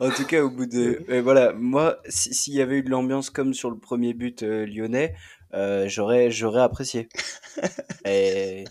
En 0.00 0.10
tout 0.10 0.24
cas, 0.26 0.42
au 0.42 0.50
bout 0.50 0.66
de. 0.66 1.04
euh, 1.10 1.20
voilà, 1.22 1.52
moi, 1.52 1.98
si- 2.08 2.32
s'il 2.34 2.54
y 2.54 2.62
avait 2.62 2.76
eu 2.78 2.82
de 2.82 2.90
l'ambiance 2.90 3.30
comme 3.30 3.52
sur 3.54 3.70
le 3.70 3.78
premier 3.78 4.14
but 4.14 4.42
euh, 4.42 4.64
lyonnais, 4.66 5.14
euh, 5.54 5.88
j'aurais, 5.88 6.30
j'aurais 6.30 6.62
apprécié. 6.62 7.08
Et- 8.06 8.64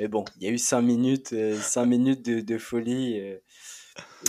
Mais 0.00 0.08
bon, 0.08 0.24
il 0.40 0.46
y 0.46 0.48
a 0.48 0.52
eu 0.52 0.58
5 0.58 0.80
minutes, 0.82 1.32
euh, 1.34 1.56
cinq 1.60 1.86
minutes 1.86 2.22
de, 2.24 2.40
de 2.40 2.58
folie. 2.58 3.20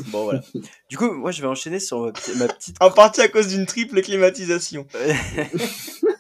Bon, 0.08 0.24
voilà. 0.26 0.42
Du 0.90 0.98
coup, 0.98 1.12
moi, 1.12 1.32
je 1.32 1.42
vais 1.42 1.48
enchaîner 1.48 1.80
sur 1.80 2.02
ma, 2.02 2.12
petite- 2.12 2.36
ma 2.36 2.48
petite 2.48 2.76
En 2.82 2.92
partie 2.92 3.22
à 3.22 3.28
cause 3.30 3.48
d'une 3.48 3.66
triple 3.66 4.02
climatisation. 4.02 4.86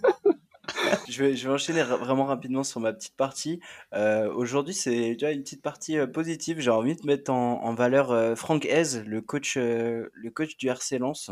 je, 1.13 1.23
vais, 1.23 1.35
je 1.35 1.47
vais 1.47 1.53
enchaîner 1.53 1.81
ra- 1.81 1.97
vraiment 1.97 2.25
rapidement 2.25 2.63
sur 2.63 2.79
ma 2.79 2.91
petite 2.93 3.15
partie. 3.15 3.59
Euh, 3.93 4.31
Aujourd'hui, 4.33 4.73
c'est 4.73 5.15
tu 5.17 5.25
vois, 5.25 5.33
une 5.33 5.43
petite 5.43 5.61
partie 5.61 5.97
euh, 5.97 6.07
positive. 6.07 6.59
J'ai 6.59 6.71
envie 6.71 6.95
de 6.95 7.05
mettre 7.05 7.31
en, 7.31 7.63
en 7.63 7.73
valeur 7.73 8.11
euh, 8.11 8.35
Franck 8.35 8.65
Hez, 8.65 9.03
le 9.05 9.21
coach, 9.21 9.55
euh, 9.57 10.09
le 10.13 10.29
coach 10.31 10.57
du 10.57 10.67
RC 10.67 10.97
Lens. 10.99 11.31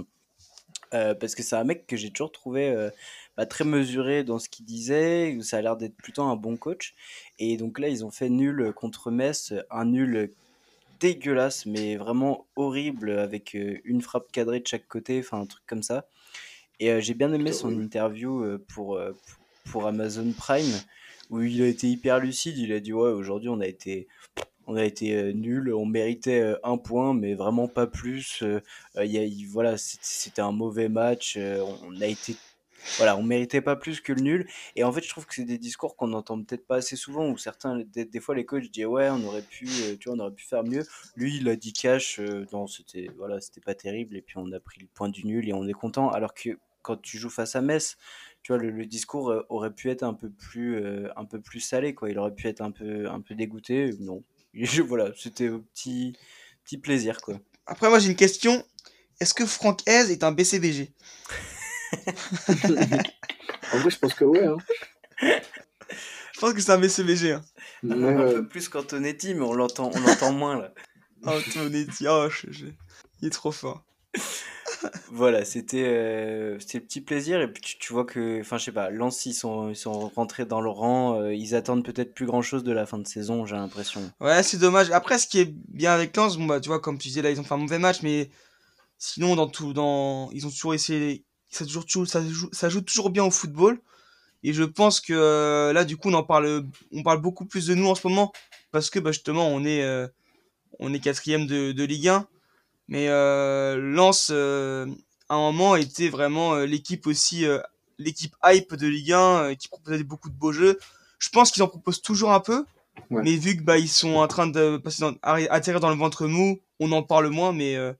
Euh, 0.93 1.15
parce 1.15 1.35
que 1.35 1.43
c'est 1.43 1.55
un 1.55 1.63
mec 1.63 1.87
que 1.87 1.95
j'ai 1.95 2.11
toujours 2.11 2.33
trouvé 2.33 2.69
euh, 2.69 2.89
bah, 3.37 3.45
très 3.45 3.63
mesuré 3.63 4.23
dans 4.23 4.39
ce 4.39 4.49
qu'il 4.49 4.65
disait. 4.65 5.37
Ça 5.41 5.57
a 5.57 5.61
l'air 5.61 5.77
d'être 5.77 5.95
plutôt 5.95 6.23
un 6.23 6.35
bon 6.35 6.57
coach. 6.57 6.95
Et 7.39 7.57
donc 7.57 7.79
là, 7.79 7.87
ils 7.87 8.03
ont 8.05 8.11
fait 8.11 8.29
nul 8.29 8.73
contre 8.73 9.09
Metz, 9.09 9.53
un 9.69 9.85
nul 9.85 10.33
dégueulasse, 10.99 11.65
mais 11.65 11.95
vraiment 11.95 12.45
horrible, 12.55 13.11
avec 13.17 13.55
euh, 13.55 13.79
une 13.85 14.01
frappe 14.01 14.31
cadrée 14.31 14.59
de 14.59 14.67
chaque 14.67 14.87
côté, 14.87 15.19
enfin 15.19 15.39
un 15.41 15.45
truc 15.45 15.63
comme 15.65 15.81
ça. 15.81 16.07
Et 16.79 16.91
euh, 16.91 16.99
j'ai 16.99 17.13
bien 17.13 17.31
aimé 17.33 17.51
son 17.53 17.69
interview 17.79 18.43
euh, 18.43 18.63
pour, 18.73 18.95
euh, 18.95 19.13
pour 19.65 19.87
Amazon 19.87 20.31
Prime, 20.37 20.79
où 21.29 21.41
il 21.41 21.61
a 21.61 21.67
été 21.67 21.87
hyper 21.87 22.19
lucide. 22.19 22.57
Il 22.57 22.71
a 22.73 22.79
dit 22.79 22.93
Ouais, 22.93 23.09
aujourd'hui, 23.09 23.49
on 23.49 23.59
a 23.59 23.67
été. 23.67 24.07
On 24.67 24.75
a 24.75 24.85
été 24.85 25.15
euh, 25.15 25.33
nul, 25.33 25.73
on 25.73 25.85
méritait 25.85 26.39
euh, 26.39 26.55
un 26.63 26.77
point, 26.77 27.13
mais 27.13 27.33
vraiment 27.33 27.67
pas 27.67 27.87
plus. 27.87 28.43
Euh, 28.43 28.61
euh, 28.95 29.27
voilà, 29.49 29.75
c'était 29.77 30.41
un 30.41 30.51
mauvais 30.51 30.87
match. 30.87 31.37
on 31.37 31.99
a 31.99 32.05
été, 32.05 32.35
voilà, 32.97 33.17
on 33.17 33.23
méritait 33.23 33.59
pas 33.61 33.75
plus 33.75 33.99
que 34.01 34.13
le 34.13 34.21
nul. 34.21 34.47
Et 34.75 34.83
en 34.83 34.91
fait, 34.91 35.01
je 35.01 35.09
trouve 35.09 35.25
que 35.25 35.33
c'est 35.33 35.45
des 35.45 35.57
discours 35.57 35.95
qu'on 35.95 36.07
n'entend 36.09 36.41
peut-être 36.41 36.65
pas 36.67 36.77
assez 36.77 36.95
souvent, 36.95 37.27
où 37.29 37.37
certains, 37.37 37.83
des, 37.93 38.19
fois, 38.19 38.35
les 38.35 38.45
coachs 38.45 38.69
disent 38.71 38.85
ouais, 38.85 39.09
on 39.09 39.23
aurait 39.25 39.41
pu, 39.41 39.65
tu 39.65 40.07
vois, 40.07 40.15
on 40.15 40.19
aurait 40.19 40.35
pu 40.35 40.45
faire 40.45 40.63
mieux. 40.63 40.85
Lui, 41.15 41.37
il 41.37 41.49
a 41.49 41.55
dit 41.55 41.73
cash, 41.73 42.19
non, 42.53 42.67
c'était, 42.67 43.09
voilà, 43.17 43.41
c'était 43.41 43.61
pas 43.61 43.75
terrible. 43.75 44.15
Et 44.15 44.21
puis 44.21 44.37
on 44.37 44.51
a 44.51 44.59
pris 44.59 44.79
le 44.79 44.87
point 44.93 45.09
du 45.09 45.25
nul 45.25 45.49
et 45.49 45.53
on 45.53 45.67
est 45.67 45.73
content. 45.73 46.11
Alors 46.11 46.33
que 46.35 46.51
quand 46.81 47.01
tu 47.01 47.17
joues 47.17 47.29
face 47.29 47.55
à 47.55 47.61
Metz, 47.61 47.97
tu 48.43 48.51
vois, 48.53 48.61
le, 48.61 48.71
le 48.71 48.85
discours 48.85 49.29
euh, 49.31 49.45
aurait 49.49 49.73
pu 49.73 49.89
être 49.89 50.03
un 50.03 50.13
peu 50.13 50.29
plus, 50.29 50.75
euh, 50.75 51.07
un 51.15 51.25
peu 51.25 51.39
plus 51.39 51.59
salé, 51.59 51.93
quoi. 51.93 52.09
Il 52.09 52.17
aurait 52.19 52.33
pu 52.33 52.47
être 52.47 52.61
un 52.61 52.71
peu, 52.71 53.07
un 53.09 53.21
peu 53.21 53.35
dégoûté. 53.35 53.91
Non, 53.99 54.23
Je- 54.53 54.81
voilà, 54.81 55.11
c'était 55.17 55.49
au 55.49 55.59
petit, 55.59 56.13
petit 56.63 56.77
plaisir, 56.77 57.21
quoi. 57.21 57.39
Après, 57.67 57.89
moi, 57.89 57.99
j'ai 57.99 58.09
une 58.09 58.15
question. 58.15 58.65
Est-ce 59.19 59.33
que 59.35 59.45
Franck 59.45 59.81
Hez 59.87 60.11
est 60.11 60.23
un 60.23 60.31
BCBG 60.31 60.91
En 63.73 63.77
vrai, 63.79 63.89
je 63.89 63.99
pense 63.99 64.13
que 64.15 64.25
ouais. 64.25 64.45
Hein. 64.45 64.57
Je 65.21 66.39
pense 66.39 66.53
que 66.53 66.61
c'est 66.61 66.71
un 66.71 66.79
BCBG. 66.79 67.33
Hein. 67.33 67.41
Ouais, 67.83 67.93
Un 67.93 68.17
ouais. 68.25 68.33
peu 68.33 68.47
plus 68.47 68.67
qu'Antonetti, 68.69 69.35
mais 69.35 69.41
on 69.41 69.53
l'entend, 69.53 69.91
on 69.93 69.99
l'entend 69.99 70.31
moins 70.33 70.57
là. 70.59 70.73
Oh, 71.23 71.37
Tonetti, 71.53 72.07
oh, 72.07 72.27
je- 72.31 72.51
je- 72.51 72.65
il 73.21 73.27
est 73.27 73.29
trop 73.29 73.51
fort. 73.51 73.83
Voilà, 75.11 75.45
c'était 75.45 75.83
euh, 75.85 76.57
le 76.73 76.79
petit 76.79 77.01
plaisir. 77.01 77.41
Et 77.41 77.51
puis 77.51 77.61
tu, 77.61 77.77
tu 77.77 77.93
vois 77.93 78.05
que, 78.05 78.39
enfin, 78.41 78.57
je 78.57 78.65
sais 78.65 78.71
pas, 78.71 78.89
Lens, 78.89 79.25
ils 79.25 79.33
sont, 79.33 79.69
ils 79.69 79.75
sont 79.75 80.09
rentrés 80.15 80.45
dans 80.45 80.61
le 80.61 80.69
rang. 80.69 81.19
euh, 81.19 81.33
ils 81.33 81.55
attendent 81.55 81.83
peut-être 81.83 82.13
plus 82.13 82.25
grand 82.25 82.41
chose 82.41 82.63
de 82.63 82.71
la 82.71 82.85
fin 82.85 82.97
de 82.97 83.07
saison, 83.07 83.45
j'ai 83.45 83.55
l'impression. 83.55 84.01
Ouais, 84.19 84.41
c'est 84.43 84.57
dommage. 84.57 84.89
Après, 84.91 85.17
ce 85.17 85.27
qui 85.27 85.39
est 85.39 85.53
bien 85.69 85.91
avec 85.91 86.15
Lens, 86.15 86.37
bon, 86.37 86.45
bah, 86.45 86.59
tu 86.59 86.69
vois, 86.69 86.79
comme 86.79 86.97
tu 86.97 87.07
disais, 87.09 87.21
là, 87.21 87.31
ils 87.31 87.39
ont 87.39 87.43
fait 87.43 87.53
un 87.53 87.57
mauvais 87.57 87.79
match, 87.79 88.01
mais 88.03 88.29
sinon, 88.97 89.35
dans 89.35 89.47
tout, 89.47 89.73
dans, 89.73 90.29
ils 90.31 90.47
ont 90.47 90.51
toujours 90.51 90.73
essayé, 90.73 91.23
ça, 91.49 91.65
toujours- 91.65 92.07
ça, 92.07 92.23
joue, 92.27 92.49
ça 92.51 92.69
joue 92.69 92.81
toujours 92.81 93.09
bien 93.09 93.23
au 93.25 93.31
football. 93.31 93.79
Et 94.43 94.53
je 94.53 94.63
pense 94.63 95.01
que 95.01 95.13
euh, 95.13 95.73
là, 95.73 95.85
du 95.85 95.97
coup, 95.97 96.09
on 96.09 96.13
en 96.15 96.23
parle, 96.23 96.65
on 96.93 97.03
parle 97.03 97.21
beaucoup 97.21 97.45
plus 97.45 97.67
de 97.67 97.75
nous 97.75 97.87
en 97.87 97.95
ce 97.95 98.07
moment, 98.07 98.31
parce 98.71 98.89
que, 98.89 98.99
bah, 98.99 99.11
justement, 99.11 99.47
on 99.49 99.63
est, 99.65 99.83
euh, 99.83 100.07
on 100.79 100.93
est 100.93 100.99
quatrième 100.99 101.47
de, 101.47 101.71
de 101.71 101.83
Ligue 101.83 102.09
1. 102.09 102.27
Mais 102.91 103.07
euh, 103.07 103.77
Lens, 103.77 104.31
euh, 104.31 104.85
à 105.29 105.35
un 105.35 105.37
moment, 105.37 105.77
était 105.77 106.09
vraiment 106.09 106.55
euh, 106.55 106.65
l'équipe 106.65 107.07
aussi, 107.07 107.45
euh, 107.45 107.57
l'équipe 107.97 108.35
hype 108.43 108.75
de 108.75 108.85
Ligue 108.85 109.13
1, 109.13 109.17
euh, 109.19 109.55
qui 109.55 109.69
proposait 109.69 110.03
beaucoup 110.03 110.29
de 110.29 110.35
beaux 110.35 110.51
jeux. 110.51 110.77
Je 111.17 111.29
pense 111.29 111.51
qu'ils 111.51 111.63
en 111.63 111.69
proposent 111.69 112.01
toujours 112.01 112.33
un 112.33 112.41
peu, 112.41 112.65
Ouais. 113.09 113.21
mais 113.23 113.37
vu 113.37 113.55
que 113.55 113.61
bah 113.63 113.77
ils 113.77 113.87
sont 113.87 114.15
en 114.15 114.27
train 114.27 114.45
de 114.47 114.75
passer 114.75 114.99
dans, 115.01 115.15
atterrir 115.23 115.79
dans 115.79 115.89
le 115.89 115.95
ventre 115.95 116.27
mou, 116.27 116.59
on 116.81 116.91
en 116.91 117.01
parle 117.01 117.27
moins, 117.29 117.53
mais 117.53 117.77
euh, 117.77 117.93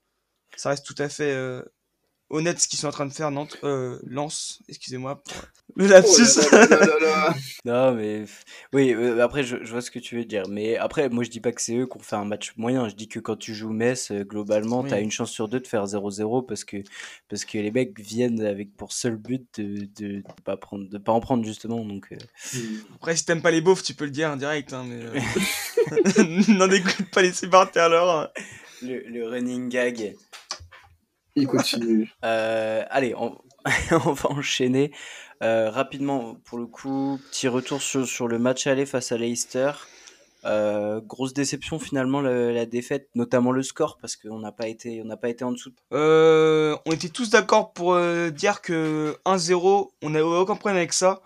ça 0.57 0.69
reste 0.71 0.85
tout 0.85 0.95
à 0.97 1.07
fait 1.07 1.31
euh, 1.31 1.63
honnête 2.31 2.59
ce 2.59 2.67
qu'ils 2.67 2.79
sont 2.79 2.87
en 2.87 2.91
train 2.91 3.05
de 3.05 3.13
faire. 3.13 3.29
Nantes, 3.31 3.57
euh, 3.63 3.99
Lens, 4.07 4.59
excusez-moi 4.67 5.21
pour 5.23 5.33
le 5.75 5.85
Oh 5.85 5.87
lapsus. 5.89 6.39
là 6.51 6.65
là 6.65 6.75
là 6.77 6.85
là 6.85 6.99
là. 6.99 7.35
Non, 7.65 7.93
mais 7.93 8.25
oui, 8.73 8.91
euh, 8.93 9.23
après, 9.23 9.43
je, 9.43 9.57
je 9.63 9.71
vois 9.71 9.81
ce 9.81 9.91
que 9.91 9.99
tu 9.99 10.15
veux 10.17 10.25
dire. 10.25 10.43
Mais 10.49 10.75
après, 10.77 11.07
moi, 11.09 11.23
je 11.23 11.29
dis 11.29 11.39
pas 11.39 11.51
que 11.51 11.61
c'est 11.61 11.75
eux 11.75 11.85
qui 11.87 11.97
ont 11.97 12.01
fait 12.01 12.15
un 12.15 12.25
match 12.25 12.53
moyen. 12.57 12.89
Je 12.89 12.95
dis 12.95 13.07
que 13.07 13.19
quand 13.19 13.35
tu 13.37 13.53
joues 13.53 13.71
Metz, 13.71 14.11
euh, 14.11 14.23
globalement, 14.23 14.81
Oui. 14.81 14.89
tu 14.89 14.95
as 14.95 14.99
une 14.99 15.11
chance 15.11 15.31
sur 15.31 15.47
deux 15.47 15.59
de 15.59 15.67
faire 15.67 15.85
0-0 15.85 16.45
parce 16.45 16.63
que, 16.63 16.77
parce 17.29 17.45
que 17.45 17.57
les 17.59 17.71
mecs 17.71 17.97
viennent 17.99 18.41
avec 18.41 18.75
pour 18.75 18.91
seul 18.91 19.15
but 19.15 19.45
de, 19.59 19.87
de, 19.97 20.07
de 20.17 20.23
pas, 20.43 20.57
prendre, 20.57 20.89
de 20.89 20.97
pas 20.97 21.11
en 21.11 21.19
prendre, 21.21 21.45
justement. 21.45 21.85
Donc, 21.85 22.07
euh, 22.11 22.17
Après, 22.95 23.15
si 23.15 23.25
t'aimes 23.25 23.41
pas 23.41 23.51
les 23.51 23.61
beaufs, 23.61 23.83
tu 23.83 23.93
peux 23.93 24.05
le 24.05 24.11
dire 24.11 24.29
en 24.31 24.35
direct, 24.37 24.73
hein, 24.73 24.85
mais 24.87 25.03
euh, 26.19 26.41
n'en 26.53 26.69
écoute 26.71 27.09
pas 27.11 27.21
les 27.21 27.31
supporters 27.33 27.83
alors. 27.85 28.09
hein. 28.21 28.29
le, 28.81 28.99
le 29.07 29.27
running 29.27 29.69
gag. 29.69 30.15
Il 31.35 31.47
continue. 31.47 32.11
Euh, 32.25 32.83
allez, 32.89 33.13
on, 33.15 33.37
on 34.05 34.13
va 34.13 34.29
enchaîner 34.31 34.91
Euh, 35.43 35.71
rapidement. 35.71 36.35
Pour 36.45 36.59
le 36.59 36.67
coup, 36.67 37.19
petit 37.31 37.47
retour 37.47 37.81
sur, 37.81 38.05
sur 38.07 38.27
le 38.27 38.37
match 38.37 38.67
aller 38.67 38.85
face 38.85 39.11
à 39.11 39.17
Leicester. 39.17 39.71
Euh, 40.43 41.01
grosse 41.01 41.33
déception 41.33 41.77
finalement 41.79 42.19
le- 42.21 42.51
la 42.51 42.65
défaite, 42.65 43.09
notamment 43.15 43.51
le 43.51 43.61
score 43.63 43.97
parce 43.99 44.15
qu'on 44.15 44.39
n'a 44.39 44.51
pas 44.51 44.67
été, 44.67 44.99
on 45.01 45.05
n'a 45.05 45.17
pas 45.17 45.29
été 45.29 45.43
en 45.43 45.51
dessous. 45.51 45.71
Euh, 45.93 46.75
on 46.87 46.91
était 46.91 47.09
tous 47.09 47.29
d'accord 47.29 47.73
pour 47.73 47.93
euh, 47.93 48.29
dire 48.31 48.61
que 48.61 49.15
1-0, 49.25 49.91
on 50.01 50.09
n'a 50.11 50.23
aucun 50.25 50.55
problème 50.55 50.77
avec 50.77 50.93
ça. 50.93 51.21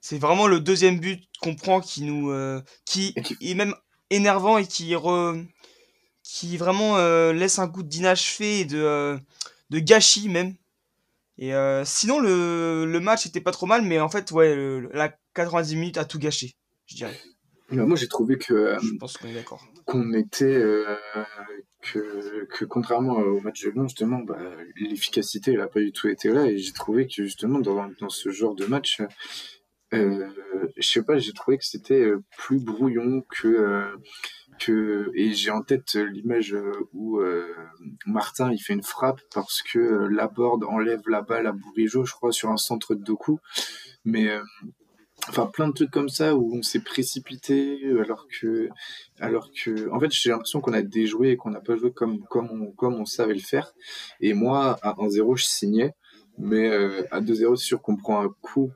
C'est 0.00 0.18
vraiment 0.18 0.46
le 0.46 0.60
deuxième 0.60 1.00
but 1.00 1.24
qu'on 1.40 1.54
prend 1.56 1.80
qui 1.80 2.02
nous, 2.02 2.30
euh, 2.30 2.60
qui- 2.84 3.14
est 3.40 3.54
même 3.54 3.74
énervant 4.10 4.58
et 4.58 4.66
qui 4.66 4.92
re- 4.94 5.44
qui 6.34 6.56
vraiment 6.56 6.96
euh, 6.98 7.32
laisse 7.32 7.60
un 7.60 7.68
goût 7.68 7.84
d'inachevé 7.84 8.58
et 8.60 8.64
de, 8.64 8.80
euh, 8.82 9.16
de 9.70 9.78
gâchis 9.78 10.28
même. 10.28 10.56
Et 11.38 11.54
euh, 11.54 11.84
sinon 11.84 12.18
le, 12.18 12.86
le 12.86 13.00
match 13.00 13.24
était 13.26 13.40
pas 13.40 13.52
trop 13.52 13.66
mal, 13.66 13.82
mais 13.82 14.00
en 14.00 14.08
fait 14.08 14.32
ouais, 14.32 14.56
le- 14.56 14.90
la 14.92 15.14
90 15.34 15.76
minutes 15.76 15.96
a 15.96 16.04
tout 16.04 16.18
gâché, 16.18 16.56
je 16.86 16.96
dirais. 16.96 17.16
Bah, 17.70 17.86
moi, 17.86 17.96
j'ai 17.96 18.08
trouvé 18.08 18.36
que 18.36 18.52
euh, 18.52 18.78
Je 18.80 18.96
pense 18.98 19.16
qu'on 19.16 19.28
est 19.28 19.34
d'accord. 19.34 19.64
qu'on 19.86 20.12
était 20.12 20.44
euh, 20.44 20.96
que, 21.82 22.44
que 22.46 22.64
contrairement 22.64 23.14
au 23.14 23.40
match 23.40 23.62
de 23.64 23.70
Lyon 23.70 23.86
justement 23.86 24.18
bah, 24.18 24.38
l'efficacité 24.76 25.52
elle 25.52 25.60
a 25.60 25.68
pas 25.68 25.80
du 25.80 25.92
tout 25.92 26.08
été 26.08 26.30
là 26.30 26.46
et 26.46 26.58
j'ai 26.58 26.72
trouvé 26.72 27.06
que 27.06 27.22
justement 27.22 27.60
dans, 27.60 27.88
dans 28.00 28.08
ce 28.08 28.30
genre 28.30 28.56
de 28.56 28.66
match 28.66 29.00
euh, 29.92 30.28
je 30.76 30.88
sais 30.88 31.02
pas 31.02 31.18
j'ai 31.18 31.32
trouvé 31.32 31.58
que 31.58 31.64
c'était 31.64 32.04
plus 32.36 32.58
brouillon 32.58 33.22
que 33.30 33.86
et 34.68 35.32
j'ai 35.32 35.50
en 35.50 35.62
tête 35.62 35.94
l'image 35.94 36.54
euh, 36.54 36.72
où 36.92 37.18
euh, 37.18 37.54
Martin 38.06 38.52
il 38.52 38.58
fait 38.58 38.72
une 38.72 38.82
frappe 38.82 39.20
parce 39.32 39.62
que 39.62 39.78
euh, 39.78 40.08
Laborde 40.08 40.64
enlève 40.64 41.02
la 41.08 41.22
balle 41.22 41.46
à 41.46 41.52
Bourigeau 41.52 42.04
je 42.04 42.12
crois 42.12 42.32
sur 42.32 42.50
un 42.50 42.56
centre 42.56 42.94
de 42.94 43.02
Doku. 43.02 43.38
Mais 44.04 44.28
euh, 44.28 44.42
enfin 45.28 45.46
plein 45.46 45.68
de 45.68 45.72
trucs 45.72 45.90
comme 45.90 46.08
ça 46.08 46.36
où 46.36 46.56
on 46.56 46.62
s'est 46.62 46.82
précipité 46.82 47.80
alors 48.00 48.26
que 48.28 48.68
alors 49.20 49.50
que 49.52 49.90
en 49.90 50.00
fait 50.00 50.10
j'ai 50.12 50.30
l'impression 50.30 50.60
qu'on 50.60 50.72
a 50.72 50.82
déjoué 50.82 51.30
et 51.30 51.36
qu'on 51.36 51.50
n'a 51.50 51.60
pas 51.60 51.76
joué 51.76 51.92
comme 51.92 52.20
comme 52.24 52.50
on 52.50 52.72
comme 52.72 52.94
on 52.94 53.06
savait 53.06 53.34
le 53.34 53.40
faire. 53.40 53.74
Et 54.20 54.34
moi 54.34 54.78
à 54.82 54.94
1-0 54.94 55.36
je 55.36 55.44
signais. 55.44 55.94
Mais 56.36 56.68
euh, 56.68 57.06
à 57.12 57.20
2-0 57.20 57.56
c'est 57.56 57.64
sûr 57.64 57.80
qu'on 57.80 57.96
prend 57.96 58.24
un 58.24 58.28
coup 58.40 58.72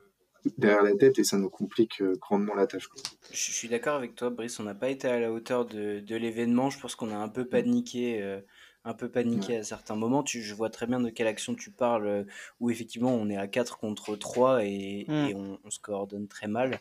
derrière 0.57 0.83
la 0.83 0.95
tête 0.95 1.19
et 1.19 1.23
ça 1.23 1.37
nous 1.37 1.49
complique 1.49 2.01
euh, 2.01 2.13
grandement 2.19 2.55
la 2.55 2.67
tâche 2.67 2.87
quoi. 2.87 3.01
Je 3.31 3.51
suis 3.51 3.67
d'accord 3.67 3.95
avec 3.95 4.15
toi, 4.15 4.29
Brice. 4.29 4.59
On 4.59 4.63
n'a 4.63 4.75
pas 4.75 4.89
été 4.89 5.07
à 5.07 5.19
la 5.19 5.31
hauteur 5.31 5.65
de, 5.65 5.99
de 5.99 6.15
l'événement. 6.15 6.69
Je 6.69 6.79
pense 6.79 6.95
qu'on 6.95 7.11
a 7.11 7.17
un 7.17 7.29
peu 7.29 7.45
paniqué, 7.45 8.21
euh, 8.21 8.39
un 8.85 8.93
peu 8.93 9.09
paniqué 9.09 9.57
à 9.57 9.63
certains 9.63 9.95
moments. 9.95 10.23
Tu, 10.23 10.41
je 10.41 10.53
vois 10.55 10.69
très 10.69 10.87
bien 10.87 10.99
de 10.99 11.09
quelle 11.09 11.27
action 11.27 11.53
tu 11.55 11.69
parles, 11.71 12.07
euh, 12.07 12.23
où 12.59 12.71
effectivement 12.71 13.13
on 13.13 13.29
est 13.29 13.37
à 13.37 13.47
4 13.47 13.77
contre 13.77 14.15
3 14.15 14.63
et, 14.65 15.05
Mm. 15.07 15.13
et 15.29 15.33
on, 15.35 15.59
on 15.63 15.69
se 15.69 15.79
coordonne 15.79 16.27
très 16.27 16.47
mal. 16.47 16.79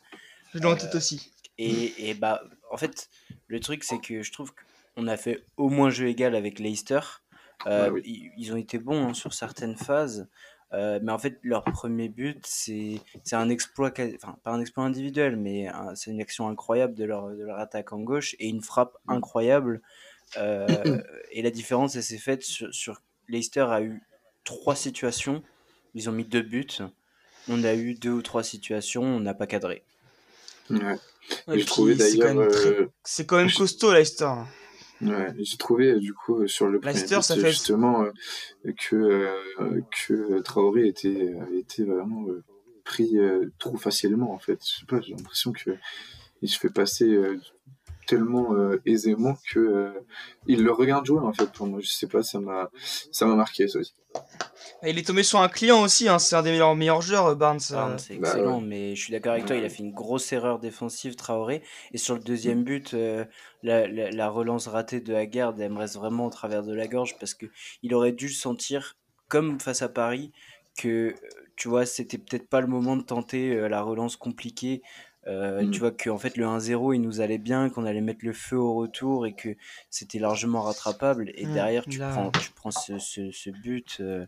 Je 0.55 0.59
l'ai 0.61 0.67
en 0.67 0.77
tête 0.77 0.95
aussi. 0.95 1.33
Et, 1.59 2.11
et 2.11 2.15
bah, 2.15 2.43
en 2.71 2.77
fait, 2.77 3.11
le 3.49 3.61
truc, 3.61 3.83
c'est 3.85 3.99
que 4.01 4.23
je 4.23 4.33
trouve 4.33 4.53
qu'on 4.97 5.07
a 5.09 5.17
fait 5.17 5.45
au 5.57 5.69
moins 5.69 5.91
jeu 5.91 6.07
égal 6.09 6.35
avec 6.37 6.59
Leicester. 6.61 7.01
Euh, 7.67 7.91
Ouais, 7.91 7.91
oui. 7.91 8.03
ils, 8.07 8.31
ils 8.47 8.53
ont 8.53 8.57
été 8.57 8.79
bons 8.79 9.09
hein, 9.09 9.15
sur 9.15 9.35
certaines 9.35 9.77
phases. 9.77 10.29
Euh, 10.75 10.99
mais 11.03 11.13
en 11.13 11.19
fait, 11.19 11.39
leur 11.43 11.65
premier 11.65 12.09
but, 12.11 12.45
c'est 12.47 13.01
c'est 13.25 13.37
un 13.37 13.49
exploit, 13.49 13.91
enfin, 14.17 14.37
pas 14.43 14.51
un 14.51 14.61
exploit 14.61 14.85
individuel, 14.85 15.37
mais 15.37 15.67
un- 15.69 15.95
c'est 15.95 16.11
une 16.11 16.21
action 16.21 16.47
incroyable 16.49 16.95
de 16.95 17.05
leur, 17.05 17.31
de 17.31 17.43
leur 17.43 17.59
attaque 17.59 17.93
en 17.95 18.01
gauche 18.01 18.37
et 18.39 18.49
une 18.49 18.63
frappe 18.63 18.97
incroyable. 19.09 19.81
Euh, 20.37 21.01
et 21.33 21.41
la 21.41 21.51
différence, 21.51 21.97
elle 21.97 22.03
s'est 22.03 22.19
faite 22.19 22.43
sur, 22.43 22.69
sur 22.75 23.01
Leicester 23.31 23.63
a 23.71 23.81
eu 23.81 24.03
trois 24.45 24.77
situations, 24.77 25.43
ils 25.95 26.11
ont 26.11 26.13
mis 26.13 26.27
deux 26.27 26.43
buts. 26.43 26.67
On 27.49 27.65
a 27.65 27.73
eu 27.75 27.95
deux 27.95 28.11
ou 28.11 28.21
trois 28.21 28.43
situations, 28.43 29.03
on 29.03 29.21
n'a 29.21 29.33
pas 29.33 29.47
cadré. 29.47 29.85
Ouais. 30.69 30.79
Ouais, 30.83 30.99
J'ai 31.49 31.55
puis 31.55 31.65
trouvé 31.65 31.97
c'est 31.97 32.19
quand 32.19 32.25
d'ailleurs. 32.27 32.35
même 32.41 32.49
très- 32.51 32.69
euh, 32.69 32.91
C'est 33.05 33.25
quand 33.25 33.37
même 33.39 33.51
costaud, 33.51 33.91
Leicester. 33.95 34.31
Ouais, 35.01 35.33
j'ai 35.39 35.57
trouvé 35.57 35.93
euh, 35.93 35.99
du 36.01 36.13
coup 36.13 36.43
euh, 36.43 36.47
sur 36.49 36.67
le 36.69 36.81
premier 36.81 36.95
Leicester, 36.95 37.23
ça 37.23 37.35
fait- 37.37 37.51
justement 37.51 38.03
euh, 38.05 38.11
que 38.77 38.97
euh, 38.97 39.81
que 40.07 40.41
Traoré 40.41 40.89
était 40.89 41.35
été 41.55 41.85
vraiment 41.85 42.27
euh, 42.29 42.43
pris 42.85 43.19
euh, 43.19 43.51
trop 43.59 43.77
facilement 43.77 44.33
en 44.33 44.39
fait. 44.39 44.59
Je 44.65 44.81
sais 44.81 44.87
pas, 44.87 45.01
j'ai 45.01 45.15
l'impression 45.15 45.53
que 45.53 45.71
il 46.43 46.49
se 46.49 46.59
fait 46.59 46.71
passer 46.71 47.09
euh, 47.13 47.39
tellement 48.09 48.55
euh, 48.55 48.81
aisément 48.87 49.37
que 49.53 49.61
euh, 49.61 49.91
il 50.47 50.65
le 50.65 50.73
regarde 50.73 51.05
jouer 51.07 51.21
en 51.21 51.33
fait 51.33 51.53
pour 51.53 51.67
moi. 51.67 51.79
Je 51.81 51.89
sais 51.89 52.09
pas, 52.09 52.23
ça 52.23 52.41
m'a 52.41 52.71
ça 53.13 53.27
m'a 53.27 53.37
marqué 53.37 53.69
ça 53.69 53.79
aussi. 53.79 53.93
Et 54.83 54.91
il 54.91 54.99
est 54.99 55.07
tombé 55.07 55.23
sur 55.23 55.41
un 55.41 55.49
client 55.49 55.83
aussi, 55.83 56.09
hein, 56.09 56.19
c'est 56.19 56.35
un 56.37 56.43
des 56.43 56.51
meilleurs, 56.51 56.75
meilleurs 56.75 57.03
joueurs, 57.03 57.27
euh, 57.27 57.35
Barnes. 57.35 57.61
Barnes, 57.71 57.99
c'est 57.99 58.17
bah 58.17 58.29
excellent, 58.29 58.61
ouais. 58.61 58.67
mais 58.67 58.95
je 58.97 59.03
suis 59.05 59.13
d'accord 59.13 59.33
avec 59.33 59.45
toi, 59.45 59.57
il 59.57 59.65
a 59.65 59.69
fait 59.69 59.83
une 59.83 59.93
grosse 59.93 60.33
erreur 60.33 60.59
défensive, 60.59 61.15
Traoré. 61.17 61.63
Et 61.93 61.99
sur 61.99 62.15
le 62.15 62.21
deuxième 62.21 62.65
but, 62.65 62.95
euh, 62.95 63.25
la, 63.63 63.87
la- 63.87 64.11
la 64.11 64.29
relance 64.29 64.67
ratée 64.69 65.01
de 65.01 65.15
Haggard, 65.15 65.55
elle 65.59 65.73
me 65.73 65.79
reste 65.79 65.97
vraiment 65.97 66.27
au 66.27 66.31
travers 66.31 66.63
de 66.63 66.73
la 66.73 66.87
gorge 66.87 67.17
parce 67.21 67.35
que 67.35 67.47
il 67.83 67.93
aurait 67.95 68.13
dû 68.13 68.29
sentir, 68.31 68.97
comme 69.29 69.61
face 69.61 69.83
à 69.83 69.89
Paris, 69.89 70.33
que 70.79 71.15
tu 71.57 71.69
vois, 71.69 71.85
c'était 71.87 72.19
peut-être 72.19 72.49
pas 72.49 72.61
le 72.61 72.69
moment 72.69 72.97
de 72.97 73.03
tenter 73.03 73.53
euh, 73.57 73.69
la 73.69 73.83
relance 73.83 74.17
compliquée. 74.17 74.81
Euh, 75.29 75.63
Mm. 75.63 75.71
Tu 75.71 75.81
vois 75.81 75.91
que 75.91 76.09
en 76.11 76.19
fait 76.19 76.37
le 76.37 76.47
1-0 76.47 76.93
il 76.95 77.01
nous 77.01 77.21
allait 77.21 77.39
bien, 77.39 77.69
qu'on 77.71 77.85
allait 77.85 78.01
mettre 78.01 78.25
le 78.25 78.33
feu 78.33 78.57
au 78.57 78.75
retour 78.75 79.27
et 79.27 79.35
que 79.35 79.51
c'était 79.91 80.19
largement 80.19 80.63
rattrapable. 80.63 81.31
Et 81.35 81.47
Mm, 81.47 81.53
derrière 81.55 81.87
tu 81.87 81.99
là. 81.99 82.11
prends, 82.11 82.31
tu 82.31 82.51
prends 82.53 82.71
ce, 82.71 82.99
ce- 82.99 83.31
ce 83.31 83.51
but, 83.51 83.99
euh, 84.01 84.27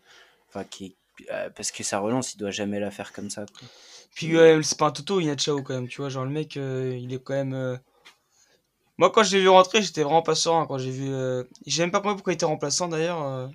enfin 0.48 0.64
qui 0.64 0.84
est- 0.86 0.96
euh, 1.32 1.50
parce 1.50 1.70
que 1.70 1.82
sa 1.82 1.98
relance 2.00 2.34
il 2.34 2.38
doit 2.38 2.50
jamais 2.50 2.80
la 2.80 2.90
faire 2.90 3.12
comme 3.12 3.30
ça. 3.30 3.46
quoi. 3.46 3.68
Puis 4.14 4.36
ouais, 4.36 4.60
c'est 4.62 4.78
pas 4.78 4.86
un 4.88 4.90
toto, 4.90 5.20
Inachao 5.20 5.62
quand 5.62 5.74
même, 5.74 5.88
tu 5.88 6.00
vois, 6.00 6.08
genre 6.10 6.24
le 6.24 6.30
mec, 6.30 6.56
euh, 6.56 6.96
il 7.00 7.12
est 7.14 7.22
quand 7.22 7.34
même... 7.34 7.54
euh, 7.54 7.76
Moi 8.98 9.10
quand 9.10 9.22
je 9.24 9.36
l'ai 9.36 9.42
vu 9.42 9.48
rentrer, 9.48 9.82
j'étais 9.82 10.02
vraiment 10.02 10.22
pas 10.22 10.34
serein, 10.34 10.66
quand 10.66 10.78
j'ai 10.78 10.90
vu... 10.90 11.08
euh, 11.10 11.42
J'ai 11.66 11.82
même 11.82 11.90
pas 11.90 12.00
compris 12.00 12.16
pourquoi 12.16 12.32
il 12.32 12.36
était 12.36 12.44
remplaçant 12.46 12.88
d'ailleurs. 12.88 13.22
euh. 13.26 13.48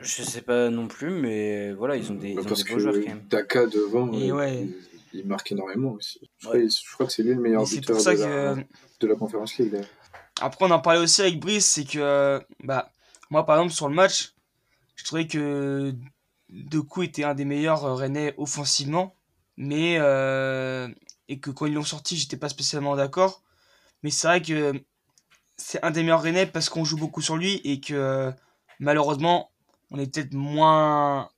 Je 0.00 0.22
sais 0.22 0.42
pas 0.42 0.70
non 0.70 0.86
plus, 0.86 1.10
mais 1.10 1.72
voilà, 1.72 1.96
ils 1.96 2.10
ont 2.12 2.14
des, 2.14 2.28
ils 2.30 2.36
Bah, 2.36 2.42
ont 2.44 2.48
parce 2.48 2.64
des 2.64 2.72
beaux 2.72 2.78
joueurs 2.78 2.94
quand 2.94 3.06
même. 3.08 3.22
Daka 3.28 3.66
devant, 3.66 4.12
Et 4.12 4.30
euh, 4.30 4.34
ouais. 4.34 4.60
il, 4.62 4.74
il 5.18 5.26
marque 5.26 5.52
énormément 5.52 5.92
aussi. 5.92 6.20
Je, 6.38 6.48
Ouais. 6.48 6.58
crois, 6.66 6.68
je 6.68 6.94
crois 6.94 7.06
que 7.06 7.12
c'est 7.12 7.22
lui 7.22 7.34
le 7.34 7.40
meilleur 7.40 7.64
buteur 7.64 7.96
pour 7.96 8.00
ça 8.00 8.12
de, 8.12 8.16
que... 8.16 8.22
la, 8.22 8.28
euh, 8.28 8.56
de 9.00 9.06
la 9.06 9.14
Conférence 9.16 9.56
League. 9.58 9.80
Après, 10.40 10.64
on 10.64 10.70
en 10.70 10.80
parlait 10.80 11.00
aussi 11.00 11.20
avec 11.22 11.40
Brice, 11.40 11.66
c'est 11.66 11.84
que, 11.84 11.98
euh, 11.98 12.40
bah, 12.62 12.90
moi, 13.30 13.44
par 13.44 13.56
exemple, 13.56 13.74
sur 13.74 13.88
le 13.88 13.94
match, 13.94 14.34
je 14.94 15.04
trouvais 15.04 15.26
que 15.26 15.92
Dekou 16.48 17.02
était 17.02 17.24
un 17.24 17.34
des 17.34 17.44
meilleurs 17.44 17.84
euh, 17.84 17.94
Rennais 17.94 18.34
offensivement, 18.38 19.14
mais, 19.56 19.96
euh, 19.98 20.88
et 21.28 21.40
que 21.40 21.50
quand 21.50 21.66
ils 21.66 21.74
l'ont 21.74 21.82
sorti, 21.84 22.16
j'étais 22.16 22.36
pas 22.36 22.48
spécialement 22.48 22.94
d'accord. 22.96 23.42
Mais 24.02 24.10
c'est 24.10 24.28
vrai 24.28 24.40
que 24.42 24.80
c'est 25.56 25.82
un 25.84 25.90
des 25.90 26.02
meilleurs 26.02 26.22
Rennais 26.22 26.46
parce 26.46 26.68
qu'on 26.68 26.84
joue 26.84 26.96
beaucoup 26.96 27.20
sur 27.20 27.36
lui 27.36 27.60
et 27.64 27.80
que, 27.80 28.32
malheureusement, 28.78 29.50
on 29.90 29.98
est 29.98 30.06
peut-être 30.14 30.34
moins, 30.34 31.30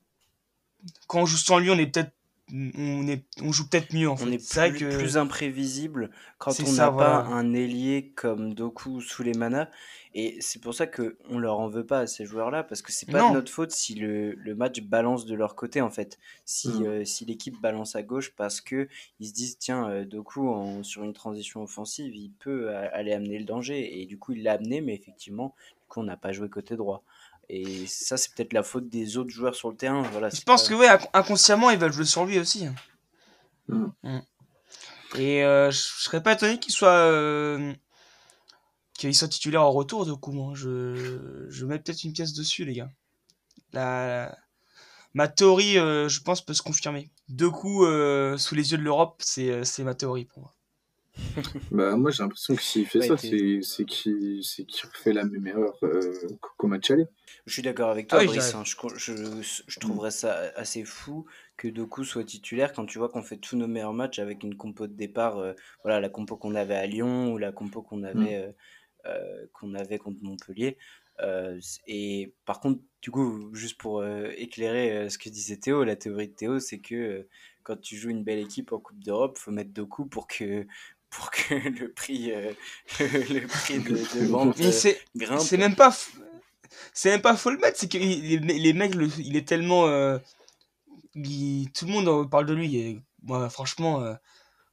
quand 1.07 1.21
on 1.21 1.25
joue 1.25 1.37
sans 1.37 1.57
lui, 1.57 1.71
on 1.71 1.77
est 1.79 1.87
peut-être, 1.87 2.11
on 2.53 3.07
est, 3.07 3.23
on 3.41 3.51
joue 3.51 3.67
peut-être 3.69 3.93
mieux, 3.93 4.09
en 4.09 4.15
fait. 4.17 4.25
On 4.25 4.31
est 4.31 4.39
C'est 4.39 4.59
vrai 4.59 4.69
plus, 4.71 4.79
que, 4.79 4.97
plus 4.97 5.17
imprévisible 5.17 6.11
quand 6.37 6.51
on 6.65 6.71
n'a 6.73 6.91
pas 6.91 7.23
un 7.23 7.53
ailier 7.53 8.11
comme 8.15 8.53
Doku 8.53 8.89
ou 8.97 9.01
Sulemana. 9.01 9.69
Et 10.13 10.37
c'est 10.41 10.59
pour 10.59 10.73
ça 10.73 10.87
que 10.87 11.17
on 11.29 11.39
leur 11.39 11.59
en 11.59 11.69
veut 11.69 11.85
pas 11.85 11.99
à 11.99 12.07
ces 12.07 12.25
joueurs-là, 12.25 12.63
parce 12.63 12.81
que 12.81 12.91
c'est 12.91 13.09
pas 13.09 13.19
Non. 13.19 13.29
de 13.29 13.33
notre 13.35 13.51
faute 13.51 13.71
si 13.71 13.95
le, 13.95 14.33
le 14.33 14.55
match 14.55 14.81
balance 14.81 15.25
de 15.25 15.35
leur 15.35 15.55
côté, 15.55 15.79
en 15.79 15.89
fait. 15.89 16.19
Si, 16.45 16.67
Mm. 16.67 16.85
euh, 16.85 17.05
si 17.05 17.23
l'équipe 17.25 17.59
balance 17.61 17.95
à 17.95 18.03
gauche 18.03 18.31
parce 18.35 18.59
que 18.59 18.89
ils 19.21 19.27
se 19.29 19.33
disent, 19.33 19.57
tiens, 19.57 19.89
euh, 19.89 20.03
Doku, 20.05 20.49
en, 20.49 20.83
sur 20.83 21.03
une 21.03 21.13
transition 21.13 21.63
offensive, 21.63 22.13
il 22.13 22.31
peut 22.31 22.69
aller 22.75 23.13
amener 23.13 23.39
le 23.39 23.45
danger. 23.45 24.01
Et 24.01 24.05
du 24.05 24.17
coup, 24.19 24.33
il 24.33 24.43
l'a 24.43 24.53
amené, 24.53 24.81
mais 24.81 24.93
effectivement, 24.95 25.55
du 25.81 25.87
coup, 25.87 26.01
on 26.01 26.03
n'a 26.03 26.17
pas 26.17 26.33
joué 26.33 26.49
côté 26.49 26.75
droit. 26.75 27.03
Et 27.49 27.85
ça, 27.87 28.15
c'est 28.17 28.33
peut-être 28.33 28.53
la 28.53 28.63
faute 28.63 28.87
des 28.89 29.17
autres 29.17 29.29
joueurs 29.29 29.55
sur 29.55 29.69
le 29.69 29.75
terrain. 29.75 30.03
Voilà, 30.11 30.29
Je 30.29 30.41
pense 30.41 30.63
pas- 30.63 30.69
que 30.69 30.73
ouais, 30.75 30.87
inc- 30.87 31.09
inconsciemment, 31.13 31.69
ils 31.69 31.77
veulent 31.77 31.91
jouer 31.91 32.05
sur 32.05 32.25
lui 32.25 32.39
aussi. 32.39 32.65
Mm. 33.67 33.85
Mm. 34.03 34.19
Et 35.15 35.43
euh, 35.43 35.69
je 35.71 35.77
serais 35.77 36.23
pas 36.23 36.33
étonné 36.33 36.59
qu'il 36.59 36.73
soit 36.73 36.89
euh, 36.89 37.73
qu'il 38.93 39.13
soit 39.15 39.27
titulaire 39.27 39.63
en 39.63 39.71
retour 39.71 40.05
de 40.05 40.13
coup. 40.13 40.31
Moi, 40.31 40.53
je 40.55 41.47
je 41.49 41.65
mets 41.65 41.79
peut-être 41.79 42.03
une 42.03 42.13
pièce 42.13 42.33
dessus, 42.33 42.63
les 42.65 42.73
gars. 42.73 42.89
La, 43.73 44.37
ma 45.13 45.27
théorie, 45.27 45.77
euh, 45.77 46.07
je 46.07 46.21
pense, 46.21 46.41
peut 46.41 46.53
se 46.53 46.61
confirmer. 46.61 47.09
Deux 47.27 47.49
coups 47.49 47.85
euh, 47.87 48.37
sous 48.37 48.55
les 48.55 48.71
yeux 48.71 48.77
de 48.77 48.83
l'Europe, 48.83 49.21
c'est 49.23 49.65
c'est 49.65 49.83
ma 49.83 49.95
théorie 49.95 50.25
pour 50.25 50.39
moi. 50.43 50.53
Bah, 51.71 51.95
moi, 51.95 52.11
j'ai 52.11 52.23
l'impression 52.23 52.55
que 52.55 52.61
s'il 52.61 52.85
fait 52.85 52.99
Ouais, 52.99 53.07
ça, 53.07 53.17
c'est 53.17 53.59
c'est 53.61 53.85
qu'il 53.85 54.43
c'est 54.43 54.65
qu'il 54.65 54.89
refait 54.89 55.13
la 55.13 55.23
même 55.25 55.45
erreur 55.47 55.77
euh, 55.83 56.13
qu'au 56.57 56.67
match 56.67 56.91
aller. 56.91 57.05
Je 57.45 57.53
suis 57.53 57.61
d'accord 57.61 57.89
avec 57.89 58.07
toi, 58.07 58.19
Ah 58.21 58.25
Brice. 58.25 58.55
hein. 58.55 58.63
Je, 58.95 59.41
je 59.67 59.79
trouverais 59.79 60.11
ça 60.11 60.51
assez 60.55 60.83
fou 60.83 61.25
que 61.57 61.67
Doku 61.67 62.03
soit 62.03 62.23
titulaire 62.23 62.73
quand 62.73 62.85
tu 62.85 62.97
vois 62.97 63.09
qu'on 63.09 63.23
fait 63.23 63.37
tous 63.37 63.55
nos 63.55 63.67
meilleurs 63.67 63.93
matchs 63.93 64.19
avec 64.19 64.43
une 64.43 64.55
compo 64.55 64.87
de 64.87 64.93
départ. 64.93 65.37
euh, 65.37 65.53
voilà, 65.83 65.99
la 65.99 66.09
compo 66.09 66.37
qu'on 66.37 66.55
avait 66.55 66.75
à 66.75 66.85
Lyon 66.87 67.31
ou 67.33 67.37
la 67.37 67.51
compo 67.51 67.81
qu'on 67.81 68.03
avait, 68.03 68.35
euh, 68.35 68.51
euh, 69.05 69.45
qu'on 69.53 69.73
avait 69.75 69.97
contre 69.97 70.19
Montpellier. 70.23 70.77
Euh, 71.21 71.59
et 71.87 72.33
par 72.45 72.59
contre, 72.59 72.81
du 73.01 73.11
coup, 73.11 73.53
juste 73.53 73.77
pour 73.77 73.99
euh, 74.01 74.29
éclairer 74.37 74.91
euh, 74.97 75.09
ce 75.09 75.17
que 75.17 75.29
disait 75.29 75.57
Théo, 75.57 75.83
la 75.83 75.95
théorie 75.95 76.29
de 76.29 76.33
Théo, 76.33 76.59
c'est 76.59 76.79
que 76.79 76.95
euh, 76.95 77.29
quand 77.63 77.79
tu 77.79 77.95
joues 77.95 78.09
une 78.09 78.23
belle 78.23 78.39
équipe 78.39 78.71
en 78.71 78.79
Coupe 78.79 79.03
d'Europe, 79.03 79.37
faut 79.37 79.51
mettre 79.51 79.71
Doku 79.71 80.05
pour 80.07 80.27
que, 80.27 80.65
pour 81.11 81.29
que 81.29 81.53
le 81.79 81.91
prix, 81.91 82.31
euh, 82.31 82.51
le 82.99 83.45
prix 83.47 83.79
de, 83.79 83.89
de 84.19 84.25
vente 84.25 84.59
euh, 84.59 84.71
c'est 84.71 84.99
grimpe. 85.15 85.41
c'est 85.41 85.57
même 85.57 85.75
pas 85.75 85.95
c'est 86.93 87.11
même 87.11 87.21
pas 87.21 87.35
faut 87.37 87.51
le 87.51 87.57
mettre, 87.57 87.77
c'est 87.77 87.87
que 87.91 87.97
les, 87.97 88.39
les 88.39 88.73
mecs, 88.73 88.95
le- 88.95 89.09
il 89.19 89.35
est 89.35 89.47
tellement 89.47 89.85
euh, 89.87 90.17
il- 91.15 91.69
tout 91.73 91.85
le 91.85 91.91
monde 91.91 92.29
parle 92.29 92.45
de 92.45 92.53
lui. 92.53 92.75
Et 92.77 93.01
moi, 93.23 93.49
franchement, 93.49 94.01
euh, 94.01 94.13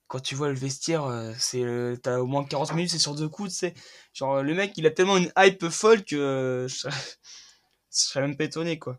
quand 0.07 0.21
tu 0.21 0.35
vois 0.35 0.49
le 0.49 0.55
vestiaire, 0.55 1.05
c'est 1.39 1.65
t'as 2.03 2.19
au 2.19 2.27
moins 2.27 2.45
40 2.45 2.73
minutes, 2.75 2.91
c'est 2.93 2.99
sur 2.99 3.15
deux 3.15 3.29
coups, 3.29 3.51
tu 3.51 3.57
sais. 3.57 3.75
Genre 4.15 4.43
le 4.43 4.55
mec, 4.55 4.73
il 4.77 4.87
a 4.87 4.91
tellement 4.91 5.17
une 5.19 5.31
hype 5.37 5.69
folle 5.69 6.05
que 6.05 6.67
je, 6.69 6.75
serais- 6.75 6.91
je 7.93 7.99
serais 7.99 8.21
même 8.23 8.37
pas 8.37 8.45
étonné 8.45 8.79
quoi. 8.79 8.99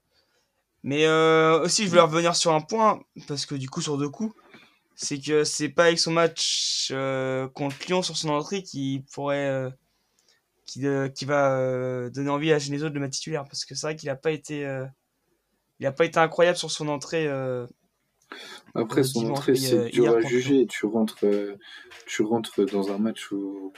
Mais 0.84 1.08
aussi, 1.64 1.84
je 1.86 1.90
voulais 1.90 2.02
revenir 2.02 2.36
sur 2.36 2.54
un 2.54 2.62
point 2.62 3.02
parce 3.28 3.46
que 3.46 3.56
du 3.56 3.70
coup, 3.70 3.82
sur 3.82 3.98
deux 3.98 4.10
coups, 4.10 4.34
c'est 5.02 5.18
que 5.18 5.46
c'est 5.46 5.70
pas 5.70 5.86
avec 5.86 5.98
son 5.98 6.12
match 6.12 6.90
euh, 6.92 7.48
contre 7.48 7.78
Lyon 7.88 8.02
sur 8.02 8.18
son 8.18 8.30
entrée 8.30 8.64
qui 8.64 9.06
pourrait 9.14 9.48
euh, 9.48 9.70
qui, 10.66 10.86
euh, 10.86 11.08
qui 11.08 11.24
va 11.24 12.10
donner 12.10 12.30
envie 12.30 12.52
à 12.52 12.60
Genesio 12.60 12.90
de 12.90 12.94
le 12.94 13.00
mettre 13.00 13.14
titulaire 13.14 13.46
parce 13.46 13.64
que 13.64 13.76
c'est 13.76 13.88
vrai 13.88 13.96
qu'il 13.96 14.10
a 14.10 14.18
pas 14.18 14.32
été 14.32 14.68
il 15.80 15.86
a 15.86 15.94
pas 15.94 16.04
été 16.04 16.20
incroyable 16.20 16.58
sur 16.58 16.70
son 16.70 16.90
entrée 16.90 17.30
Après, 18.76 19.04
son 19.04 19.22
dimanche, 19.22 19.40
entrée, 19.40 19.56
c'est 19.56 19.90
dur 19.90 20.14
à 20.14 20.20
juger. 20.20 20.68
Tu 20.68 20.86
rentres, 20.86 21.26
tu 22.06 22.22
rentres 22.22 22.66
dans 22.66 22.92
un 22.92 22.98
match 22.98 23.32
où 23.32 23.72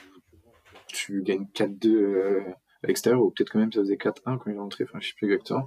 tu 0.88 1.22
gagnes 1.22 1.48
4-2 1.54 1.88
euh, 1.88 2.44
à 2.84 2.88
l'extérieur, 2.88 3.22
ou 3.22 3.30
peut-être 3.30 3.52
quand 3.52 3.60
même 3.60 3.72
ça 3.72 3.82
faisait 3.82 3.96
4-1 3.96 4.38
quand 4.38 4.44
il 4.48 4.56
est 4.56 4.60
entré, 4.60 4.84
enfin 4.86 5.00
je 5.00 5.10
sais 5.10 5.14
plus 5.16 5.32
exactement. 5.32 5.66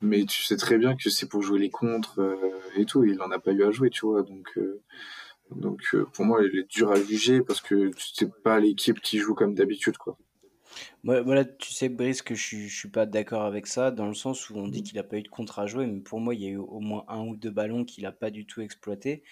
Mais 0.00 0.24
tu 0.24 0.42
sais 0.42 0.56
très 0.56 0.78
bien 0.78 0.96
que 0.96 1.10
c'est 1.10 1.28
pour 1.28 1.42
jouer 1.42 1.58
les 1.58 1.70
contres 1.70 2.20
euh, 2.20 2.36
et 2.74 2.86
tout, 2.86 3.04
il 3.04 3.20
en 3.20 3.30
a 3.30 3.38
pas 3.38 3.52
eu 3.52 3.64
à 3.64 3.70
jouer, 3.70 3.90
tu 3.90 4.06
vois. 4.06 4.22
Donc, 4.22 4.48
euh, 4.56 4.80
donc 5.50 5.82
euh, 5.94 6.06
pour 6.14 6.24
moi, 6.24 6.40
il 6.42 6.58
est 6.58 6.70
dur 6.70 6.90
à 6.90 6.96
juger 6.96 7.42
parce 7.42 7.60
que 7.60 7.90
c'est 7.98 8.32
pas 8.42 8.58
l'équipe 8.60 9.00
qui 9.00 9.18
joue 9.18 9.34
comme 9.34 9.54
d'habitude, 9.54 9.98
quoi. 9.98 10.16
Voilà, 11.02 11.44
tu 11.44 11.72
sais, 11.72 11.88
Brice, 11.88 12.22
que 12.22 12.34
je 12.34 12.56
je 12.56 12.78
suis 12.78 12.88
pas 12.88 13.04
d'accord 13.04 13.42
avec 13.42 13.66
ça, 13.66 13.90
dans 13.90 14.06
le 14.06 14.14
sens 14.14 14.48
où 14.50 14.56
on 14.56 14.68
dit 14.68 14.82
qu'il 14.82 14.98
a 14.98 15.02
pas 15.02 15.16
eu 15.18 15.22
de 15.22 15.28
contre 15.28 15.58
à 15.58 15.66
jouer, 15.66 15.86
mais 15.86 16.00
pour 16.00 16.20
moi, 16.20 16.34
il 16.34 16.42
y 16.42 16.46
a 16.46 16.50
eu 16.50 16.56
au 16.58 16.80
moins 16.80 17.04
un 17.08 17.26
ou 17.26 17.36
deux 17.36 17.50
ballons 17.50 17.84
qu'il 17.84 18.06
a 18.06 18.12
pas 18.12 18.30
du 18.30 18.46
tout 18.46 18.60
exploité. 18.60 19.22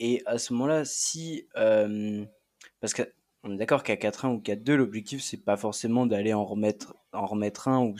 Et 0.00 0.22
à 0.26 0.38
ce 0.38 0.52
moment-là, 0.52 0.84
si. 0.84 1.46
parce 1.54 2.94
qu'on 3.42 3.54
est 3.54 3.56
d'accord 3.56 3.82
qu'à 3.82 3.96
4-1 3.96 4.34
ou 4.34 4.40
4-2, 4.40 4.74
l'objectif, 4.74 5.22
c'est 5.22 5.44
pas 5.44 5.56
forcément 5.56 6.06
d'aller 6.06 6.32
en 6.32 6.44
remettre, 6.44 6.94
en 7.12 7.26
remettre 7.26 7.68
un, 7.68 7.80
ou, 7.84 7.96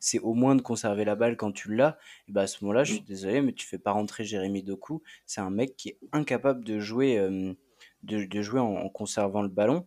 c'est 0.00 0.18
au 0.18 0.34
moins 0.34 0.56
de 0.56 0.62
conserver 0.62 1.04
la 1.04 1.14
balle 1.14 1.36
quand 1.36 1.52
tu 1.52 1.74
l'as. 1.74 1.98
Et 2.28 2.32
bah 2.32 2.42
à 2.42 2.46
ce 2.46 2.64
moment-là, 2.64 2.84
je 2.84 2.94
suis 2.94 3.02
désolé, 3.02 3.40
mais 3.40 3.52
tu 3.52 3.66
fais 3.66 3.78
pas 3.78 3.92
rentrer 3.92 4.24
Jérémy 4.24 4.62
Doku. 4.62 5.02
C'est 5.26 5.40
un 5.40 5.50
mec 5.50 5.76
qui 5.76 5.90
est 5.90 5.98
incapable 6.12 6.64
de 6.64 6.80
jouer, 6.80 7.18
euh, 7.18 7.54
de, 8.02 8.24
de 8.24 8.42
jouer 8.42 8.60
en, 8.60 8.74
en 8.74 8.88
conservant 8.88 9.42
le 9.42 9.48
ballon. 9.48 9.84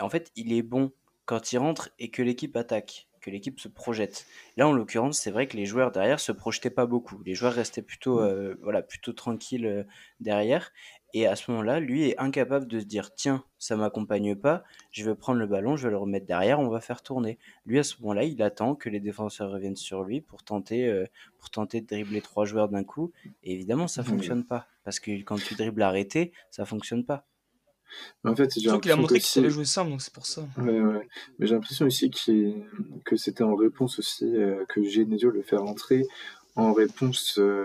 En 0.00 0.10
fait, 0.10 0.32
il 0.36 0.52
est 0.52 0.62
bon 0.62 0.92
quand 1.24 1.52
il 1.52 1.58
rentre 1.58 1.90
et 1.98 2.10
que 2.10 2.22
l'équipe 2.22 2.56
attaque, 2.56 3.08
que 3.20 3.30
l'équipe 3.30 3.58
se 3.60 3.68
projette. 3.68 4.26
Là, 4.56 4.68
en 4.68 4.72
l'occurrence, 4.72 5.18
c'est 5.18 5.30
vrai 5.32 5.48
que 5.48 5.56
les 5.56 5.66
joueurs 5.66 5.90
derrière 5.90 6.20
se 6.20 6.32
projetaient 6.32 6.70
pas 6.70 6.86
beaucoup. 6.86 7.20
Les 7.24 7.34
joueurs 7.34 7.52
restaient 7.52 7.82
plutôt, 7.82 8.20
euh, 8.20 8.56
voilà, 8.62 8.82
plutôt 8.82 9.12
tranquilles 9.12 9.66
euh, 9.66 9.84
derrière. 10.20 10.72
Et 11.18 11.26
à 11.26 11.34
ce 11.34 11.50
moment-là, 11.50 11.80
lui 11.80 12.10
est 12.10 12.18
incapable 12.18 12.66
de 12.66 12.78
se 12.78 12.84
dire 12.84 13.14
tiens, 13.14 13.42
ça 13.58 13.74
m'accompagne 13.74 14.34
pas, 14.36 14.62
je 14.90 15.02
vais 15.02 15.14
prendre 15.14 15.38
le 15.38 15.46
ballon, 15.46 15.74
je 15.74 15.84
vais 15.84 15.90
le 15.90 15.96
remettre 15.96 16.26
derrière, 16.26 16.60
on 16.60 16.68
va 16.68 16.82
faire 16.82 17.00
tourner. 17.02 17.38
Lui, 17.64 17.78
à 17.78 17.84
ce 17.84 17.94
moment-là, 18.02 18.24
il 18.24 18.42
attend 18.42 18.74
que 18.74 18.90
les 18.90 19.00
défenseurs 19.00 19.50
reviennent 19.50 19.76
sur 19.76 20.04
lui 20.04 20.20
pour 20.20 20.42
tenter, 20.42 20.86
euh, 20.86 21.06
pour 21.38 21.48
tenter 21.48 21.80
de 21.80 21.86
dribbler 21.86 22.20
trois 22.20 22.44
joueurs 22.44 22.68
d'un 22.68 22.84
coup. 22.84 23.12
Et 23.44 23.54
évidemment, 23.54 23.88
ça 23.88 24.04
fonctionne 24.04 24.44
pas. 24.44 24.66
Parce 24.84 25.00
que 25.00 25.22
quand 25.22 25.36
tu 25.36 25.54
dribbles 25.54 25.80
arrêté, 25.80 26.32
ça 26.50 26.66
fonctionne 26.66 27.02
pas. 27.06 27.24
Mais 28.22 28.32
en 28.32 28.36
fait, 28.36 28.52
j'ai 28.52 28.78
qu'il 28.80 28.90
a 28.92 28.96
montré 28.96 29.14
qu'il 29.14 29.22
savait 29.24 29.48
jouer 29.48 29.64
simple, 29.64 29.92
donc 29.92 30.02
c'est 30.02 30.12
pour 30.12 30.26
ça. 30.26 30.42
Ouais, 30.58 30.80
ouais. 30.80 31.08
Mais 31.38 31.46
j'ai 31.46 31.54
l'impression 31.54 31.86
aussi 31.86 32.10
qu'il- 32.10 32.62
que 33.06 33.16
c'était 33.16 33.42
en 33.42 33.54
réponse 33.54 33.98
aussi 33.98 34.26
euh, 34.36 34.66
que 34.68 34.82
Genesio 34.82 35.30
le 35.30 35.40
fait 35.40 35.56
rentrer 35.56 36.02
en 36.56 36.74
réponse 36.74 37.38
euh, 37.38 37.64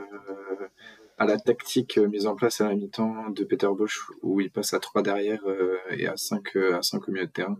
à 1.21 1.25
la 1.25 1.37
tactique 1.37 1.99
euh, 1.99 2.07
mise 2.07 2.25
en 2.25 2.35
place 2.35 2.61
à 2.61 2.67
la 2.67 2.73
mi-temps 2.73 3.29
de 3.29 3.43
Peter 3.43 3.67
Bosch 3.77 4.07
où 4.23 4.41
il 4.41 4.49
passe 4.49 4.73
à 4.73 4.79
3 4.79 5.03
derrière 5.03 5.39
euh, 5.45 5.77
et 5.91 6.07
à 6.07 6.17
5 6.17 6.55
à 6.55 6.81
5 6.81 7.07
au 7.07 7.11
milieu 7.11 7.27
de 7.27 7.31
terrain. 7.31 7.59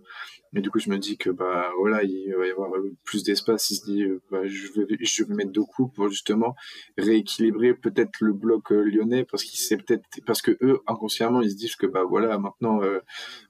Mais 0.54 0.62
du 0.62 0.70
coup, 0.70 0.80
je 0.80 0.90
me 0.90 0.98
dis 0.98 1.18
que 1.18 1.30
bah 1.30 1.72
voilà, 1.80 2.04
il 2.04 2.34
va 2.38 2.46
y 2.46 2.52
avoir 2.52 2.70
plus 3.06 3.24
d'espace. 3.24 3.70
Il 3.70 3.76
se 3.78 3.86
dit, 3.86 4.04
euh, 4.04 4.22
bah, 4.30 4.42
je 4.46 4.68
vais 4.74 4.98
je 5.00 5.24
vais 5.24 5.34
mettre 5.34 5.52
deux 5.52 5.64
coups 5.64 5.94
pour 5.96 6.10
justement 6.10 6.56
rééquilibrer 6.98 7.74
peut-être 7.74 8.20
le 8.22 8.34
bloc 8.34 8.72
euh, 8.72 8.84
lyonnais 8.84 9.26
parce 9.26 9.44
qu'il 9.44 9.60
sait 9.60 9.78
peut-être 9.78 10.04
parce 10.26 10.42
que 10.42 10.58
eux 10.62 10.82
inconsciemment 10.88 11.42
ils 11.42 11.52
se 11.52 11.56
disent 11.56 11.76
que 11.76 11.88
bah 11.88 12.04
voilà 12.08 12.38
maintenant 12.38 12.82
euh, 12.84 13.00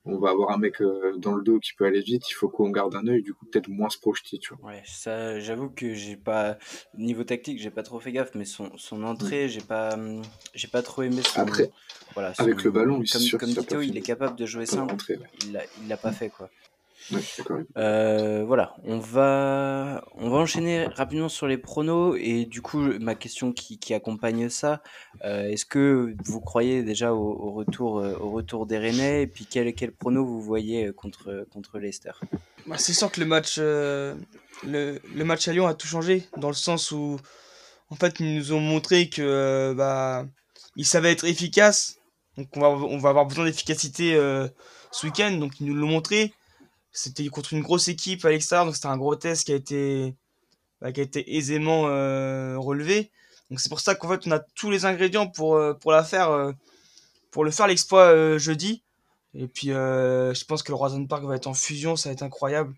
on 0.05 0.17
va 0.19 0.29
avoir 0.29 0.51
un 0.51 0.57
mec 0.57 0.81
euh, 0.81 1.15
dans 1.17 1.33
le 1.35 1.43
dos 1.43 1.59
qui 1.59 1.73
peut 1.73 1.85
aller 1.85 2.01
vite, 2.01 2.29
il 2.29 2.33
faut 2.33 2.49
qu'on 2.49 2.69
garde 2.69 2.95
un 2.95 3.07
œil, 3.07 3.21
du 3.23 3.33
coup 3.33 3.45
peut-être 3.45 3.67
moins 3.67 3.89
se 3.89 3.97
projeter, 3.97 4.37
tu 4.39 4.53
vois. 4.53 4.71
Ouais, 4.71 4.83
ça, 4.85 5.39
j'avoue 5.39 5.69
que 5.69 5.93
j'ai 5.93 6.17
pas 6.17 6.57
niveau 6.97 7.23
tactique, 7.23 7.59
j'ai 7.59 7.71
pas 7.71 7.83
trop 7.83 7.99
fait 7.99 8.11
gaffe, 8.11 8.31
mais 8.35 8.45
son, 8.45 8.71
son 8.77 9.03
entrée, 9.03 9.49
j'ai 9.49 9.61
pas, 9.61 9.97
j'ai 10.53 10.67
pas 10.67 10.81
trop 10.81 11.03
aimé 11.03 11.21
son. 11.23 11.41
Après, 11.41 11.71
voilà, 12.13 12.33
avec 12.37 12.59
son- 12.59 12.65
le 12.65 12.71
ballon, 12.71 12.95
comme, 12.97 13.05
sûr 13.05 13.39
comme 13.39 13.49
il 13.83 13.97
est 13.97 14.01
capable 14.01 14.37
de 14.37 14.45
jouer 14.45 14.65
simple. 14.65 14.91
rentrer, 14.91 15.17
ouais. 15.17 15.27
Il 15.45 15.53
l'a, 15.53 15.61
il 15.81 15.87
l'a 15.87 15.97
pas 15.97 16.11
fait 16.11 16.29
quoi. 16.29 16.49
Ouais. 17.11 17.65
Euh, 17.77 18.43
voilà, 18.45 18.75
on 18.83 18.99
va, 18.99 20.03
on 20.15 20.29
va 20.29 20.37
enchaîner 20.37 20.85
rapidement 20.85 21.29
sur 21.29 21.47
les 21.47 21.57
pronos 21.57 22.15
et 22.19 22.45
du 22.45 22.61
coup 22.61 22.79
ma 22.99 23.15
question 23.15 23.53
qui, 23.53 23.79
qui 23.79 23.93
accompagne 23.93 24.49
ça, 24.49 24.81
euh, 25.25 25.49
est-ce 25.49 25.65
que 25.65 26.15
vous 26.23 26.41
croyez 26.41 26.83
déjà 26.83 27.13
au, 27.13 27.31
au 27.31 27.51
retour, 27.53 27.99
euh, 27.99 28.15
au 28.19 28.29
retour 28.31 28.65
des 28.65 28.77
Rennais 28.77 29.23
et 29.23 29.27
puis 29.27 29.47
quel, 29.49 29.73
quel 29.73 29.91
prono 29.91 30.25
vous 30.25 30.41
voyez 30.41 30.91
contre, 30.93 31.45
contre 31.51 31.79
Leicester? 31.79 32.11
Bah, 32.67 32.77
c'est 32.77 32.93
sûr 32.93 33.11
que 33.11 33.19
le 33.19 33.25
match, 33.25 33.55
euh, 33.57 34.15
le, 34.63 34.99
le 35.15 35.25
match 35.25 35.47
à 35.47 35.53
Lyon 35.53 35.65
a 35.65 35.73
tout 35.73 35.87
changé, 35.87 36.27
dans 36.37 36.49
le 36.49 36.53
sens 36.53 36.91
où, 36.91 37.17
en 37.89 37.95
fait, 37.95 38.19
ils 38.19 38.35
nous 38.35 38.53
ont 38.53 38.59
montré 38.59 39.09
que 39.09 39.21
euh, 39.21 39.73
bah, 39.73 40.25
ils 40.75 40.85
savaient 40.85 41.11
être 41.11 41.25
efficaces. 41.25 41.97
Donc, 42.37 42.47
on 42.55 42.59
va, 42.59 42.69
on 42.69 42.97
va 42.99 43.09
avoir 43.09 43.25
besoin 43.25 43.45
d'efficacité 43.45 44.13
euh, 44.13 44.47
ce 44.91 45.07
week-end. 45.07 45.31
Donc, 45.31 45.59
ils 45.59 45.65
nous 45.65 45.73
l'ont 45.73 45.87
montré. 45.87 46.33
C'était 46.91 47.25
contre 47.27 47.53
une 47.53 47.61
grosse 47.61 47.87
équipe 47.87 48.25
à 48.25 48.29
l'extérieur, 48.29 48.65
donc 48.65 48.75
c'était 48.75 48.87
un 48.87 48.97
gros 48.97 49.15
test 49.15 49.45
qui 49.45 49.53
a 49.53 49.55
été, 49.55 50.13
bah, 50.81 50.91
qui 50.91 50.99
a 50.99 51.03
été 51.03 51.35
aisément 51.37 51.87
euh, 51.87 52.57
relevé. 52.57 53.11
Donc, 53.49 53.59
c'est 53.59 53.69
pour 53.69 53.79
ça 53.79 53.95
qu'en 53.95 54.09
fait, 54.09 54.27
on 54.27 54.31
a 54.31 54.39
tous 54.39 54.69
les 54.71 54.85
ingrédients 54.85 55.27
pour, 55.27 55.55
euh, 55.55 55.73
pour 55.73 55.91
la 55.91 56.03
faire, 56.03 56.31
euh, 56.31 56.51
pour 57.31 57.43
le 57.45 57.51
faire 57.51 57.67
l'exploit 57.67 58.37
jeudi. 58.37 58.81
Et 59.33 59.47
puis, 59.47 59.67
je 59.69 60.45
pense 60.45 60.63
que 60.63 60.71
le 60.71 60.75
Roison 60.75 61.05
Park 61.05 61.23
va 61.23 61.35
être 61.37 61.47
en 61.47 61.53
fusion, 61.53 61.95
ça 61.95 62.09
va 62.09 62.13
être 62.13 62.23
incroyable. 62.23 62.73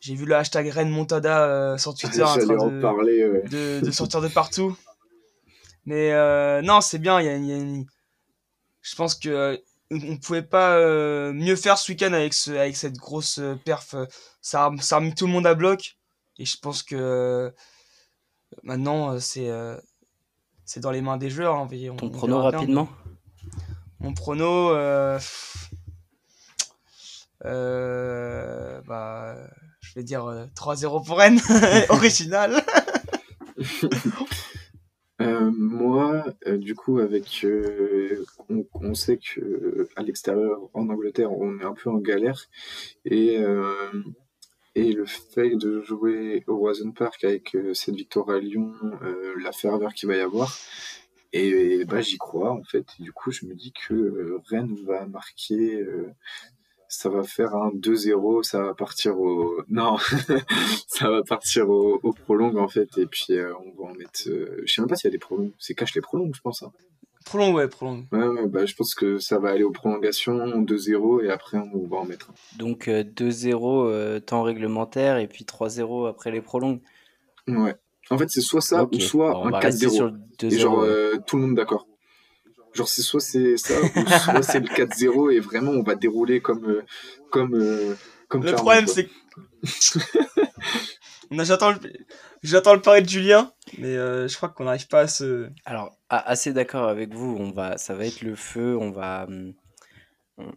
J'ai 0.00 0.14
vu 0.14 0.24
le 0.24 0.34
hashtag 0.34 0.68
Rennes 0.68 0.88
Montada 0.90 1.44
euh, 1.44 1.78
sur 1.78 1.94
Twitter 1.94 2.22
en 2.22 2.34
J'allais 2.34 2.46
train 2.56 2.66
en 2.66 2.70
de, 2.70 2.80
parler. 2.80 3.24
ouais. 3.26 3.42
de, 3.48 3.80
de 3.84 3.90
sortir 3.92 4.20
de 4.20 4.28
partout. 4.28 4.76
Mais 5.86 6.12
euh, 6.12 6.60
non, 6.62 6.80
c'est 6.80 6.98
bien. 6.98 7.20
il 7.20 7.26
Y 7.26 7.28
a, 7.28 7.36
y 7.36 7.52
a 7.52 7.56
une- 7.56 7.86
Je 8.80 8.96
pense 8.96 9.14
que 9.14 9.62
on 9.92 10.16
pouvait 10.16 10.42
pas 10.42 10.76
euh, 10.76 11.32
mieux 11.32 11.56
faire 11.56 11.76
ce 11.78 11.92
week-end 11.92 12.12
avec, 12.12 12.32
ce, 12.34 12.50
avec 12.52 12.76
cette 12.76 12.96
grosse 12.96 13.38
euh, 13.38 13.54
perf. 13.64 13.94
Ça 14.40 14.66
a, 14.66 14.70
ça 14.80 14.96
a 14.96 15.00
mis 15.00 15.14
tout 15.14 15.26
le 15.26 15.32
monde 15.32 15.46
à 15.46 15.54
bloc. 15.54 15.96
Et 16.38 16.44
je 16.44 16.56
pense 16.56 16.82
que 16.82 16.96
euh, 16.96 17.50
maintenant, 18.62 19.18
c'est 19.20 19.50
euh, 19.50 19.76
c'est 20.64 20.80
dans 20.80 20.90
les 20.90 21.02
mains 21.02 21.18
des 21.18 21.28
joueurs. 21.30 21.56
hein, 21.56 21.68
on- 21.70 21.96
Ton 21.96 22.06
on 22.06 22.10
prono 22.10 22.42
rapidement? 22.42 22.88
Mon 24.00 24.14
prono, 24.14 24.70
euh, 24.70 25.18
euh, 27.44 28.80
bah, 28.86 29.36
je 29.80 29.94
vais 29.94 30.02
dire 30.04 30.24
euh, 30.26 30.46
3-0 30.56 31.04
pour 31.04 31.18
Rennes, 31.18 31.40
original. 31.88 32.64
Euh, 35.22 35.50
moi, 35.50 36.24
euh, 36.46 36.56
du 36.56 36.74
coup, 36.74 36.98
avec, 36.98 37.44
euh, 37.44 38.24
on, 38.74 38.94
sait 38.94 39.18
que 39.18 39.88
à 39.96 40.02
l'extérieur, 40.02 40.68
en 40.74 40.88
Angleterre, 40.88 41.32
on 41.32 41.58
est 41.58 41.64
un 41.64 41.74
peu 41.74 41.90
en 41.90 41.98
galère, 41.98 42.48
et 43.04 43.38
le 44.74 45.04
fait 45.06 45.56
de 45.56 45.80
jouer 45.82 46.44
au 46.46 46.56
Roison 46.56 46.92
Park 46.92 47.24
avec 47.24 47.56
cette 47.74 47.94
victoire 47.94 48.30
à 48.30 48.38
Lyon, 48.38 48.72
la 49.42 49.52
ferveur 49.52 49.94
qu'il 49.94 50.08
va 50.08 50.16
y 50.16 50.20
avoir, 50.20 50.56
et, 51.32 51.84
bah 51.86 52.00
j'y 52.02 52.18
crois 52.18 52.52
en 52.52 52.62
fait. 52.62 52.86
Et 53.00 53.02
du 53.02 53.12
coup, 53.12 53.30
je 53.30 53.46
me 53.46 53.54
dis 53.54 53.72
que 53.72 54.38
Rennes 54.48 54.76
va 54.84 55.06
marquer. 55.06 55.84
Euh, 56.92 57.02
ça 57.02 57.08
va 57.08 57.22
faire 57.22 57.54
un 57.54 57.70
2-0, 57.70 58.42
ça 58.42 58.62
va 58.62 58.74
partir 58.74 59.18
au... 59.20 59.56
Non, 59.68 59.96
ça 60.86 61.10
va 61.10 61.22
partir 61.22 61.68
au, 61.70 61.98
au 62.02 62.12
prolong 62.12 62.56
en 62.56 62.68
fait, 62.68 62.98
et 62.98 63.06
puis 63.06 63.34
euh, 63.38 63.52
on 63.64 63.82
va 63.82 63.90
en 63.90 63.94
mettre... 63.94 64.28
euh, 64.28 64.62
Je 64.66 64.72
sais 64.72 64.80
même 64.82 64.88
pas 64.88 64.96
s'il 64.96 65.08
y 65.08 65.12
a 65.12 65.16
des 65.16 65.18
prolongs, 65.18 65.52
c'est 65.58 65.74
cache 65.74 65.94
les 65.94 66.00
prolongs 66.00 66.30
je 66.34 66.40
pense. 66.40 66.62
Hein. 66.62 66.72
Prolongue, 67.24 67.54
ouais, 67.54 67.68
prolongue. 67.68 68.04
Ouais, 68.10 68.26
ouais, 68.26 68.46
bah 68.48 68.66
je 68.66 68.74
pense 68.74 68.94
que 68.96 69.18
ça 69.18 69.38
va 69.38 69.50
aller 69.50 69.62
aux 69.62 69.70
prolongations, 69.70 70.60
2-0, 70.62 71.24
et 71.24 71.30
après 71.30 71.58
on 71.58 71.86
va 71.86 71.98
en 71.98 72.04
mettre 72.04 72.30
un. 72.30 72.34
Donc 72.58 72.88
euh, 72.88 73.04
2-0 73.04 73.86
euh, 73.86 74.18
temps 74.20 74.42
réglementaire 74.42 75.18
et 75.18 75.28
puis 75.28 75.44
3-0 75.44 76.08
après 76.08 76.30
les 76.32 76.40
prolongues. 76.40 76.80
Ouais. 77.46 77.76
En 78.10 78.18
fait 78.18 78.28
c'est 78.28 78.40
soit 78.40 78.60
ça, 78.60 78.82
Ok, 78.82 78.94
ou 78.94 79.00
soit 79.00 79.32
bon, 79.32 79.42
on 79.42 79.46
un 79.46 79.50
va 79.50 79.60
rester 79.60 79.86
4-0. 79.86 79.90
sur 79.94 80.06
le 80.06 80.18
Et 80.50 80.56
2-0. 80.56 80.58
genre 80.58 80.80
euh, 80.80 81.14
tout 81.26 81.36
le 81.36 81.42
monde 81.42 81.54
d'accord. 81.54 81.86
Genre 82.74 82.88
c'est 82.88 83.02
soit 83.02 83.20
c'est 83.20 83.56
ça, 83.56 83.74
ou 83.80 84.08
soit 84.08 84.42
c'est 84.42 84.60
le 84.60 84.66
4-0, 84.74 85.32
et 85.34 85.40
vraiment 85.40 85.72
on 85.72 85.82
va 85.82 85.94
dérouler 85.94 86.40
comme... 86.40 86.64
euh, 86.68 86.82
comme, 87.30 87.54
euh, 87.54 87.94
comme 88.28 88.42
Le 88.44 88.52
problème, 88.52 88.86
c'est 88.86 89.06
que. 89.06 89.10
On 91.30 91.38
a- 91.38 91.44
J'attends 91.44 91.70
le... 91.72 91.78
j'attends 92.42 92.74
le 92.74 92.80
pari 92.80 93.02
de 93.02 93.08
Julien, 93.08 93.52
mais 93.78 93.96
euh, 93.96 94.28
je 94.28 94.36
crois 94.36 94.48
qu'on 94.50 94.64
n'arrive 94.64 94.88
pas 94.88 95.00
à 95.00 95.06
se. 95.06 95.48
Alors, 95.64 95.96
assez 96.10 96.52
d'accord 96.52 96.88
avec 96.88 97.14
vous, 97.14 97.36
on 97.38 97.50
va, 97.52 97.78
ça 97.78 97.94
va 97.94 98.04
être 98.06 98.20
le 98.22 98.34
feu, 98.36 98.76
on 98.78 98.90
va, 98.90 99.26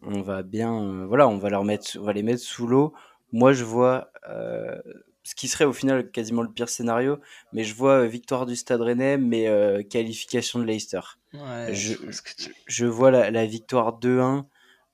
on, 0.02 0.22
va 0.22 0.44
bien, 0.44 0.74
euh, 0.74 1.06
voilà, 1.06 1.28
on 1.28 1.38
va 1.38 1.50
leur 1.50 1.64
mettre, 1.64 1.98
on 2.00 2.04
va 2.04 2.14
les 2.14 2.24
mettre 2.24 2.42
sous 2.42 2.68
l'eau. 2.68 2.94
Moi, 3.32 3.54
je 3.54 3.64
vois 3.64 4.12
euh, 4.30 4.76
ce 5.24 5.36
qui 5.36 5.48
serait 5.48 5.66
au 5.66 5.74
final 5.74 6.12
quasiment 6.12 6.42
le 6.42 6.52
pire 6.52 6.70
scénario, 6.70 7.20
mais 7.54 7.64
je 7.64 7.74
vois 7.76 8.06
victoire 8.06 8.46
du 8.46 8.56
Stade 8.56 8.82
Rennais, 8.82 9.18
mais 9.18 9.48
euh, 9.48 9.82
qualification 9.84 10.60
de 10.60 10.66
Leicester. 10.66 11.02
Ouais, 11.44 11.74
Je- 11.74 11.94
tu- 12.38 12.56
Je 12.68 12.86
vois 12.86 13.12
la, 13.12 13.32
la 13.32 13.46
victoire 13.46 13.98
2-1, 14.00 14.48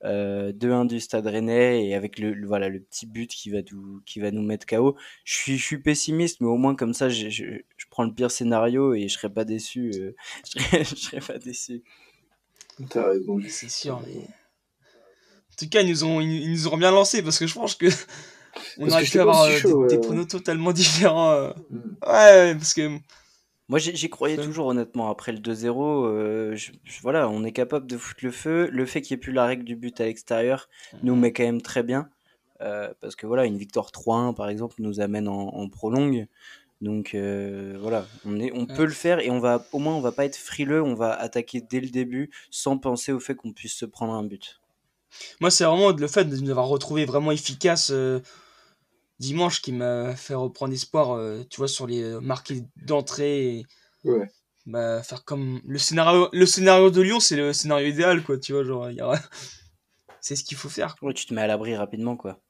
euh, 0.04 0.52
2-1 0.52 0.84
du 0.84 1.00
Stade 1.00 1.26
Rennais 1.26 1.86
et 1.86 1.94
avec 1.94 2.18
le, 2.18 2.32
le- 2.32 2.46
voilà 2.46 2.68
le 2.68 2.80
petit 2.80 3.06
but 3.06 3.30
qui 3.30 3.50
va 3.50 3.58
nous, 3.70 4.00
qui 4.06 4.20
va 4.20 4.30
nous 4.30 4.42
mettre 4.42 4.66
KO. 4.66 4.96
Je 5.24 5.34
suis, 5.34 5.58
je 5.58 5.64
suis 5.64 5.78
pessimiste, 5.78 6.40
mais 6.40 6.48
au 6.48 6.56
moins 6.56 6.74
comme 6.74 6.94
ça, 6.94 7.08
je, 7.08 7.28
je, 7.28 7.44
je 7.76 7.86
prends 7.90 8.04
le 8.04 8.12
pire 8.14 8.30
scénario 8.30 8.94
et 8.94 9.08
je 9.08 9.14
serais 9.14 9.30
pas 9.32 9.44
déçu. 9.44 9.90
euh, 9.94 10.14
je, 10.56 10.60
serais, 10.60 10.84
je 10.84 10.94
serais 10.96 11.20
pas 11.20 11.38
déçu. 11.38 11.82
T'as 12.90 13.08
raison. 13.08 13.38
C'est 13.48 13.68
sûr, 13.70 14.00
mais. 14.06 14.14
En 14.16 15.54
tout 15.58 15.68
cas, 15.68 15.82
ils 15.82 15.88
nous 15.90 16.04
ont, 16.04 16.20
ils, 16.20 16.42
ils 16.44 16.50
nous 16.50 16.68
ont 16.68 16.76
bien 16.76 16.90
lancé 16.90 17.22
parce 17.22 17.38
que 17.38 17.46
je 17.46 17.54
pense 17.54 17.74
que. 17.74 17.86
On 18.78 18.82
Parce 18.82 18.92
aurait 18.92 19.04
pu 19.04 19.18
avoir 19.20 19.42
euh, 19.42 19.58
chaud, 19.58 19.86
des, 19.86 19.96
des 19.96 20.02
pronos 20.02 20.26
totalement 20.26 20.72
différents. 20.82 21.32
euh. 21.32 21.52
Mm. 21.70 21.78
Ouais, 22.06 22.54
parce 22.54 22.74
que. 22.74 22.98
Moi, 23.72 23.78
j'y 23.78 23.96
j'y 23.96 24.10
croyais 24.10 24.38
Ouais. 24.38 24.44
toujours, 24.44 24.66
honnêtement. 24.66 25.08
Après 25.10 25.32
le 25.32 25.38
2-0, 25.38 26.04
euh, 26.04 26.54
je- 26.54 26.72
je- 26.84 27.00
voilà, 27.00 27.26
on 27.30 27.42
est 27.42 27.52
capable 27.52 27.86
de 27.86 27.96
foutre 27.96 28.20
le 28.22 28.30
feu. 28.30 28.68
Le 28.70 28.84
fait 28.84 29.00
qu'il 29.00 29.14
n'y 29.14 29.18
ait 29.18 29.22
plus 29.22 29.32
la 29.32 29.46
règle 29.46 29.64
du 29.64 29.76
but 29.76 29.98
à 29.98 30.04
l'extérieur 30.04 30.68
nous 31.02 31.16
met 31.16 31.32
quand 31.32 31.42
même 31.44 31.62
très 31.62 31.82
bien. 31.82 32.10
Euh, 32.60 32.92
parce 33.00 33.16
que 33.16 33.26
voilà, 33.26 33.46
une 33.46 33.56
victoire 33.56 33.90
3-1, 33.90 34.34
par 34.34 34.50
exemple, 34.50 34.74
nous 34.78 35.00
amène 35.00 35.26
en, 35.26 35.48
en 35.48 35.68
prolongue. 35.70 36.26
Donc 36.82 37.14
euh, 37.14 37.78
voilà, 37.80 38.04
on, 38.26 38.38
est, 38.38 38.52
on 38.52 38.66
Ouais. 38.66 38.74
peut 38.76 38.84
le 38.84 38.90
faire 38.92 39.20
et 39.20 39.30
on 39.30 39.38
va, 39.40 39.64
au 39.72 39.78
moins, 39.78 39.94
on 39.94 40.00
va 40.02 40.12
pas 40.12 40.26
être 40.26 40.36
frileux. 40.36 40.82
On 40.82 40.94
va 40.94 41.12
attaquer 41.14 41.62
dès 41.62 41.80
le 41.80 41.88
début 41.88 42.30
sans 42.50 42.76
penser 42.76 43.10
au 43.10 43.20
fait 43.20 43.34
qu'on 43.34 43.52
puisse 43.52 43.72
se 43.74 43.86
prendre 43.86 44.12
un 44.12 44.22
but. 44.22 44.60
Moi, 45.40 45.50
c'est 45.50 45.64
vraiment 45.64 45.90
le 45.92 46.06
fait 46.08 46.24
de 46.24 46.36
nous 46.36 46.50
avoir 46.50 46.68
retrouvé 46.68 47.04
vraiment 47.04 47.32
efficace 47.32 47.90
euh, 47.90 48.20
dimanche 49.22 49.62
qui 49.62 49.72
m'a 49.72 50.14
fait 50.14 50.34
reprendre 50.34 50.74
espoir, 50.74 51.12
euh, 51.12 51.42
tu 51.48 51.58
vois, 51.58 51.68
sur 51.68 51.86
les 51.86 52.02
euh, 52.02 52.20
marqués 52.20 52.62
d'entrée. 52.76 53.56
Et, 53.56 53.66
Ouais. 54.04 54.28
bah, 54.66 55.02
faire 55.02 55.24
comme. 55.24 55.60
Le 55.64 55.78
scénario, 55.78 56.28
le 56.32 56.44
scénario 56.44 56.90
de 56.90 57.00
Lyon, 57.00 57.20
c'est 57.20 57.36
le 57.36 57.52
scénario 57.52 57.88
idéal, 57.88 58.24
quoi, 58.24 58.36
tu 58.36 58.52
vois, 58.52 58.64
genre, 58.64 58.90
y 58.90 59.00
c'est 60.20 60.36
ce 60.36 60.44
qu'il 60.44 60.58
faut 60.58 60.68
faire. 60.68 60.96
Ouais, 61.02 61.14
tu 61.14 61.24
te 61.24 61.32
mets 61.32 61.42
à 61.42 61.46
l'abri 61.46 61.76
rapidement, 61.76 62.16
quoi. 62.16 62.40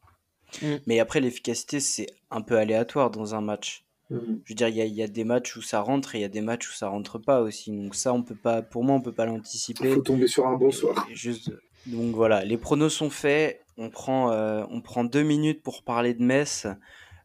Mm. 0.63 0.77
Mais 0.87 0.99
après, 0.99 1.21
l'efficacité, 1.21 1.79
c'est 1.79 2.07
un 2.31 2.41
peu 2.41 2.57
aléatoire 2.57 3.11
dans 3.11 3.35
un 3.35 3.43
match. 3.43 3.85
Je 4.11 4.17
veux 4.17 4.55
dire, 4.55 4.69
il 4.69 4.77
y 4.77 4.83
a, 4.83 4.85
y 4.85 5.03
a, 5.03 5.09
des 5.09 5.25
matchs 5.25 5.57
où 5.57 5.63
ça 5.63 5.81
rentre 5.81 6.15
et 6.15 6.19
il 6.19 6.21
y 6.21 6.25
a 6.25 6.29
des 6.29 6.43
matchs 6.43 6.69
où 6.69 6.73
ça 6.75 6.89
rentre 6.89 7.19
pas 7.19 7.41
aussi. 7.41 7.71
Donc 7.71 7.95
ça, 7.95 8.13
on 8.13 8.23
peut 8.23 8.35
pas, 8.35 8.61
pour 8.61 8.85
moi, 8.85 8.95
on 8.95 9.01
peut 9.01 9.13
pas 9.13 9.25
l'anticiper. 9.25 9.89
Il 9.89 9.95
faut 9.95 10.03
tomber 10.03 10.27
sur 10.27 10.47
un 10.47 10.59
bon 10.59 10.71
soir. 10.71 11.07
Juste, 11.11 11.51
donc 11.87 12.15
voilà, 12.15 12.45
les 12.45 12.59
pronos 12.59 12.93
sont 12.93 13.09
faits. 13.09 13.62
On 13.79 13.91
prend, 13.91 14.31
euh, 14.31 14.65
on 14.71 14.81
prend 14.81 15.05
deux 15.05 15.23
minutes 15.23 15.63
pour 15.63 15.83
parler 15.83 16.15
de 16.15 16.23
Metz. 16.23 16.67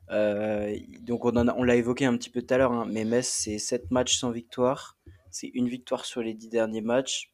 Euh, 0.10 0.78
donc 1.02 1.26
on, 1.26 1.36
on 1.36 1.64
l'a 1.64 1.76
évoqué 1.76 2.06
un 2.06 2.16
petit 2.18 2.30
peu 2.30 2.42
tout 2.42 2.54
à 2.54 2.58
l'heure, 2.58 2.72
hein, 2.72 2.88
mais 2.90 3.04
Metz, 3.04 3.28
c'est 3.28 3.58
7 3.58 3.92
matchs 3.92 4.18
sans 4.18 4.32
victoire. 4.32 4.98
C'est 5.30 5.52
une 5.54 5.68
victoire 5.68 6.06
sur 6.06 6.22
les 6.22 6.34
10 6.34 6.50
derniers 6.50 6.82
matchs. 6.82 7.34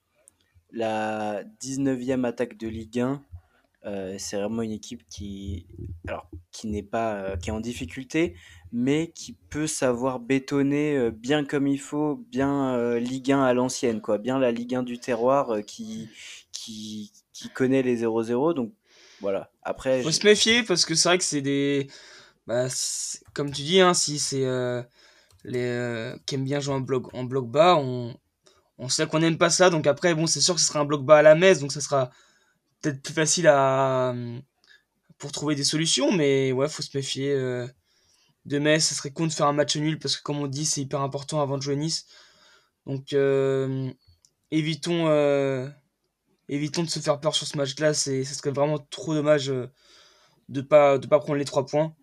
La 0.71 1.43
19e 1.61 2.25
attaque 2.25 2.57
de 2.57 2.67
Ligue 2.67 2.99
1. 2.99 3.23
Euh, 3.85 4.15
c'est 4.17 4.37
vraiment 4.37 4.61
une 4.61 4.71
équipe 4.71 5.03
qui, 5.09 5.67
alors, 6.07 6.29
qui 6.51 6.67
n'est 6.67 6.83
pas, 6.83 7.37
qui 7.37 7.49
est 7.49 7.53
en 7.53 7.59
difficulté, 7.59 8.35
mais 8.71 9.11
qui 9.11 9.33
peut 9.33 9.67
savoir 9.67 10.19
bétonner 10.19 11.11
bien 11.11 11.43
comme 11.43 11.67
il 11.67 11.79
faut, 11.79 12.15
bien 12.31 12.97
Ligue 12.97 13.33
1 13.33 13.43
à 13.43 13.53
l'ancienne, 13.53 14.01
quoi, 14.01 14.17
bien 14.17 14.39
la 14.39 14.51
Ligue 14.51 14.73
1 14.75 14.83
du 14.83 14.99
terroir 14.99 15.57
qui, 15.67 16.09
qui, 16.53 17.11
qui 17.33 17.49
connaît 17.49 17.83
les 17.83 18.03
0-0. 18.03 18.53
Donc 18.53 18.71
voilà. 19.23 19.49
Après, 19.63 20.03
faut 20.03 20.11
se 20.11 20.23
méfier 20.23 20.61
parce 20.61 20.85
que 20.85 20.93
c'est 20.93 21.09
vrai 21.09 21.17
que 21.17 21.23
c'est 21.23 21.41
des, 21.41 21.87
bah, 22.45 22.67
comme 23.33 23.51
tu 23.51 23.63
dis, 23.63 23.81
hein, 23.81 23.95
si 23.95 24.19
c'est 24.19 24.45
les 25.43 26.13
qui 26.27 26.35
aiment 26.35 26.45
bien 26.45 26.59
jouer 26.59 26.75
en 26.75 26.81
bloc, 26.81 27.11
en 27.15 27.23
bloc 27.23 27.49
bas, 27.49 27.75
on, 27.77 28.15
on 28.77 28.89
sait 28.89 29.07
qu'on 29.07 29.19
n'aime 29.19 29.37
pas 29.39 29.49
ça. 29.49 29.71
Donc 29.71 29.87
après, 29.87 30.13
bon, 30.13 30.27
c'est 30.27 30.41
sûr 30.41 30.53
que 30.53 30.61
ce 30.61 30.67
sera 30.67 30.79
un 30.79 30.85
bloc 30.85 31.03
bas 31.03 31.17
à 31.17 31.21
la 31.23 31.33
messe, 31.33 31.59
donc 31.59 31.71
ça 31.71 31.81
sera 31.81 32.11
peut-être 32.81 33.01
plus 33.01 33.13
facile 33.13 33.47
à 33.47 34.13
pour 35.17 35.31
trouver 35.31 35.55
des 35.55 35.63
solutions, 35.63 36.11
mais 36.11 36.51
ouais, 36.51 36.67
faut 36.67 36.83
se 36.83 36.95
méfier. 36.95 37.31
Euh, 37.31 37.65
de 38.45 38.59
Metz, 38.59 38.83
ça 38.83 38.93
serait 38.93 39.11
con 39.11 39.25
de 39.25 39.31
faire 39.31 39.47
un 39.47 39.53
match 39.53 39.77
nul 39.77 39.97
parce 39.97 40.17
que 40.17 40.23
comme 40.23 40.39
on 40.39 40.47
dit, 40.47 40.65
c'est 40.65 40.81
hyper 40.81 40.99
important 40.99 41.41
avant 41.41 41.57
de 41.57 41.63
jouer 41.63 41.77
Nice. 41.77 42.05
Donc 42.85 43.13
euh, 43.13 43.89
évitons, 44.51 45.07
euh, 45.07 45.69
évitons 46.49 46.83
de 46.83 46.89
se 46.89 46.99
faire 46.99 47.19
peur 47.19 47.35
sur 47.35 47.47
ce 47.47 47.57
match-là. 47.57 47.93
C'est, 47.93 48.23
ce 48.23 48.35
serait 48.35 48.51
vraiment 48.51 48.79
trop 48.89 49.13
dommage 49.13 49.53
de 50.49 50.61
pas 50.61 50.97
de 50.97 51.07
pas 51.07 51.19
prendre 51.19 51.39
les 51.39 51.45
trois 51.45 51.65
points. 51.65 51.95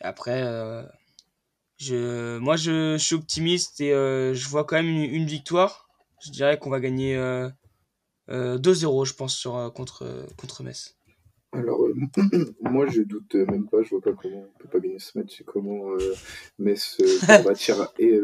après, 0.00 0.42
je, 1.76 2.38
moi 2.38 2.56
je, 2.56 2.96
suis 2.98 3.14
optimiste 3.14 3.80
et 3.80 3.90
je 3.90 4.48
vois 4.48 4.64
quand 4.64 4.76
même 4.76 4.88
une, 4.88 5.04
une 5.04 5.26
victoire. 5.26 5.88
Je 6.24 6.30
dirais 6.30 6.58
qu'on 6.58 6.70
va 6.70 6.80
gagner 6.80 7.16
2-0, 8.28 9.06
je 9.06 9.14
pense, 9.14 9.34
sur, 9.34 9.56
euh, 9.56 9.70
contre, 9.70 10.26
contre 10.36 10.62
Metz. 10.62 10.96
Alors, 11.52 11.82
euh, 11.86 11.94
moi, 12.60 12.86
je 12.86 13.02
doute 13.02 13.34
même 13.34 13.66
pas. 13.68 13.82
Je 13.82 13.90
vois 13.90 14.00
pas 14.00 14.12
comment 14.12 14.46
on 14.54 14.58
peut 14.58 14.68
pas 14.68 14.80
gagner 14.80 14.98
ce 14.98 15.18
match 15.18 15.40
et 15.40 15.44
comment 15.44 15.92
euh, 15.92 16.14
Metz 16.58 16.96
pour, 16.96 17.42
partir, 17.44 17.92
et, 17.98 18.20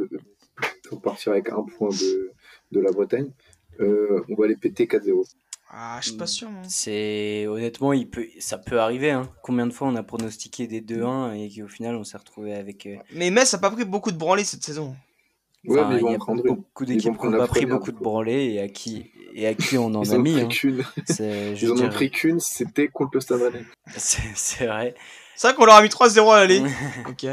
pour 0.89 1.01
partir 1.01 1.33
avec 1.33 1.49
un 1.51 1.63
point 1.63 1.89
de, 1.89 2.33
de 2.73 2.81
la 2.81 2.93
Bretagne. 2.93 3.33
On 3.81 4.35
va 4.37 4.47
les 4.47 4.57
péter 4.57 4.87
4-0. 4.87 5.35
Ah, 5.77 5.99
je 6.01 6.11
suis 6.11 6.17
pas 6.17 6.27
sûr. 6.27 6.49
C'est 6.69 7.47
honnêtement, 7.49 7.93
il 7.93 8.09
peut, 8.09 8.27
ça 8.39 8.59
peut 8.59 8.79
arriver. 8.79 9.11
Hein. 9.11 9.29
Combien 9.43 9.67
de 9.67 9.73
fois 9.73 9.89
on 9.89 9.97
a 9.97 10.03
pronostiqué 10.05 10.67
des 10.69 10.81
2-1 10.81 11.35
et 11.35 11.51
qu'au 11.51 11.69
final 11.69 11.97
on 11.97 12.05
s'est 12.05 12.19
retrouvé 12.19 12.55
avec. 12.55 12.89
Mais 13.13 13.31
Metz 13.31 13.53
a 13.55 13.59
pas 13.59 13.71
pris 13.71 13.85
beaucoup 13.85 14.13
de 14.13 14.17
branlées 14.17 14.45
cette 14.45 14.63
saison. 14.63 14.95
Ouais, 15.67 15.83
mais 15.89 15.97
il 15.97 16.13
y 16.13 16.15
a 16.15 16.19
beaucoup 16.19 16.85
d'équipes 16.85 17.19
qui 17.19 17.27
n'ont 17.27 17.39
pas 17.39 17.47
pris 17.47 17.67
beaucoup 17.67 17.91
de 17.91 17.99
branlées 17.99 18.53
et 18.53 18.61
à 18.61 18.69
qui, 18.69 19.11
et 19.35 19.47
à 19.47 19.55
qui 19.55 19.79
on 19.79 19.87
en 19.95 20.03
ils 20.03 20.15
a 20.15 20.19
mis. 20.19 20.39
Hein. 20.39 20.49
Ils 21.19 21.73
en 21.73 21.81
ont 21.81 21.89
pris 21.89 22.11
qu'une, 22.11 22.39
c'était 22.39 22.89
contre 22.89 23.13
le 23.15 23.21
Stade. 23.21 23.65
C'est 23.97 24.67
vrai. 24.67 24.95
C'est 25.37 25.49
vrai 25.49 25.57
qu'on 25.57 25.65
leur 25.65 25.75
a 25.75 25.83
mis 25.83 25.89
3-0 25.89 26.33
à 26.33 26.41
l'aller. 26.41 26.63
ok. 27.09 27.25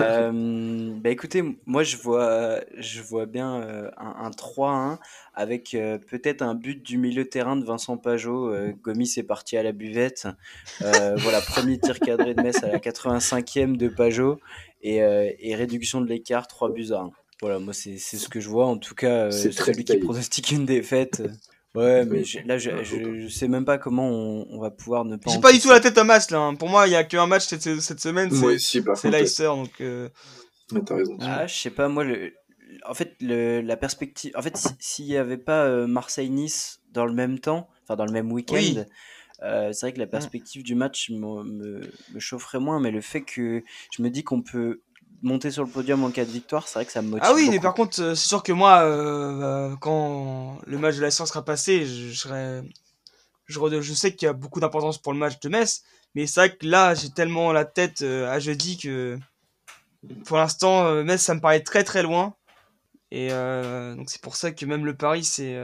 euh, 0.00 0.90
bah 0.96 1.10
écoutez, 1.10 1.42
moi 1.66 1.82
je 1.82 1.96
vois, 1.96 2.60
je 2.78 3.02
vois 3.02 3.26
bien 3.26 3.60
euh, 3.60 3.90
un, 3.98 4.26
un 4.26 4.30
3-1 4.30 4.98
avec 5.34 5.74
euh, 5.74 5.98
peut-être 5.98 6.42
un 6.42 6.54
but 6.54 6.82
du 6.82 6.96
milieu 6.96 7.24
de 7.24 7.28
terrain 7.28 7.56
de 7.56 7.64
Vincent 7.64 7.98
Pajot. 7.98 8.48
Euh, 8.52 8.72
Gomis 8.82 9.12
est 9.18 9.22
parti 9.22 9.56
à 9.56 9.62
la 9.62 9.72
buvette. 9.72 10.26
voilà, 10.80 11.40
premier 11.42 11.78
tir 11.78 12.00
cadré 12.00 12.34
de 12.34 12.42
Metz 12.42 12.62
à 12.62 12.68
la 12.68 12.78
85e 12.78 13.76
de 13.76 13.88
Pajot 13.88 14.40
et, 14.82 14.96
et 14.96 15.54
réduction 15.54 16.00
de 16.00 16.06
l'écart 16.06 16.46
3 16.46 16.72
buts 16.72 16.92
à 16.92 17.00
1. 17.00 17.10
Voilà, 17.42 17.58
moi 17.58 17.74
c'est 17.74 17.98
ce 17.98 18.28
que 18.28 18.40
je 18.40 18.48
vois. 18.48 18.66
En 18.66 18.78
tout 18.78 18.94
cas, 18.94 19.30
c'est 19.30 19.52
celui 19.52 19.84
qui 19.84 19.98
pronostique 19.98 20.50
une 20.52 20.64
défaite. 20.64 21.22
Ouais, 21.76 22.06
mais 22.06 22.22
là, 22.46 22.56
je, 22.56 22.70
je, 22.82 23.28
sais 23.28 23.48
même 23.48 23.66
pas 23.66 23.76
comment 23.76 24.08
on, 24.08 24.46
on 24.48 24.58
va 24.58 24.70
pouvoir 24.70 25.04
ne 25.04 25.16
pas. 25.16 25.30
J'ai 25.30 25.40
pas 25.40 25.52
du 25.52 25.58
tout 25.58 25.68
la 25.68 25.78
tête 25.78 25.98
à 25.98 26.04
masse 26.04 26.30
là. 26.30 26.38
Hein. 26.38 26.54
Pour 26.54 26.70
moi, 26.70 26.86
il 26.86 26.92
y 26.92 26.96
a 26.96 27.04
qu'un 27.04 27.26
match 27.26 27.46
cette, 27.46 27.80
cette 27.80 28.00
semaine. 28.00 28.30
C'est 28.30 29.10
Leicester, 29.10 29.44
donc. 29.44 29.80
Euh... 29.82 30.08
t'as 30.86 30.96
raison. 30.96 31.18
Ah, 31.20 31.46
je 31.46 31.54
sais 31.54 31.70
pas, 31.70 31.88
moi, 31.88 32.02
le, 32.02 32.32
en 32.86 32.94
fait, 32.94 33.14
le, 33.20 33.60
la 33.60 33.76
perspective. 33.76 34.32
En 34.36 34.42
fait, 34.42 34.56
s'il 34.78 35.04
y 35.04 35.18
avait 35.18 35.36
pas 35.36 35.64
euh, 35.66 35.86
Marseille-Nice 35.86 36.80
dans 36.92 37.04
le 37.04 37.12
même 37.12 37.38
temps, 37.38 37.68
enfin 37.82 37.96
dans 37.96 38.06
le 38.06 38.12
même 38.12 38.32
week-end. 38.32 38.84
Euh, 39.42 39.70
c'est 39.72 39.84
vrai 39.86 39.92
que 39.92 39.98
la 39.98 40.06
perspective 40.06 40.62
du 40.62 40.74
match 40.74 41.10
me, 41.10 41.42
me, 41.44 41.80
me, 42.14 42.18
chaufferait 42.18 42.58
moins, 42.58 42.80
mais 42.80 42.90
le 42.90 43.02
fait 43.02 43.20
que 43.20 43.62
je 43.92 44.02
me 44.02 44.08
dis 44.08 44.24
qu'on 44.24 44.40
peut 44.40 44.80
monter 45.22 45.50
sur 45.50 45.64
le 45.64 45.70
podium 45.70 46.04
en 46.04 46.10
cas 46.10 46.24
de 46.24 46.30
victoire, 46.30 46.68
c'est 46.68 46.74
vrai 46.74 46.86
que 46.86 46.92
ça 46.92 47.02
me 47.02 47.08
motive. 47.08 47.26
Ah 47.28 47.34
oui, 47.34 47.48
mais 47.50 47.60
par 47.60 47.74
contre, 47.74 48.00
euh, 48.00 48.14
c'est 48.14 48.28
sûr 48.28 48.42
que 48.42 48.52
moi, 48.52 48.80
euh, 48.80 49.42
euh, 49.70 49.76
quand 49.76 50.58
le 50.66 50.78
match 50.78 50.96
de 50.96 51.02
la 51.02 51.10
science 51.10 51.28
sera 51.28 51.44
passé, 51.44 51.86
je, 51.86 52.12
serai, 52.12 52.62
je, 53.46 53.80
je 53.80 53.94
sais 53.94 54.14
qu'il 54.14 54.26
y 54.26 54.28
a 54.28 54.32
beaucoup 54.32 54.60
d'importance 54.60 54.98
pour 54.98 55.12
le 55.12 55.18
match 55.18 55.40
de 55.40 55.48
Metz, 55.48 55.82
mais 56.14 56.26
c'est 56.26 56.40
vrai 56.40 56.56
que 56.56 56.66
là, 56.66 56.94
j'ai 56.94 57.10
tellement 57.10 57.52
la 57.52 57.64
tête 57.64 58.02
à 58.02 58.38
jeudi 58.38 58.78
que 58.78 59.18
pour 60.24 60.36
l'instant, 60.36 61.02
Metz, 61.04 61.20
ça 61.20 61.34
me 61.34 61.40
paraît 61.40 61.60
très 61.60 61.84
très 61.84 62.02
loin. 62.02 62.34
Et 63.10 63.28
donc 63.28 64.10
c'est 64.10 64.20
pour 64.20 64.36
ça 64.36 64.50
que 64.50 64.64
même 64.64 64.84
le 64.84 64.96
pari, 64.96 65.24
c'est 65.24 65.56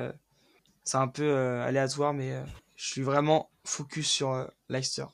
c'est 0.85 0.99
un 0.99 1.09
peu 1.09 1.35
aléatoire, 1.63 2.13
mais 2.13 2.43
je 2.77 2.87
suis 2.87 3.03
vraiment 3.03 3.51
focus 3.65 4.09
sur 4.09 4.47
Leicester. 4.69 5.07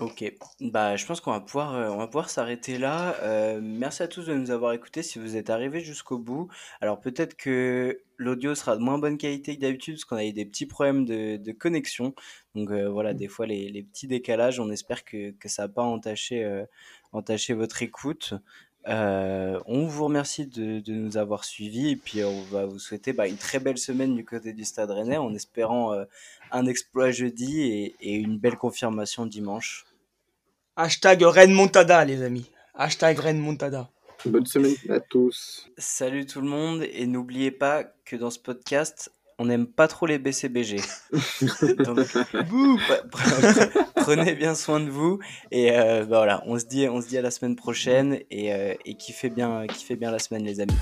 Ok, 0.00 0.24
bah 0.62 0.96
je 0.96 1.04
pense 1.04 1.20
qu'on 1.20 1.30
va 1.30 1.40
pouvoir, 1.40 1.74
euh, 1.74 1.90
on 1.90 1.98
va 1.98 2.06
pouvoir 2.06 2.30
s'arrêter 2.30 2.78
là. 2.78 3.16
Euh, 3.22 3.60
merci 3.62 4.02
à 4.02 4.08
tous 4.08 4.24
de 4.24 4.32
nous 4.32 4.50
avoir 4.50 4.72
écoutés 4.72 5.02
si 5.02 5.18
vous 5.18 5.36
êtes 5.36 5.50
arrivés 5.50 5.80
jusqu'au 5.80 6.16
bout. 6.18 6.48
Alors 6.80 6.98
peut-être 7.00 7.36
que 7.36 8.00
l'audio 8.16 8.54
sera 8.54 8.78
de 8.78 8.80
moins 8.80 8.96
bonne 8.96 9.18
qualité 9.18 9.56
que 9.56 9.60
d'habitude 9.60 9.96
parce 9.96 10.06
qu'on 10.06 10.16
a 10.16 10.24
eu 10.24 10.32
des 10.32 10.46
petits 10.46 10.64
problèmes 10.64 11.04
de, 11.04 11.36
de 11.36 11.52
connexion. 11.52 12.14
Donc 12.54 12.70
euh, 12.70 12.88
voilà, 12.88 13.12
des 13.12 13.28
fois 13.28 13.44
les, 13.46 13.68
les 13.68 13.82
petits 13.82 14.06
décalages, 14.06 14.58
on 14.58 14.70
espère 14.70 15.04
que, 15.04 15.32
que 15.32 15.50
ça 15.50 15.64
n'a 15.64 15.68
pas 15.68 15.82
entaché, 15.82 16.64
entaché 17.12 17.52
votre 17.52 17.82
écoute. 17.82 18.32
on 18.86 19.86
vous 19.86 20.04
remercie 20.04 20.46
de, 20.46 20.80
de 20.80 20.94
nous 20.94 21.18
avoir 21.18 21.44
suivis 21.44 21.90
et 21.90 21.96
puis 21.96 22.24
on 22.24 22.40
va 22.44 22.64
vous 22.64 22.78
souhaiter 22.78 23.12
bah, 23.12 23.28
une 23.28 23.36
très 23.36 23.58
belle 23.58 23.76
semaine 23.76 24.16
du 24.16 24.24
côté 24.24 24.54
du 24.54 24.64
Stade 24.64 24.92
Rennais 24.92 25.18
en 25.18 25.34
espérant 25.34 25.94
un 26.52 26.66
exploit 26.66 27.10
jeudi 27.10 27.60
et, 27.60 27.96
et, 28.00 28.14
une 28.14 28.38
belle 28.38 28.56
confirmation 28.56 29.26
dimanche. 29.26 29.84
Hashtag 30.76 31.22
Rennes 31.22 31.52
Montada, 31.52 32.04
les 32.04 32.22
amis. 32.22 32.50
Hashtag 32.74 33.18
Rennes 33.18 33.40
Montada. 33.40 33.90
Bonne 34.24 34.46
semaine 34.46 34.76
à 34.88 35.00
tous. 35.00 35.68
Salut 35.76 36.26
tout 36.26 36.40
le 36.40 36.48
monde 36.48 36.84
et 36.92 37.06
n'oubliez 37.06 37.50
pas 37.50 37.84
que 38.04 38.16
dans 38.16 38.30
ce 38.30 38.38
podcast, 38.38 39.10
on 39.38 39.46
n'aime 39.46 39.66
pas 39.66 39.88
trop 39.88 40.06
les 40.06 40.18
BCBG. 40.18 40.80
Donc, 41.84 42.06
prenez 43.96 44.34
bien 44.34 44.54
soin 44.54 44.80
de 44.80 44.90
vous 44.90 45.18
et 45.50 45.72
euh, 45.72 46.04
bah 46.04 46.18
voilà, 46.18 46.42
on 46.46 46.58
se 46.58 46.66
dit, 46.66 46.88
on 46.88 47.00
se 47.00 47.08
dit 47.08 47.18
à 47.18 47.22
la 47.22 47.30
semaine 47.30 47.56
prochaine 47.56 48.20
et, 48.30 48.54
euh, 48.54 48.74
et 48.84 48.94
kiffez 48.94 49.30
bien, 49.30 49.66
kiffez 49.66 49.96
bien 49.96 50.10
la 50.10 50.18
semaine 50.18 50.44
les 50.44 50.60
amis. 50.60 50.76